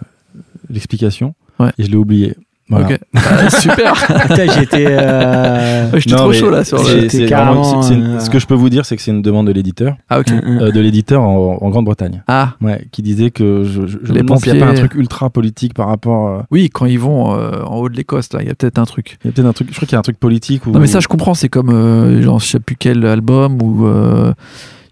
l'explication 0.69 1.33
Ouais. 1.59 1.71
et 1.77 1.83
je 1.83 1.89
l'ai 1.89 1.95
oublié. 1.97 2.35
Voilà. 2.69 2.87
Ok, 2.87 2.99
Ah, 3.15 3.49
super 3.49 3.93
j'étais. 4.59 4.85
euh, 4.89 5.89
Ouais, 5.89 6.01
trop 6.01 6.33
chaud 6.33 6.49
là 6.49 6.65
sur 6.65 6.77
le. 6.79 7.07
C'est 7.07 7.27
Ce 7.29 8.29
que 8.29 8.39
je 8.39 8.45
peux 8.45 8.53
vous 8.55 8.69
dire, 8.69 8.85
c'est 8.85 8.97
que 8.97 9.01
c'est 9.01 9.11
une 9.11 9.21
demande 9.21 9.47
de 9.47 9.53
l'éditeur, 9.53 9.95
Ah 10.09 10.19
ok. 10.19 10.29
un- 10.31 10.41
un- 10.43 10.61
euh, 10.63 10.71
de 10.71 10.79
l'éditeur 10.81 11.21
en, 11.23 11.57
en 11.61 11.69
Grande-Bretagne. 11.69 12.23
Ah 12.27 12.55
Ouais, 12.61 12.85
qui 12.91 13.01
disait 13.01 13.31
que 13.31 13.63
je, 13.63 13.87
je, 13.87 13.97
je 14.03 14.11
Les 14.13 14.21
me 14.21 14.35
s'il 14.35 14.51
n'y 14.53 14.59
a 14.59 14.61
pas 14.61 14.65
un 14.65 14.73
pompiers. 14.73 14.87
truc 14.89 14.95
ultra 14.95 15.29
politique 15.29 15.73
par 15.73 15.87
rapport. 15.87 16.27
euh, 16.27 16.41
oui, 16.51 16.69
quand 16.69 16.85
ils 16.85 16.99
vont 16.99 17.33
euh, 17.39 17.63
en 17.63 17.77
haut 17.77 17.87
de 17.89 17.95
l'Écosse, 17.95 18.33
là, 18.33 18.41
il 18.41 18.47
y 18.49 18.51
a 18.51 18.55
peut-être 18.55 18.79
un 18.79 18.85
truc. 18.85 19.17
Il 19.23 19.27
y 19.27 19.29
a 19.29 19.31
peut-être 19.31 19.47
un 19.47 19.53
truc. 19.53 19.69
Je 19.71 19.75
crois 19.75 19.87
qu'il 19.87 19.93
y 19.93 19.95
a 19.95 19.99
un 19.99 20.03
truc 20.03 20.19
politique. 20.19 20.67
Ou... 20.67 20.71
Non 20.71 20.79
mais 20.81 20.87
ça 20.87 20.99
je 20.99 21.07
comprends, 21.07 21.33
c'est 21.35 21.49
comme 21.49 21.69
euh, 21.69 22.21
genre 22.21 22.39
je 22.41 22.47
sais 22.47 22.59
plus 22.59 22.75
quel 22.77 23.05
album 23.05 23.57
euh, 23.85 24.33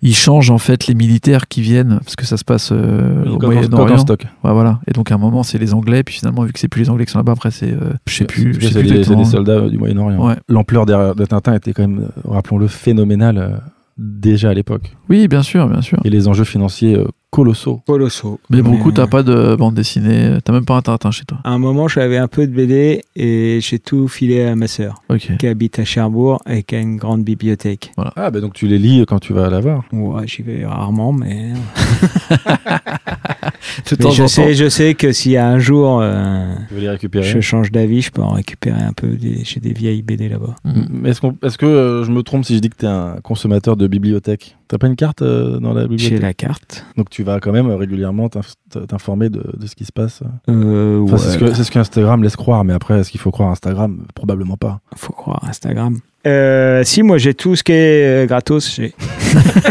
ils 0.08 0.16
changent 0.16 0.52
en 0.52 0.58
fait 0.58 0.88
les 0.88 0.94
militaires 0.96 1.48
qui 1.48 1.62
viennent 1.62 2.00
parce 2.04 2.16
que 2.16 2.26
ça 2.26 2.38
se 2.38 2.44
passe 2.44 2.70
euh, 2.72 3.26
au 3.26 3.40
Moyen-Orient. 3.40 3.98
stock. 3.98 4.22
Ouais, 4.44 4.54
voilà. 4.54 4.80
Et 4.88 4.92
donc 4.92 5.12
à 5.12 5.16
un 5.16 5.18
moment 5.18 5.44
c'est 5.44 5.58
les 5.58 5.74
Anglais, 5.74 6.04
puis 6.04 6.16
finalement 6.16 6.44
vu 6.44 6.54
que 6.54 6.60
c'est 6.60 6.68
plus 6.68 6.82
les 6.84 6.90
Anglais 6.90 7.06
qui 7.06 7.12
sont 7.12 7.20
là-bas, 7.20 7.32
après 7.34 7.52
c'est, 7.52 7.72
euh, 7.74 7.94
je 8.08 8.14
sais 8.16 8.26
plus, 8.26 8.54
C'est- 8.54 8.60
des, 8.60 8.68
c'est 8.72 8.80
exactement. 8.82 9.18
des 9.20 9.26
soldats 9.26 9.52
euh, 9.54 9.70
du 9.70 9.78
Moyen-Orient. 9.78 10.28
Ouais. 10.28 10.36
L'ampleur 10.48 10.86
derrière- 10.86 11.16
de 11.16 11.26
Tintin 11.26 11.54
était 11.56 11.74
quand 11.74 11.88
même, 11.88 12.00
euh, 12.00 12.30
rappelons-le, 12.32 12.68
phénoménale 12.68 13.38
euh, 13.38 13.58
déjà 13.98 14.50
à 14.50 14.54
l'époque. 14.54 14.96
Oui, 15.10 15.28
bien 15.28 15.42
sûr, 15.44 15.68
bien 15.70 15.82
sûr. 15.82 16.00
Et 16.04 16.10
les 16.10 16.28
enjeux 16.28 16.44
financiers 16.44 16.96
euh, 16.96 17.08
colossaux. 17.36 17.82
Colossaux. 17.86 18.40
Mais 18.50 18.62
bon, 18.62 18.78
coup, 18.78 18.88
Mais- 18.90 18.94
t'as 18.96 19.08
pas 19.08 19.22
de 19.24 19.56
bande 19.56 19.76
dessinée, 19.76 20.38
t'as 20.44 20.54
même 20.54 20.64
pas 20.66 20.76
un 20.76 20.82
Tintin 20.82 21.12
chez 21.12 21.26
toi. 21.26 21.40
À 21.44 21.52
un 21.52 21.58
moment, 21.58 21.88
j'avais 21.90 22.18
un 22.18 22.28
peu 22.30 22.48
de 22.48 22.54
BD 22.54 23.02
et 23.16 23.60
j'ai 23.62 23.80
tout 23.80 24.08
filé 24.08 24.44
à 24.44 24.56
ma 24.56 24.68
sœur, 24.68 25.04
qui 25.40 25.46
habite 25.48 25.80
à 25.80 25.86
Cherbourg 25.86 26.42
et 26.50 26.64
qui 26.64 26.76
a 26.76 26.80
une 26.80 26.96
grande 26.96 27.24
bibliothèque. 27.24 27.92
Ah, 27.98 28.32
bah 28.32 28.40
donc 28.40 28.54
tu 28.54 28.68
les 28.68 28.78
lis 28.78 29.04
quand 29.06 29.20
tu 29.20 29.34
vas 29.34 29.50
la 29.50 29.60
voir. 29.60 29.84
Ouais, 29.92 30.26
j'y 30.28 30.44
vais 30.44 30.66
rarement, 30.66 31.12
mais, 31.12 31.52
De 33.46 33.52
mais 33.92 33.98
temps 33.98 34.12
je, 34.12 34.22
en 34.24 34.26
temps. 34.26 34.30
sais, 34.30 34.54
je 34.54 34.70
sais 34.70 34.94
que 34.96 35.12
s'il 35.12 35.34
y 35.34 35.38
a 35.38 35.48
un 35.48 35.60
jour 35.60 36.00
euh, 36.02 36.54
Tu 36.70 36.74
veux 36.76 36.80
les 36.82 36.90
récupérer. 36.90 37.24
je 37.26 37.40
change 37.40 37.72
d'avis, 37.72 38.02
je 38.02 38.12
peux 38.12 38.22
en 38.22 38.32
récupérer 38.32 38.82
un 38.82 38.94
peu. 38.94 39.08
Des, 39.10 39.44
j'ai 39.44 39.60
des 39.60 39.74
vieilles 39.74 40.02
BD 40.02 40.30
là-bas. 40.30 40.56
Mais 40.90 41.10
Est-ce, 41.12 41.22
qu'on- 41.22 41.38
est-ce 41.44 41.58
que 41.58 41.66
euh, 41.66 42.04
je 42.04 42.12
me 42.12 42.22
trompe 42.24 42.46
si 42.46 42.56
je 42.56 42.60
dis 42.60 42.70
que 42.70 42.78
tu 42.78 42.86
es 42.86 42.90
un 42.90 43.18
consommateur 43.24 43.76
de 43.78 43.88
bibliothèque? 43.88 44.58
T'as 44.68 44.78
pas 44.80 44.88
une 44.88 44.96
carte 44.96 45.22
euh, 45.22 45.60
dans 45.60 45.74
la 45.74 45.84
J'ai 45.84 45.88
bibliothèque 45.90 46.22
la 46.22 46.34
carte. 46.34 46.86
Donc 46.98 47.10
tu 47.10 47.22
vas 47.24 47.40
quand 47.40 47.52
même 47.52 47.70
euh, 47.70 47.76
régulièrement 47.76 48.28
t'inf- 48.28 48.56
t'informer 48.88 49.30
de, 49.30 49.44
de 49.58 49.68
ce 49.68 49.76
qui 49.76 49.86
se 49.86 49.92
passe. 49.92 50.22
Euh, 50.50 51.02
Enfin, 51.04 51.14
ouais, 51.14 51.20
c'est, 51.20 51.30
ce 51.32 51.38
que, 51.38 51.54
c'est 51.54 51.64
ce 51.64 51.72
qu'Instagram 51.72 52.24
laisse 52.24 52.36
croire, 52.36 52.64
mais 52.64 52.74
après, 52.74 53.00
est-ce 53.00 53.12
qu'il 53.12 53.20
faut 53.20 53.32
croire 53.32 53.52
Instagram? 53.52 54.06
Probablement 54.16 54.58
pas. 54.58 54.80
faut 54.96 55.14
croire 55.14 55.44
Instagram. 55.48 56.00
Euh, 56.26 56.84
si, 56.84 57.04
moi 57.04 57.18
j'ai 57.18 57.34
tout 57.34 57.56
ce 57.56 57.64
qui 57.64 57.72
est 57.72 58.24
euh, 58.24 58.26
gratos. 58.26 58.76
J'ai. 58.76 58.94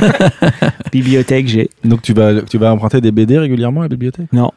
Bibliothèque, 0.93 1.49
j'ai. 1.49 1.71
Donc 1.85 2.03
tu 2.03 2.13
vas, 2.13 2.43
tu 2.43 2.59
vas 2.59 2.73
emprunter 2.73 3.01
des 3.01 3.11
BD 3.11 3.39
régulièrement 3.39 3.81
à 3.81 3.85
la 3.85 3.89
bibliothèque? 3.89 4.33
Non. 4.33 4.51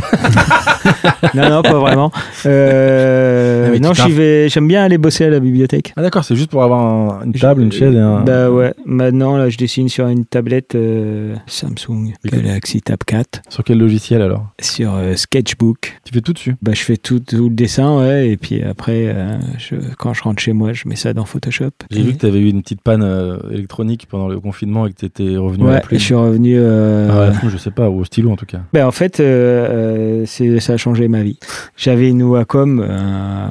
non, 1.34 1.48
non, 1.50 1.62
pas 1.62 1.78
vraiment. 1.78 2.10
Euh, 2.46 3.78
non, 3.78 3.92
t'inf- 3.92 4.06
j'y 4.06 4.12
vais. 4.12 4.48
J'aime 4.48 4.68
bien 4.68 4.82
aller 4.84 4.98
bosser 4.98 5.24
à 5.24 5.30
la 5.30 5.40
bibliothèque. 5.40 5.92
Ah 5.96 6.02
d'accord, 6.02 6.24
c'est 6.24 6.36
juste 6.36 6.50
pour 6.50 6.62
avoir 6.62 6.80
un- 7.20 7.24
une 7.24 7.32
table, 7.32 7.62
une 7.62 7.72
chaise 7.72 7.94
et 7.94 7.98
un... 7.98 8.20
Bah 8.22 8.50
ouais. 8.50 8.74
Maintenant, 8.84 9.36
là, 9.36 9.48
je 9.48 9.56
dessine 9.56 9.88
sur 9.88 10.06
une 10.08 10.24
tablette 10.24 10.74
euh, 10.74 11.34
Samsung 11.46 12.12
Et 12.24 12.28
Galaxy 12.28 12.80
Tab 12.82 12.98
4 13.06 13.42
Sur 13.48 13.64
quel 13.64 13.78
logiciel 13.78 14.22
alors? 14.22 14.46
Sur 14.60 14.94
euh, 14.94 15.14
Sketchbook. 15.16 16.00
Tu 16.04 16.12
fais 16.14 16.20
tout 16.20 16.32
dessus? 16.32 16.56
Bah, 16.62 16.72
je 16.74 16.82
fais 16.82 16.96
tout, 16.96 17.20
tout 17.20 17.48
le 17.48 17.54
dessin, 17.54 17.98
ouais, 17.98 18.28
et 18.28 18.36
puis 18.36 18.62
après, 18.62 19.06
euh, 19.06 19.36
je, 19.58 19.76
quand 19.98 20.14
je 20.14 20.22
rentre 20.22 20.40
chez 20.40 20.52
moi, 20.52 20.72
je 20.72 20.88
mets 20.88 20.96
ça 20.96 21.12
dans 21.12 21.24
Photoshop. 21.24 21.70
J'ai 21.90 22.00
Et- 22.00 22.02
vu 22.02 22.12
que 22.14 22.18
tu 22.18 22.26
avais 22.26 22.40
eu 22.40 22.48
une 22.48 22.62
petite 22.62 22.82
panne 22.82 23.02
euh, 23.02 23.38
électronique 23.50 24.06
pendant 24.10 24.28
le 24.28 24.40
confinement 24.40 24.86
et 24.86 24.92
que 24.92 24.98
tu 25.00 25.06
étais 25.06 25.36
revenu 25.36 25.64
à 25.64 25.66
Ouais, 25.66 25.72
la 25.74 25.78
et 25.78 25.82
plume. 25.82 25.98
je 26.00 26.04
suis 26.04 26.14
revenu. 26.14 26.54
euh, 26.58 27.08
Ah, 27.10 27.22
à 27.22 27.26
la 27.26 27.32
plume, 27.32 27.50
je 27.50 27.56
sais 27.58 27.70
pas, 27.70 27.88
ou 27.88 28.00
au 28.00 28.04
stylo 28.04 28.30
en 28.30 28.36
tout 28.36 28.46
cas. 28.46 28.58
Ben, 28.72 28.86
en 28.86 28.90
fait, 28.90 29.20
euh, 29.20 29.89
euh, 29.90 30.60
ça 30.60 30.72
a 30.72 30.76
changé 30.76 31.08
ma 31.08 31.22
vie. 31.22 31.38
J'avais 31.76 32.08
une 32.08 32.22
Wacom 32.22 32.84
euh, 32.86 33.48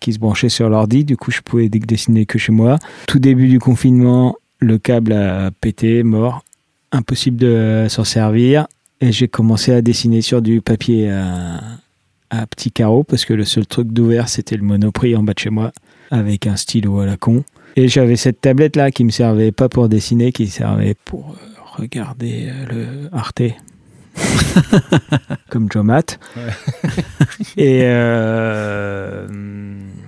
qui 0.00 0.12
se 0.12 0.18
branchait 0.18 0.48
sur 0.48 0.68
l'ordi, 0.68 1.04
du 1.04 1.16
coup 1.16 1.30
je 1.30 1.40
pouvais 1.40 1.68
dessiner 1.68 2.26
que 2.26 2.38
chez 2.38 2.52
moi. 2.52 2.78
Tout 3.06 3.18
début 3.18 3.48
du 3.48 3.58
confinement, 3.58 4.36
le 4.58 4.78
câble 4.78 5.12
a 5.12 5.50
pété, 5.50 6.02
mort, 6.02 6.44
impossible 6.92 7.36
de 7.36 7.86
s'en 7.88 8.04
servir. 8.04 8.66
Et 9.00 9.12
j'ai 9.12 9.28
commencé 9.28 9.72
à 9.72 9.80
dessiner 9.80 10.20
sur 10.20 10.42
du 10.42 10.60
papier 10.60 11.10
à, 11.10 11.60
à 12.30 12.46
petits 12.46 12.70
carreaux, 12.70 13.02
parce 13.02 13.24
que 13.24 13.32
le 13.32 13.44
seul 13.44 13.66
truc 13.66 13.88
d'ouvert 13.92 14.28
c'était 14.28 14.56
le 14.56 14.62
monoprix 14.62 15.16
en 15.16 15.22
bas 15.22 15.32
de 15.32 15.38
chez 15.38 15.50
moi, 15.50 15.72
avec 16.10 16.46
un 16.46 16.56
stylo 16.56 17.00
à 17.00 17.06
la 17.06 17.16
con. 17.16 17.44
Et 17.76 17.88
j'avais 17.88 18.16
cette 18.16 18.40
tablette 18.40 18.76
là 18.76 18.90
qui 18.90 19.04
me 19.04 19.10
servait 19.10 19.52
pas 19.52 19.68
pour 19.68 19.88
dessiner, 19.88 20.32
qui 20.32 20.48
servait 20.48 20.96
pour 21.04 21.36
regarder 21.76 22.48
euh, 22.48 22.66
le 22.70 23.16
Arte. 23.16 23.42
Comme 25.50 25.68
Joe 25.70 25.84
Matt. 25.84 26.18
Et 27.56 27.80
euh, 27.84 29.26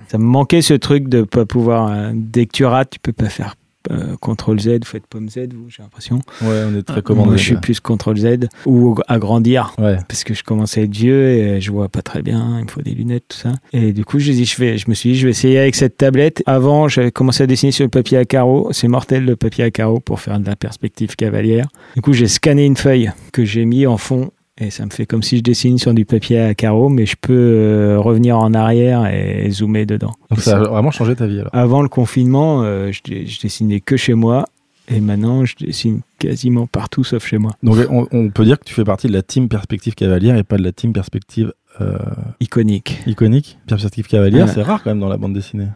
ça 0.07 0.17
me 0.17 0.23
manquait 0.23 0.61
ce 0.61 0.73
truc 0.73 1.07
de 1.09 1.23
pas 1.23 1.45
pouvoir. 1.45 1.89
euh, 1.91 2.11
Dès 2.13 2.45
que 2.45 2.51
tu 2.51 2.65
rates, 2.65 2.91
tu 2.91 2.99
peux 2.99 3.13
pas 3.13 3.29
faire 3.29 3.55
euh, 3.91 4.15
CTRL 4.21 4.59
Z, 4.59 4.67
vous 4.69 4.85
faites 4.85 5.07
pomme 5.07 5.29
Z, 5.29 5.39
vous, 5.53 5.69
j'ai 5.69 5.83
l'impression. 5.83 6.21
Ouais, 6.41 6.63
on 6.67 6.75
est 6.77 6.83
très 6.83 6.95
Moi, 6.95 7.01
commandé. 7.01 7.37
je 7.37 7.43
suis 7.43 7.55
plus 7.57 7.79
CTRL 7.79 8.17
Z. 8.17 8.47
Ou 8.65 8.95
agrandir. 9.07 9.73
Ouais. 9.77 9.97
Parce 10.07 10.23
que 10.23 10.33
je 10.33 10.43
commençais 10.43 10.81
à 10.81 10.83
être 10.83 10.95
vieux 10.95 11.29
et 11.29 11.61
je 11.61 11.71
vois 11.71 11.89
pas 11.89 12.01
très 12.01 12.21
bien, 12.21 12.59
il 12.59 12.65
me 12.65 12.69
faut 12.69 12.81
des 12.81 12.93
lunettes, 12.93 13.25
tout 13.29 13.37
ça. 13.37 13.53
Et 13.73 13.93
du 13.93 14.05
coup, 14.05 14.19
je, 14.19 14.31
dis, 14.31 14.45
je, 14.45 14.57
vais, 14.57 14.77
je 14.77 14.89
me 14.89 14.93
suis 14.93 15.11
dit, 15.11 15.15
je 15.17 15.25
vais 15.25 15.31
essayer 15.31 15.59
avec 15.59 15.75
cette 15.75 15.97
tablette. 15.97 16.43
Avant, 16.45 16.87
j'avais 16.87 17.11
commencé 17.11 17.43
à 17.43 17.47
dessiner 17.47 17.71
sur 17.71 17.83
le 17.85 17.89
papier 17.89 18.17
à 18.17 18.25
carreaux. 18.25 18.69
C'est 18.71 18.87
mortel 18.87 19.25
le 19.25 19.35
papier 19.35 19.63
à 19.63 19.71
carreaux 19.71 19.99
pour 19.99 20.19
faire 20.19 20.39
de 20.39 20.45
la 20.45 20.55
perspective 20.55 21.15
cavalière. 21.15 21.67
Du 21.95 22.01
coup, 22.01 22.13
j'ai 22.13 22.27
scanné 22.27 22.65
une 22.65 22.77
feuille 22.77 23.11
que 23.31 23.45
j'ai 23.45 23.65
mis 23.65 23.85
en 23.85 23.97
fond. 23.97 24.31
Et 24.59 24.69
ça 24.69 24.85
me 24.85 24.91
fait 24.91 25.07
comme 25.07 25.23
si 25.23 25.37
je 25.37 25.41
dessine 25.43 25.79
sur 25.79 25.93
du 25.95 26.05
papier 26.05 26.39
à 26.39 26.53
carreaux, 26.53 26.87
mais 26.89 27.07
je 27.07 27.15
peux 27.19 27.33
euh, 27.33 27.97
revenir 27.99 28.37
en 28.37 28.53
arrière 28.53 29.07
et 29.07 29.49
zoomer 29.49 29.85
dedans. 29.87 30.11
Donc 30.29 30.41
ça 30.41 30.51
ça- 30.51 30.57
a 30.59 30.63
vraiment 30.63 30.91
changé 30.91 31.15
ta 31.15 31.25
vie 31.25 31.39
alors. 31.39 31.49
Avant 31.53 31.81
le 31.81 31.89
confinement, 31.89 32.61
euh, 32.63 32.91
je, 32.91 33.01
dessinais 33.41 33.79
que 33.79 33.97
chez 33.97 34.13
moi. 34.13 34.45
Et 34.89 34.99
maintenant, 34.99 35.43
je 35.45 35.55
dessine 35.59 36.01
quasiment 36.19 36.67
partout 36.67 37.03
sauf 37.05 37.25
chez 37.25 37.37
moi. 37.39 37.51
Donc 37.63 37.77
on, 37.89 38.05
on 38.11 38.29
peut 38.29 38.43
dire 38.45 38.59
que 38.59 38.65
tu 38.65 38.73
fais 38.73 38.83
partie 38.83 39.07
de 39.07 39.13
la 39.13 39.21
team 39.23 39.47
Perspective 39.47 39.95
Cavalière 39.95 40.35
et 40.37 40.43
pas 40.43 40.57
de 40.57 40.63
la 40.63 40.73
team 40.73 40.91
Perspective 40.93 41.53
euh, 41.81 41.97
Iconique. 42.41 42.99
iconique. 43.07 43.57
Perspective 43.65 44.05
Cavalière, 44.07 44.47
c'est 44.49 44.61
rare 44.61 44.83
quand 44.83 44.91
même 44.91 44.99
dans 44.99 45.07
la 45.09 45.17
bande 45.17 45.33
dessinée. 45.33 45.67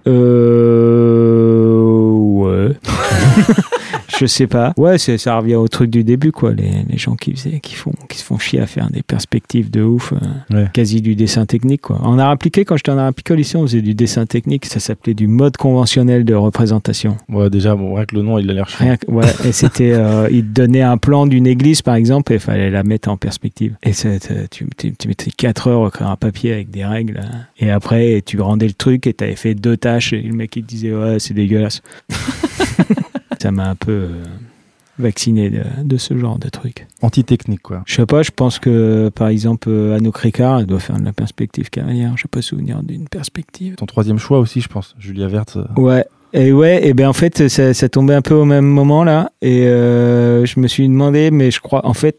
Euh. 0.87 1.73
Ouais. 2.15 2.75
je 4.19 4.25
sais 4.25 4.47
pas. 4.47 4.73
Ouais, 4.77 4.97
ça 4.97 5.37
revient 5.37 5.55
au 5.55 5.67
truc 5.67 5.89
du 5.89 6.03
début, 6.03 6.31
quoi. 6.31 6.53
Les, 6.53 6.71
les 6.87 6.97
gens 6.97 7.15
qui, 7.15 7.33
faisaient, 7.35 7.59
qui, 7.59 7.75
font, 7.75 7.93
qui 8.09 8.17
se 8.17 8.23
font 8.23 8.37
chier 8.37 8.59
à 8.61 8.67
faire 8.67 8.89
des 8.89 9.03
perspectives 9.03 9.69
de 9.71 9.81
ouf, 9.81 10.13
euh, 10.13 10.17
Ouais. 10.55 10.67
quasi 10.73 11.01
du 11.01 11.15
dessin 11.15 11.45
technique, 11.45 11.81
quoi. 11.81 11.99
En 12.01 12.17
art 12.19 12.29
appliqué, 12.29 12.63
quand 12.65 12.77
j'étais 12.77 12.91
en 12.91 12.97
art 12.97 13.07
appliqué 13.07 13.33
au 13.33 13.35
lycée, 13.35 13.57
on 13.57 13.63
faisait 13.63 13.81
du 13.81 13.93
dessin 13.95 14.25
technique. 14.25 14.65
Ça 14.65 14.79
s'appelait 14.79 15.13
du 15.13 15.27
mode 15.27 15.57
conventionnel 15.57 16.23
de 16.25 16.33
représentation. 16.33 17.17
Ouais, 17.29 17.49
déjà, 17.49 17.75
bon, 17.75 17.93
rien 17.95 18.05
que 18.05 18.15
le 18.15 18.21
nom, 18.21 18.37
il 18.39 18.49
a 18.49 18.53
l'air 18.53 18.69
chiant. 18.69 18.85
Rien 18.85 18.97
que- 18.97 19.09
ouais, 19.11 19.25
et 19.45 19.51
c'était, 19.51 19.91
euh, 19.93 20.27
il 20.31 20.43
te 20.43 20.51
donnait 20.61 20.81
un 20.81 20.97
plan 20.97 21.25
d'une 21.27 21.47
église, 21.47 21.81
par 21.81 21.95
exemple, 21.95 22.31
et 22.31 22.35
il 22.35 22.41
fallait 22.41 22.69
la 22.69 22.83
mettre 22.83 23.09
en 23.09 23.17
perspective. 23.17 23.75
Et 23.83 23.91
tu, 23.91 24.65
tu, 24.77 24.93
tu 24.97 25.07
mettais 25.07 25.31
4 25.31 25.67
heures 25.67 25.85
à 25.85 25.87
écrire 25.87 26.09
un 26.09 26.15
papier 26.15 26.53
avec 26.53 26.69
des 26.69 26.85
règles. 26.85 27.19
hein. 27.23 27.39
Et 27.59 27.69
après, 27.71 28.21
tu 28.25 28.39
rendais 28.39 28.67
le 28.67 28.73
truc 28.73 29.07
et 29.07 29.13
tu 29.13 29.23
avais 29.23 29.35
fait 29.35 29.53
deux 29.55 29.77
tâches. 29.77 30.13
Et 30.13 30.21
le 30.21 30.33
mec, 30.33 30.55
il 30.55 30.63
te 30.63 30.67
disait, 30.67 30.93
ouais, 30.93 31.17
c'est 31.19 31.33
dégueulasse. 31.33 31.81
ça 33.47 33.51
m'a 33.51 33.69
un 33.69 33.75
peu 33.75 33.91
euh, 33.93 34.23
vacciné 34.99 35.49
de, 35.49 35.61
de 35.83 35.95
ce 35.97 36.17
genre 36.17 36.37
de 36.37 36.49
truc. 36.49 36.85
Anti-technique, 37.01 37.61
quoi. 37.61 37.81
Je 37.85 37.95
sais 37.95 38.05
pas, 38.05 38.23
je 38.23 38.31
pense 38.31 38.59
que, 38.59 39.07
par 39.09 39.29
exemple, 39.29 39.69
euh, 39.69 39.95
Anouk 39.95 40.17
Ricard, 40.17 40.59
elle 40.59 40.65
doit 40.65 40.79
faire 40.79 40.99
de 40.99 41.05
la 41.05 41.13
perspective 41.13 41.69
carrière. 41.69 42.11
Je 42.17 42.23
sais 42.23 42.27
pas 42.27 42.41
souvenir 42.41 42.83
d'une 42.83 43.07
perspective. 43.07 43.75
Ton 43.75 43.85
troisième 43.85 44.17
choix 44.19 44.39
aussi, 44.39 44.59
je 44.59 44.67
pense. 44.67 44.95
Julia 44.99 45.27
Verte. 45.27 45.55
euh, 45.57 45.81
Ouais. 45.81 46.05
Et 46.33 46.51
ouais, 46.51 46.85
et 46.85 46.93
ben 46.93 47.07
en 47.07 47.13
fait, 47.13 47.47
ça, 47.47 47.73
ça 47.73 47.87
tombait 47.87 48.13
un 48.13 48.21
peu 48.21 48.33
au 48.33 48.43
même 48.43 48.65
moment 48.65 49.05
là. 49.05 49.31
Et 49.41 49.65
euh, 49.65 50.45
je 50.45 50.59
me 50.59 50.67
suis 50.67 50.85
demandé, 50.89 51.31
mais 51.31 51.51
je 51.51 51.61
crois, 51.61 51.85
en 51.87 51.93
fait, 51.93 52.17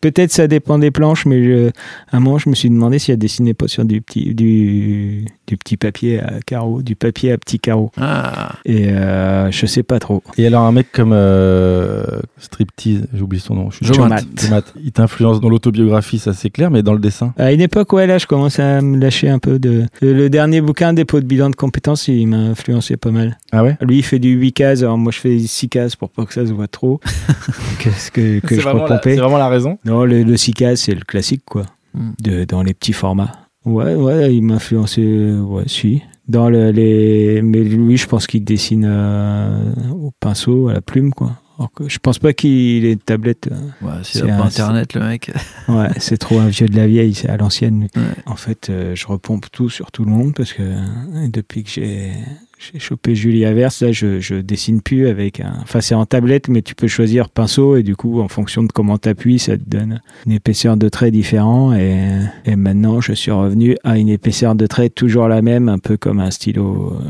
peut-être 0.00 0.32
ça 0.32 0.46
dépend 0.46 0.78
des 0.78 0.90
planches, 0.90 1.26
mais 1.26 1.42
je- 1.42 1.68
à 2.12 2.16
un 2.16 2.20
moment, 2.20 2.38
je 2.38 2.48
me 2.48 2.54
suis 2.54 2.70
demandé 2.70 2.98
si 2.98 3.12
elle 3.12 3.18
dessinait 3.18 3.54
pas 3.54 3.68
sur 3.68 3.84
du 3.84 4.00
petit, 4.00 4.34
du, 4.34 5.24
du 5.46 5.56
petit 5.56 5.76
papier 5.76 6.20
à 6.20 6.40
carreaux, 6.44 6.82
du 6.82 6.96
papier 6.96 7.32
à 7.32 7.38
petits 7.38 7.58
carreaux. 7.58 7.90
Ah, 8.00 8.54
Et 8.64 8.88
euh, 8.88 9.50
je 9.50 9.66
sais 9.66 9.82
pas 9.82 9.98
trop. 9.98 10.22
Et 10.38 10.46
alors, 10.46 10.62
un 10.62 10.72
mec 10.72 10.92
comme 10.92 11.12
euh, 11.12 12.04
Striptease, 12.38 13.06
j'ai 13.14 13.22
oublié 13.22 13.40
son 13.42 13.54
nom. 13.54 13.70
Je 13.70 13.92
suis 13.92 14.02
Matt. 14.02 14.74
Il 14.82 14.92
t'influence 14.92 15.40
dans 15.40 15.48
l'autobiographie, 15.48 16.18
ça 16.18 16.32
c'est 16.32 16.50
clair, 16.50 16.70
mais 16.70 16.82
dans 16.82 16.92
le 16.92 16.98
dessin. 16.98 17.34
À 17.38 17.52
une 17.52 17.60
époque, 17.60 17.92
ouais, 17.92 18.06
là, 18.06 18.18
je 18.18 18.26
commence 18.26 18.58
à 18.58 18.80
me 18.80 18.98
lâcher 18.98 19.28
un 19.28 19.38
peu 19.38 19.58
de. 19.58 19.84
Le, 20.00 20.28
dernier 20.28 20.60
bouquin, 20.60 20.92
Dépôt 20.92 21.20
de 21.20 21.26
bilan 21.26 21.50
de 21.50 21.56
compétences, 21.56 22.08
il 22.08 22.26
m'a 22.26 22.36
influencé 22.36 22.96
pas 22.96 23.10
mal. 23.10 23.38
Ah 23.52 23.62
ouais? 23.62 23.76
Lui, 23.80 23.98
il 23.98 24.02
fait 24.02 24.18
du 24.18 24.30
8 24.30 24.52
cases, 24.52 24.80
alors 24.82 24.98
moi, 24.98 25.12
je 25.12 25.18
fais 25.20 25.38
6 25.38 25.68
cases 25.68 25.96
pour 25.96 26.10
pas 26.10 26.24
que 26.24 26.32
ça 26.34 26.46
se 26.46 26.52
voit 26.52 26.68
trop. 26.68 27.00
Qu'est-ce 27.78 28.10
que, 28.10 28.40
que 28.40 28.54
je 28.60 28.62
peux 28.62 28.78
pomper? 28.78 29.14
c'est 29.14 29.20
vraiment 29.20 29.38
la 29.38 29.48
raison. 29.48 29.78
Non, 29.86 30.04
le, 30.04 30.22
le 30.22 30.36
6 30.36 30.52
cases, 30.52 30.80
c'est 30.82 30.94
le 30.94 31.04
classique, 31.04 31.42
quoi. 31.46 31.64
Hmm. 31.94 32.10
De, 32.20 32.44
dans 32.44 32.62
les 32.62 32.74
petits 32.74 32.92
formats. 32.92 33.32
Ouais, 33.64 33.94
ouais, 33.94 34.34
il 34.34 34.42
m'a 34.42 34.54
influencé, 34.54 35.32
ouais, 35.32 35.64
si. 35.66 36.02
Dans 36.28 36.48
le, 36.50 36.70
les... 36.72 37.40
Mais 37.42 37.62
lui, 37.62 37.96
je 37.96 38.06
pense 38.06 38.26
qu'il 38.26 38.44
dessine 38.44 38.84
euh, 38.86 39.72
au 39.92 40.12
pinceau, 40.20 40.68
à 40.68 40.72
la 40.74 40.80
plume, 40.80 41.12
quoi. 41.14 41.32
Alors 41.58 41.72
que 41.72 41.88
je 41.88 41.98
pense 41.98 42.18
pas 42.18 42.32
qu'il 42.34 42.84
ait 42.84 42.92
une 42.92 42.98
tablette. 42.98 43.48
euh, 43.50 43.86
ouais, 43.86 43.92
C'est 44.02 44.28
un- 44.30 44.42
internet, 44.42 44.92
le 44.94 45.00
mec. 45.02 45.30
Ouais, 45.68 45.88
c'est 45.98 46.18
trop 46.18 46.38
un 46.38 46.48
vieux 46.48 46.68
de 46.68 46.76
la 46.76 46.86
vieille, 46.86 47.14
c'est 47.14 47.28
à 47.30 47.36
l'ancienne. 47.38 47.88
Ouais. 47.96 48.02
En 48.26 48.36
fait, 48.36 48.68
euh, 48.68 48.94
je 48.94 49.06
repompe 49.06 49.46
tout 49.50 49.70
sur 49.70 49.90
tout 49.90 50.04
le 50.04 50.10
monde 50.10 50.34
parce 50.34 50.52
que 50.52 50.62
euh, 50.62 51.28
depuis 51.32 51.64
que 51.64 51.70
j'ai 51.70 52.12
j'ai 52.58 52.78
chopé 52.78 53.14
Julia 53.14 53.52
Verse. 53.52 53.82
Là, 53.82 53.92
je, 53.92 54.20
je 54.20 54.36
dessine 54.36 54.80
plus 54.80 55.08
avec 55.08 55.40
un. 55.40 55.52
Enfin, 55.62 55.80
c'est 55.80 55.94
en 55.94 56.06
tablette, 56.06 56.48
mais 56.48 56.62
tu 56.62 56.74
peux 56.74 56.88
choisir 56.88 57.28
pinceau 57.28 57.76
et 57.76 57.82
du 57.82 57.96
coup, 57.96 58.20
en 58.20 58.28
fonction 58.28 58.62
de 58.62 58.72
comment 58.72 58.98
tu 58.98 59.08
appuies, 59.08 59.38
ça 59.38 59.56
te 59.56 59.62
donne 59.66 60.00
une 60.26 60.32
épaisseur 60.32 60.76
de 60.76 60.88
trait 60.88 61.10
différent. 61.10 61.74
Et, 61.74 62.08
et 62.44 62.56
maintenant, 62.56 63.00
je 63.00 63.12
suis 63.12 63.30
revenu 63.30 63.76
à 63.84 63.98
une 63.98 64.08
épaisseur 64.08 64.54
de 64.54 64.66
trait 64.66 64.88
toujours 64.88 65.28
la 65.28 65.42
même, 65.42 65.68
un 65.68 65.78
peu 65.78 65.96
comme 65.96 66.20
un 66.20 66.30
stylo 66.30 66.94
euh, 67.00 67.04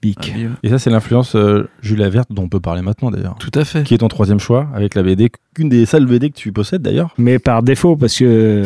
Bic. 0.00 0.34
Ah, 0.36 0.58
Et 0.62 0.68
ça, 0.68 0.78
c'est 0.78 0.90
l'influence 0.90 1.34
euh, 1.36 1.68
Julia 1.80 2.08
Verte 2.08 2.30
dont 2.32 2.42
on 2.42 2.48
peut 2.48 2.60
parler 2.60 2.82
maintenant 2.82 3.10
d'ailleurs. 3.10 3.36
Tout 3.38 3.56
à 3.58 3.64
fait. 3.64 3.84
Qui 3.84 3.94
est 3.94 3.98
ton 3.98 4.08
troisième 4.08 4.40
choix 4.40 4.68
avec 4.74 4.94
la 4.94 5.02
BD, 5.02 5.30
qu'une 5.54 5.68
des 5.68 5.86
seules 5.86 6.06
BD 6.06 6.30
que 6.30 6.36
tu 6.36 6.52
possèdes 6.52 6.82
d'ailleurs. 6.82 7.14
Mais 7.18 7.38
par 7.38 7.62
défaut, 7.62 7.96
parce 7.96 8.18
que. 8.18 8.62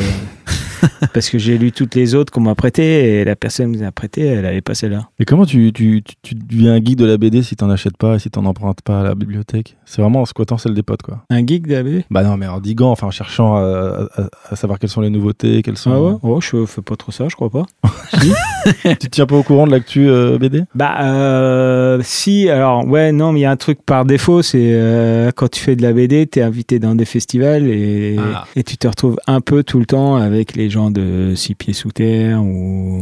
parce 1.12 1.30
que 1.30 1.38
j'ai 1.38 1.58
lu 1.58 1.72
toutes 1.72 1.94
les 1.94 2.14
autres 2.14 2.32
qu'on 2.32 2.40
m'a 2.40 2.54
prêtées 2.54 3.20
et 3.20 3.24
la 3.24 3.34
personne 3.36 3.74
qui 3.74 3.82
m'a 3.82 3.92
prêté, 3.92 4.26
elle 4.26 4.46
avait 4.46 4.60
pas 4.60 4.74
celle-là. 4.74 5.08
Et 5.18 5.24
comment 5.24 5.44
tu, 5.46 5.72
tu, 5.72 6.02
tu, 6.04 6.14
tu 6.22 6.34
deviens 6.34 6.74
un 6.74 6.76
geek 6.84 6.96
de 6.96 7.04
la 7.04 7.16
BD 7.18 7.42
si 7.42 7.56
t'en 7.56 7.70
achètes 7.70 7.96
pas 7.96 8.16
et 8.16 8.18
si 8.18 8.30
t'en 8.30 8.44
empruntes 8.44 8.82
pas 8.82 9.00
à 9.00 9.02
la 9.02 9.14
bibliothèque? 9.14 9.76
C'est 9.84 10.02
vraiment 10.02 10.22
en 10.22 10.26
squattant 10.26 10.58
celle 10.58 10.74
des 10.74 10.82
potes 10.82 11.02
quoi. 11.02 11.24
Un 11.30 11.46
geek 11.46 11.66
de 11.66 11.72
la 11.74 11.82
BD 11.82 12.04
Bah 12.10 12.22
non, 12.22 12.36
mais 12.36 12.46
en 12.46 12.60
diguant, 12.60 12.90
enfin 12.90 13.06
en 13.06 13.10
cherchant 13.10 13.56
à, 13.56 14.06
à- 14.16 14.28
à 14.50 14.56
savoir 14.56 14.78
quelles 14.78 14.90
sont 14.90 15.00
les 15.00 15.10
nouveautés, 15.10 15.62
quelles 15.62 15.76
sont. 15.78 15.92
Ah 15.92 16.00
ouais? 16.00 16.14
Oh, 16.22 16.40
je 16.40 16.64
fais 16.66 16.82
pas 16.82 16.96
trop 16.96 17.12
ça, 17.12 17.26
je 17.28 17.34
crois 17.36 17.50
pas. 17.50 17.64
tu 18.82 18.96
te 18.96 19.06
tiens 19.08 19.26
pas 19.26 19.36
au 19.36 19.42
courant 19.42 19.66
de 19.66 19.72
l'actu 19.72 20.08
euh, 20.08 20.38
BD 20.38 20.62
Bah, 20.74 20.96
euh, 21.02 22.00
si, 22.02 22.48
alors, 22.48 22.86
ouais, 22.86 23.12
non, 23.12 23.32
mais 23.32 23.40
il 23.40 23.42
y 23.42 23.46
a 23.46 23.50
un 23.50 23.56
truc 23.56 23.78
par 23.84 24.04
défaut, 24.04 24.42
c'est 24.42 24.58
euh, 24.72 25.30
quand 25.34 25.48
tu 25.50 25.60
fais 25.60 25.76
de 25.76 25.82
la 25.82 25.92
BD, 25.92 26.26
t'es 26.26 26.42
invité 26.42 26.78
dans 26.78 26.94
des 26.94 27.04
festivals 27.04 27.66
et, 27.68 28.16
Ah. 28.18 28.44
et 28.56 28.62
tu 28.64 28.76
te 28.76 28.86
retrouves 28.88 29.16
un 29.26 29.40
peu 29.40 29.62
tout 29.62 29.78
le 29.78 29.86
temps 29.86 30.16
avec 30.16 30.35
les 30.54 30.70
gens 30.70 30.90
de 30.90 31.32
Six 31.34 31.54
Pieds 31.54 31.72
Sous 31.74 31.90
Terre 31.92 32.42
ou 32.42 33.00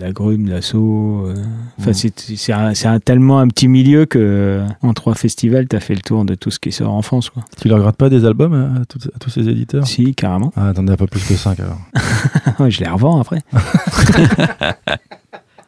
la 0.00 0.10
Grume, 0.12 0.48
l'Assaut. 0.48 1.26
euh. 1.26 1.34
Enfin, 1.78 1.92
Mm. 1.92 2.72
c'est 2.72 2.86
un, 2.88 2.98
tellement 3.00 3.38
un 3.38 3.46
petit 3.48 3.68
milieu 3.68 4.06
que 4.06 4.62
en 4.82 4.92
trois 4.92 5.14
festivals, 5.14 5.68
t'as 5.68 5.78
fait 5.80 5.94
le 5.94 6.00
tour 6.00 6.24
de 6.24 6.34
tout 6.34 6.50
ce 6.50 6.58
qui 6.58 6.72
sort 6.72 6.92
en 6.92 7.02
France, 7.02 7.30
quoi. 7.30 7.44
Tu 7.60 7.68
leur 7.68 7.78
grattes 7.78 7.96
pas 7.96 8.08
des 8.10 8.24
albums 8.24 8.54
euh, 8.54 8.82
à, 8.82 8.84
tous- 8.86 9.08
à 9.14 9.18
tous 9.20 9.30
ces 9.30 9.48
éditeurs? 9.48 9.86
Si, 9.86 10.14
carrément. 10.14 10.52
Ah, 10.56 10.72
t'en 10.74 10.86
as 10.88 10.96
pas 10.96 11.06
plus 11.06 11.24
que 11.24 11.34
5 11.34 11.58
alors. 11.60 11.78
Je 12.70 12.80
les 12.80 12.88
revends 12.88 13.20
après. 13.20 13.40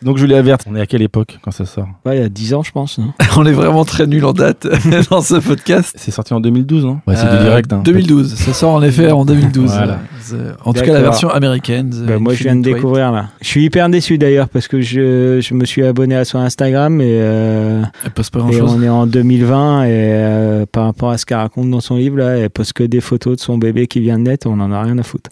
Donc 0.02 0.18
Julia 0.18 0.42
Verte, 0.42 0.64
on 0.70 0.76
est 0.76 0.80
à 0.80 0.86
quelle 0.86 1.02
époque 1.02 1.38
quand 1.42 1.50
ça 1.50 1.64
sort? 1.64 1.88
Ouais, 2.04 2.18
il 2.18 2.20
y 2.22 2.24
a 2.24 2.28
10 2.28 2.54
ans, 2.54 2.62
je 2.62 2.70
pense. 2.70 2.98
non 2.98 3.12
On 3.36 3.46
est 3.46 3.52
vraiment 3.52 3.84
très 3.84 4.06
nul 4.06 4.24
en 4.24 4.32
date 4.32 4.66
dans 5.10 5.20
ce 5.22 5.36
podcast. 5.36 5.94
C'est 5.96 6.10
sorti 6.10 6.34
en 6.34 6.40
2012, 6.40 6.84
non 6.84 7.00
Ouais, 7.06 7.16
c'est 7.16 7.22
du 7.28 7.36
Euh, 7.36 7.42
direct. 7.44 7.72
Hein. 7.72 7.80
2012. 7.84 8.34
Ça 8.34 8.52
sort 8.52 8.70
en 8.74 8.82
effet 8.82 9.10
en 9.10 9.24
2012. 9.24 9.70
Voilà. 9.72 9.98
C'est- 10.20 10.36
En 10.64 10.72
tout 10.72 10.82
cas, 10.82 10.92
la 10.92 11.00
version 11.02 11.30
américaine. 11.30 11.90
Bah, 12.06 12.18
moi, 12.18 12.34
je 12.34 12.42
viens 12.42 12.56
de 12.56 12.62
découvrir 12.62 13.10
là. 13.12 13.26
Je 13.40 13.46
suis 13.48 13.64
hyper 13.64 13.88
déçu 13.88 14.18
d'ailleurs 14.18 14.48
parce 14.48 14.68
que 14.68 14.80
je, 14.80 15.40
je 15.40 15.54
me 15.54 15.64
suis 15.64 15.82
abonné 15.84 16.14
à 16.16 16.24
son 16.24 16.38
Instagram 16.38 17.00
et, 17.00 17.04
euh, 17.20 17.82
Elle 18.04 18.10
poste 18.10 18.32
pas 18.32 18.40
grand 18.40 18.50
et 18.50 18.58
chose. 18.58 18.74
on 18.76 18.82
est 18.82 18.88
en 18.88 19.06
2020 19.06 19.84
et 19.84 19.88
euh, 19.90 20.66
par 20.70 20.84
rapport 20.84 21.10
à 21.10 21.18
ce 21.18 21.24
qu'elle 21.26 21.38
raconte 21.38 21.70
dans 21.70 21.80
son 21.80 21.96
livre 21.96 22.18
là, 22.18 22.36
elle 22.36 22.50
poste 22.50 22.74
que 22.74 22.84
des 22.84 23.00
photos 23.00 23.36
de 23.36 23.40
son 23.40 23.56
bébé 23.58 23.86
qui 23.86 24.00
vient 24.00 24.18
de 24.18 24.24
naître. 24.24 24.46
On 24.48 24.60
en 24.60 24.70
a 24.72 24.82
rien 24.82 24.98
à 24.98 25.02
foutre. 25.02 25.30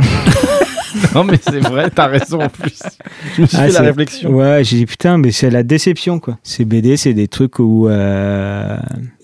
Non, 1.15 1.25
mais 1.25 1.39
c'est 1.43 1.61
vrai, 1.61 1.91
t'as 1.91 2.07
raison 2.07 2.41
en 2.41 2.49
plus. 2.49 2.83
Je 3.37 3.43
me 3.43 3.47
suis 3.47 3.57
Ah, 3.59 3.67
fait 3.67 3.73
la 3.73 3.81
réflexion. 3.81 4.31
Ouais, 4.31 4.63
j'ai 4.65 4.77
dit 4.77 4.87
putain, 4.87 5.19
mais 5.19 5.31
c'est 5.33 5.51
la 5.51 5.63
déception 5.63 6.19
quoi. 6.19 6.39
Ces 6.43 6.65
BD, 6.65 6.97
c'est 6.97 7.15
des 7.15 7.29
trucs 7.29 7.59
où 7.59 7.89
euh, 7.89 8.77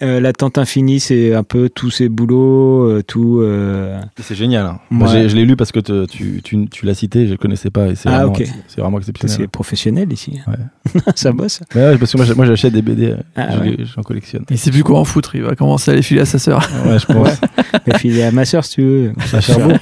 euh, 0.02 0.20
la 0.20 0.32
tente 0.32 0.58
infinie, 0.58 1.00
c'est 1.00 1.34
un 1.34 1.42
peu 1.42 1.68
tous 1.68 1.90
ses 1.90 2.08
boulots, 2.08 2.88
euh, 2.88 3.02
tout. 3.06 3.40
euh, 3.40 4.00
C'est 4.20 4.34
génial. 4.34 4.66
hein. 4.66 4.78
Moi, 4.90 5.08
Ouais. 5.10 5.28
je 5.28 5.36
l'ai 5.36 5.44
lu 5.44 5.56
parce 5.56 5.72
que 5.72 5.80
te- 5.80 6.06
tu, 6.06 6.40
tu, 6.42 6.68
tu 6.68 6.86
l'as 6.86 6.94
cité, 6.94 7.26
je 7.26 7.32
le 7.32 7.36
connaissais 7.38 7.70
pas. 7.70 7.94
C'est 7.94 8.08
Ah, 8.08 8.18
vraiment, 8.26 8.32
ok. 8.32 8.44
c'est 8.68 8.80
vraiment 8.80 8.98
exceptionnel. 8.98 9.36
c'est 9.36 9.46
professionnel 9.48 10.12
ici. 10.12 10.40
Ouais. 10.46 11.00
Ça 11.14 11.32
bosse. 11.32 11.60
Mais 11.74 11.82
ouais, 11.82 11.98
parce 11.98 12.12
que 12.12 12.34
moi, 12.34 12.46
j'achète 12.46 12.72
des 12.72 12.82
BD, 12.82 13.10
euh, 13.10 13.16
Ah, 13.36 13.48
j'en 13.94 14.02
collectionne. 14.02 14.44
Il 14.50 14.58
sait 14.58 14.70
plus 14.70 14.82
quoi 14.84 14.98
en 14.98 15.04
foutre. 15.04 15.34
Il 15.34 15.42
va 15.42 15.54
commencer 15.54 15.90
à 15.90 15.94
les 15.94 16.02
filer 16.02 16.20
à 16.22 16.26
sa 16.26 16.38
sœur. 16.38 16.68
Ouais, 16.86 16.98
je 16.98 17.06
pense. 17.06 17.28
Et 17.86 17.90
puis 17.92 18.08
il 18.10 18.18
est 18.18 18.24
à 18.24 18.30
ma 18.32 18.44
soeur 18.44 18.64
si 18.64 18.76
tu 18.76 18.82
veux. 18.82 19.12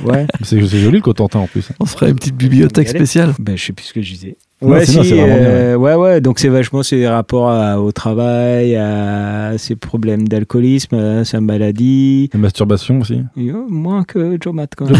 Ouais. 0.04 0.26
C'est 0.42 0.60
joli 0.60 0.96
le 0.96 1.00
Cotentin 1.02 1.40
en 1.40 1.46
plus. 1.46 1.68
On 1.80 1.86
se 1.86 1.92
ferait 1.92 2.10
une 2.10 2.16
petite 2.16 2.36
bibliothèque 2.36 2.88
spéciale. 2.88 3.34
Ben, 3.38 3.56
je 3.56 3.64
sais 3.66 3.72
plus 3.72 3.84
ce 3.86 3.92
que 3.92 4.02
je 4.02 4.12
disais. 4.12 4.36
Ouais, 4.60 4.84
si, 4.84 4.98
euh, 5.12 5.76
ouais, 5.76 5.94
ouais. 5.94 6.20
Donc 6.20 6.40
c'est 6.40 6.48
vachement 6.48 6.82
c'est 6.82 6.96
des 6.96 7.06
rapports 7.06 7.48
à- 7.48 7.80
au 7.80 7.92
travail, 7.92 8.74
à 8.74 9.52
ses 9.56 9.76
problèmes 9.76 10.26
d'alcoolisme, 10.26 10.96
à 10.96 11.24
sa 11.24 11.40
maladie. 11.40 12.28
La 12.32 12.40
masturbation 12.40 12.98
aussi. 13.00 13.22
Et, 13.36 13.52
oh, 13.52 13.66
moins 13.68 14.02
que 14.02 14.36
Joe 14.40 14.52
Matt, 14.52 14.72
quand 14.76 14.86
même. 14.90 14.98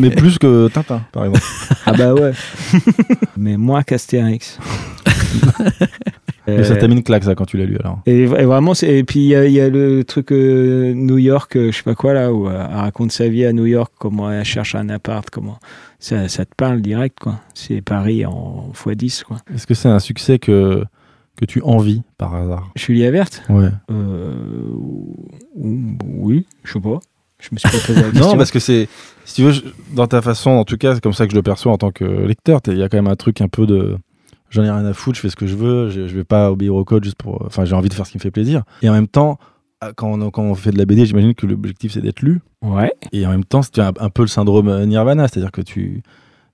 mais 0.00 0.10
plus 0.10 0.36
que 0.38 0.66
Tintin, 0.66 1.00
par 1.12 1.26
exemple. 1.26 1.44
Ah 1.86 1.92
bah 1.92 2.12
ouais. 2.14 2.32
Mais 3.36 3.56
moins 3.56 3.82
qu'Astérix. 3.84 4.58
Ça 6.46 6.52
Euh, 6.52 6.76
t'a 6.80 6.88
mis 6.88 6.94
une 6.94 7.02
claque, 7.04 7.22
ça, 7.22 7.34
quand 7.36 7.44
tu 7.44 7.56
l'as 7.56 7.66
lu, 7.66 7.76
alors. 7.78 8.00
et, 8.04 8.22
et 8.22 8.26
vraiment, 8.26 8.72
et 8.82 9.04
puis 9.04 9.20
il 9.20 9.26
y, 9.26 9.34
a- 9.36 9.44
il 9.46 9.52
y 9.52 9.60
a 9.60 9.68
le 9.68 10.02
truc 10.02 10.32
euh, 10.32 10.92
New 10.92 11.18
York, 11.18 11.54
euh, 11.56 11.70
je 11.70 11.76
sais 11.76 11.82
pas 11.84 11.94
quoi 11.94 12.14
là, 12.14 12.32
où 12.32 12.48
euh, 12.48 12.66
elle 12.68 12.76
raconte 12.76 13.12
sa 13.12 13.28
vie 13.28 13.44
à 13.44 13.52
New 13.52 13.66
York, 13.66 13.92
comment 13.98 14.28
elle 14.30 14.44
cherche 14.44 14.74
un 14.74 14.88
appart, 14.88 15.28
comment 15.30 15.58
ça, 16.00 16.26
ça 16.28 16.44
te 16.44 16.52
parle 16.56 16.80
direct 16.82 17.18
quoi. 17.20 17.36
C'est 17.54 17.80
Paris 17.80 18.26
en 18.26 18.70
x10 18.74 19.22
quoi. 19.22 19.36
Est-ce 19.54 19.68
que 19.68 19.74
c'est 19.74 19.88
un 19.88 20.00
succès 20.00 20.40
que, 20.40 20.82
que 21.36 21.44
tu 21.44 21.62
envies, 21.62 22.02
par 22.18 22.34
hasard? 22.34 22.72
Julia 22.74 23.12
Verte? 23.12 23.42
Ouais. 23.48 23.68
ou- 23.88 25.16
Oui, 26.04 26.46
je 26.64 26.72
sais 26.72 26.80
pas. 26.80 26.98
Je 27.38 27.48
me 27.52 27.58
suis 27.58 27.68
pas 27.68 27.78
posé 27.86 28.00
la 28.00 28.02
question. 28.10 28.30
Non, 28.32 28.36
parce 28.36 28.50
que 28.50 28.58
c'est, 28.60 28.88
si 29.24 29.34
tu 29.36 29.42
veux, 29.42 29.52
je- 29.52 29.62
dans 29.94 30.06
ta 30.06 30.22
façon, 30.22 30.50
en 30.50 30.64
tout 30.64 30.76
cas, 30.76 30.94
c'est 30.94 31.00
comme 31.00 31.12
ça 31.12 31.26
que 31.26 31.32
je 31.32 31.36
le 31.36 31.42
perçois 31.42 31.72
en 31.72 31.78
tant 31.78 31.90
que 31.90 32.04
lecteur. 32.04 32.60
Il 32.68 32.78
y 32.78 32.82
a 32.82 32.88
quand 32.88 32.96
même 32.98 33.08
un 33.08 33.16
truc 33.16 33.40
un 33.40 33.48
peu 33.48 33.66
de. 33.66 33.96
J'en 34.52 34.62
ai 34.62 34.70
rien 34.70 34.84
à 34.84 34.92
foutre, 34.92 35.16
je 35.16 35.22
fais 35.22 35.30
ce 35.30 35.36
que 35.36 35.46
je 35.46 35.56
veux, 35.56 35.88
je, 35.88 36.06
je 36.06 36.14
vais 36.14 36.24
pas 36.24 36.52
obéir 36.52 36.74
au 36.74 36.84
code 36.84 37.02
juste 37.02 37.16
pour. 37.16 37.42
Enfin, 37.46 37.64
j'ai 37.64 37.74
envie 37.74 37.88
de 37.88 37.94
faire 37.94 38.06
ce 38.06 38.12
qui 38.12 38.18
me 38.18 38.22
fait 38.22 38.30
plaisir. 38.30 38.62
Et 38.82 38.88
en 38.88 38.92
même 38.92 39.08
temps, 39.08 39.38
ah, 39.80 39.92
quand 39.96 40.12
on, 40.12 40.30
quand 40.30 40.42
on 40.42 40.54
fait 40.54 40.70
de 40.70 40.78
la 40.78 40.84
BD, 40.84 41.06
j'imagine 41.06 41.34
que 41.34 41.46
l'objectif 41.46 41.92
c'est 41.92 42.02
d'être 42.02 42.20
lu. 42.20 42.40
Ouais. 42.60 42.92
Et 43.12 43.26
en 43.26 43.30
même 43.30 43.44
temps, 43.44 43.62
c'est 43.62 43.78
un, 43.80 43.92
un 43.98 44.10
peu 44.10 44.22
le 44.22 44.28
syndrome 44.28 44.84
Nirvana, 44.84 45.26
c'est-à-dire 45.26 45.50
que 45.50 45.62
tu, 45.62 46.02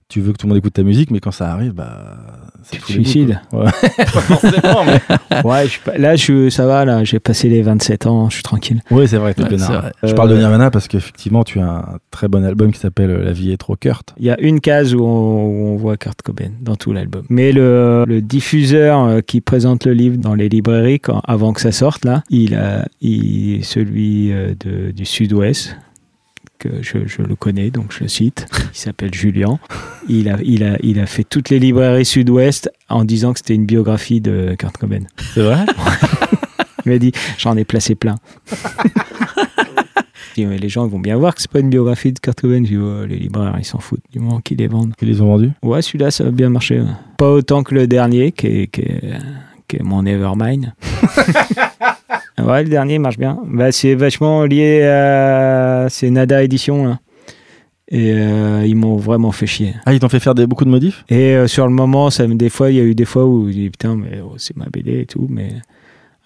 tu 0.08 0.20
veux 0.22 0.32
que 0.32 0.38
tout 0.38 0.46
le 0.46 0.50
monde 0.50 0.58
écoute 0.58 0.72
ta 0.72 0.82
musique, 0.82 1.10
mais 1.10 1.20
quand 1.20 1.30
ça 1.32 1.52
arrive, 1.52 1.72
bah. 1.72 2.16
c'est 2.62 2.78
quoi. 2.78 2.94
Ouais. 3.52 3.64
pas 3.96 4.20
forcément, 4.20 4.84
mais. 4.84 5.42
Ouais, 5.44 5.64
je 5.64 5.68
suis 5.68 5.80
pas- 5.80 5.98
là, 5.98 6.16
je, 6.16 6.48
ça 6.48 6.66
va, 6.66 6.84
là, 6.86 7.04
j'ai 7.04 7.18
passé 7.20 7.48
les 7.48 7.60
27 7.62 8.06
ans, 8.06 8.28
je 8.30 8.34
suis 8.36 8.42
tranquille. 8.42 8.80
Oui, 8.90 9.06
c'est 9.06 9.18
vrai, 9.18 9.34
t'es 9.34 9.42
Ouais. 9.42 9.58
Je 10.02 10.12
parle 10.14 10.30
de 10.30 10.34
Euh, 10.34 10.38
Nirvana 10.38 10.70
parce 10.70 10.88
qu'effectivement, 10.88 11.44
tu 11.44 11.60
as 11.60 11.68
un 11.68 11.98
très 12.10 12.28
bon 12.28 12.44
album 12.44 12.72
qui 12.72 12.78
s'appelle 12.80 13.10
La 13.10 13.32
vie 13.32 13.52
est 13.52 13.56
trop 13.58 13.76
Kurt. 13.76 14.14
Il 14.18 14.24
y 14.24 14.30
a 14.30 14.40
une 14.40 14.60
case 14.60 14.94
où 14.94 15.02
on, 15.04 15.44
où 15.46 15.66
on 15.68 15.76
voit 15.76 15.96
Kurt 15.96 16.22
Cobain 16.22 16.50
dans 16.62 16.76
tout 16.76 16.92
l'album. 16.92 17.24
Mais 17.28 17.52
le, 17.52 18.04
le 18.06 18.22
diffuseur 18.22 19.04
euh, 19.04 19.20
qui 19.20 19.40
présente 19.42 19.84
le 19.86 19.92
livre 19.92 20.16
dans 20.16 20.34
les 20.34 20.48
librairies 20.48 21.00
quand, 21.00 21.20
avant 21.26 21.52
que 21.52 21.60
ça 21.60 21.72
sorte, 21.72 22.04
là, 22.04 22.22
il 22.30 22.54
a 22.54 22.86
il, 23.02 23.64
celui 23.64 24.32
euh, 24.32 24.54
de, 24.64 24.90
du 24.90 25.04
Sud-Ouest, 25.04 25.76
que 26.58 26.68
je, 26.82 27.06
je 27.06 27.22
le 27.22 27.34
connais, 27.36 27.70
donc 27.70 27.92
je 27.92 28.00
le 28.04 28.08
cite. 28.08 28.46
Il 28.74 28.78
s'appelle 28.78 29.14
Julien. 29.14 29.58
Il 30.08 30.28
a, 30.28 30.38
il, 30.44 30.64
a, 30.64 30.76
il 30.82 30.98
a 31.00 31.06
fait 31.06 31.24
toutes 31.24 31.50
les 31.50 31.58
librairies 31.58 32.04
Sud-Ouest 32.04 32.70
en 32.88 33.04
disant 33.04 33.32
que 33.32 33.38
c'était 33.38 33.54
une 33.54 33.66
biographie 33.66 34.20
de 34.20 34.54
Kurt 34.58 34.76
Cobain. 34.76 35.02
C'est 35.34 35.42
vrai? 35.42 35.64
Il 36.86 36.92
m'a 36.92 36.98
dit, 36.98 37.12
j'en 37.36 37.56
ai 37.56 37.64
placé 37.64 37.94
plein. 37.94 38.14
Mais 40.38 40.56
les 40.56 40.68
gens 40.68 40.86
vont 40.86 41.00
bien 41.00 41.16
voir 41.16 41.34
que 41.34 41.42
c'est 41.42 41.50
pas 41.50 41.58
une 41.58 41.68
biographie 41.68 42.12
de 42.12 42.18
Kurt 42.20 42.40
Cobain. 42.40 42.62
Je 42.64 42.68
dis, 42.68 42.76
Ouais, 42.76 43.06
les 43.08 43.18
libraires, 43.18 43.56
ils 43.58 43.64
s'en 43.64 43.80
foutent 43.80 44.04
du 44.12 44.20
moment 44.20 44.40
qu'ils 44.40 44.58
les 44.58 44.68
vendent. 44.68 44.94
Ils 45.02 45.08
les 45.08 45.20
ont 45.20 45.26
vendus? 45.26 45.50
Ouais, 45.62 45.82
celui-là, 45.82 46.10
ça 46.12 46.22
va 46.24 46.30
bien 46.30 46.48
marcher. 46.48 46.80
ouais. 46.80 46.86
Pas 47.16 47.30
autant 47.30 47.64
que 47.64 47.74
le 47.74 47.86
dernier, 47.88 48.30
qui 48.30 48.46
est, 48.46 48.66
qui 48.68 48.82
est, 48.82 49.00
qui 49.68 49.76
est 49.76 49.82
mon 49.82 50.02
Nevermind. 50.02 50.72
ouais, 52.38 52.62
le 52.62 52.68
dernier 52.68 52.98
marche 52.98 53.18
bien. 53.18 53.38
Bah, 53.46 53.70
c'est 53.70 53.94
vachement 53.94 54.44
lié 54.44 54.82
à. 54.84 55.86
C'est 55.90 56.10
Nada 56.10 56.42
Édition, 56.42 56.86
là. 56.86 56.98
Et 57.90 58.12
euh, 58.12 58.66
ils 58.66 58.76
m'ont 58.76 58.96
vraiment 58.96 59.32
fait 59.32 59.46
chier. 59.46 59.74
Ah, 59.86 59.94
ils 59.94 60.00
t'ont 60.00 60.10
fait 60.10 60.20
faire 60.20 60.34
des, 60.34 60.46
beaucoup 60.46 60.66
de 60.66 60.70
modifs? 60.70 61.04
Et 61.08 61.34
euh, 61.34 61.46
sur 61.46 61.66
le 61.66 61.72
moment, 61.72 62.10
ça 62.10 62.26
des 62.26 62.50
fois, 62.50 62.70
il 62.70 62.76
y 62.76 62.80
a 62.80 62.82
eu 62.82 62.94
des 62.94 63.06
fois 63.06 63.24
où 63.24 63.48
je 63.48 63.52
dis 63.52 63.70
putain, 63.70 63.96
mais 63.96 64.20
oh, 64.22 64.34
c'est 64.36 64.56
ma 64.56 64.66
BD 64.66 65.00
et 65.00 65.06
tout, 65.06 65.26
mais 65.30 65.48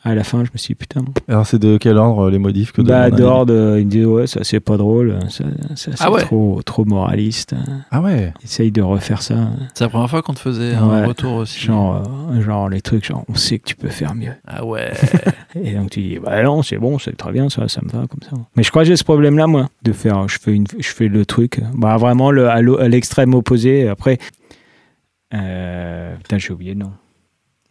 à 0.05 0.15
la 0.17 0.25
fin, 0.25 0.45
je 0.45 0.51
me 0.53 0.59
suis 0.59 0.75
dit 0.75 0.75
putain. 0.75 1.03
Alors, 1.29 1.47
c'est 1.47 1.61
de 1.61 1.77
quel 1.79 1.97
ordre 1.97 2.29
les 2.29 2.39
modifs 2.39 2.73
que 2.73 2.83
Bah, 2.83 3.09
demande 3.09 3.13
un 3.15 3.17
Dord, 3.25 3.47
euh, 3.51 3.79
il 3.81 3.87
me 3.87 3.91
dit 3.91 4.05
ouais, 4.05 4.27
ça 4.27 4.43
c'est 4.43 4.59
pas 4.59 4.77
drôle, 4.77 5.17
ça, 5.29 5.45
ça, 5.75 5.75
c'est 5.77 5.91
Ah 6.01 6.11
ouais. 6.11 6.23
trop, 6.23 6.61
trop 6.65 6.85
moraliste. 6.85 7.53
ami 7.53 7.63
Ah 7.93 8.01
ouais 8.03 8.33
Essaye 8.43 8.73
de 8.73 8.83
refaire 8.83 9.23
ça. 9.23 9.37
C'est 9.75 9.85
la 9.85 9.91
première 9.91 10.11
fois 10.11 10.21
qu'on 10.23 10.35
te 10.35 10.41
faisait 10.41 10.71
Ouais. 10.73 10.77
un 10.77 11.07
retour 11.07 11.35
aussi. 11.35 11.61
Genre, 11.61 12.03
euh, 12.33 12.41
genre 12.43 12.69
les 12.69 12.81
trucs, 12.81 13.05
genre 13.05 13.25
on 13.29 13.35
sait 13.37 13.59
que 13.61 13.65
tu 13.65 13.77
peux 13.77 13.89
faire 13.91 14.15
mieux. 14.15 14.33
Ah 14.47 14.65
ouais. 14.65 14.91
Et 15.55 15.75
donc 15.75 15.91
tu 15.91 16.01
dis 16.01 16.19
bah 16.19 16.43
non, 16.43 16.63
c'est 16.63 16.79
bon, 16.79 16.99
c'est 16.99 17.17
très 17.17 17.31
bien, 17.31 17.49
ça, 17.49 17.69
ça 17.69 17.81
me 17.83 17.89
va 17.89 18.07
comme 18.09 18.23
ça. 18.29 18.37
Mais 18.57 18.63
je 18.65 18.71
crois 18.71 18.83
que 18.83 18.89
j'ai 18.89 18.97
ce 18.97 19.05
problème-là, 19.05 19.47
moi, 19.47 19.69
de 19.85 19.93
faire, 19.93 20.27
je 20.29 20.39
fais, 20.41 20.53
une, 20.53 20.67
je 20.79 20.89
fais 20.89 21.09
le 21.09 21.25
truc, 21.25 21.61
bah 21.75 21.97
vraiment 21.97 22.31
le, 22.33 22.49
à 22.49 22.61
l'extrême 22.89 23.35
opposé. 23.35 23.89
Après, 23.89 24.19
euh, 25.35 26.15
putain, 26.17 26.39
j'ai 26.39 26.53
oublié 26.53 26.75
le 26.75 26.81
nom. 26.81 26.93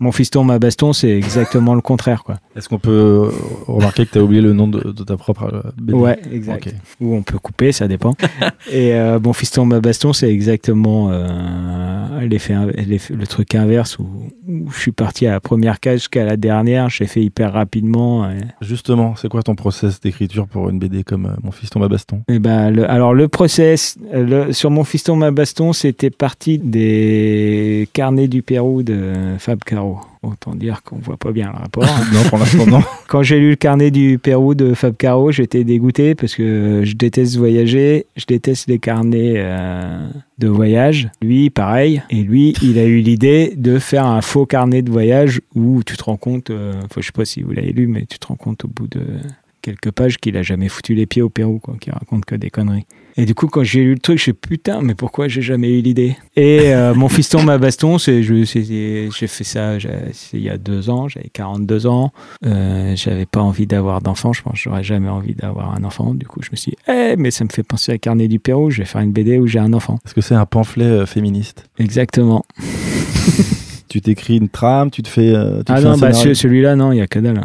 Mon 0.02 0.12
fiston, 0.12 0.44
ma 0.44 0.58
baston, 0.60 0.94
c'est 0.94 1.12
exactement 1.12 1.76
le 1.76 1.82
contraire, 1.82 2.24
quoi. 2.24 2.38
Est-ce 2.56 2.68
qu'on 2.68 2.80
peut 2.80 2.90
euh, 2.92 3.30
remarquer 3.68 4.06
que 4.08 4.12
tu 4.14 4.18
as 4.18 4.24
oublié 4.24 4.42
le 4.42 4.52
nom 4.52 4.68
de, 4.68 4.92
de 4.92 5.04
ta 5.04 5.16
propre 5.16 5.44
euh, 5.54 5.62
BD 5.78 5.94
Ouais, 5.98 6.20
exact. 6.32 6.74
Ou 7.00 7.14
on 7.16 7.22
peut 7.22 7.38
couper, 7.38 7.72
ça 7.72 7.88
dépend. 7.88 8.16
Et 8.72 8.94
euh, 8.96 9.20
mon 9.24 9.32
fiston, 9.34 9.64
ma 9.66 9.80
baston, 9.80 10.12
c'est 10.12 10.30
exactement 10.30 11.10
euh, 11.12 12.20
l'effet, 12.28 12.56
le 12.56 13.28
truc 13.28 13.54
inverse 13.56 14.00
où, 14.00 14.08
où 14.48 14.72
je 14.72 14.80
suis 14.80 14.92
parti 14.92 15.28
à 15.28 15.32
la 15.32 15.40
première 15.40 15.80
case 15.80 16.00
jusqu'à 16.00 16.26
la 16.26 16.36
dernière. 16.36 16.90
J'ai 16.90 17.06
fait 17.06 17.22
hyper 17.24 17.54
rapidement. 17.54 18.30
Et, 18.30 18.38
Justement, 18.62 19.16
c'est 19.16 19.30
quoi 19.30 19.44
ton 19.44 19.54
process 19.56 20.00
d'écriture 20.02 20.48
pour 20.48 20.70
une 20.70 20.80
BD 20.80 21.04
comme 21.04 21.28
euh, 21.28 21.36
Mon 21.44 21.52
fiston, 21.52 21.80
ma 21.80 21.88
baston? 21.88 22.24
Et 22.28 22.40
ben, 22.40 22.72
le- 22.72 22.90
alors 22.90 23.14
le 23.14 23.28
process 23.28 23.98
le- 24.12 24.52
sur 24.52 24.72
mon 24.72 24.84
fiston, 24.84 25.16
ma 25.16 25.30
baston, 25.32 25.74
c'était 25.74 26.10
parti 26.10 26.58
des 26.58 27.88
carnets 27.94 28.28
du 28.28 28.42
Pérou 28.42 28.82
de 28.84 29.14
Fab 29.38 29.60
Caro. 29.64 29.91
Autant 30.24 30.54
dire 30.54 30.84
qu'on 30.84 30.98
voit 30.98 31.18
pas 31.18 31.32
bien 31.32 31.52
le 31.52 31.58
rapport. 31.58 31.84
Non, 32.14 32.24
pour 32.30 32.38
l'instant, 32.38 32.66
non. 32.66 32.82
Quand 33.08 33.24
j'ai 33.24 33.40
lu 33.40 33.52
le 33.52 33.56
carnet 33.56 33.92
du 33.92 34.20
Pérou 34.20 34.54
de 34.54 34.74
Fab 34.74 34.96
Caro, 34.96 35.32
j'étais 35.32 35.64
dégoûté 35.64 36.16
parce 36.16 36.36
que 36.36 36.82
je 36.84 36.94
déteste 36.94 37.38
voyager, 37.38 38.06
je 38.18 38.26
déteste 38.26 38.68
les 38.68 38.80
carnets 38.80 39.36
euh, 39.38 40.08
de 40.38 40.48
voyage. 40.48 41.10
Lui, 41.22 41.50
pareil. 41.50 42.04
Et 42.10 42.22
lui, 42.22 42.54
il 42.62 42.78
a 42.78 42.86
eu 42.86 43.00
l'idée 43.00 43.54
de 43.56 43.80
faire 43.80 44.06
un 44.06 44.22
faux 44.22 44.46
carnet 44.46 44.82
de 44.82 44.92
voyage 44.92 45.42
où 45.56 45.84
tu 45.84 45.98
te 45.98 46.04
rends 46.04 46.18
compte, 46.18 46.50
euh, 46.50 46.74
enfin, 46.86 47.02
je 47.02 47.06
sais 47.06 47.12
pas 47.12 47.26
si 47.26 47.42
vous 47.42 47.52
l'avez 47.52 47.72
lu, 47.72 47.88
mais 47.88 48.06
tu 48.06 48.20
te 48.20 48.28
rends 48.28 48.36
compte 48.36 48.66
au 48.66 48.68
bout 48.68 48.88
de 48.88 49.02
quelques 49.62 49.92
pages 49.92 50.18
qu'il 50.18 50.38
a 50.38 50.44
jamais 50.44 50.70
foutu 50.70 50.96
les 50.96 51.06
pieds 51.06 51.22
au 51.22 51.30
Pérou, 51.30 51.60
quoi, 51.60 51.76
qu'il 51.80 51.94
raconte 51.94 52.26
que 52.26 52.36
des 52.36 52.50
conneries. 52.50 52.86
Et 53.18 53.26
du 53.26 53.36
coup, 53.36 53.48
quand 53.48 53.64
j'ai 53.64 53.82
lu 53.84 53.94
le 53.94 54.00
truc, 54.00 54.18
je 54.18 54.24
suis 54.24 54.34
putain, 54.34 54.82
mais 54.82 54.96
pourquoi 54.96 55.28
j'ai 55.28 55.42
jamais 55.42 55.70
eu 55.78 55.82
l'idée? 55.82 56.16
Et 56.36 56.74
euh, 56.74 56.94
mon 56.96 57.10
fiston, 57.10 57.44
ma 57.44 57.58
baston, 57.58 57.98
c'est, 57.98 58.24
j'ai 58.24 59.10
fait 59.10 59.44
ça 59.44 59.78
il 60.34 60.42
y 60.42 60.50
a 60.50 60.58
deux 60.58 60.90
ans, 60.90 61.08
j'avais 61.08 61.30
42 61.32 61.88
ans. 61.88 62.12
Euh, 62.46 62.96
j'avais 62.96 63.26
pas 63.26 63.42
envie 63.42 63.68
d'avoir 63.68 64.02
d'enfant, 64.02 64.34
je 64.34 64.42
pense 64.42 64.54
que 64.54 64.60
j'aurais 64.60 64.84
jamais 64.84 65.10
envie 65.10 65.36
d'avoir 65.36 65.76
un 65.76 65.84
enfant. 65.84 66.14
Du 66.14 66.26
coup, 66.26 66.42
je 66.42 66.50
me 66.52 66.56
suis 66.56 66.72
dit, 66.72 66.78
eh, 66.88 67.16
mais 67.18 67.32
ça 67.32 67.44
me 67.44 67.50
fait 67.50 67.64
penser 67.64 67.92
à 67.92 67.98
Carnet 67.98 68.28
du 68.28 68.40
Pérou, 68.40 68.70
je 68.70 68.80
vais 68.80 68.86
faire 68.86 69.02
une 69.02 69.12
BD 69.12 69.38
où 69.38 69.48
j'ai 69.48 69.60
un 69.60 69.74
enfant. 69.74 70.00
Est-ce 70.06 70.14
que 70.14 70.22
c'est 70.22 70.36
un 70.36 70.46
pamphlet 70.46 70.86
euh, 70.86 71.06
féministe? 71.06 71.66
Exactement. 71.80 72.46
Tu 73.92 74.00
t'écris 74.00 74.38
une 74.38 74.48
trame, 74.48 74.90
tu 74.90 75.02
te 75.02 75.10
fais. 75.10 75.36
euh, 75.36 75.64
tu 75.64 75.74
Ah 75.74 75.82
non, 75.82 75.98
bah, 75.98 76.14
celui-là, 76.14 76.78
non, 76.78 76.94
il 76.94 77.00
y 77.00 77.02
a 77.02 77.08
que 77.08 77.20
dalle. 77.20 77.42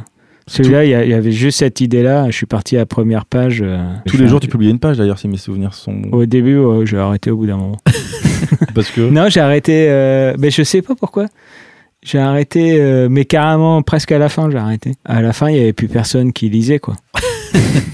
Celui-là, 0.49 0.85
il 0.85 0.91
y, 0.91 1.15
avait 1.15 1.33
juste 1.33 1.59
cette 1.59 1.81
idée-là. 1.81 2.31
Je 2.31 2.37
suis 2.37 2.47
parti 2.47 2.77
à 2.77 2.81
la 2.81 2.87
première 2.87 3.27
page. 3.27 3.63
euh, 3.63 3.85
Tous 4.07 4.17
les 4.17 4.29
jours, 4.29 4.39
tu 4.39 4.47
publies 4.47 4.71
une 4.71 4.79
page 4.79 4.97
d'ailleurs, 4.97 5.19
si 5.19 5.27
mes 5.27 5.39
souvenirs 5.39 5.75
sont. 5.75 6.03
Au 6.13 6.25
début, 6.25 6.57
ouais, 6.59 6.87
j'ai 6.87 6.99
arrêté 6.99 7.33
au 7.33 7.37
bout 7.37 7.47
d'un 7.47 7.57
moment. 7.57 7.79
Parce 8.75 8.91
que. 8.91 9.01
non, 9.01 9.29
j'ai 9.29 9.41
arrêté. 9.41 9.87
euh, 9.89 10.35
mais 10.39 10.51
je 10.51 10.63
sais 10.63 10.83
pas 10.83 10.95
pourquoi. 10.95 11.27
J'ai 12.03 12.19
arrêté, 12.19 12.81
euh, 12.81 13.09
mais 13.11 13.25
carrément 13.25 13.83
presque 13.83 14.13
à 14.13 14.19
la 14.19 14.29
fin, 14.29 14.49
j'ai 14.49 14.59
arrêté. 14.59 14.93
À 15.05 15.21
la 15.21 15.33
fin, 15.33 15.51
il 15.51 15.57
y 15.57 15.61
avait 15.61 15.73
plus 15.73 15.89
personne 15.89 16.33
qui 16.33 16.49
lisait, 16.49 16.79
quoi. 16.79 16.95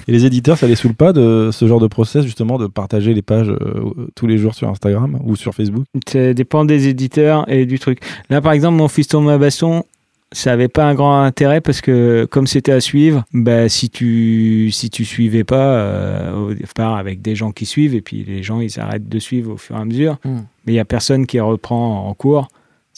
Et 0.09 0.13
les 0.13 0.27
éditeurs, 0.27 0.59
ça 0.59 0.67
les 0.67 0.75
saoule 0.75 0.95
pas 0.95 1.15
de 1.15 1.49
ce 1.53 1.67
genre 1.67 1.81
de 1.81 1.87
process, 1.87 2.25
justement, 2.25 2.59
de 2.59 2.67
partager 2.67 3.15
les 3.15 3.23
pages 3.23 3.49
euh, 3.49 4.09
tous 4.15 4.27
les 4.27 4.37
jours 4.37 4.55
sur 4.55 4.69
Instagram 4.69 5.19
ou 5.25 5.37
sur 5.37 5.55
Facebook? 5.55 5.85
Ça 6.07 6.35
dépend 6.35 6.67
des 6.67 6.89
éditeurs 6.89 7.51
et 7.51 7.65
du 7.65 7.79
truc. 7.79 8.01
Là, 8.29 8.43
par 8.43 8.53
exemple, 8.53 8.77
mon 8.77 8.89
fiston 8.89 9.23
ma 9.23 9.39
baston, 9.39 9.85
ça 10.33 10.53
avait 10.53 10.69
pas 10.69 10.85
un 10.85 10.95
grand 10.95 11.23
intérêt 11.23 11.61
parce 11.61 11.81
que 11.81 12.27
comme 12.31 12.47
c'était 12.47 12.73
à 12.73 12.81
suivre, 12.81 13.25
bah, 13.33 13.69
si 13.69 13.91
tu 13.91 14.71
si 14.73 14.91
tu 14.91 15.05
suivais 15.05 15.45
pas 15.45 15.75
euh, 15.77 16.33
au 16.35 16.55
départ 16.55 16.97
avec 16.97 17.23
des 17.23 17.37
gens 17.37 17.53
qui 17.53 17.67
suivent 17.67 17.95
et 17.95 18.01
puis 18.01 18.25
les 18.27 18.43
gens 18.43 18.61
ils 18.61 18.81
arrêtent 18.81 19.09
de 19.09 19.19
suivre 19.19 19.53
au 19.53 19.57
fur 19.57 19.77
et 19.77 19.81
à 19.81 19.85
mesure, 19.85 20.19
Hmm. 20.25 20.41
mais 20.67 20.73
il 20.73 20.77
y 20.77 20.81
a 20.81 20.85
personne 20.85 21.27
qui 21.27 21.39
reprend 21.41 22.09
en 22.09 22.15
cours. 22.15 22.49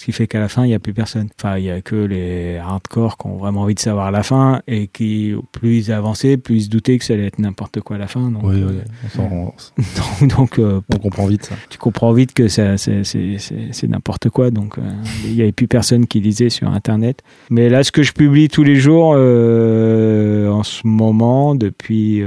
Ce 0.05 0.07
qui 0.11 0.13
fait 0.13 0.27
qu'à 0.27 0.39
la 0.39 0.51
fin, 0.51 0.65
il 0.65 0.69
n'y 0.69 0.75
a 0.75 0.79
plus 0.79 0.93
personne. 0.93 1.29
Enfin, 1.41 1.57
il 1.57 1.65
y 1.65 1.71
a 1.71 1.81
que 1.81 1.97
les 1.97 2.59
hardcore 2.59 3.17
qui 3.17 3.27
ont 3.27 3.39
vraiment 3.39 3.63
envie 3.63 3.75
de 3.75 3.81
savoir 3.81 4.11
la 4.11 4.23
fin 4.23 4.61
et 4.69 4.87
qui, 4.87 5.33
plus 5.53 5.79
ils 5.79 5.93
avançaient, 5.93 6.37
plus 6.37 6.57
ils 6.57 6.63
se 6.65 6.69
doutaient 6.69 6.99
que 6.99 7.05
ça 7.07 7.15
allait 7.15 7.25
être 7.29 7.39
n'importe 7.39 7.81
quoi 7.81 7.97
à 7.97 7.99
la 8.01 8.07
fin. 8.07 8.31
Donc, 8.31 8.43
Oui, 8.45 8.63
euh, 8.63 8.83
on, 9.19 9.51
donc, 10.27 10.59
euh, 10.59 10.83
on 10.93 10.99
comprend 10.99 11.25
vite 11.27 11.47
ça. 11.47 11.55
tu 11.71 11.79
comprends 11.79 12.13
vite 12.13 12.35
que 12.35 12.49
ça- 12.49 12.77
c'est 12.77 13.03
c'est- 13.03 13.39
c'est- 13.39 13.69
c'est 13.73 13.89
n'importe 13.89 14.29
quoi. 14.29 14.51
Donc, 14.51 14.77
euh, 14.77 14.83
il 15.25 15.37
n'y 15.37 15.41
avait 15.41 15.53
plus 15.53 15.69
personne 15.69 16.07
qui 16.07 16.21
lisait 16.21 16.51
sur 16.51 16.69
Internet. 16.69 17.23
Mais 17.49 17.71
là, 17.71 17.83
ce 17.83 17.91
que 17.91 18.03
je 18.03 18.13
publie 18.13 18.49
tous 18.49 18.63
les 18.63 18.77
jours, 18.77 19.15
euh, 19.17 20.51
en 20.51 20.65
ce 20.65 20.87
moment, 20.87 21.55
depuis, 21.55 22.23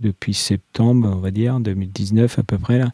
depuis 0.00 0.32
septembre, 0.32 1.10
on 1.12 1.16
va 1.20 1.30
dire, 1.30 1.60
2019 1.60 2.38
à 2.38 2.42
peu 2.42 2.56
près, 2.56 2.78
là, 2.78 2.88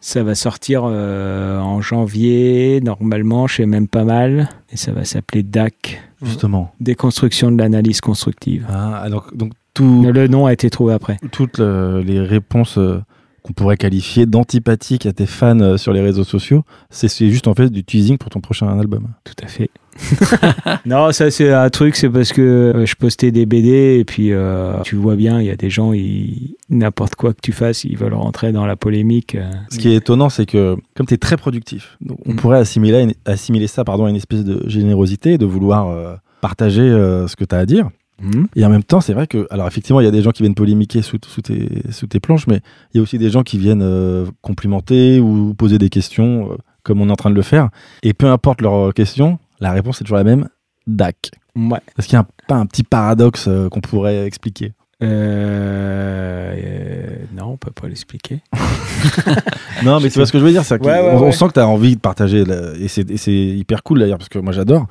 ça 0.00 0.22
va 0.22 0.34
sortir 0.34 0.82
euh, 0.84 1.58
en 1.58 1.80
janvier, 1.80 2.80
normalement, 2.82 3.46
chez 3.46 3.66
même 3.66 3.88
pas 3.88 4.04
mal. 4.04 4.48
Et 4.70 4.76
ça 4.76 4.92
va 4.92 5.04
s'appeler 5.04 5.42
DAC, 5.42 6.00
Justement. 6.22 6.72
Déconstruction 6.80 7.50
de 7.52 7.58
l'analyse 7.58 8.00
constructive. 8.00 8.66
Ah, 8.68 8.96
alors, 8.98 9.26
donc, 9.34 9.52
tout, 9.74 10.04
Le 10.12 10.26
nom 10.28 10.46
a 10.46 10.52
été 10.52 10.68
trouvé 10.70 10.92
après. 10.94 11.16
toutes 11.30 11.58
le- 11.58 12.00
les 12.04 12.20
réponses 12.20 12.76
euh, 12.78 13.00
qu'on 13.42 13.52
pourrait 13.52 13.76
qualifier 13.76 14.26
d'antipathiques 14.26 15.06
à 15.06 15.12
tes 15.12 15.26
fans 15.26 15.60
euh, 15.60 15.76
sur 15.76 15.92
les 15.92 16.00
réseaux 16.00 16.24
sociaux, 16.24 16.64
c'est 16.90 17.06
c'est 17.08 17.30
juste 17.30 17.46
en 17.46 17.54
fait 17.54 17.70
du 17.70 17.84
teasing 17.84 18.18
pour 18.18 18.30
ton 18.30 18.40
prochain 18.40 18.78
album. 18.78 19.06
Tout 19.24 19.34
à 19.44 19.46
fait. 19.46 19.70
non, 20.86 21.12
ça 21.12 21.30
c'est 21.30 21.52
un 21.52 21.68
truc, 21.70 21.96
c'est 21.96 22.08
parce 22.08 22.32
que 22.32 22.40
euh, 22.42 22.86
je 22.86 22.94
postais 22.94 23.30
des 23.30 23.46
BD 23.46 23.98
et 23.98 24.04
puis 24.04 24.32
euh, 24.32 24.80
tu 24.84 24.96
vois 24.96 25.16
bien, 25.16 25.40
il 25.40 25.46
y 25.46 25.50
a 25.50 25.56
des 25.56 25.70
gens, 25.70 25.92
ils- 25.92 26.56
n'importe 26.70 27.14
quoi 27.14 27.32
que 27.34 27.40
tu 27.42 27.52
fasses, 27.52 27.84
ils 27.84 27.96
veulent 27.96 28.14
rentrer 28.14 28.52
dans 28.52 28.66
la 28.66 28.76
polémique. 28.76 29.34
euh. 29.34 29.50
Ce 29.70 29.78
qui 29.78 29.88
est 29.90 29.96
étonnant, 29.96 30.28
c'est 30.28 30.46
que 30.46 30.76
comme 30.96 31.06
tu 31.06 31.14
es 31.14 31.18
très 31.18 31.36
productif, 31.36 31.96
donc 32.00 32.18
on 32.26 32.32
Mm. 32.32 32.36
pourrait 32.36 32.58
assimiler, 32.58 33.16
assimiler 33.24 33.66
ça 33.66 33.84
pardon, 33.84 34.04
à 34.06 34.10
une 34.10 34.16
espèce 34.16 34.44
de 34.44 34.62
générosité, 34.68 35.38
de 35.38 35.46
vouloir 35.46 35.88
euh, 35.88 36.14
partager 36.40 36.82
euh, 36.82 37.26
ce 37.26 37.36
que 37.36 37.44
tu 37.44 37.54
as 37.54 37.58
à 37.58 37.66
dire. 37.66 37.88
Mhm. 38.20 38.48
Et 38.56 38.64
en 38.64 38.68
même 38.68 38.82
temps, 38.82 39.00
c'est 39.00 39.12
vrai 39.12 39.28
que, 39.28 39.46
alors 39.50 39.68
effectivement, 39.68 40.00
il 40.00 40.04
y 40.04 40.08
a 40.08 40.10
des 40.10 40.22
gens 40.22 40.32
qui 40.32 40.42
viennent 40.42 40.56
polémiquer 40.56 41.02
sous, 41.02 41.18
sous, 41.24 41.40
tes, 41.40 41.68
sous 41.92 42.08
tes 42.08 42.18
planches, 42.18 42.48
mais 42.48 42.60
il 42.92 42.96
y 42.96 43.00
a 43.00 43.02
aussi 43.02 43.16
des 43.16 43.30
gens 43.30 43.44
qui 43.44 43.58
viennent 43.58 43.82
euh, 43.82 44.26
complimenter 44.42 45.20
ou 45.20 45.54
poser 45.54 45.78
des 45.78 45.88
questions, 45.88 46.50
euh, 46.50 46.56
comme 46.82 47.00
on 47.00 47.08
est 47.08 47.12
en 47.12 47.16
train 47.16 47.30
de 47.30 47.36
le 47.36 47.42
faire. 47.42 47.68
Et 48.02 48.14
peu 48.14 48.26
importe 48.26 48.60
leur 48.60 48.92
question, 48.92 49.38
la 49.60 49.72
réponse 49.72 50.00
est 50.00 50.04
toujours 50.04 50.18
la 50.18 50.24
même, 50.24 50.48
DAC. 50.86 51.30
Ouais. 51.56 51.80
Est-ce 51.98 52.08
qu'il 52.08 52.18
n'y 52.18 52.24
a 52.24 52.28
pas 52.46 52.56
un 52.56 52.66
petit 52.66 52.82
paradoxe 52.82 53.46
euh, 53.48 53.68
qu'on 53.68 53.80
pourrait 53.80 54.26
expliquer? 54.26 54.72
Euh, 55.02 56.54
euh, 56.56 57.16
non, 57.36 57.52
on 57.52 57.56
peut 57.56 57.70
pas 57.70 57.88
l'expliquer. 57.88 58.40
Non, 59.84 60.00
mais 60.00 60.10
tu 60.10 60.18
vois 60.18 60.26
ce 60.26 60.32
que 60.32 60.40
je 60.40 60.44
veux 60.44 60.50
dire, 60.50 60.64
c'est 60.64 60.80
Ouais, 60.82 60.90
ouais, 60.90 61.12
on, 61.14 61.30
sent 61.30 61.46
que 61.48 61.52
tu 61.52 61.60
as 61.60 61.68
envie 61.68 61.94
de 61.94 62.00
partager, 62.00 62.44
la- 62.44 62.74
et 62.76 62.88
c'est 62.88 63.32
hyper 63.32 63.84
cool 63.84 64.00
d'ailleurs, 64.00 64.18
parce 64.18 64.28
que 64.28 64.40
moi 64.40 64.52
j'adore. 64.52 64.86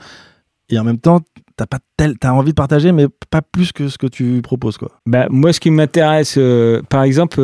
Et 0.70 0.80
en 0.80 0.86
même 0.86 0.98
temps, 0.98 1.20
t'as 1.58 1.66
pas 1.66 1.80
tel, 1.98 2.16
as 2.22 2.34
envie 2.34 2.52
de 2.52 2.56
partager, 2.56 2.94
mais 2.94 3.08
pas 3.30 3.42
plus 3.42 3.74
que 3.74 3.90
ce 3.90 3.98
que 3.98 4.08
tu 4.08 4.42
proposes, 4.42 4.78
quoi. 4.78 4.92
Bah, 5.06 5.28
moi, 5.30 5.52
ce 5.52 5.60
qui 5.60 5.72
m'intéresse, 5.72 6.36
euh, 6.38 6.82
par 6.90 7.04
exemple, 7.04 7.42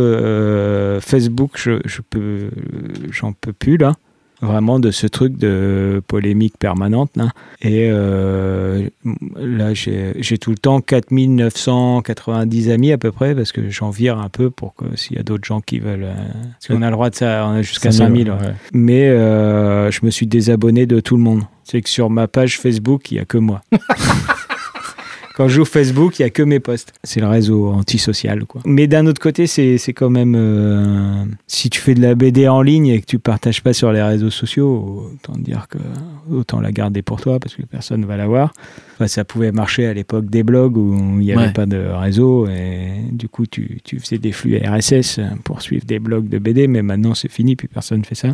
Facebook, 1.02 1.52
je, 1.56 1.82
je 1.86 2.02
peux, 2.02 2.50
j'en 3.12 3.34
peux 3.34 3.54
plus 3.54 3.76
là. 3.78 3.94
Vraiment 4.44 4.80
de 4.80 4.91
ce 4.91 5.08
truc 5.08 5.38
de 5.38 6.02
polémique 6.08 6.58
permanente. 6.60 7.12
Là. 7.16 7.30
Et 7.62 7.88
euh, 7.89 8.88
là, 9.38 9.74
j'ai 9.74 10.38
tout 10.38 10.52
le 10.52 10.58
temps 10.58 10.82
4990 10.82 12.70
amis 12.70 12.91
à 12.91 12.98
peu 12.98 13.12
près, 13.12 13.34
parce 13.36 13.52
que 13.52 13.70
j'en 13.70 13.89
vire 13.89 14.18
un 14.20 14.30
peu 14.30 14.50
pour 14.50 14.76
que 14.76 14.86
s'il 14.96 15.16
y 15.18 15.20
a 15.20 15.24
d'autres 15.24 15.46
gens 15.46 15.62
qui 15.62 15.80
veulent. 15.80 16.04
euh, 16.04 16.14
parce 16.14 16.68
qu'on 16.68 16.82
a 16.82 16.88
le 16.88 16.94
droit 16.94 17.10
de 17.10 17.16
ça, 17.16 17.46
on 17.48 17.54
a 17.54 17.62
jusqu'à 17.62 17.91
5000. 17.91 18.30
ouais. 18.30 18.36
ouais. 18.38 18.54
Mais 18.74 19.08
euh, 19.08 19.89
je 19.91 20.02
me 20.04 20.12
suis 20.12 20.28
désabonné 20.28 20.86
de 20.86 21.00
tout 21.00 21.16
le 21.16 21.24
monde. 21.24 21.44
C'est 21.64 21.82
que 21.82 21.89
sur 21.89 22.10
ma 22.10 22.28
page 22.28 22.60
Facebook, 22.60 23.12
il 23.12 23.16
n'y 23.16 23.20
a 23.22 23.26
que 23.26 23.38
moi. 23.38 23.62
Quand 25.36 25.48
j'ouvre 25.48 25.68
Facebook, 25.68 26.20
il 26.20 26.22
n'y 26.22 26.28
a 26.28 26.30
que 26.30 26.44
mes 26.44 26.60
posts. 26.60 26.94
C'est 27.04 27.20
le 27.20 27.28
réseau 27.28 27.70
antisocial. 27.70 28.46
Quoi. 28.46 28.62
Mais 28.66 28.88
d'un 28.88 29.08
autre 29.08 29.22
côté, 29.22 29.48
c'est 29.48 29.80
quand 29.94 30.10
même... 30.10 30.36
euh, 30.38 31.26
si 31.48 31.70
tu 31.70 31.80
fais 31.80 31.96
de 31.96 32.02
la 32.02 32.16
BD 32.16 32.48
en 32.48 32.62
ligne 32.62 32.88
et 32.88 33.02
que 33.02 33.06
tu 33.06 33.20
partages 33.20 33.62
pas 33.64 33.74
sur 33.74 33.92
les 33.92 34.02
réseaux 34.02 34.30
sociaux, 34.30 35.12
autant 35.14 35.38
dire 35.38 35.68
que 35.70 35.78
autant 36.32 36.62
la 36.62 36.72
garder 36.72 37.02
pour 37.02 37.20
toi 37.20 37.40
parce 37.40 37.56
que 37.56 37.64
personne 37.64 38.02
ne 38.02 38.06
va 38.06 38.18
la 38.18 38.28
voir. 38.28 38.54
Enfin, 39.04 39.08
ça 39.10 39.26
pouvait 39.26 39.51
marcher 39.51 39.86
à 39.86 39.93
l'époque 39.93 40.28
des 40.30 40.43
blogs 40.43 40.78
où 40.78 40.95
il 41.20 41.26
n'y 41.26 41.34
avait 41.34 41.47
Ouais. 41.47 41.51
pas 41.54 41.66
de 41.66 41.78
réseau 41.78 42.47
et 42.47 42.91
du 43.12 43.28
coup 43.28 43.45
tu, 43.45 43.80
tu 43.84 43.99
faisais 43.99 44.18
des 44.18 44.32
flux 44.32 44.58
RSS 44.58 45.20
pour 45.43 45.62
suivre 45.62 45.84
des 45.86 45.99
blogs 45.99 46.30
de 46.30 46.38
BD 46.38 46.68
mais 46.68 46.82
maintenant 46.82 47.14
c'est 47.14 47.30
fini 47.32 47.56
puis 47.58 47.68
personne 47.68 47.99
ne 47.99 48.06
fait 48.06 48.16
ça. 48.16 48.30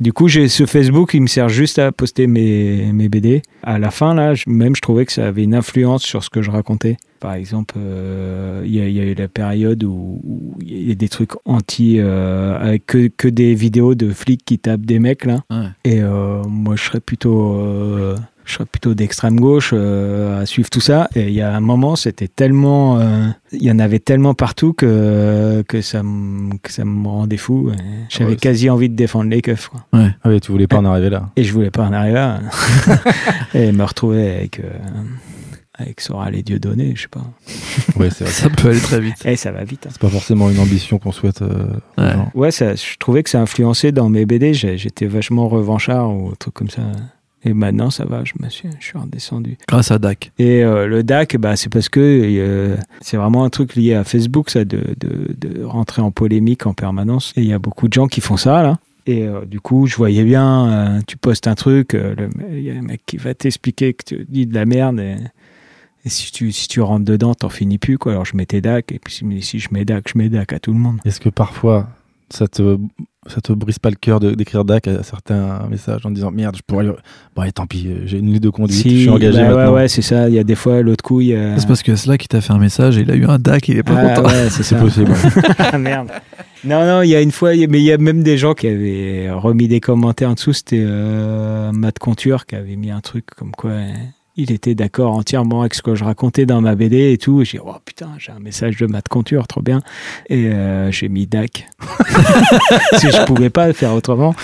Du 0.00 0.12
coup 0.12 0.28
j'ai 0.28 0.48
ce 0.48 0.64
Facebook 0.64 1.12
il 1.14 1.20
me 1.22 1.26
sert 1.26 1.48
juste 1.50 1.78
à 1.78 1.92
poster 1.92 2.26
mes, 2.26 2.92
mes 2.92 3.08
BD. 3.10 3.42
À 3.62 3.78
la 3.78 3.90
fin 3.90 4.14
là 4.14 4.32
même 4.46 4.74
je 4.74 4.80
trouvais 4.80 5.04
que 5.04 5.12
ça 5.12 5.26
avait 5.26 5.44
une 5.44 5.54
influence 5.54 6.02
sur 6.02 6.24
ce 6.24 6.30
que 6.30 6.40
je 6.40 6.50
racontais. 6.50 6.96
Par 7.18 7.32
exemple, 7.32 7.76
euh, 7.78 8.62
il 8.66 8.74
y, 8.74 8.80
a- 8.80 8.88
il 8.88 8.94
y 8.94 9.00
a 9.00 9.04
eu 9.04 9.14
la 9.14 9.26
période 9.26 9.82
où 9.84 10.20
où 10.22 10.54
il 10.60 10.88
y 10.88 10.92
a 10.92 10.94
des 10.94 11.08
trucs 11.08 11.32
anti, 11.46 11.96
euh, 11.98 12.58
avec 12.60 12.84
que, 12.86 13.08
que 13.08 13.26
des 13.26 13.54
vidéos 13.54 13.94
de 13.94 14.10
flics 14.10 14.44
qui 14.44 14.58
tapent 14.58 14.84
des 14.84 14.98
mecs 14.98 15.24
là. 15.24 15.42
Ouais. 15.50 15.66
Et 15.84 16.02
euh, 16.02 16.42
moi, 16.44 16.76
je 16.76 16.82
serais 16.84 17.00
plutôt. 17.00 17.54
Je 18.46 18.54
serais 18.54 18.64
plutôt 18.64 18.94
d'extrême 18.94 19.38
gauche 19.38 19.70
euh, 19.74 20.40
à 20.40 20.46
suivre 20.46 20.70
tout 20.70 20.80
ça. 20.80 21.08
Et 21.14 21.28
il 21.28 21.34
y 21.34 21.42
a 21.42 21.54
un 21.54 21.60
moment, 21.60 21.96
c'était 21.96 22.28
tellement, 22.28 22.98
euh, 22.98 23.26
il 23.52 23.62
y 23.62 23.70
en 23.70 23.78
avait 23.78 23.98
tellement 23.98 24.34
partout 24.34 24.72
que 24.72 25.62
que 25.68 25.82
ça 25.82 26.02
me 26.02 26.56
que 26.58 26.72
ça 26.72 26.84
me 26.84 27.06
rendait 27.08 27.36
fou. 27.36 27.70
J'avais 28.08 28.30
ouais, 28.30 28.36
quasi 28.36 28.70
envie 28.70 28.88
de 28.88 28.94
défendre 28.96 29.28
les 29.30 29.42
keufs. 29.42 29.68
Quoi. 29.68 29.84
Ah 29.92 30.08
oui, 30.26 30.40
tu 30.40 30.52
voulais 30.52 30.66
pas 30.68 30.78
en 30.78 30.84
arriver 30.84 31.10
là. 31.10 31.28
Et 31.36 31.44
je 31.44 31.52
voulais 31.52 31.70
pas 31.70 31.84
en 31.84 31.92
arriver 31.92 32.14
là. 32.14 32.40
et 33.54 33.72
me 33.72 33.82
retrouver 33.84 34.30
avec 34.36 34.60
euh, 34.60 34.70
avec 35.78 36.00
Soral 36.00 36.34
et 36.34 36.42
Dieudonné, 36.42 36.92
je 36.96 37.02
sais 37.02 37.08
pas. 37.08 37.20
Ouais, 37.98 38.08
c'est 38.10 38.24
vrai. 38.24 38.32
Ça 38.32 38.48
peut 38.50 38.68
aller 38.70 38.80
très 38.80 39.00
vite. 39.00 39.24
Et 39.24 39.36
ça 39.36 39.52
va 39.52 39.64
vite. 39.64 39.86
hein. 39.86 39.90
C'est 39.92 40.00
pas 40.00 40.08
forcément 40.08 40.50
une 40.50 40.58
ambition 40.58 40.98
qu'on 40.98 41.12
souhaite. 41.12 41.42
euh, 41.42 41.66
Ouais. 41.98 42.14
Ouais, 42.34 42.50
ça, 42.50 42.74
je 42.74 42.96
trouvais 42.98 43.22
que 43.22 43.30
ça 43.30 43.40
influençait 43.40 43.92
dans 43.92 44.08
mes 44.08 44.24
BD. 44.26 44.52
J'étais 44.54 45.06
vachement 45.06 45.48
revanchard 45.48 46.10
ou 46.10 46.34
truc 46.38 46.54
comme 46.54 46.68
ça. 46.70 46.82
Et 47.46 47.54
maintenant, 47.54 47.90
ça 47.90 48.04
va, 48.04 48.24
je 48.24 48.32
me 48.40 48.48
suis, 48.48 48.68
je 48.80 48.84
suis 48.84 48.98
redescendu. 48.98 49.56
Grâce 49.68 49.92
à 49.92 50.00
DAC. 50.00 50.32
Et 50.38 50.64
euh, 50.64 50.88
le 50.88 51.04
DAC, 51.04 51.36
bah, 51.36 51.54
c'est 51.54 51.68
parce 51.68 51.88
que 51.88 52.00
euh, 52.00 52.76
c'est 53.00 53.16
vraiment 53.16 53.44
un 53.44 53.50
truc 53.50 53.76
lié 53.76 53.94
à 53.94 54.02
Facebook, 54.02 54.50
ça, 54.50 54.64
de, 54.64 54.80
de, 54.98 55.34
de 55.38 55.62
rentrer 55.62 56.02
en 56.02 56.10
polémique 56.10 56.66
en 56.66 56.74
permanence. 56.74 57.32
Et 57.36 57.42
il 57.42 57.48
y 57.48 57.52
a 57.52 57.60
beaucoup 57.60 57.86
de 57.86 57.92
gens 57.92 58.08
qui 58.08 58.20
font 58.20 58.36
ça, 58.36 58.62
là. 58.62 58.78
Et 59.06 59.22
euh, 59.22 59.44
du 59.44 59.60
coup, 59.60 59.86
je 59.86 59.94
voyais 59.94 60.24
bien, 60.24 61.00
tu 61.06 61.16
postes 61.16 61.46
un 61.46 61.54
truc, 61.54 61.96
il 62.50 62.60
y 62.60 62.70
a 62.72 62.74
un 62.74 62.82
mec 62.82 63.02
qui 63.06 63.16
va 63.16 63.32
t'expliquer 63.34 63.94
que 63.94 64.02
tu 64.04 64.26
dis 64.28 64.46
de 64.46 64.54
la 64.54 64.66
merde. 64.66 64.98
Et, 64.98 65.14
et 66.04 66.08
si, 66.08 66.32
tu, 66.32 66.50
si 66.50 66.66
tu 66.66 66.80
rentres 66.80 67.04
dedans, 67.04 67.34
t'en 67.34 67.48
finis 67.48 67.78
plus. 67.78 67.98
Quoi. 67.98 68.12
Alors 68.12 68.24
je 68.24 68.36
mettais 68.36 68.60
DAC, 68.60 68.90
et 68.90 68.98
puis 68.98 69.14
si 69.42 69.58
je 69.60 69.68
mets 69.70 69.84
DAC, 69.84 70.08
je 70.12 70.18
mets 70.18 70.28
DAC 70.28 70.52
à 70.52 70.58
tout 70.58 70.72
le 70.72 70.78
monde. 70.80 70.98
Est-ce 71.04 71.20
que 71.20 71.28
parfois 71.28 71.88
ça 72.30 72.48
te 72.48 72.76
ça 73.28 73.40
te 73.40 73.52
brise 73.52 73.80
pas 73.80 73.90
le 73.90 73.96
cœur 73.96 74.20
de- 74.20 74.34
d'écrire 74.34 74.64
DAC 74.64 74.86
à 74.86 75.02
certains 75.02 75.66
messages 75.68 76.06
en 76.06 76.10
disant 76.12 76.30
merde, 76.30 76.54
je 76.56 76.62
pourrais. 76.64 76.84
lui- 76.84 76.92
Bon, 77.34 77.42
allez, 77.42 77.50
tant 77.50 77.66
pis, 77.66 77.88
euh, 77.88 78.02
j'ai 78.04 78.18
une 78.18 78.26
ligne 78.26 78.38
de 78.38 78.50
conduite, 78.50 78.78
Si, 78.80 78.90
je 78.90 79.00
suis 79.00 79.08
engagé 79.10 79.38
bah 79.42 79.48
ouais, 79.48 79.54
maintenant. 79.56 79.72
Ouais, 79.74 79.88
c'est 79.88 80.02
ça. 80.02 80.28
Il 80.28 80.34
y 80.36 80.38
a 80.38 80.44
des 80.44 80.54
fois, 80.54 80.80
l'autre 80.80 81.02
coup, 81.02 81.20
il 81.20 81.28
y 81.28 81.34
a. 81.34 81.58
C'est 81.58 81.66
parce 81.66 81.82
que 81.82 81.96
c'est 81.96 82.08
là 82.08 82.18
qui 82.18 82.28
t'a 82.28 82.40
fait 82.40 82.52
un 82.52 82.58
message 82.58 82.98
et 82.98 83.00
il 83.00 83.10
a 83.10 83.16
eu 83.16 83.24
un 83.26 83.38
DAC, 83.40 83.68
il 83.68 83.78
est 83.78 83.82
pas 83.82 83.94
Ah, 83.96 84.14
content. 84.14 84.28
ouais, 84.28 84.48
c'est 84.50 84.78
possible. 84.78 85.12
ah 85.58 85.76
merde. 85.76 86.08
Non, 86.64 86.86
non, 86.86 87.02
il 87.02 87.08
y 87.10 87.16
a 87.16 87.20
une 87.20 87.32
fois, 87.32 87.50
mais 87.50 87.80
il 87.80 87.84
y 87.84 87.92
a 87.92 87.98
même 87.98 88.22
des 88.22 88.38
gens 88.38 88.54
qui 88.54 88.68
avaient 88.68 89.28
remis 89.32 89.66
des 89.66 89.80
commentaires 89.80 90.30
en 90.30 90.34
dessous. 90.34 90.52
C'était 90.52 90.84
euh, 90.86 91.72
Matt 91.72 91.98
Conture 91.98 92.46
qui 92.46 92.54
avait 92.54 92.76
mis 92.76 92.92
un 92.92 93.00
truc 93.00 93.26
comme 93.36 93.50
quoi 93.52 93.70
euh, 93.72 93.92
il 94.36 94.52
était 94.52 94.74
d'accord 94.74 95.14
entièrement 95.16 95.60
avec 95.62 95.74
ce 95.74 95.82
que 95.82 95.94
je 95.94 96.04
racontais 96.04 96.44
dans 96.46 96.60
ma 96.60 96.74
BD 96.74 97.12
et 97.12 97.18
tout. 97.18 97.42
J'ai 97.44 97.58
dit, 97.58 97.64
oh 97.66 97.74
putain, 97.84 98.10
j'ai 98.18 98.32
un 98.32 98.38
message 98.38 98.76
de 98.76 98.86
Matt 98.86 99.08
Conture, 99.08 99.46
trop 99.46 99.62
bien. 99.62 99.80
Et 100.28 100.46
euh, 100.48 100.90
j'ai 100.90 101.08
mis 101.08 101.26
DAC. 101.26 101.66
Que 102.92 102.98
je 103.12 103.24
pouvais 103.24 103.50
pas 103.50 103.66
le 103.66 103.72
faire 103.72 103.92
autrement. 103.94 104.34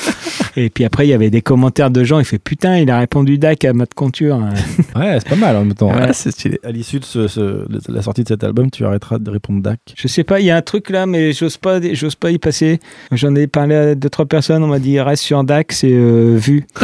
Et 0.57 0.70
puis 0.70 0.84
après, 0.84 1.07
il 1.07 1.11
y 1.11 1.14
avait 1.14 1.30
des 1.30 1.43
commentaires 1.43 1.90
de 1.90 2.05
gens. 2.05 2.18
Il 2.18 2.24
fait 2.24 2.38
putain, 2.38 2.78
il 2.78 2.90
a 2.90 2.99
répondu 2.99 3.38
DAC 3.38 3.64
à 3.64 3.72
Matt 3.72 3.95
Conture. 3.95 4.40
Ouais, 4.95 5.18
c'est 5.20 5.28
pas 5.30 5.36
mal 5.36 5.57
en 5.57 5.64
même 5.64 5.74
temps. 5.74 5.88
Ouais. 5.90 6.07
Ah, 6.09 6.12
c'est 6.12 6.30
stylé. 6.30 6.61
À 6.64 6.70
l'issue 6.70 6.99
de 7.01 7.05
ce- 7.05 7.26
ce- 7.26 7.40
de 7.40 7.80
la 7.88 8.03
sortie 8.03 8.22
de 8.24 8.28
cet 8.28 8.45
album, 8.45 8.70
tu 8.70 8.84
arrêteras 8.84 9.18
de 9.18 9.30
répondre 9.30 9.62
DAC. 9.62 9.80
Je 9.97 10.07
sais 10.07 10.22
pas, 10.24 10.38
il 10.40 10.47
y 10.47 10.51
a 10.51 10.57
un 10.57 10.62
truc 10.62 10.90
là, 10.90 11.07
mais 11.07 11.32
j'ose 11.32 11.57
pas, 11.57 11.80
j'ose 11.95 12.14
pas 12.14 12.30
y 12.30 12.38
passer. 12.38 12.78
J'en 13.11 13.34
ai 13.34 13.47
parlé 13.47 13.74
à 13.74 13.95
deux 13.95 14.11
trois 14.11 14.26
personnes, 14.26 14.62
on 14.62 14.66
m'a 14.68 14.78
dit 14.78 15.01
reste 15.01 15.22
sur 15.22 15.43
DAC, 15.45 15.72
c'est 15.72 15.90
euh, 15.93 16.36
vu. 16.36 16.66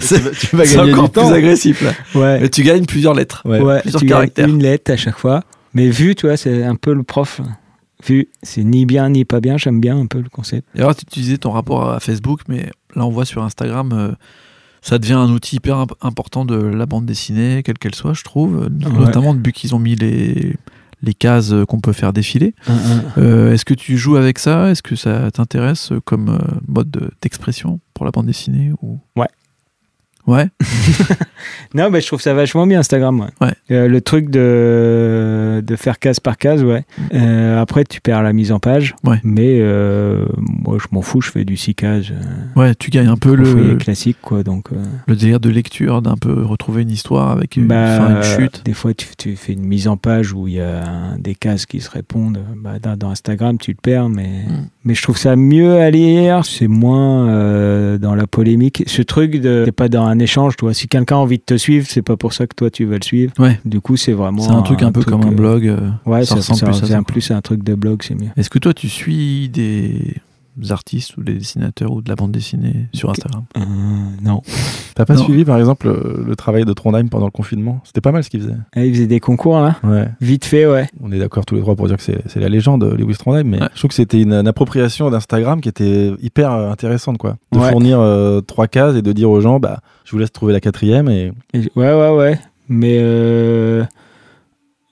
C'est 0.00 0.34
tu 0.40 0.56
vas 0.56 0.64
c'est 0.64 0.76
gagner 0.76 0.92
encore 0.92 1.04
du 1.06 1.10
temps. 1.12 1.26
plus 1.28 1.34
agressif 1.36 1.82
là. 1.82 1.92
Ouais, 2.14 2.40
Mais 2.40 2.48
tu 2.48 2.62
gagnes 2.62 2.84
plusieurs 2.86 3.14
lettres. 3.14 3.42
Ouais. 3.44 3.60
ouais, 3.60 3.80
plusieurs 3.80 4.00
tu 4.00 4.06
gagnes 4.06 4.16
caractères. 4.18 4.48
une 4.48 4.62
lettre 4.62 4.90
à 4.92 4.96
chaque 4.96 5.18
fois. 5.18 5.42
Mais 5.74 5.88
vu, 5.88 6.14
tu 6.14 6.26
vois, 6.26 6.36
c'est 6.36 6.64
un 6.64 6.74
peu 6.76 6.94
le 6.94 7.02
prof. 7.02 7.40
Vu, 8.06 8.28
c'est 8.42 8.62
ni 8.64 8.86
bien 8.86 9.08
ni 9.08 9.24
pas 9.24 9.40
bien. 9.40 9.56
J'aime 9.56 9.80
bien 9.80 9.98
un 9.98 10.06
peu 10.06 10.18
le 10.20 10.28
concept. 10.28 10.66
Et 10.74 10.80
alors, 10.80 10.94
tu 10.94 11.04
disais 11.20 11.38
ton 11.38 11.50
rapport 11.50 11.90
à 11.90 12.00
Facebook, 12.00 12.40
mais 12.48 12.66
là, 12.94 13.06
on 13.06 13.10
voit 13.10 13.24
sur 13.24 13.42
Instagram, 13.42 13.92
euh, 13.92 14.12
ça 14.82 14.98
devient 14.98 15.14
un 15.14 15.30
outil 15.30 15.56
hyper 15.56 15.78
imp- 15.78 15.94
important 16.02 16.44
de 16.44 16.56
la 16.56 16.86
bande 16.86 17.06
dessinée, 17.06 17.62
quelle 17.64 17.78
qu'elle 17.78 17.94
soit, 17.94 18.12
je 18.14 18.22
trouve. 18.22 18.60
Ouais. 18.60 18.68
Notamment 18.98 19.34
depuis 19.34 19.52
qu'ils 19.52 19.74
ont 19.74 19.78
mis 19.78 19.96
les, 19.96 20.54
les 21.02 21.14
cases 21.14 21.52
qu'on 21.68 21.80
peut 21.80 21.92
faire 21.94 22.12
défiler. 22.12 22.54
Euh, 23.18 23.52
Est-ce 23.52 23.64
que 23.64 23.74
tu 23.74 23.96
joues 23.96 24.16
avec 24.16 24.38
ça? 24.38 24.70
Est-ce 24.70 24.82
que 24.82 24.94
ça 24.96 25.30
t'intéresse 25.30 25.90
comme 26.04 26.28
euh, 26.28 26.38
mode 26.68 26.90
de- 26.90 27.10
d'expression 27.22 27.80
pour 27.94 28.04
la 28.04 28.10
bande 28.12 28.26
dessinée 28.26 28.72
ou... 28.82 28.98
Ouais. 29.16 29.28
Ouais. 30.26 30.46
Non, 31.74 31.90
mais 31.90 32.00
je 32.00 32.06
trouve 32.06 32.20
ça 32.22 32.32
vachement 32.32 32.66
bien 32.66 32.80
Instagram. 32.80 33.20
Ouais. 33.20 33.26
Ouais. 33.48 33.52
Euh, 33.70 33.88
le 33.88 34.00
truc 34.00 34.30
de, 34.30 35.62
de 35.66 35.76
faire 35.76 35.98
case 35.98 36.20
par 36.20 36.38
case, 36.38 36.62
ouais. 36.64 36.84
Euh, 37.12 37.60
après, 37.60 37.84
tu 37.84 38.00
perds 38.00 38.22
la 38.22 38.32
mise 38.32 38.50
en 38.52 38.58
page. 38.60 38.94
Ouais. 39.04 39.20
Mais 39.24 39.58
euh, 39.60 40.24
moi, 40.38 40.78
je 40.80 40.86
m'en 40.92 41.02
fous. 41.02 41.20
Je 41.20 41.30
fais 41.30 41.44
du 41.44 41.56
6 41.56 41.74
cases. 41.74 42.06
Ouais, 42.54 42.74
tu 42.76 42.90
gagnes 42.90 43.08
un 43.08 43.16
peu 43.16 43.34
le 43.34 43.74
classique, 43.76 44.16
quoi. 44.22 44.42
Donc. 44.42 44.68
le 45.06 45.16
délire 45.16 45.40
de 45.40 45.50
lecture, 45.50 46.00
d'un 46.02 46.16
peu 46.16 46.44
retrouver 46.44 46.82
une 46.82 46.90
histoire 46.90 47.30
avec 47.30 47.56
une 47.56 47.66
Bah, 47.66 47.96
fin, 47.98 48.16
une 48.16 48.22
chute. 48.22 48.62
Des 48.64 48.72
fois, 48.74 48.94
tu, 48.94 49.08
tu 49.18 49.36
fais 49.36 49.52
une 49.52 49.64
mise 49.66 49.88
en 49.88 49.96
page 49.96 50.32
où 50.32 50.46
il 50.48 50.54
y 50.54 50.60
a 50.60 50.84
un- 50.88 51.18
des 51.18 51.34
cases 51.34 51.66
qui 51.66 51.80
se 51.80 51.90
répondent. 51.90 52.40
Bah, 52.56 52.78
dans, 52.82 52.96
dans 52.96 53.10
Instagram, 53.10 53.58
tu 53.58 53.72
le 53.72 53.78
perds, 53.82 54.08
mais, 54.08 54.44
Mm. 54.46 54.68
mais 54.84 54.94
je 54.94 55.02
trouve 55.02 55.18
ça 55.18 55.36
mieux 55.36 55.76
à 55.80 55.90
lire. 55.90 56.44
C'est 56.44 56.68
moins 56.68 57.26
dans 57.98 58.14
la 58.14 58.26
polémique. 58.26 58.84
Ce 58.86 59.02
truc 59.02 59.40
de. 59.40 59.62
C'est 59.66 59.72
pas 59.72 59.88
dans 59.88 60.04
un 60.06 60.15
échange, 60.20 60.56
tu 60.56 60.64
vois. 60.64 60.74
Si 60.74 60.88
quelqu'un 60.88 61.16
a 61.16 61.18
envie 61.18 61.38
de 61.38 61.42
te 61.42 61.56
suivre, 61.56 61.86
c'est 61.88 62.02
pas 62.02 62.16
pour 62.16 62.32
ça 62.32 62.46
que 62.46 62.54
toi, 62.54 62.70
tu 62.70 62.84
veux 62.84 62.96
le 62.96 63.02
suivre. 63.02 63.32
Ouais. 63.38 63.58
Du 63.64 63.80
coup, 63.80 63.96
c'est 63.96 64.12
vraiment. 64.12 64.42
C'est 64.42 64.50
un 64.50 64.62
truc 64.62 64.82
un 64.82 64.92
peu 64.92 65.02
comme 65.02 65.22
un 65.22 65.28
euh, 65.32 65.34
blog. 65.34 65.66
euh, 65.68 65.90
Ouais, 66.04 66.24
ça 66.24 66.40
ça, 66.40 66.52
ressemble 66.52 66.58
ça- 66.60 66.66
plus 66.66 66.76
à 66.76 66.80
c'est 66.80 66.86
ça, 66.92 66.98
un 66.98 67.02
quoi. 67.02 67.12
plus 67.12 67.30
un 67.30 67.40
truc 67.40 67.62
de 67.64 67.74
blog, 67.74 68.02
c'est 68.02 68.14
mieux. 68.14 68.30
Est-ce 68.36 68.50
que 68.50 68.58
toi, 68.58 68.74
tu 68.74 68.88
suis 68.88 69.48
des 69.48 70.14
artistes 70.70 71.16
ou 71.16 71.22
des 71.22 71.34
dessinateurs 71.34 71.92
ou 71.92 72.02
de 72.02 72.08
la 72.08 72.14
bande 72.16 72.32
dessinée 72.32 72.86
sur 72.92 73.10
Instagram? 73.10 73.44
Euh, 73.56 73.60
non. 74.22 74.42
T'as 74.94 75.04
pas 75.04 75.14
Non. 75.14 75.24
suivi 75.24 75.44
par 75.44 75.58
exemple 75.58 75.88
le, 75.88 76.24
le 76.26 76.36
travail 76.36 76.64
de 76.64 76.72
Trondheim 76.72 77.08
pendant 77.08 77.26
le 77.26 77.30
confinement? 77.30 77.80
C'était 77.84 78.00
pas 78.00 78.12
mal 78.12 78.24
ce 78.24 78.30
qu'il 78.30 78.40
faisait. 78.40 78.56
Ah, 78.74 78.84
il 78.84 78.92
faisait 78.94 79.06
des 79.06 79.20
concours, 79.20 79.60
là? 79.60 79.76
Ouais. 79.84 80.08
Vite 80.20 80.44
fait, 80.44 80.66
ouais. 80.66 80.88
On 81.02 81.12
est 81.12 81.18
d'accord 81.18 81.44
tous 81.46 81.54
les 81.54 81.60
trois 81.60 81.76
pour 81.76 81.86
dire 81.86 81.96
que 81.96 82.02
c'est 82.02 82.22
c'est 82.26 82.40
la 82.40 82.48
légende 82.48 82.84
Lewis 82.84 83.16
Trondheim, 83.16 83.44
mais 83.46 83.60
Ouais. 83.60 83.68
je 83.74 83.78
trouve 83.78 83.88
que 83.88 83.94
c'était 83.94 84.20
une, 84.20 84.32
une 84.32 84.48
appropriation 84.48 85.10
d'Instagram 85.10 85.60
qui 85.60 85.68
était 85.68 86.12
hyper 86.22 86.50
intéressante, 86.52 87.18
quoi. 87.18 87.36
De 87.52 87.58
Ouais. 87.58 87.70
fournir 87.70 88.00
euh, 88.00 88.40
trois 88.40 88.68
cases 88.68 88.96
et 88.96 89.02
de 89.02 89.12
dire 89.12 89.30
aux 89.30 89.40
gens, 89.40 89.60
bah, 89.60 89.80
je 90.04 90.12
vous 90.12 90.18
laisse 90.18 90.32
trouver 90.32 90.52
la 90.52 90.60
quatrième 90.60 91.08
et 91.08 91.32
Et- 91.54 91.70
ouais, 91.76 91.92
ouais, 91.94 92.10
ouais. 92.16 92.40
Mais 92.68 92.96
euh, 93.00 93.84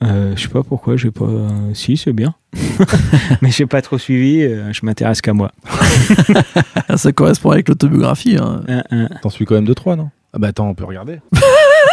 euh, 0.04 0.32
je 0.36 0.42
sais 0.42 0.48
pas 0.48 0.62
pourquoi, 0.62 0.96
j'ai 0.96 1.10
pas. 1.10 1.24
euh, 1.24 1.48
si, 1.74 1.96
c'est 1.96 2.12
bien. 2.12 2.34
Mais 3.42 3.50
j'ai 3.50 3.66
pas 3.66 3.82
trop 3.82 3.98
suivi. 3.98 4.42
euh, 4.42 4.72
je 4.72 4.84
m'intéresse 4.84 5.20
qu'à 5.20 5.32
moi. 5.32 5.50
Ah, 6.88 6.96
Ça 6.96 7.12
correspond 7.12 7.50
avec 7.50 7.68
l'autobiographie. 7.68 8.36
hein. 8.40 8.62
Un, 8.68 8.82
un. 8.90 9.08
t'en 9.22 9.30
suis 9.30 9.44
quand 9.44 9.54
même 9.54 9.64
deux 9.64 9.74
trois, 9.74 9.96
non? 9.96 10.10
Ah 10.32 10.38
bah 10.38 10.48
attends, 10.48 10.68
on 10.68 10.74
peut 10.74 10.84
regarder. 10.84 11.20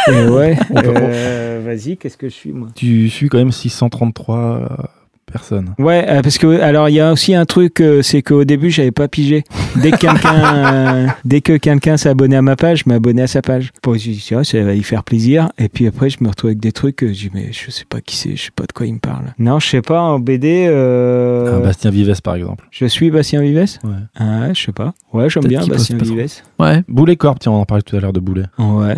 Et 0.08 0.24
ouais. 0.26 0.58
Euh, 0.76 1.60
Vas-y, 1.64 1.96
qu'est-ce 1.96 2.16
que 2.16 2.28
je 2.28 2.34
suis 2.34 2.52
moi? 2.52 2.68
Tu 2.74 3.08
suis 3.08 3.28
quand 3.28 3.38
même 3.38 3.52
633 3.52 5.01
euh, 5.28 5.32
personnes. 5.32 5.74
Ouais, 5.78 6.04
euh, 6.08 6.22
parce 6.22 6.38
que 6.38 6.60
alors 6.60 6.88
il 6.88 6.94
y 6.94 7.00
a 7.00 7.12
aussi 7.12 7.34
un 7.34 7.44
truc, 7.44 7.80
euh, 7.80 8.02
c'est 8.02 8.22
qu'au 8.22 8.44
début 8.44 8.70
j'avais 8.70 8.90
pas 8.90 9.08
pigé. 9.08 9.44
Dès 9.76 9.90
que 9.92 9.96
quelqu'un, 9.96 10.56
euh, 10.74 11.06
dès 11.24 11.40
que 11.40 11.56
quelqu'un 11.56 11.96
s'abonnait 11.96 12.36
à 12.36 12.42
ma 12.42 12.56
page, 12.56 12.82
je 12.84 12.88
m'abonnais 12.88 13.22
à 13.22 13.26
sa 13.26 13.40
page. 13.42 13.70
Bon, 13.82 13.94
je 13.94 13.98
dis 14.10 14.28
ah, 14.36 14.44
ça 14.44 14.60
va 14.62 14.74
lui 14.74 14.82
faire 14.82 15.04
plaisir. 15.04 15.48
Et 15.58 15.68
puis 15.68 15.86
après 15.86 16.10
je 16.10 16.18
me 16.20 16.28
retrouve 16.28 16.48
avec 16.48 16.60
des 16.60 16.72
trucs, 16.72 17.02
euh, 17.02 17.08
je 17.08 17.12
dis 17.28 17.30
mais 17.34 17.48
je 17.52 17.70
sais 17.70 17.84
pas 17.88 18.00
qui 18.00 18.16
c'est, 18.16 18.36
je 18.36 18.42
sais 18.44 18.50
pas 18.54 18.64
de 18.66 18.72
quoi 18.72 18.86
il 18.86 18.94
me 18.94 18.98
parle. 18.98 19.32
Non, 19.38 19.58
je 19.58 19.68
sais 19.68 19.82
pas 19.82 20.00
en 20.02 20.18
BD. 20.18 20.66
euh, 20.68 21.58
Ah, 21.58 21.60
Bastien 21.66 21.90
Vives 21.90 22.20
par 22.22 22.34
exemple. 22.34 22.66
Je 22.70 22.86
suis 22.86 23.10
Bastien 23.10 23.40
Vives 23.40 23.52
Ouais. 23.84 23.90
Ah 24.16 24.40
ouais, 24.48 24.54
je 24.54 24.62
sais 24.62 24.72
pas. 24.72 24.92
Ouais, 25.12 25.28
j'aime 25.30 25.44
bien 25.44 25.66
Bastien 25.66 25.96
Vives. 25.98 26.42
Ouais. 26.58 26.82
Boulet 26.88 27.16
Corp, 27.16 27.38
tiens, 27.38 27.52
on 27.52 27.56
en 27.60 27.64
parlait 27.64 27.82
tout 27.82 27.96
à 27.96 28.00
l'heure 28.00 28.12
de 28.12 28.20
Boulet. 28.20 28.44
Ouais. 28.58 28.96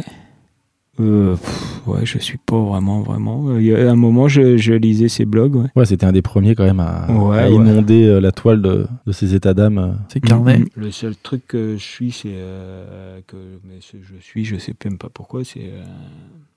Euh, 1.01 1.35
pff, 1.35 1.74
ouais, 1.87 2.01
je 2.05 2.19
suis 2.19 2.39
pas 2.39 2.59
vraiment, 2.61 3.01
vraiment. 3.01 3.49
Euh, 3.49 3.61
Il 3.61 3.67
y 3.67 3.75
a 3.75 3.91
un 3.91 3.95
moment, 3.97 4.29
je, 4.29 4.57
je 4.57 4.73
lisais 4.75 5.09
ses 5.09 5.25
blogs, 5.25 5.57
ouais. 5.57 5.67
Ouais, 5.77 5.85
c'était 5.87 6.07
un 6.07 6.13
des 6.13 6.23
premiers 6.23 6.55
quand 6.55 6.65
même 6.65 6.81
à, 6.81 7.07
Ouais, 7.11 7.39
à 7.39 7.49
ouais. 7.51 7.55
inonder 7.55 8.05
euh, 8.07 8.21
la 8.21 8.33
toile 8.33 8.63
de, 8.63 8.87
de 9.07 9.13
ces 9.13 9.35
états 9.35 9.55
d'âme. 9.55 9.79
euh. 9.79 9.93
C'est 10.09 10.21
carnet. 10.21 10.59
Mm, 10.59 10.67
Le 10.77 10.91
seul 10.91 11.15
truc 11.17 11.47
que 11.47 11.77
je 11.77 11.83
suis, 11.83 12.11
c'est 12.13 12.29
euh, 12.33 13.19
que 13.27 13.37
mais 13.65 13.75
ce 13.81 13.97
je 14.03 14.21
suis, 14.21 14.45
je 14.45 14.57
sais 14.57 14.75
même 14.85 14.99
pas 14.99 15.09
pourquoi, 15.13 15.45
c'est 15.45 15.61
euh, 15.61 15.83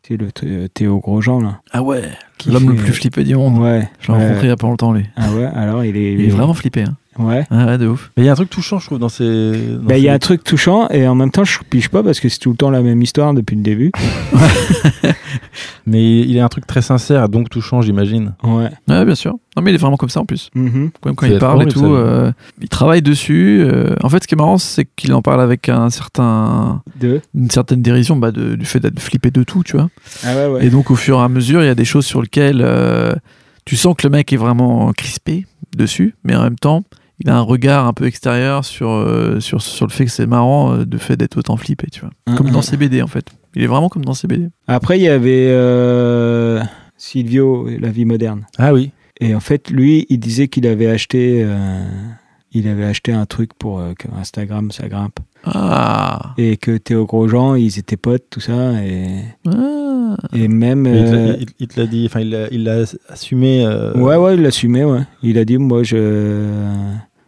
c'est 0.04 0.16
le 0.18 0.32
Thé- 0.32 0.70
Théo 0.74 1.00
Grosjean 1.00 1.42
là. 1.42 1.60
Ah 1.72 1.84
ouais. 1.84 2.04
L'homme 2.50 2.70
le 2.70 2.76
plus 2.76 2.94
flippé 2.94 3.24
du 3.24 3.36
monde. 3.36 3.58
Ouais. 3.58 3.90
Je 4.00 4.12
l'ai 4.12 4.18
rencontré 4.18 4.46
il 4.46 4.50
y 4.50 4.52
a 4.52 4.56
pas 4.56 4.68
longtemps, 4.68 4.94
lui. 4.94 5.04
Ah 5.18 5.34
ouais. 5.34 5.46
Alors 5.46 5.84
il 5.84 5.98
est. 5.98 6.14
Il 6.14 6.22
est 6.22 6.30
vraiment 6.30 6.54
flippé. 6.54 6.84
Hein. 6.84 6.96
Ouais. 7.20 7.46
Ah 7.50 7.66
ouais, 7.66 7.78
de 7.78 7.88
ouf. 7.88 8.12
Mais 8.18 8.24
il 8.24 8.26
y 8.26 8.30
a 8.30 8.34
un 8.34 8.36
truc 8.36 8.50
touchant, 8.50 8.80
je 8.80 8.86
trouve, 8.86 9.00
dans 9.00 9.10
ces. 9.10 9.24
dans 9.78 9.84
Bah, 9.84 9.98
il 9.98 10.04
y 10.04 10.10
a 10.10 10.14
un 10.14 10.20
truc 10.20 10.44
touchant 10.44 10.88
et 10.90 11.08
en 11.08 11.16
même 11.16 11.32
temps 11.32 11.44
je 11.44 11.60
pige 11.70 11.90
pas 11.90 12.04
parce 12.04 12.20
que 12.20 12.30
c'est 12.30 12.40
tout 12.40 12.52
le 12.52 12.56
temps 12.58 12.70
la 12.70 12.82
même 12.82 13.02
histoire 13.02 13.34
depuis 13.34 13.56
le 13.56 13.62
début. 13.64 13.92
Mais 15.86 16.20
il 16.20 16.32
y 16.32 16.40
a 16.40 16.46
un 16.46 16.50
truc 16.50 16.68
très 16.68 16.82
sincère, 16.82 17.30
donc 17.30 17.50
touchant, 17.50 17.82
j'imagine. 17.82 18.34
Ouais. 18.44 18.70
Ouais, 18.88 19.06
bien 19.06 19.16
sûr. 19.16 19.34
Non, 19.56 19.64
mais 19.64 19.72
il 19.72 19.76
est 19.76 19.80
vraiment 19.80 19.98
comme 19.98 20.10
ça 20.10 20.20
en 20.20 20.26
plus. 20.26 20.50
Mhm. 20.54 20.92
Même 21.06 21.16
quand 21.16 21.26
il 21.26 21.40
parle 21.40 21.64
et 21.64 21.68
tout, 21.68 21.86
euh, 21.86 22.32
il 22.62 22.70
travaille 22.70 23.02
dessus. 23.02 23.60
euh, 23.62 23.96
en 24.04 24.10
fait, 24.10 24.22
ce 24.22 24.28
qui 24.28 24.36
est 24.36 24.38
marrant, 24.38 24.58
c'est 24.58 24.86
qu'il 24.96 25.14
en 25.14 25.22
parle 25.22 25.42
avec 25.42 25.70
un 25.70 25.90
certain, 25.90 26.82
une 27.34 27.50
certaine 27.50 27.82
dérision 27.82 28.18
bah, 28.18 28.32
de- 28.32 28.56
du 28.56 28.66
fait 28.66 28.80
d'être 28.80 29.00
flippé 29.00 29.32
de 29.32 29.44
tout, 29.44 29.64
tu 29.64 29.78
vois. 29.78 29.90
Ah 30.24 30.36
ouais 30.36 30.48
ouais. 30.48 30.66
Et 30.66 30.70
donc, 30.70 30.92
au 30.92 30.96
fur 30.96 31.18
et 31.20 31.22
à 31.24 31.30
mesure, 31.30 31.64
il 31.64 31.66
y 31.66 31.70
a 31.70 31.76
des 31.76 31.86
choses 31.86 32.06
sur 32.06 32.22
lesquelles 32.22 32.62
euh, 32.62 33.14
tu 33.66 33.76
sens 33.78 33.96
que 33.98 34.06
le 34.06 34.12
mec 34.12 34.32
est 34.32 34.38
vraiment 34.38 34.92
crispé 34.94 35.46
dessus, 35.76 36.14
mais 36.24 36.36
en 36.36 36.44
même 36.44 36.58
temps, 36.60 36.84
il 37.20 37.30
a 37.30 37.38
un 37.38 37.42
regard 37.42 37.86
un 37.88 37.94
peu 37.94 38.06
extérieur 38.06 38.64
sur, 38.64 38.90
euh, 38.90 39.40
sur, 39.40 39.62
sur 39.62 39.88
le 39.88 39.92
fait 39.92 40.06
que 40.06 40.12
c'est 40.12 40.28
marrant, 40.28 40.74
euh, 40.74 40.86
de 40.86 40.98
fait 40.98 41.18
d'être 41.18 41.38
autant 41.38 41.58
flippé, 41.58 41.88
tu 41.92 42.02
vois. 42.02 42.12
Comme 42.36 42.52
dans 42.52 42.62
ses 42.62 42.78
BD, 42.78 43.02
en 43.02 43.08
fait. 43.08 43.30
Il 43.56 43.64
est 43.64 43.68
vraiment 43.68 43.90
comme 43.90 44.06
dans 44.06 44.14
ses 44.14 44.28
BD. 44.28 44.50
Après, 44.68 45.00
il 45.00 45.04
y 45.04 45.08
avait 45.08 45.48
euh, 45.50 46.62
Silvio, 46.96 47.68
La 47.80 47.90
vie 47.90 48.06
moderne. 48.06 48.46
Ah 48.58 48.74
oui. 48.74 48.92
Et 49.20 49.34
en 49.34 49.40
fait, 49.40 49.72
lui, 49.72 50.06
il 50.10 50.20
disait 50.20 50.48
qu'il 50.48 50.68
avait 50.68 50.88
acheté, 50.88 51.44
euh, 51.44 51.84
il 52.52 52.68
avait 52.68 52.86
acheté 52.86 53.14
un 53.14 53.26
truc 53.26 53.54
pour 53.56 53.80
euh, 53.80 53.94
que 53.98 54.08
Instagram 54.16 54.72
ça 54.72 54.88
grimpe. 54.88 55.20
Ah, 55.54 56.34
Et 56.38 56.58
que 56.58 56.78
Théo 56.78 57.06
Grosjean, 57.06 57.56
ils 57.56 57.80
étaient 57.80 57.98
potes, 57.98 58.26
tout 58.30 58.40
ça. 58.40 58.74
Et, 58.84 59.08
Ah. 59.48 60.16
et 60.34 60.48
même. 60.48 60.82
Mais 60.82 61.00
il 61.00 61.06
te 61.06 61.12
l'a- 61.12 61.18
euh, 61.18 61.36
il, 61.40 61.48
il 61.60 61.68
te 61.68 61.80
l'a 61.80 61.86
dit, 61.88 62.06
enfin, 62.10 62.20
il 62.22 62.30
l'a 62.32 62.48
il 62.52 62.64
l'a 62.64 62.84
assumé. 63.10 63.66
euh, 63.66 63.94
Ouais, 63.94 64.16
ouais, 64.16 64.36
il 64.36 64.42
l'assumait, 64.42 64.84
ouais. 64.84 65.02
Il 65.24 65.38
a 65.38 65.46
dit, 65.46 65.58
moi, 65.58 65.84
je. 65.84 66.74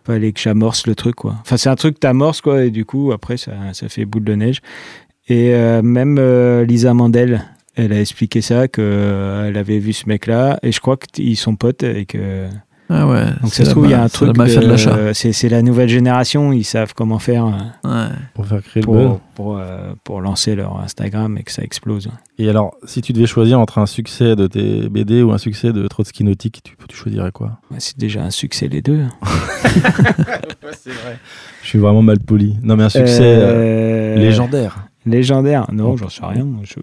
Fallait 0.05 0.31
que 0.31 0.39
j'amorce 0.39 0.87
le 0.87 0.95
truc, 0.95 1.15
quoi. 1.15 1.35
Enfin, 1.41 1.57
c'est 1.57 1.69
un 1.69 1.75
truc 1.75 1.95
que 1.95 1.99
t'amorces, 1.99 2.41
quoi, 2.41 2.63
et 2.65 2.71
du 2.71 2.83
coup, 2.85 3.11
après, 3.11 3.37
ça, 3.37 3.51
ça 3.73 3.89
fait 3.89 4.05
boule 4.05 4.23
de 4.23 4.33
neige. 4.33 4.59
Et 5.27 5.53
euh, 5.53 5.83
même 5.83 6.17
euh, 6.19 6.65
Lisa 6.65 6.95
Mandel, 6.95 7.43
elle 7.75 7.93
a 7.93 7.99
expliqué 8.01 8.41
ça, 8.41 8.67
qu'elle 8.67 9.55
avait 9.55 9.77
vu 9.77 9.93
ce 9.93 10.07
mec-là, 10.07 10.57
et 10.63 10.71
je 10.71 10.79
crois 10.79 10.97
qu'ils 10.97 11.37
sont 11.37 11.55
potes, 11.55 11.83
et 11.83 12.05
que. 12.05 12.47
Ah 12.91 13.07
ouais. 13.07 13.25
Donc, 13.41 13.53
c'est 13.53 13.63
ça 13.63 13.63
se 13.63 13.63
la 13.65 13.71
trouve, 13.71 13.85
il 13.85 13.91
y 13.91 13.93
a 13.93 14.01
un 14.01 14.09
truc. 14.09 14.35
la. 14.35 15.13
C'est 15.13 15.31
c'est 15.31 15.47
la 15.49 15.61
nouvelle 15.61 15.89
génération, 15.89 16.51
ils 16.51 16.63
savent 16.63 16.93
comment 16.95 17.19
faire 17.19 17.45
euh, 17.45 17.51
Ouais. 17.87 18.09
Pour 18.33 18.47
faire 18.47 18.63
créer 18.63 18.81
le 18.81 18.87
buzz. 18.91 19.05
pour, 19.07 19.19
pour, 19.35 19.57
euh, 19.59 19.93
pour 20.03 20.21
lancer 20.21 20.55
leur 20.55 20.79
Instagram 20.81 21.37
et 21.37 21.43
que 21.43 21.51
ça 21.51 21.61
explose. 21.61 22.09
Et 22.39 22.49
alors, 22.49 22.75
si 22.85 23.01
tu 23.01 23.13
devais 23.13 23.27
choisir 23.27 23.59
entre 23.59 23.77
un 23.77 23.85
succès 23.85 24.35
de 24.35 24.47
tes 24.47 24.89
BD 24.89 25.21
ou 25.21 25.31
un 25.31 25.37
succès 25.37 25.71
de 25.71 25.87
Trotsky 25.87 26.23
Nautique, 26.23 26.61
tu, 26.63 26.75
tu 26.87 26.95
choisirais 26.95 27.31
quoi? 27.31 27.59
Ouais, 27.69 27.77
c'est 27.79 27.97
déjà 27.99 28.23
un 28.23 28.31
succès, 28.31 28.67
les 28.67 28.81
deux. 28.81 29.03
c'est 29.63 30.89
vrai. 30.91 31.19
Je 31.61 31.67
suis 31.67 31.79
vraiment 31.79 32.01
mal 32.01 32.19
poli. 32.19 32.57
Non, 32.63 32.75
mais 32.75 32.83
un 32.85 32.89
succès 32.89 33.21
euh, 33.21 33.51
Euh, 33.51 34.15
légendaire. 34.15 34.87
Légendaire 35.05 35.65
Non, 35.71 35.95
j'en 35.97 36.09
sais 36.09 36.25
rien. 36.25 36.45
je- 36.63 36.73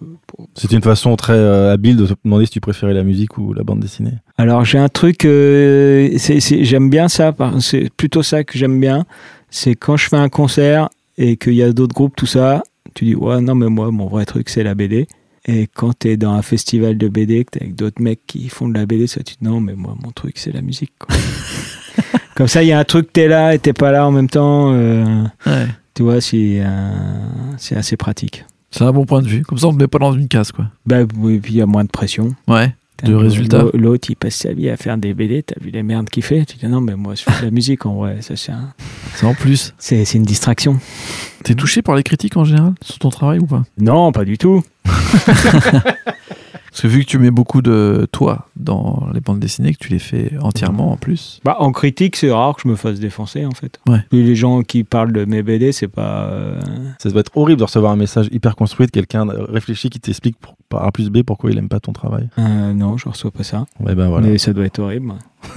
C'est 0.54 0.72
une 0.72 0.82
façon 0.82 1.16
très 1.16 1.34
euh, 1.34 1.72
habile 1.72 1.96
de 1.96 2.06
te 2.06 2.14
demander 2.24 2.46
si 2.46 2.52
tu 2.52 2.60
préférais 2.60 2.94
la 2.94 3.02
musique 3.04 3.36
ou 3.38 3.52
la 3.52 3.62
bande 3.62 3.80
dessinée. 3.80 4.14
Alors 4.38 4.64
j'ai 4.64 4.78
un 4.78 4.88
truc, 4.88 5.24
euh, 5.24 6.10
j'aime 6.16 6.90
bien 6.90 7.08
ça, 7.08 7.34
c'est 7.60 7.90
plutôt 7.94 8.22
ça 8.22 8.42
que 8.44 8.58
j'aime 8.58 8.80
bien, 8.80 9.04
c'est 9.50 9.74
quand 9.74 9.96
je 9.96 10.08
fais 10.08 10.16
un 10.16 10.28
concert 10.28 10.88
et 11.18 11.36
qu'il 11.36 11.54
y 11.54 11.62
a 11.62 11.72
d'autres 11.72 11.94
groupes, 11.94 12.16
tout 12.16 12.26
ça, 12.26 12.62
tu 12.94 13.04
dis 13.04 13.14
ouais 13.14 13.40
non 13.40 13.54
mais 13.54 13.68
moi 13.68 13.90
mon 13.90 14.06
vrai 14.06 14.24
truc 14.24 14.48
c'est 14.48 14.62
la 14.62 14.74
BD. 14.74 15.06
Et 15.48 15.68
quand 15.72 15.96
tu 16.00 16.08
es 16.08 16.16
dans 16.16 16.32
un 16.32 16.42
festival 16.42 16.98
de 16.98 17.06
BD, 17.08 17.44
que 17.44 17.50
tu 17.52 17.58
avec 17.62 17.76
d'autres 17.76 18.02
mecs 18.02 18.26
qui 18.26 18.48
font 18.48 18.68
de 18.68 18.74
la 18.74 18.84
BD, 18.84 19.06
ça 19.06 19.22
tu 19.22 19.36
te 19.36 19.44
dis 19.44 19.48
non 19.48 19.60
mais 19.60 19.74
moi 19.74 19.94
mon 20.02 20.10
truc 20.10 20.38
c'est 20.38 20.52
la 20.52 20.62
musique. 20.62 20.92
quoi. 20.98 21.14
Comme 22.34 22.48
ça 22.48 22.62
il 22.62 22.68
y 22.68 22.72
a 22.72 22.78
un 22.78 22.84
truc, 22.84 23.12
t'es 23.12 23.28
là 23.28 23.54
et 23.54 23.58
t'es 23.58 23.72
pas 23.72 23.90
là 23.92 24.06
en 24.06 24.10
même 24.10 24.28
temps, 24.28 24.72
euh, 24.74 25.04
Ouais. 25.46 25.66
Tu 25.96 26.02
vois, 26.04 26.20
c'est 26.20 26.60
euh, 26.60 26.90
c'est 27.56 27.74
assez 27.74 27.96
pratique. 27.96 28.44
C'est 28.70 28.84
un 28.84 28.92
bon 28.92 29.04
point 29.06 29.22
de 29.22 29.26
vue. 29.28 29.42
Comme 29.42 29.58
ça, 29.58 29.66
on 29.66 29.72
ne 29.72 29.78
met 29.78 29.86
pas 29.88 29.98
dans 29.98 30.12
une 30.12 30.28
case, 30.28 30.52
quoi. 30.52 30.66
Bah, 30.86 30.98
oui, 31.16 31.38
puis 31.40 31.54
il 31.54 31.56
y 31.56 31.62
a 31.62 31.66
moins 31.66 31.82
de 31.84 31.88
pression. 31.90 32.34
Ouais. 32.46 32.72
De 33.04 33.12
résultats. 33.14 33.58
l'au- 33.62 33.70
L'autre, 33.74 34.08
il 34.10 34.16
passe 34.16 34.36
sa 34.36 34.52
vie 34.54 34.70
à 34.70 34.76
faire 34.78 34.96
des 34.96 35.12
BD, 35.12 35.42
t'as 35.42 35.54
vu 35.60 35.70
les 35.70 35.82
merdes 35.82 36.08
qu'il 36.08 36.22
fait 36.22 36.46
Tu 36.46 36.56
dis 36.56 36.66
non, 36.66 36.80
mais 36.80 36.94
moi, 36.96 37.14
je 37.14 37.22
fais 37.24 37.40
de 37.40 37.44
la 37.46 37.50
musique 37.50 37.84
en 37.84 37.94
vrai, 37.96 38.18
ça 38.22 38.36
c'est 38.36 38.52
un- 38.52 38.72
C'est 39.14 39.26
en 39.26 39.34
plus. 39.34 39.74
c'est 39.78 40.04
c'est 40.06 40.16
une 40.18 40.24
distraction. 40.24 40.78
T'es 41.44 41.54
touché 41.54 41.82
par 41.82 41.94
les 41.94 42.02
critiques 42.02 42.36
en 42.38 42.44
général? 42.44 42.72
Sur 42.82 42.98
ton 42.98 43.10
travail 43.10 43.38
ou 43.38 43.46
pas? 43.46 43.64
Non, 43.78 44.12
pas 44.12 44.24
du 44.24 44.38
tout. 44.38 44.62
Parce 46.76 46.82
que 46.82 46.88
vu 46.88 47.04
que 47.06 47.08
tu 47.08 47.18
mets 47.18 47.30
beaucoup 47.30 47.62
de 47.62 48.06
toi 48.12 48.48
dans 48.54 49.08
les 49.14 49.20
bandes 49.20 49.40
dessinées, 49.40 49.72
que 49.72 49.78
tu 49.78 49.88
les 49.90 49.98
fais 49.98 50.32
entièrement 50.42 50.92
en 50.92 50.98
plus. 50.98 51.40
Bah, 51.42 51.56
en 51.60 51.72
critique, 51.72 52.16
c'est 52.16 52.30
rare 52.30 52.54
que 52.54 52.60
je 52.64 52.68
me 52.68 52.76
fasse 52.76 53.00
défoncer 53.00 53.46
en 53.46 53.52
fait. 53.52 53.80
Ouais. 53.88 54.00
Les 54.12 54.36
gens 54.36 54.60
qui 54.60 54.84
parlent 54.84 55.10
de 55.14 55.24
mes 55.24 55.42
BD, 55.42 55.72
c'est 55.72 55.88
pas. 55.88 56.24
euh, 56.26 56.60
Ça 56.98 57.08
doit 57.08 57.20
être 57.20 57.34
horrible 57.34 57.60
de 57.60 57.64
recevoir 57.64 57.92
un 57.92 57.96
message 57.96 58.28
hyper 58.30 58.56
construit 58.56 58.84
de 58.86 58.90
quelqu'un 58.90 59.26
réfléchi 59.48 59.88
qui 59.88 60.00
t'explique 60.00 60.36
par 60.68 60.84
A 60.84 60.92
plus 60.92 61.08
B 61.08 61.22
pourquoi 61.22 61.50
il 61.50 61.56
aime 61.56 61.70
pas 61.70 61.80
ton 61.80 61.94
travail. 61.94 62.28
euh, 62.38 62.74
non, 62.74 62.98
je 62.98 63.08
reçois 63.08 63.30
pas 63.30 63.42
ça. 63.42 63.64
Ouais, 63.80 63.94
ben 63.94 64.08
voilà. 64.10 64.26
Mais 64.26 64.36
ça 64.36 64.52
doit 64.52 64.66
être 64.66 64.78
horrible. 64.78 65.14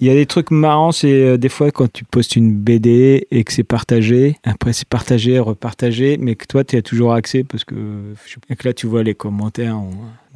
Il 0.00 0.06
y 0.06 0.10
a 0.10 0.14
des 0.14 0.26
trucs 0.26 0.50
marrants, 0.50 0.92
c'est 0.92 1.12
euh, 1.12 1.36
des 1.36 1.48
fois 1.48 1.70
quand 1.70 1.92
tu 1.92 2.04
postes 2.04 2.36
une 2.36 2.52
BD 2.52 3.26
et 3.30 3.44
que 3.44 3.52
c'est 3.52 3.64
partagé, 3.64 4.36
après 4.44 4.72
c'est 4.72 4.88
partagé, 4.88 5.38
repartagé, 5.38 6.16
mais 6.18 6.34
que 6.34 6.46
toi 6.46 6.64
tu 6.64 6.76
as 6.76 6.82
toujours 6.82 7.14
accès 7.14 7.44
parce 7.44 7.64
que, 7.64 7.74
je 8.26 8.32
sais 8.32 8.40
pas, 8.40 8.52
et 8.52 8.56
que 8.56 8.68
là 8.68 8.74
tu 8.74 8.86
vois 8.86 9.02
les 9.02 9.14
commentaires, 9.14 9.76
on, 9.76 9.90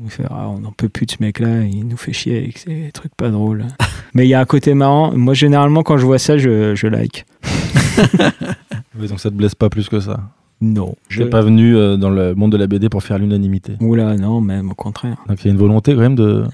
on 0.05 0.09
fait, 0.09 0.25
ah, 0.31 0.49
on 0.49 0.61
n'en 0.61 0.73
peut 0.73 0.89
plus 0.89 1.07
de 1.07 1.11
ce 1.11 1.17
mec-là, 1.21 1.63
il 1.63 1.87
nous 1.87 1.97
fait 1.97 2.13
chier 2.13 2.39
avec 2.39 2.59
ces 2.59 2.91
trucs 2.93 3.15
pas 3.15 3.31
drôles. 3.31 3.67
mais 4.15 4.27
il 4.27 4.29
y 4.29 4.35
a 4.35 4.41
un 4.41 4.47
côté 4.47 4.75
marrant, 4.75 5.13
moi 5.15 5.35
généralement 5.35 5.83
quand 5.83 5.99
je 5.99 6.07
vois 6.07 6.19
ça, 6.19 6.39
je, 6.39 6.75
je 6.75 6.87
like. 6.87 7.27
Donc 8.95 9.21
ça 9.21 9.31
te 9.31 9.35
blesse 9.35 9.55
pas 9.55 9.69
plus 9.69 9.89
que 9.89 10.01
ça? 10.01 10.21
Non. 10.61 10.97
Je 11.09 11.23
n'es 11.23 11.31
pas 11.31 11.41
venu 11.41 11.77
euh, 11.77 11.97
dans 11.97 12.11
le 12.11 12.35
monde 12.35 12.51
de 12.51 12.57
la 12.57 12.67
BD 12.67 12.89
pour 12.89 13.03
faire 13.03 13.19
l'unanimité? 13.19 13.75
Oula, 13.81 14.17
non, 14.17 14.41
même 14.41 14.71
au 14.71 14.75
contraire. 14.75 15.17
Donc 15.29 15.43
il 15.43 15.47
y 15.47 15.51
a 15.51 15.53
une 15.53 15.59
volonté 15.59 15.95
quand 15.95 16.01
même 16.01 16.17
de, 16.17 16.45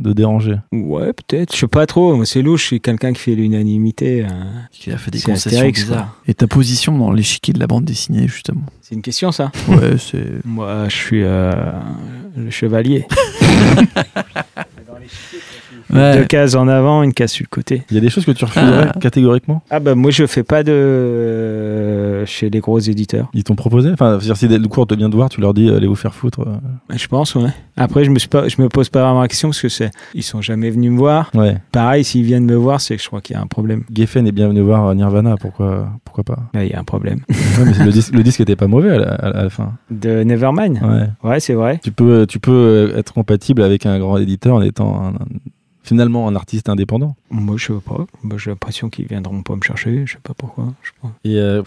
de 0.00 0.12
déranger. 0.12 0.56
Ouais, 0.72 1.12
peut-être, 1.12 1.54
je 1.54 1.60
sais 1.60 1.68
pas 1.68 1.86
trop, 1.86 2.16
moi 2.16 2.24
c'est 2.26 2.42
louche, 2.42 2.62
je 2.62 2.66
suis 2.68 2.80
quelqu'un 2.80 3.12
qui 3.12 3.20
fait 3.20 3.34
l'unanimité. 3.34 4.24
euh, 4.24 4.28
Qui 4.72 4.90
a 4.92 4.96
fait 4.98 5.10
des 5.10 5.18
C'est 5.18 5.30
concessions 5.30 5.58
Astérix, 5.58 5.84
bizarres. 5.84 6.16
Et 6.26 6.34
ta 6.34 6.46
position 6.46 6.96
dans 6.98 7.12
l'échiquier 7.12 7.52
de 7.54 7.58
la 7.60 7.66
bande 7.66 7.84
dessinée, 7.84 8.26
justement? 8.26 8.62
C'est 8.80 8.94
une 8.94 9.02
question 9.02 9.30
ça 9.30 9.52
Ouais, 9.68 9.96
c'est. 9.98 10.44
Moi, 10.44 10.88
je 10.88 10.96
suis 10.96 11.22
euh, 11.22 11.52
le 12.36 12.50
chevalier. 12.50 13.06
Ouais. 15.92 16.18
Deux 16.18 16.24
cases 16.24 16.54
en 16.54 16.68
avant, 16.68 17.02
une 17.02 17.12
case 17.12 17.32
sur 17.32 17.44
le 17.44 17.48
côté. 17.54 17.82
Il 17.90 17.94
y 17.94 17.98
a 17.98 18.00
des 18.00 18.10
choses 18.10 18.24
que 18.24 18.30
tu 18.30 18.44
refuserais 18.44 18.90
Ah. 18.94 18.98
catégoriquement 19.00 19.62
Ah 19.70 19.80
bah 19.80 19.94
moi 19.96 20.10
je 20.12 20.24
fais 20.26 20.42
pas 20.44 20.62
de 20.62 20.70
euh, 20.72 22.26
chez 22.26 22.50
les 22.50 22.60
gros 22.60 22.78
éditeurs. 22.78 23.28
Ils 23.34 23.44
t'ont 23.44 23.54
proposé 23.54 23.90
Enfin, 23.90 24.18
c'est-à-dire, 24.20 24.36
si 24.36 24.48
le 24.48 24.68
cours 24.68 24.86
te 24.86 24.94
vient 24.94 25.08
de 25.08 25.16
voir, 25.16 25.28
tu 25.28 25.40
leur 25.40 25.54
dis 25.54 25.68
allez 25.70 25.86
vous 25.86 25.94
faire 25.96 26.14
foutre. 26.14 26.40
euh. 26.40 26.96
Je 26.96 27.06
pense 27.08 27.34
ouais. 27.34 27.50
Après 27.76 28.04
je 28.04 28.10
me 28.10 28.18
suis 28.18 28.28
pas 28.28 28.48
je 28.48 28.60
me 28.60 28.68
pose 28.68 28.88
pas 28.88 29.02
vraiment 29.02 29.20
la 29.22 29.28
question 29.28 29.48
parce 29.48 29.60
que 29.60 29.68
c'est 29.68 29.90
ils 30.14 30.22
sont 30.22 30.40
jamais 30.42 30.70
venus 30.70 30.90
me 30.92 30.98
voir. 30.98 31.30
Ouais. 31.34 31.56
Pareil 31.72 32.04
s'ils 32.04 32.24
viennent 32.24 32.44
me 32.46 32.54
voir 32.56 32.80
c'est 32.80 32.96
que 32.96 33.02
je 33.02 33.08
crois 33.08 33.20
qu'il 33.20 33.34
y 33.34 33.38
a 33.38 33.42
un 33.42 33.46
problème. 33.46 33.84
Geffen 33.92 34.26
est 34.26 34.32
bien 34.32 34.48
venu 34.48 34.60
voir 34.60 34.86
euh, 34.86 34.94
Nirvana, 34.94 35.36
pourquoi, 35.40 35.88
pourquoi 36.04 36.24
pas 36.24 36.38
il 36.54 36.66
y 36.70 36.74
a 36.74 36.78
un 36.80 36.84
problème. 36.84 37.20
Ouais, 37.58 37.64
mais 37.66 37.84
le, 37.84 37.90
disque, 37.90 38.14
le 38.14 38.22
disque 38.22 38.40
était 38.40 38.56
pas 38.56 38.68
mauvais 38.68 38.90
à 38.90 38.98
la, 38.98 39.08
à 39.14 39.30
la- 39.30 39.38
à 39.40 39.42
la 39.44 39.50
fin. 39.50 39.72
De 39.90 40.22
Nevermind. 40.22 40.78
Ouais. 40.82 41.28
Ouais 41.30 41.40
c'est 41.40 41.54
vrai. 41.54 41.80
Tu 41.82 41.90
peux, 41.90 42.26
tu 42.28 42.38
peux 42.38 42.92
être 42.96 43.12
compatible 43.12 43.62
avec 43.62 43.86
un 43.86 43.98
grand 43.98 44.16
éditeur 44.18 44.54
en 44.54 44.62
étant 44.62 44.99
un- 45.00 45.14
un- 45.14 45.18
finalement 45.82 46.28
un 46.28 46.36
artiste 46.36 46.68
indépendant. 46.68 47.16
Moi 47.30 47.56
je 47.58 47.66
sais 47.66 47.80
pas. 47.84 48.06
Moi 48.22 48.36
j'ai 48.38 48.50
l'impression 48.50 48.88
qu'ils 48.90 49.06
viendront 49.06 49.42
pas 49.42 49.56
me 49.56 49.62
chercher. 49.62 50.02
Je 50.06 50.12
sais 50.12 50.18
pas 50.22 50.34
pourquoi. 50.34 50.72
Je 50.82 50.88
sais 50.90 50.94
pas. 51.02 51.12
Et 51.24 51.36
euh, 51.36 51.62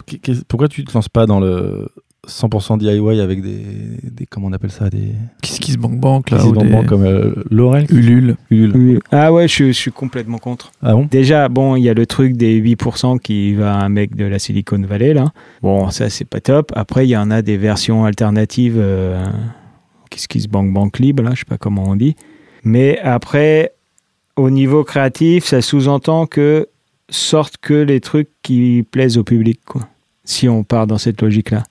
pourquoi 0.48 0.68
tu 0.68 0.84
te 0.84 0.92
lances 0.94 1.08
pas 1.08 1.26
dans 1.26 1.40
le 1.40 1.88
100% 2.26 2.78
DIY 2.78 3.20
avec 3.20 3.42
des, 3.42 3.60
des 4.02 4.24
comment 4.24 4.46
on 4.46 4.52
appelle 4.54 4.70
ça 4.70 4.88
des 4.88 5.08
Kiss 5.42 5.58
Kiss 5.58 5.76
Bank 5.76 6.00
Bank, 6.00 6.30
là. 6.30 6.38
des- 6.42 6.52
bonbons 6.52 6.82
comme 6.84 7.02
euh, 7.02 7.34
Laurel? 7.50 7.84
Ulule. 7.90 8.36
Ulule. 8.50 9.00
Ah 9.10 9.30
ouais 9.30 9.46
je, 9.46 9.52
suis- 9.52 9.66
je 9.74 9.78
suis 9.78 9.92
complètement 9.92 10.38
contre. 10.38 10.72
Ah 10.80 10.92
bon? 10.94 11.06
Déjà, 11.10 11.50
bon, 11.50 11.76
il 11.76 11.82
y 11.82 11.90
a 11.90 11.92
le 11.94 12.06
truc 12.06 12.34
des 12.38 12.58
8% 12.62 13.18
qui 13.18 13.52
va 13.54 13.74
à 13.76 13.84
un 13.84 13.90
mec 13.90 14.16
de 14.16 14.24
la 14.24 14.38
Silicon 14.38 14.80
Valley, 14.80 15.12
là. 15.12 15.32
Bon, 15.60 15.90
ça, 15.90 16.08
c'est 16.08 16.24
pas 16.24 16.40
top. 16.40 16.72
Après, 16.74 17.06
il 17.06 17.10
y 17.10 17.16
en 17.16 17.30
a 17.30 17.42
des 17.42 17.58
versions 17.58 18.06
alternatives, 18.06 18.76
euh, 18.78 19.22
qu'est-ce 20.08 20.26
qui 20.28 20.40
se 20.40 20.48
banque 20.48 20.72
banque 20.72 21.00
libre, 21.00 21.22
là, 21.24 21.32
je 21.34 21.40
sais 21.40 21.44
pas 21.46 21.58
comment 21.58 21.84
on 21.88 21.96
dit. 21.96 22.16
Mais 22.64 22.98
après, 23.00 23.72
au 24.36 24.50
niveau 24.50 24.84
créatif, 24.84 25.44
ça 25.44 25.60
sous-entend 25.62 26.26
que 26.26 26.68
sortent 27.10 27.58
que 27.58 27.74
les 27.74 28.00
trucs 28.00 28.30
qui 28.42 28.84
plaisent 28.90 29.18
au 29.18 29.24
public, 29.24 29.60
quoi. 29.66 29.88
Si 30.26 30.48
on 30.48 30.64
part 30.64 30.86
dans 30.86 30.96
cette 30.96 31.20
logique-là. 31.20 31.64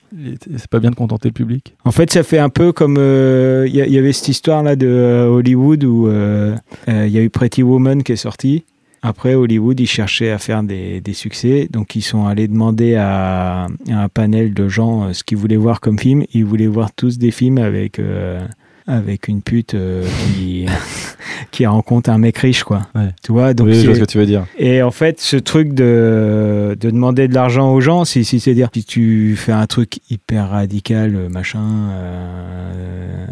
C'est 0.56 0.68
pas 0.68 0.78
bien 0.78 0.90
de 0.90 0.94
contenter 0.94 1.28
le 1.28 1.32
public? 1.32 1.74
En 1.84 1.90
fait, 1.90 2.12
ça 2.12 2.22
fait 2.22 2.38
un 2.38 2.50
peu 2.50 2.70
comme 2.70 2.98
euh, 2.98 3.64
il 3.66 3.74
y, 3.74 3.80
il 3.80 3.90
y 3.90 3.98
avait 3.98 4.12
cette 4.12 4.28
histoire 4.28 4.62
là 4.62 4.76
de 4.76 4.86
euh, 4.86 5.26
Hollywood 5.26 5.82
où 5.82 6.06
euh, 6.06 6.54
euh, 6.88 7.06
il 7.08 7.12
y 7.12 7.18
a 7.18 7.22
eu 7.22 7.30
Pretty 7.30 7.64
Woman 7.64 8.04
qui 8.04 8.12
est 8.12 8.16
sorti. 8.16 8.62
Après, 9.02 9.34
Hollywood, 9.34 9.80
ils 9.80 9.88
cherchaient 9.88 10.30
à 10.30 10.38
faire 10.38 10.62
des, 10.62 11.00
des 11.00 11.14
succès, 11.14 11.68
donc 11.68 11.96
ils 11.96 12.02
sont 12.02 12.26
allés 12.26 12.46
demander 12.46 12.94
à, 12.94 13.64
à 13.64 13.68
un 14.04 14.08
panel 14.08 14.54
de 14.54 14.68
gens 14.68 15.08
euh, 15.08 15.12
ce 15.12 15.24
qu'ils 15.24 15.36
voulaient 15.36 15.56
voir 15.56 15.80
comme 15.80 15.98
film. 15.98 16.22
Ils 16.32 16.44
voulaient 16.44 16.68
voir 16.68 16.92
tous 16.92 17.18
des 17.18 17.32
films 17.32 17.58
avec 17.58 17.98
euh, 17.98 18.40
avec 18.86 19.28
une 19.28 19.40
pute 19.40 19.74
euh, 19.74 20.06
qui 20.34 20.66
qui 21.50 21.66
rencontre 21.66 22.10
un 22.10 22.18
mec 22.18 22.36
riche, 22.38 22.64
quoi. 22.64 22.82
Ouais. 22.94 23.08
Tu 23.22 23.32
vois, 23.32 23.54
donc 23.54 23.68
oui, 23.68 23.74
je 23.74 23.86
vois 23.86 23.94
ce 23.94 24.00
que 24.00 24.04
tu 24.04 24.18
veux 24.18 24.26
dire. 24.26 24.46
et 24.58 24.82
en 24.82 24.90
fait, 24.90 25.20
ce 25.20 25.36
truc 25.36 25.72
de, 25.72 26.76
de 26.78 26.90
demander 26.90 27.28
de 27.28 27.34
l'argent 27.34 27.72
aux 27.72 27.80
gens, 27.80 28.04
si, 28.04 28.24
si 28.24 28.40
c'est 28.40 28.54
dire 28.54 28.68
si 28.74 28.84
tu 28.84 29.36
fais 29.36 29.52
un 29.52 29.66
truc 29.66 30.00
hyper 30.10 30.50
radical, 30.50 31.16
euh, 31.16 31.28
machin, 31.28 31.90
euh, 31.92 33.26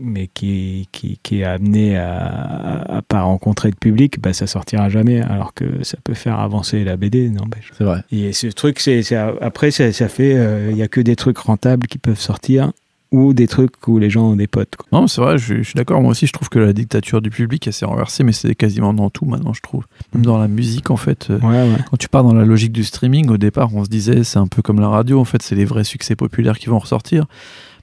mais 0.00 0.28
qui, 0.32 0.88
qui, 0.90 1.20
qui 1.22 1.40
est 1.40 1.44
amené 1.44 1.96
à, 1.96 2.96
à, 2.96 3.02
pas 3.02 3.22
rencontrer 3.22 3.70
de 3.70 3.76
public, 3.76 4.20
bah, 4.20 4.32
ça 4.32 4.46
sortira 4.46 4.88
jamais, 4.88 5.20
alors 5.20 5.54
que 5.54 5.84
ça 5.84 5.98
peut 6.02 6.14
faire 6.14 6.40
avancer 6.40 6.82
la 6.82 6.96
BD, 6.96 7.30
n'empêche. 7.30 7.72
C'est 7.78 7.84
vrai. 7.84 8.02
Et 8.10 8.32
ce 8.32 8.48
truc, 8.48 8.80
c'est 8.80 9.02
après, 9.14 9.70
ça, 9.70 9.92
ça 9.92 10.08
fait, 10.08 10.36
il 10.70 10.76
y 10.76 10.82
a 10.82 10.88
que 10.88 11.00
des 11.00 11.14
trucs 11.14 11.38
rentables 11.38 11.86
qui 11.86 11.98
peuvent 11.98 12.18
sortir 12.18 12.72
ou 13.16 13.32
des 13.34 13.46
trucs 13.46 13.86
où 13.88 13.98
les 13.98 14.10
gens 14.10 14.30
ont 14.30 14.36
des 14.36 14.46
potes. 14.46 14.76
quoi. 14.76 14.86
Non, 14.92 15.06
c'est 15.06 15.20
vrai, 15.20 15.38
je, 15.38 15.56
je 15.56 15.62
suis 15.62 15.74
d'accord. 15.74 16.00
Moi 16.02 16.10
aussi, 16.10 16.26
je 16.26 16.32
trouve 16.32 16.48
que 16.48 16.58
la 16.58 16.72
dictature 16.72 17.20
du 17.22 17.30
public, 17.30 17.66
elle 17.66 17.72
s'est 17.72 17.86
renversée, 17.86 18.22
mais 18.24 18.32
c'est 18.32 18.54
quasiment 18.54 18.92
dans 18.94 19.10
tout 19.10 19.24
maintenant, 19.24 19.52
je 19.52 19.60
trouve. 19.62 19.84
Même 20.14 20.24
dans 20.24 20.38
la 20.38 20.48
musique, 20.48 20.90
en 20.90 20.96
fait. 20.96 21.28
euh, 21.30 21.38
Ouais, 21.40 21.48
ouais. 21.72 21.78
Quand 21.90 21.96
tu 21.96 22.08
pars 22.08 22.22
dans 22.24 22.34
la 22.34 22.44
logique 22.44 22.72
du 22.72 22.84
streaming, 22.84 23.28
au 23.30 23.36
départ, 23.38 23.74
on 23.74 23.84
se 23.84 23.88
disait 23.88 24.22
c'est 24.24 24.38
un 24.38 24.46
peu 24.46 24.62
comme 24.62 24.80
la 24.80 24.88
radio, 24.88 25.18
en 25.20 25.24
fait, 25.24 25.42
c'est 25.42 25.54
les 25.54 25.64
vrais 25.64 25.84
succès 25.84 26.16
populaires 26.16 26.58
qui 26.58 26.66
vont 26.66 26.78
ressortir. 26.78 27.24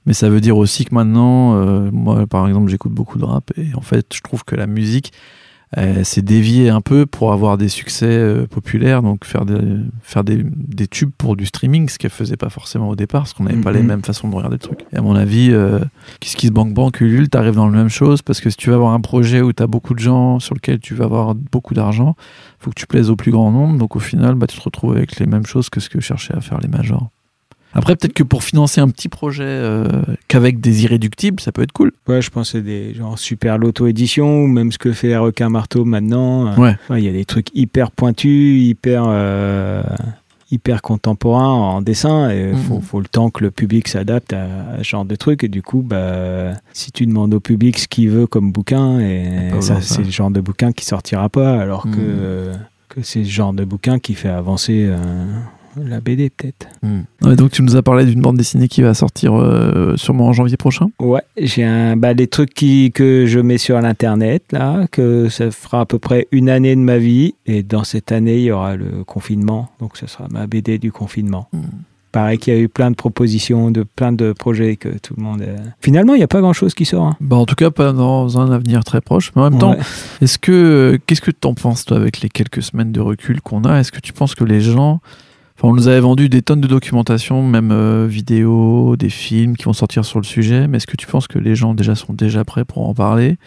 Mais 0.06 0.14
ça 0.14 0.30
veut 0.30 0.42
dire 0.42 0.58
aussi 0.58 0.84
que 0.84 0.94
maintenant, 0.94 1.56
euh, 1.56 1.90
moi 1.92 2.28
par 2.28 2.46
exemple, 2.48 2.70
j'écoute 2.70 2.92
beaucoup 2.92 3.18
de 3.18 3.24
rap 3.24 3.52
et 3.58 3.74
en 3.76 3.82
fait, 3.82 4.06
je 4.14 4.20
trouve 4.20 4.44
que 4.44 4.54
la 4.56 4.68
musique 4.68 5.14
s'est 6.04 6.22
déviée 6.22 6.70
un 6.70 6.82
peu 6.82 7.06
pour 7.06 7.34
avoir 7.34 7.58
des 7.58 7.68
succès 7.68 8.06
euh, 8.06 8.46
populaires, 8.46 9.02
donc 9.02 9.26
faire, 9.26 9.46
des, 9.46 9.60
faire 10.02 10.24
des, 10.24 10.44
des 10.44 10.88
tubes 10.88 11.12
pour 11.18 11.36
du 11.36 11.46
streaming, 11.46 11.90
ce 11.90 11.98
qu'elle 11.98 12.12
faisait 12.12 12.38
pas 12.38 12.50
forcément 12.50 12.90
au 12.90 12.96
départ, 12.96 13.24
parce 13.24 13.34
qu'on 13.34 13.44
n'avait 13.44 13.62
pas 13.62 13.72
les 13.72 13.82
mêmes 13.82 14.04
façons 14.04 14.28
de 14.28 14.36
regarder 14.36 14.56
le 14.56 14.60
truc. 14.60 14.86
Et 14.92 14.98
à 14.98 15.02
mon 15.02 15.16
avis, 15.16 15.50
euh, 15.52 15.80
Kiss 16.20 16.36
Kiss 16.36 16.52
Bank 16.52 16.74
Bank, 16.74 17.02
Ulule, 17.02 17.30
t'arrives 17.30 17.56
dans 17.56 17.68
la 17.68 17.78
même 17.78 17.90
chose, 17.90 18.22
parce 18.22 18.42
que 18.42 18.50
si 18.50 18.58
tu 18.58 18.70
veux 18.70 18.76
avoir 18.76 18.94
un 18.94 19.02
projet 19.02 19.42
où 19.42 19.54
t'as 19.54 19.68
beaucoup 19.68 19.94
de 19.94 20.00
gens, 20.00 20.40
sur 20.40 20.56
lequel 20.56 20.80
tu 20.80 20.94
vas 20.94 21.06
avoir 21.06 21.36
beaucoup 21.36 21.74
d'argent, 21.74 22.16
faut 22.60 22.70
que 22.70 22.80
tu 22.80 22.88
plaises 22.88 23.10
au 23.10 23.16
plus 23.16 23.32
grand 23.32 23.52
nombre, 23.52 23.78
donc 23.78 23.96
au 23.96 24.00
final, 24.00 24.36
bah, 24.36 24.48
tu 24.48 24.58
te 24.58 24.64
retrouves 24.64 24.96
avec 24.96 25.20
les 25.20 25.26
mêmes 25.26 25.46
choses 25.46 25.70
que 25.70 25.80
ce 25.80 25.90
que 25.90 26.00
cherchaient 26.00 26.36
à 26.36 26.42
faire 26.42 26.60
les 26.60 26.70
majors. 26.70 27.10
Après, 27.76 27.96
peut-être 27.96 28.14
que 28.14 28.24
pour 28.24 28.44
financer 28.44 28.82
un 28.82 28.90
petit 28.90 29.10
projet 29.10 29.44
euh, 29.46 29.88
qu'avec 30.28 30.60
des 30.60 30.84
irréductibles, 30.84 31.40
ça 31.40 31.52
peut 31.52 31.64
être 31.64 31.72
cool. 31.72 31.92
Ouais, 32.08 32.22
je 32.22 32.30
c'est 32.44 32.62
des 32.62 32.94
genre 32.94 33.18
super 33.18 33.58
loto 33.58 33.88
édition 33.88 34.44
ou 34.44 34.48
même 34.48 34.72
ce 34.72 34.78
que 34.78 34.92
fait 34.94 35.16
Requin 35.18 35.50
Marteau 35.50 35.84
maintenant. 35.86 36.48
Euh, 36.48 36.56
Ouais. 36.56 36.76
ouais, 36.90 37.02
Il 37.02 37.06
y 37.06 37.10
a 37.10 37.12
des 37.12 37.26
trucs 37.26 37.48
hyper 37.56 37.90
pointus, 37.92 38.62
hyper 38.64 39.04
euh, 39.08 39.82
hyper 40.52 40.84
contemporains 40.84 41.50
en 41.52 41.82
dessin 41.82 42.30
et 42.30 42.52
il 42.52 42.58
faut, 42.58 42.76
Mhm. 42.76 42.82
faut 42.82 43.00
le 43.00 43.08
temps 43.08 43.32
que 43.32 43.44
le 43.44 43.50
public 43.50 43.88
s'adapte 43.88 44.34
à, 44.34 44.44
à 44.76 44.78
ce 44.80 44.84
genre 44.84 45.06
de 45.06 45.16
trucs 45.16 45.44
et 45.44 45.48
du 45.48 45.64
coup 45.64 45.82
bah 45.82 46.52
si 46.74 46.92
tu 46.92 47.08
demandes 47.08 47.34
au 47.34 47.40
public 47.40 47.80
ce 47.80 47.88
qu'il 47.88 48.10
veut 48.12 48.28
comme 48.28 48.52
bouquin 48.52 49.00
et 49.00 49.50
pas 49.52 49.62
ça 49.62 49.82
c'est 49.82 50.04
le 50.04 50.12
genre 50.12 50.30
de 50.30 50.42
bouquin 50.42 50.72
qui 50.72 50.86
sortira 50.86 51.28
pas 51.30 51.60
alors 51.60 51.88
Mhm. 51.88 51.96
que 51.96 52.52
que 52.90 53.02
c'est 53.02 53.24
ce 53.24 53.30
genre 53.32 53.54
de 53.54 53.64
bouquin 53.66 53.98
qui 53.98 54.14
fait 54.14 54.30
avancer 54.30 54.86
euh, 54.86 54.98
la 55.82 56.00
BD 56.02 56.30
peut-être. 56.30 56.68
Ouais, 57.24 57.36
donc 57.36 57.52
tu 57.52 57.62
nous 57.64 57.76
as 57.76 57.82
parlé 57.82 58.06
d'une 58.06 58.22
bande 58.22 58.38
dessinée 58.38 58.68
qui 58.68 58.82
va 58.82 58.94
sortir 58.94 59.34
euh, 59.34 59.96
sûrement 59.98 60.28
en 60.28 60.34
janvier 60.34 60.58
prochain? 60.58 60.88
Ouais, 61.00 61.22
j'ai 61.38 61.64
un 61.64 61.96
bah, 61.98 62.14
les 62.14 62.28
trucs 62.28 62.54
qui, 62.54 62.92
que 62.92 63.26
je 63.26 63.40
mets 63.40 63.58
sur 63.58 63.80
l'internet 63.82 64.44
là, 64.52 64.86
que 64.92 65.30
ça 65.30 65.50
fera 65.52 65.82
à 65.82 65.86
peu 65.86 66.00
près 66.00 66.28
une 66.32 66.50
année 66.50 66.76
de 66.76 66.82
ma 66.82 66.98
vie 66.98 67.36
et 67.46 67.64
dans 67.64 67.84
cette 67.84 68.12
année 68.12 68.38
il 68.38 68.44
y 68.44 68.52
aura 68.52 68.76
le 68.76 69.04
confinement, 69.06 69.70
donc 69.80 69.98
ce 69.98 70.08
sera 70.08 70.28
ma 70.30 70.48
BD 70.48 70.78
du 70.78 70.92
confinement. 70.92 71.50
Pareil 72.12 72.38
qu'il 72.38 72.54
y 72.54 72.58
a 72.58 72.60
eu 72.60 72.70
plein 72.70 72.92
de 72.92 72.96
propositions, 72.96 73.72
de 73.72 73.82
plein 73.82 74.12
de 74.12 74.34
projets 74.34 74.76
que 74.76 74.90
tout 75.00 75.16
le 75.18 75.24
monde. 75.24 75.42
euh, 75.42 75.58
Finalement, 75.82 76.14
il 76.14 76.18
n'y 76.18 76.24
a 76.24 76.28
pas 76.28 76.42
grand 76.42 76.54
chose 76.54 76.76
qui 76.76 76.86
sort. 76.86 77.06
hein. 77.08 77.18
Bah, 77.20 77.38
en 77.38 77.48
tout 77.48 77.56
cas, 77.56 77.72
pas 77.72 77.92
dans 77.92 78.40
un 78.40 78.52
avenir 78.52 78.84
très 78.84 79.02
proche. 79.02 79.32
Mais 79.36 79.42
en 79.42 79.50
même 79.50 79.58
temps, 79.60 79.72
Ouais. 79.72 79.80
est-ce 80.22 80.38
que 80.38 81.00
qu'est-ce 81.08 81.22
que 81.22 81.32
tu 81.32 81.48
en 81.48 81.56
penses 81.56 81.86
toi 81.86 81.98
avec 81.98 82.22
les 82.22 82.30
quelques 82.30 82.62
semaines 82.62 82.92
de 82.92 83.00
recul 83.02 83.42
qu'on 83.42 83.64
a? 83.64 83.80
Est-ce 83.80 83.92
que 83.92 84.00
tu 84.00 84.14
penses 84.14 84.36
que 84.36 84.44
les 84.44 84.62
gens 84.62 85.00
Enfin, 85.56 85.68
on 85.68 85.74
nous 85.74 85.88
avait 85.88 86.00
vendu 86.00 86.30
des 86.30 86.42
tonnes 86.42 86.62
de 86.62 86.68
documentation, 86.68 87.44
même 87.44 87.72
euh, 87.72 88.08
vidéos, 88.08 88.96
des 88.96 89.10
films 89.10 89.56
qui 89.56 89.66
vont 89.66 89.74
sortir 89.74 90.04
sur 90.04 90.20
le 90.20 90.26
sujet. 90.26 90.68
Mais 90.68 90.78
est-ce 90.78 90.88
que 90.88 90.98
tu 90.98 91.08
penses 91.08 91.28
que 91.28 91.40
les 91.40 91.56
gens 91.56 91.74
déjà 91.74 91.96
sont 91.96 92.14
déjà 92.14 92.44
prêts 92.44 92.66
pour 92.66 92.88
en 92.88 92.94
parler? 92.94 93.38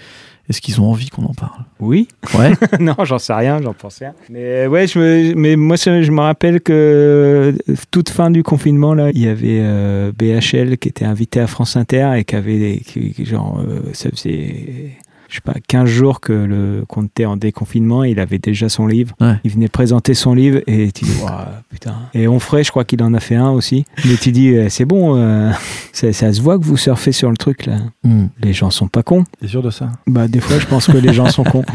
Est-ce 0.49 0.61
qu'ils 0.61 0.81
ont 0.81 0.89
envie 0.89 1.09
qu'on 1.09 1.25
en 1.25 1.35
parle? 1.35 1.65
Oui. 1.81 2.07
Ouais. 2.39 2.53
non, 2.81 2.95
j'en 3.03 3.19
sais 3.19 3.33
rien, 3.33 3.61
j'en 3.61 3.75
pense 3.75 3.99
rien. 3.99 4.15
Mais 4.31 4.69
ouais, 4.69 4.87
je 4.87 4.99
me, 4.99 5.35
mais 5.35 5.57
moi, 5.57 5.75
je 5.77 6.11
me 6.11 6.21
rappelle 6.21 6.61
que 6.61 7.57
toute 7.91 8.11
fin 8.11 8.31
du 8.31 8.45
confinement, 8.45 8.95
là, 8.95 9.11
il 9.13 9.21
y 9.21 9.29
avait 9.29 9.61
euh, 9.61 10.13
BHL 10.13 10.79
qui 10.79 10.89
était 10.89 11.05
invité 11.05 11.41
à 11.41 11.49
France 11.49 11.77
Inter 11.77 12.13
et 12.17 12.25
qui 12.25 12.37
avait 12.37 12.59
des, 12.59 12.79
qui, 12.79 13.25
genre, 13.25 13.61
euh, 13.61 13.81
ça 13.93 14.11
faisait, 14.11 14.93
je 15.29 15.37
sais 15.37 15.41
pas, 15.41 15.55
15 15.67 15.89
jours 15.89 16.21
que 16.21 16.33
le 16.33 16.85
qu'on 16.89 17.05
était 17.05 17.25
en 17.25 17.37
déconfinement, 17.37 18.05
il 18.05 18.21
avait 18.21 18.39
déjà 18.39 18.69
son 18.69 18.87
livre. 18.87 19.15
Ouais. 19.21 19.35
Il 19.45 19.51
venait 19.51 19.69
présenter 19.69 20.15
son 20.15 20.35
livre 20.35 20.61
et 20.67 20.93
tu 20.93 21.05
dis, 21.05 21.17
Ouah, 21.23 21.63
putain. 21.71 21.95
Et 22.15 22.29
Onfray, 22.29 22.65
je 22.65 22.71
crois 22.71 22.85
qu'il 22.85 23.03
en 23.03 23.13
a 23.15 23.21
fait 23.21 23.35
un 23.37 23.51
aussi. 23.51 23.85
Mais 24.05 24.17
tu 24.17 24.33
dis, 24.33 24.49
eh, 24.49 24.69
c'est 24.69 24.85
bon, 24.85 25.17
euh, 25.17 25.51
ça, 25.93 26.13
ça 26.13 26.33
se 26.33 26.41
voit 26.41 26.59
que 26.59 26.65
vous 26.65 26.77
surfez 26.77 27.13
sur 27.13 27.31
le 27.31 27.37
truc, 27.37 27.67
là. 27.67 27.79
Hmm. 28.05 28.27
Les 28.43 28.53
gens 28.53 28.71
sont 28.71 28.89
pas 28.89 29.03
cons. 29.03 29.25
T'es 29.41 29.49
sûr 29.49 29.63
de 29.63 29.71
ça? 29.71 29.91
Bah, 30.07 30.29
des 30.29 30.41
fois, 30.41 30.59
je 30.59 30.67
pense 30.67 30.87
que 30.87 30.97
les 30.97 31.13
gens 31.13 31.27
sont 31.29 31.45
cons. 31.45 31.65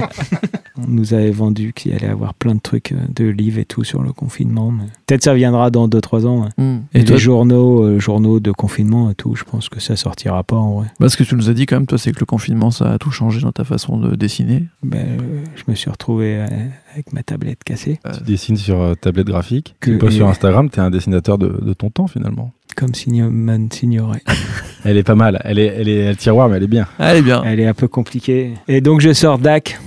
On 0.77 0.87
nous 0.87 1.13
avait 1.13 1.31
vendu 1.31 1.73
qu'il 1.73 1.93
allait 1.93 2.07
avoir 2.07 2.33
plein 2.33 2.55
de 2.55 2.59
trucs, 2.61 2.93
euh, 2.93 2.95
de 3.13 3.25
livres 3.25 3.59
et 3.59 3.65
tout 3.65 3.83
sur 3.83 4.01
le 4.01 4.13
confinement. 4.13 4.71
mais 4.71 4.85
Peut-être 5.05 5.23
ça 5.23 5.33
viendra 5.33 5.69
dans 5.69 5.87
2-3 5.89 6.25
ans. 6.25 6.43
ouais. 6.43 6.49
Hmm. 6.57 6.79
Et, 6.93 7.01
Et 7.01 7.03
toi, 7.03 7.17
les 7.17 7.21
journaux, 7.21 7.83
euh, 7.83 7.99
journaux 7.99 8.39
de 8.39 8.51
confinement 8.51 9.11
et 9.11 9.15
tout, 9.15 9.35
je 9.35 9.43
pense 9.43 9.67
que 9.67 9.79
ça 9.81 9.95
sortira 9.97 10.43
pas 10.43 10.55
en 10.55 10.75
vrai. 10.79 10.87
bah, 10.99 11.09
ce 11.09 11.17
que 11.17 11.23
tu 11.23 11.35
nous 11.35 11.49
as 11.49 11.53
dit 11.53 11.65
quand 11.65 11.75
même, 11.75 11.87
toi, 11.87 11.97
c'est 11.97 12.13
que 12.13 12.19
le 12.19 12.25
confinement, 12.25 12.71
ça 12.71 12.93
a 12.93 12.97
tout 12.97 13.11
changé 13.11 13.40
dans 13.43 13.51
ta 13.51 13.63
façon 13.63 13.97
de 13.97 14.15
dessiner. 14.15 14.63
Ben, 14.83 14.97
euh, 15.19 15.43
je 15.55 15.63
me 15.67 15.75
suis 15.75 15.89
retrouvé 15.89 16.37
euh, 16.37 16.45
avec 16.93 17.13
ma 17.13 17.23
tablette 17.23 17.63
cassée, 17.63 17.99
Tu 18.17 18.23
dessines 18.23 18.57
sur 18.57 18.81
euh, 18.81 18.95
tablette 18.95 19.27
graphique. 19.27 19.75
Que- 19.79 19.91
tu 19.97 20.05
et- 20.05 20.11
sur 20.11 20.27
Instagram, 20.27 20.69
t'es 20.69 20.81
un 20.81 20.89
dessinateur 20.91 21.37
de, 21.37 21.47
de 21.61 21.73
ton 21.73 21.89
temps 21.89 22.07
finalement. 22.07 22.53
comme 22.75 22.93
Signoman 22.93 23.69
signorait. 23.71 24.21
Elle 24.85 24.97
est 24.97 25.03
pas 25.03 25.15
mal. 25.15 25.39
Elle 25.43 25.59
est, 25.59 25.65
elle 25.67 25.87
est, 25.89 25.95
elle 25.97 26.11
est 26.11 26.15
tiroir, 26.15 26.49
mais 26.49 26.57
elle 26.57 26.63
est 26.63 26.67
bien. 26.67 26.87
Allez 26.97 27.21
bien. 27.21 27.43
Elle 27.45 27.59
est 27.59 27.67
un 27.67 27.73
peu 27.75 27.87
compliquée. 27.87 28.53
Et 28.67 28.81
donc, 28.81 28.99
je 29.01 29.13
sors 29.13 29.37
DAC. 29.37 29.79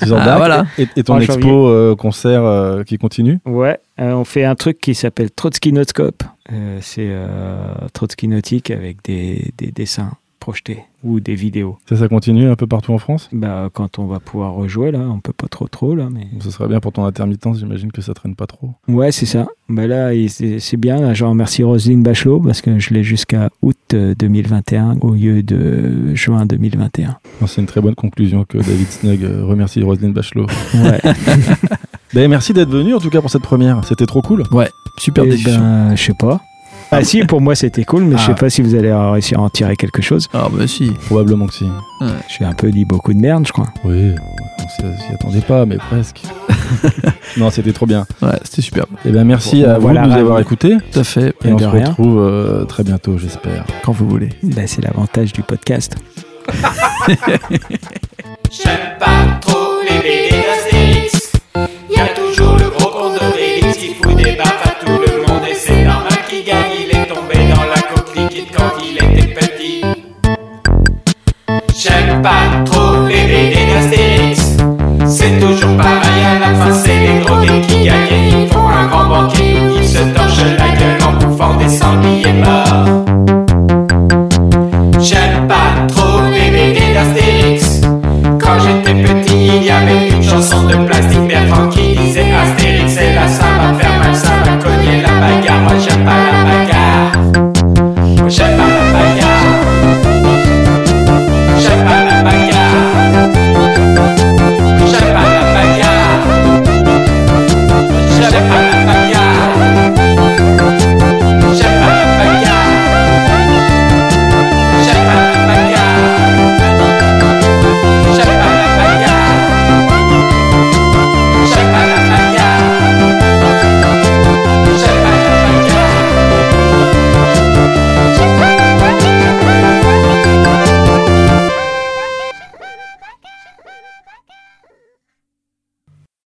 Tu 0.00 0.08
sors 0.08 0.18
Ah, 0.20 0.36
voilà. 0.36 0.66
Et, 0.78 0.88
et 0.96 1.04
ton 1.04 1.14
En 1.14 1.20
expo 1.20 1.68
euh, 1.68 1.94
concert 1.94 2.42
euh, 2.44 2.82
qui 2.82 2.98
continue 2.98 3.38
Ouais, 3.46 3.78
euh, 4.00 4.12
on 4.14 4.24
fait 4.24 4.44
un 4.44 4.56
truc 4.56 4.80
qui 4.80 4.96
s'appelle 4.96 5.30
Trotsky 5.30 5.72
Notescope. 5.72 6.24
Euh, 6.50 6.78
c'est 6.80 7.06
euh, 7.08 7.72
Trotsky 7.92 8.26
Nautique 8.26 8.72
avec 8.72 9.04
des, 9.04 9.52
des 9.56 9.70
dessins 9.70 10.10
projetés 10.40 10.80
ou 11.04 11.20
des 11.20 11.34
vidéos. 11.34 11.78
Ça, 11.88 11.96
ça 11.96 12.08
continue 12.08 12.48
un 12.48 12.56
peu 12.56 12.66
partout 12.66 12.92
en 12.92 12.98
France? 12.98 13.28
Bah, 13.32 13.70
quand 13.72 13.98
on 13.98 14.06
va 14.06 14.18
pouvoir 14.20 14.52
rejouer, 14.54 14.90
là, 14.90 14.98
on 15.00 15.20
peut 15.20 15.32
pas 15.32 15.46
trop 15.48 15.68
trop, 15.68 15.94
là, 15.94 16.08
mais... 16.12 16.26
Ce 16.40 16.50
serait 16.50 16.68
bien 16.68 16.80
pour 16.80 16.92
ton 16.92 17.04
intermittence, 17.04 17.58
j'imagine 17.60 17.92
que 17.92 18.02
ça 18.02 18.12
traîne 18.12 18.34
pas 18.34 18.46
trop. 18.46 18.70
Ouais, 18.88 19.12
c'est 19.12 19.26
ça. 19.26 19.46
Bah 19.68 19.86
là, 19.86 20.10
c'est 20.28 20.76
bien. 20.76 21.00
Là, 21.00 21.14
je 21.14 21.24
remercie 21.24 21.62
Roselyne 21.62 22.02
Bachelot 22.02 22.40
parce 22.40 22.60
que 22.60 22.78
je 22.80 22.92
l'ai 22.92 23.04
jusqu'à 23.04 23.50
août 23.62 23.76
euh, 23.94 24.14
2021 24.18 24.96
au 25.00 25.12
lieu 25.14 25.42
de 25.42 26.14
juin 26.14 26.44
2021. 26.44 27.16
Non, 27.40 27.46
C'est 27.46 27.60
une 27.60 27.66
très 27.68 27.80
bonne 27.80 27.94
conclusion 27.94 28.44
que 28.44 28.58
David 28.58 28.88
Snug 28.88 29.22
euh, 29.22 29.44
remercie 29.44 29.82
Roselyne 29.82 30.12
Bachelot. 30.12 30.46
Ouais. 30.74 31.00
Ben, 32.12 32.28
merci 32.28 32.52
d'être 32.52 32.70
venu 32.70 32.92
en 32.92 32.98
tout 32.98 33.08
cas 33.08 33.20
pour 33.20 33.30
cette 33.30 33.42
première. 33.42 33.84
C'était 33.84 34.04
trop 34.06 34.20
cool. 34.20 34.42
Super 34.98 35.22
Eh 35.24 35.30
discussion. 35.30 35.60
ben, 35.60 35.94
je 35.94 36.02
sais 36.02 36.14
pas. 36.18 36.40
Ah 36.92 37.04
si, 37.04 37.22
pour 37.24 37.40
moi 37.40 37.54
c'était 37.54 37.84
cool, 37.84 38.04
mais 38.04 38.16
je 38.18 38.22
sais 38.24 38.32
Ah. 38.32 38.40
pas 38.40 38.50
si 38.50 38.62
vous 38.62 38.74
allez 38.74 38.92
réussir 38.92 39.38
à 39.38 39.42
en 39.42 39.48
tirer 39.50 39.76
quelque 39.76 40.02
chose. 40.02 40.26
Ah 40.34 40.48
bah 40.52 40.66
si. 40.66 40.90
Probablement 41.06 41.46
que 41.46 41.54
si. 41.54 41.66
J'ai 42.28 42.44
un 42.44 42.52
peu 42.52 42.70
dit 42.70 42.84
beaucoup 42.84 43.12
de 43.14 43.18
merde, 43.18 43.46
je 43.46 43.52
crois. 43.52 43.68
Oui, 43.84 44.12
on 44.58 44.68
s'y 44.68 45.02
s'y 45.06 45.12
attendait 45.14 45.40
pas, 45.40 45.66
mais 45.66 45.76
presque. 45.76 46.22
non, 47.36 47.50
c'était 47.50 47.72
trop 47.72 47.86
bien. 47.86 48.06
Ouais, 48.22 48.38
c'était 48.44 48.62
super. 48.62 48.86
Eh 49.04 49.10
ben, 49.10 49.22
merci 49.24 49.62
Bon, 49.62 49.68
à 49.70 49.74
vous 49.74 49.80
voilà, 49.82 50.02
de 50.02 50.08
nous 50.08 50.18
avoir 50.18 50.40
écoutés. 50.40 50.76
Tout 50.92 50.98
à 51.00 51.04
fait. 51.04 51.34
Et 51.44 51.52
on 51.52 51.58
se 51.58 51.64
rien. 51.64 51.84
retrouve 51.90 52.18
euh, 52.20 52.64
très 52.64 52.82
bientôt, 52.82 53.18
j'espère. 53.18 53.64
Quand 53.84 53.92
vous 53.92 54.08
voulez. 54.08 54.30
Bah, 54.42 54.62
c'est 54.66 54.82
l'avantage 54.82 55.32
du 55.32 55.42
podcast. 55.42 55.96
J'aime 58.50 58.98
pas 58.98 59.38
trop 59.40 59.80
J'aime 71.82 72.20
pas 72.20 72.62
trop 72.66 73.06
les 73.06 73.22
BD 73.22 73.56
d'Astérix. 73.72 74.58
C'est 75.06 75.40
toujours 75.40 75.78
pareil 75.78 76.24
à 76.26 76.38
la 76.38 76.54
fin, 76.54 76.74
c'est 76.74 76.98
les 76.98 77.24
gros 77.24 77.40
qui 77.40 77.84
gagnent. 77.84 78.29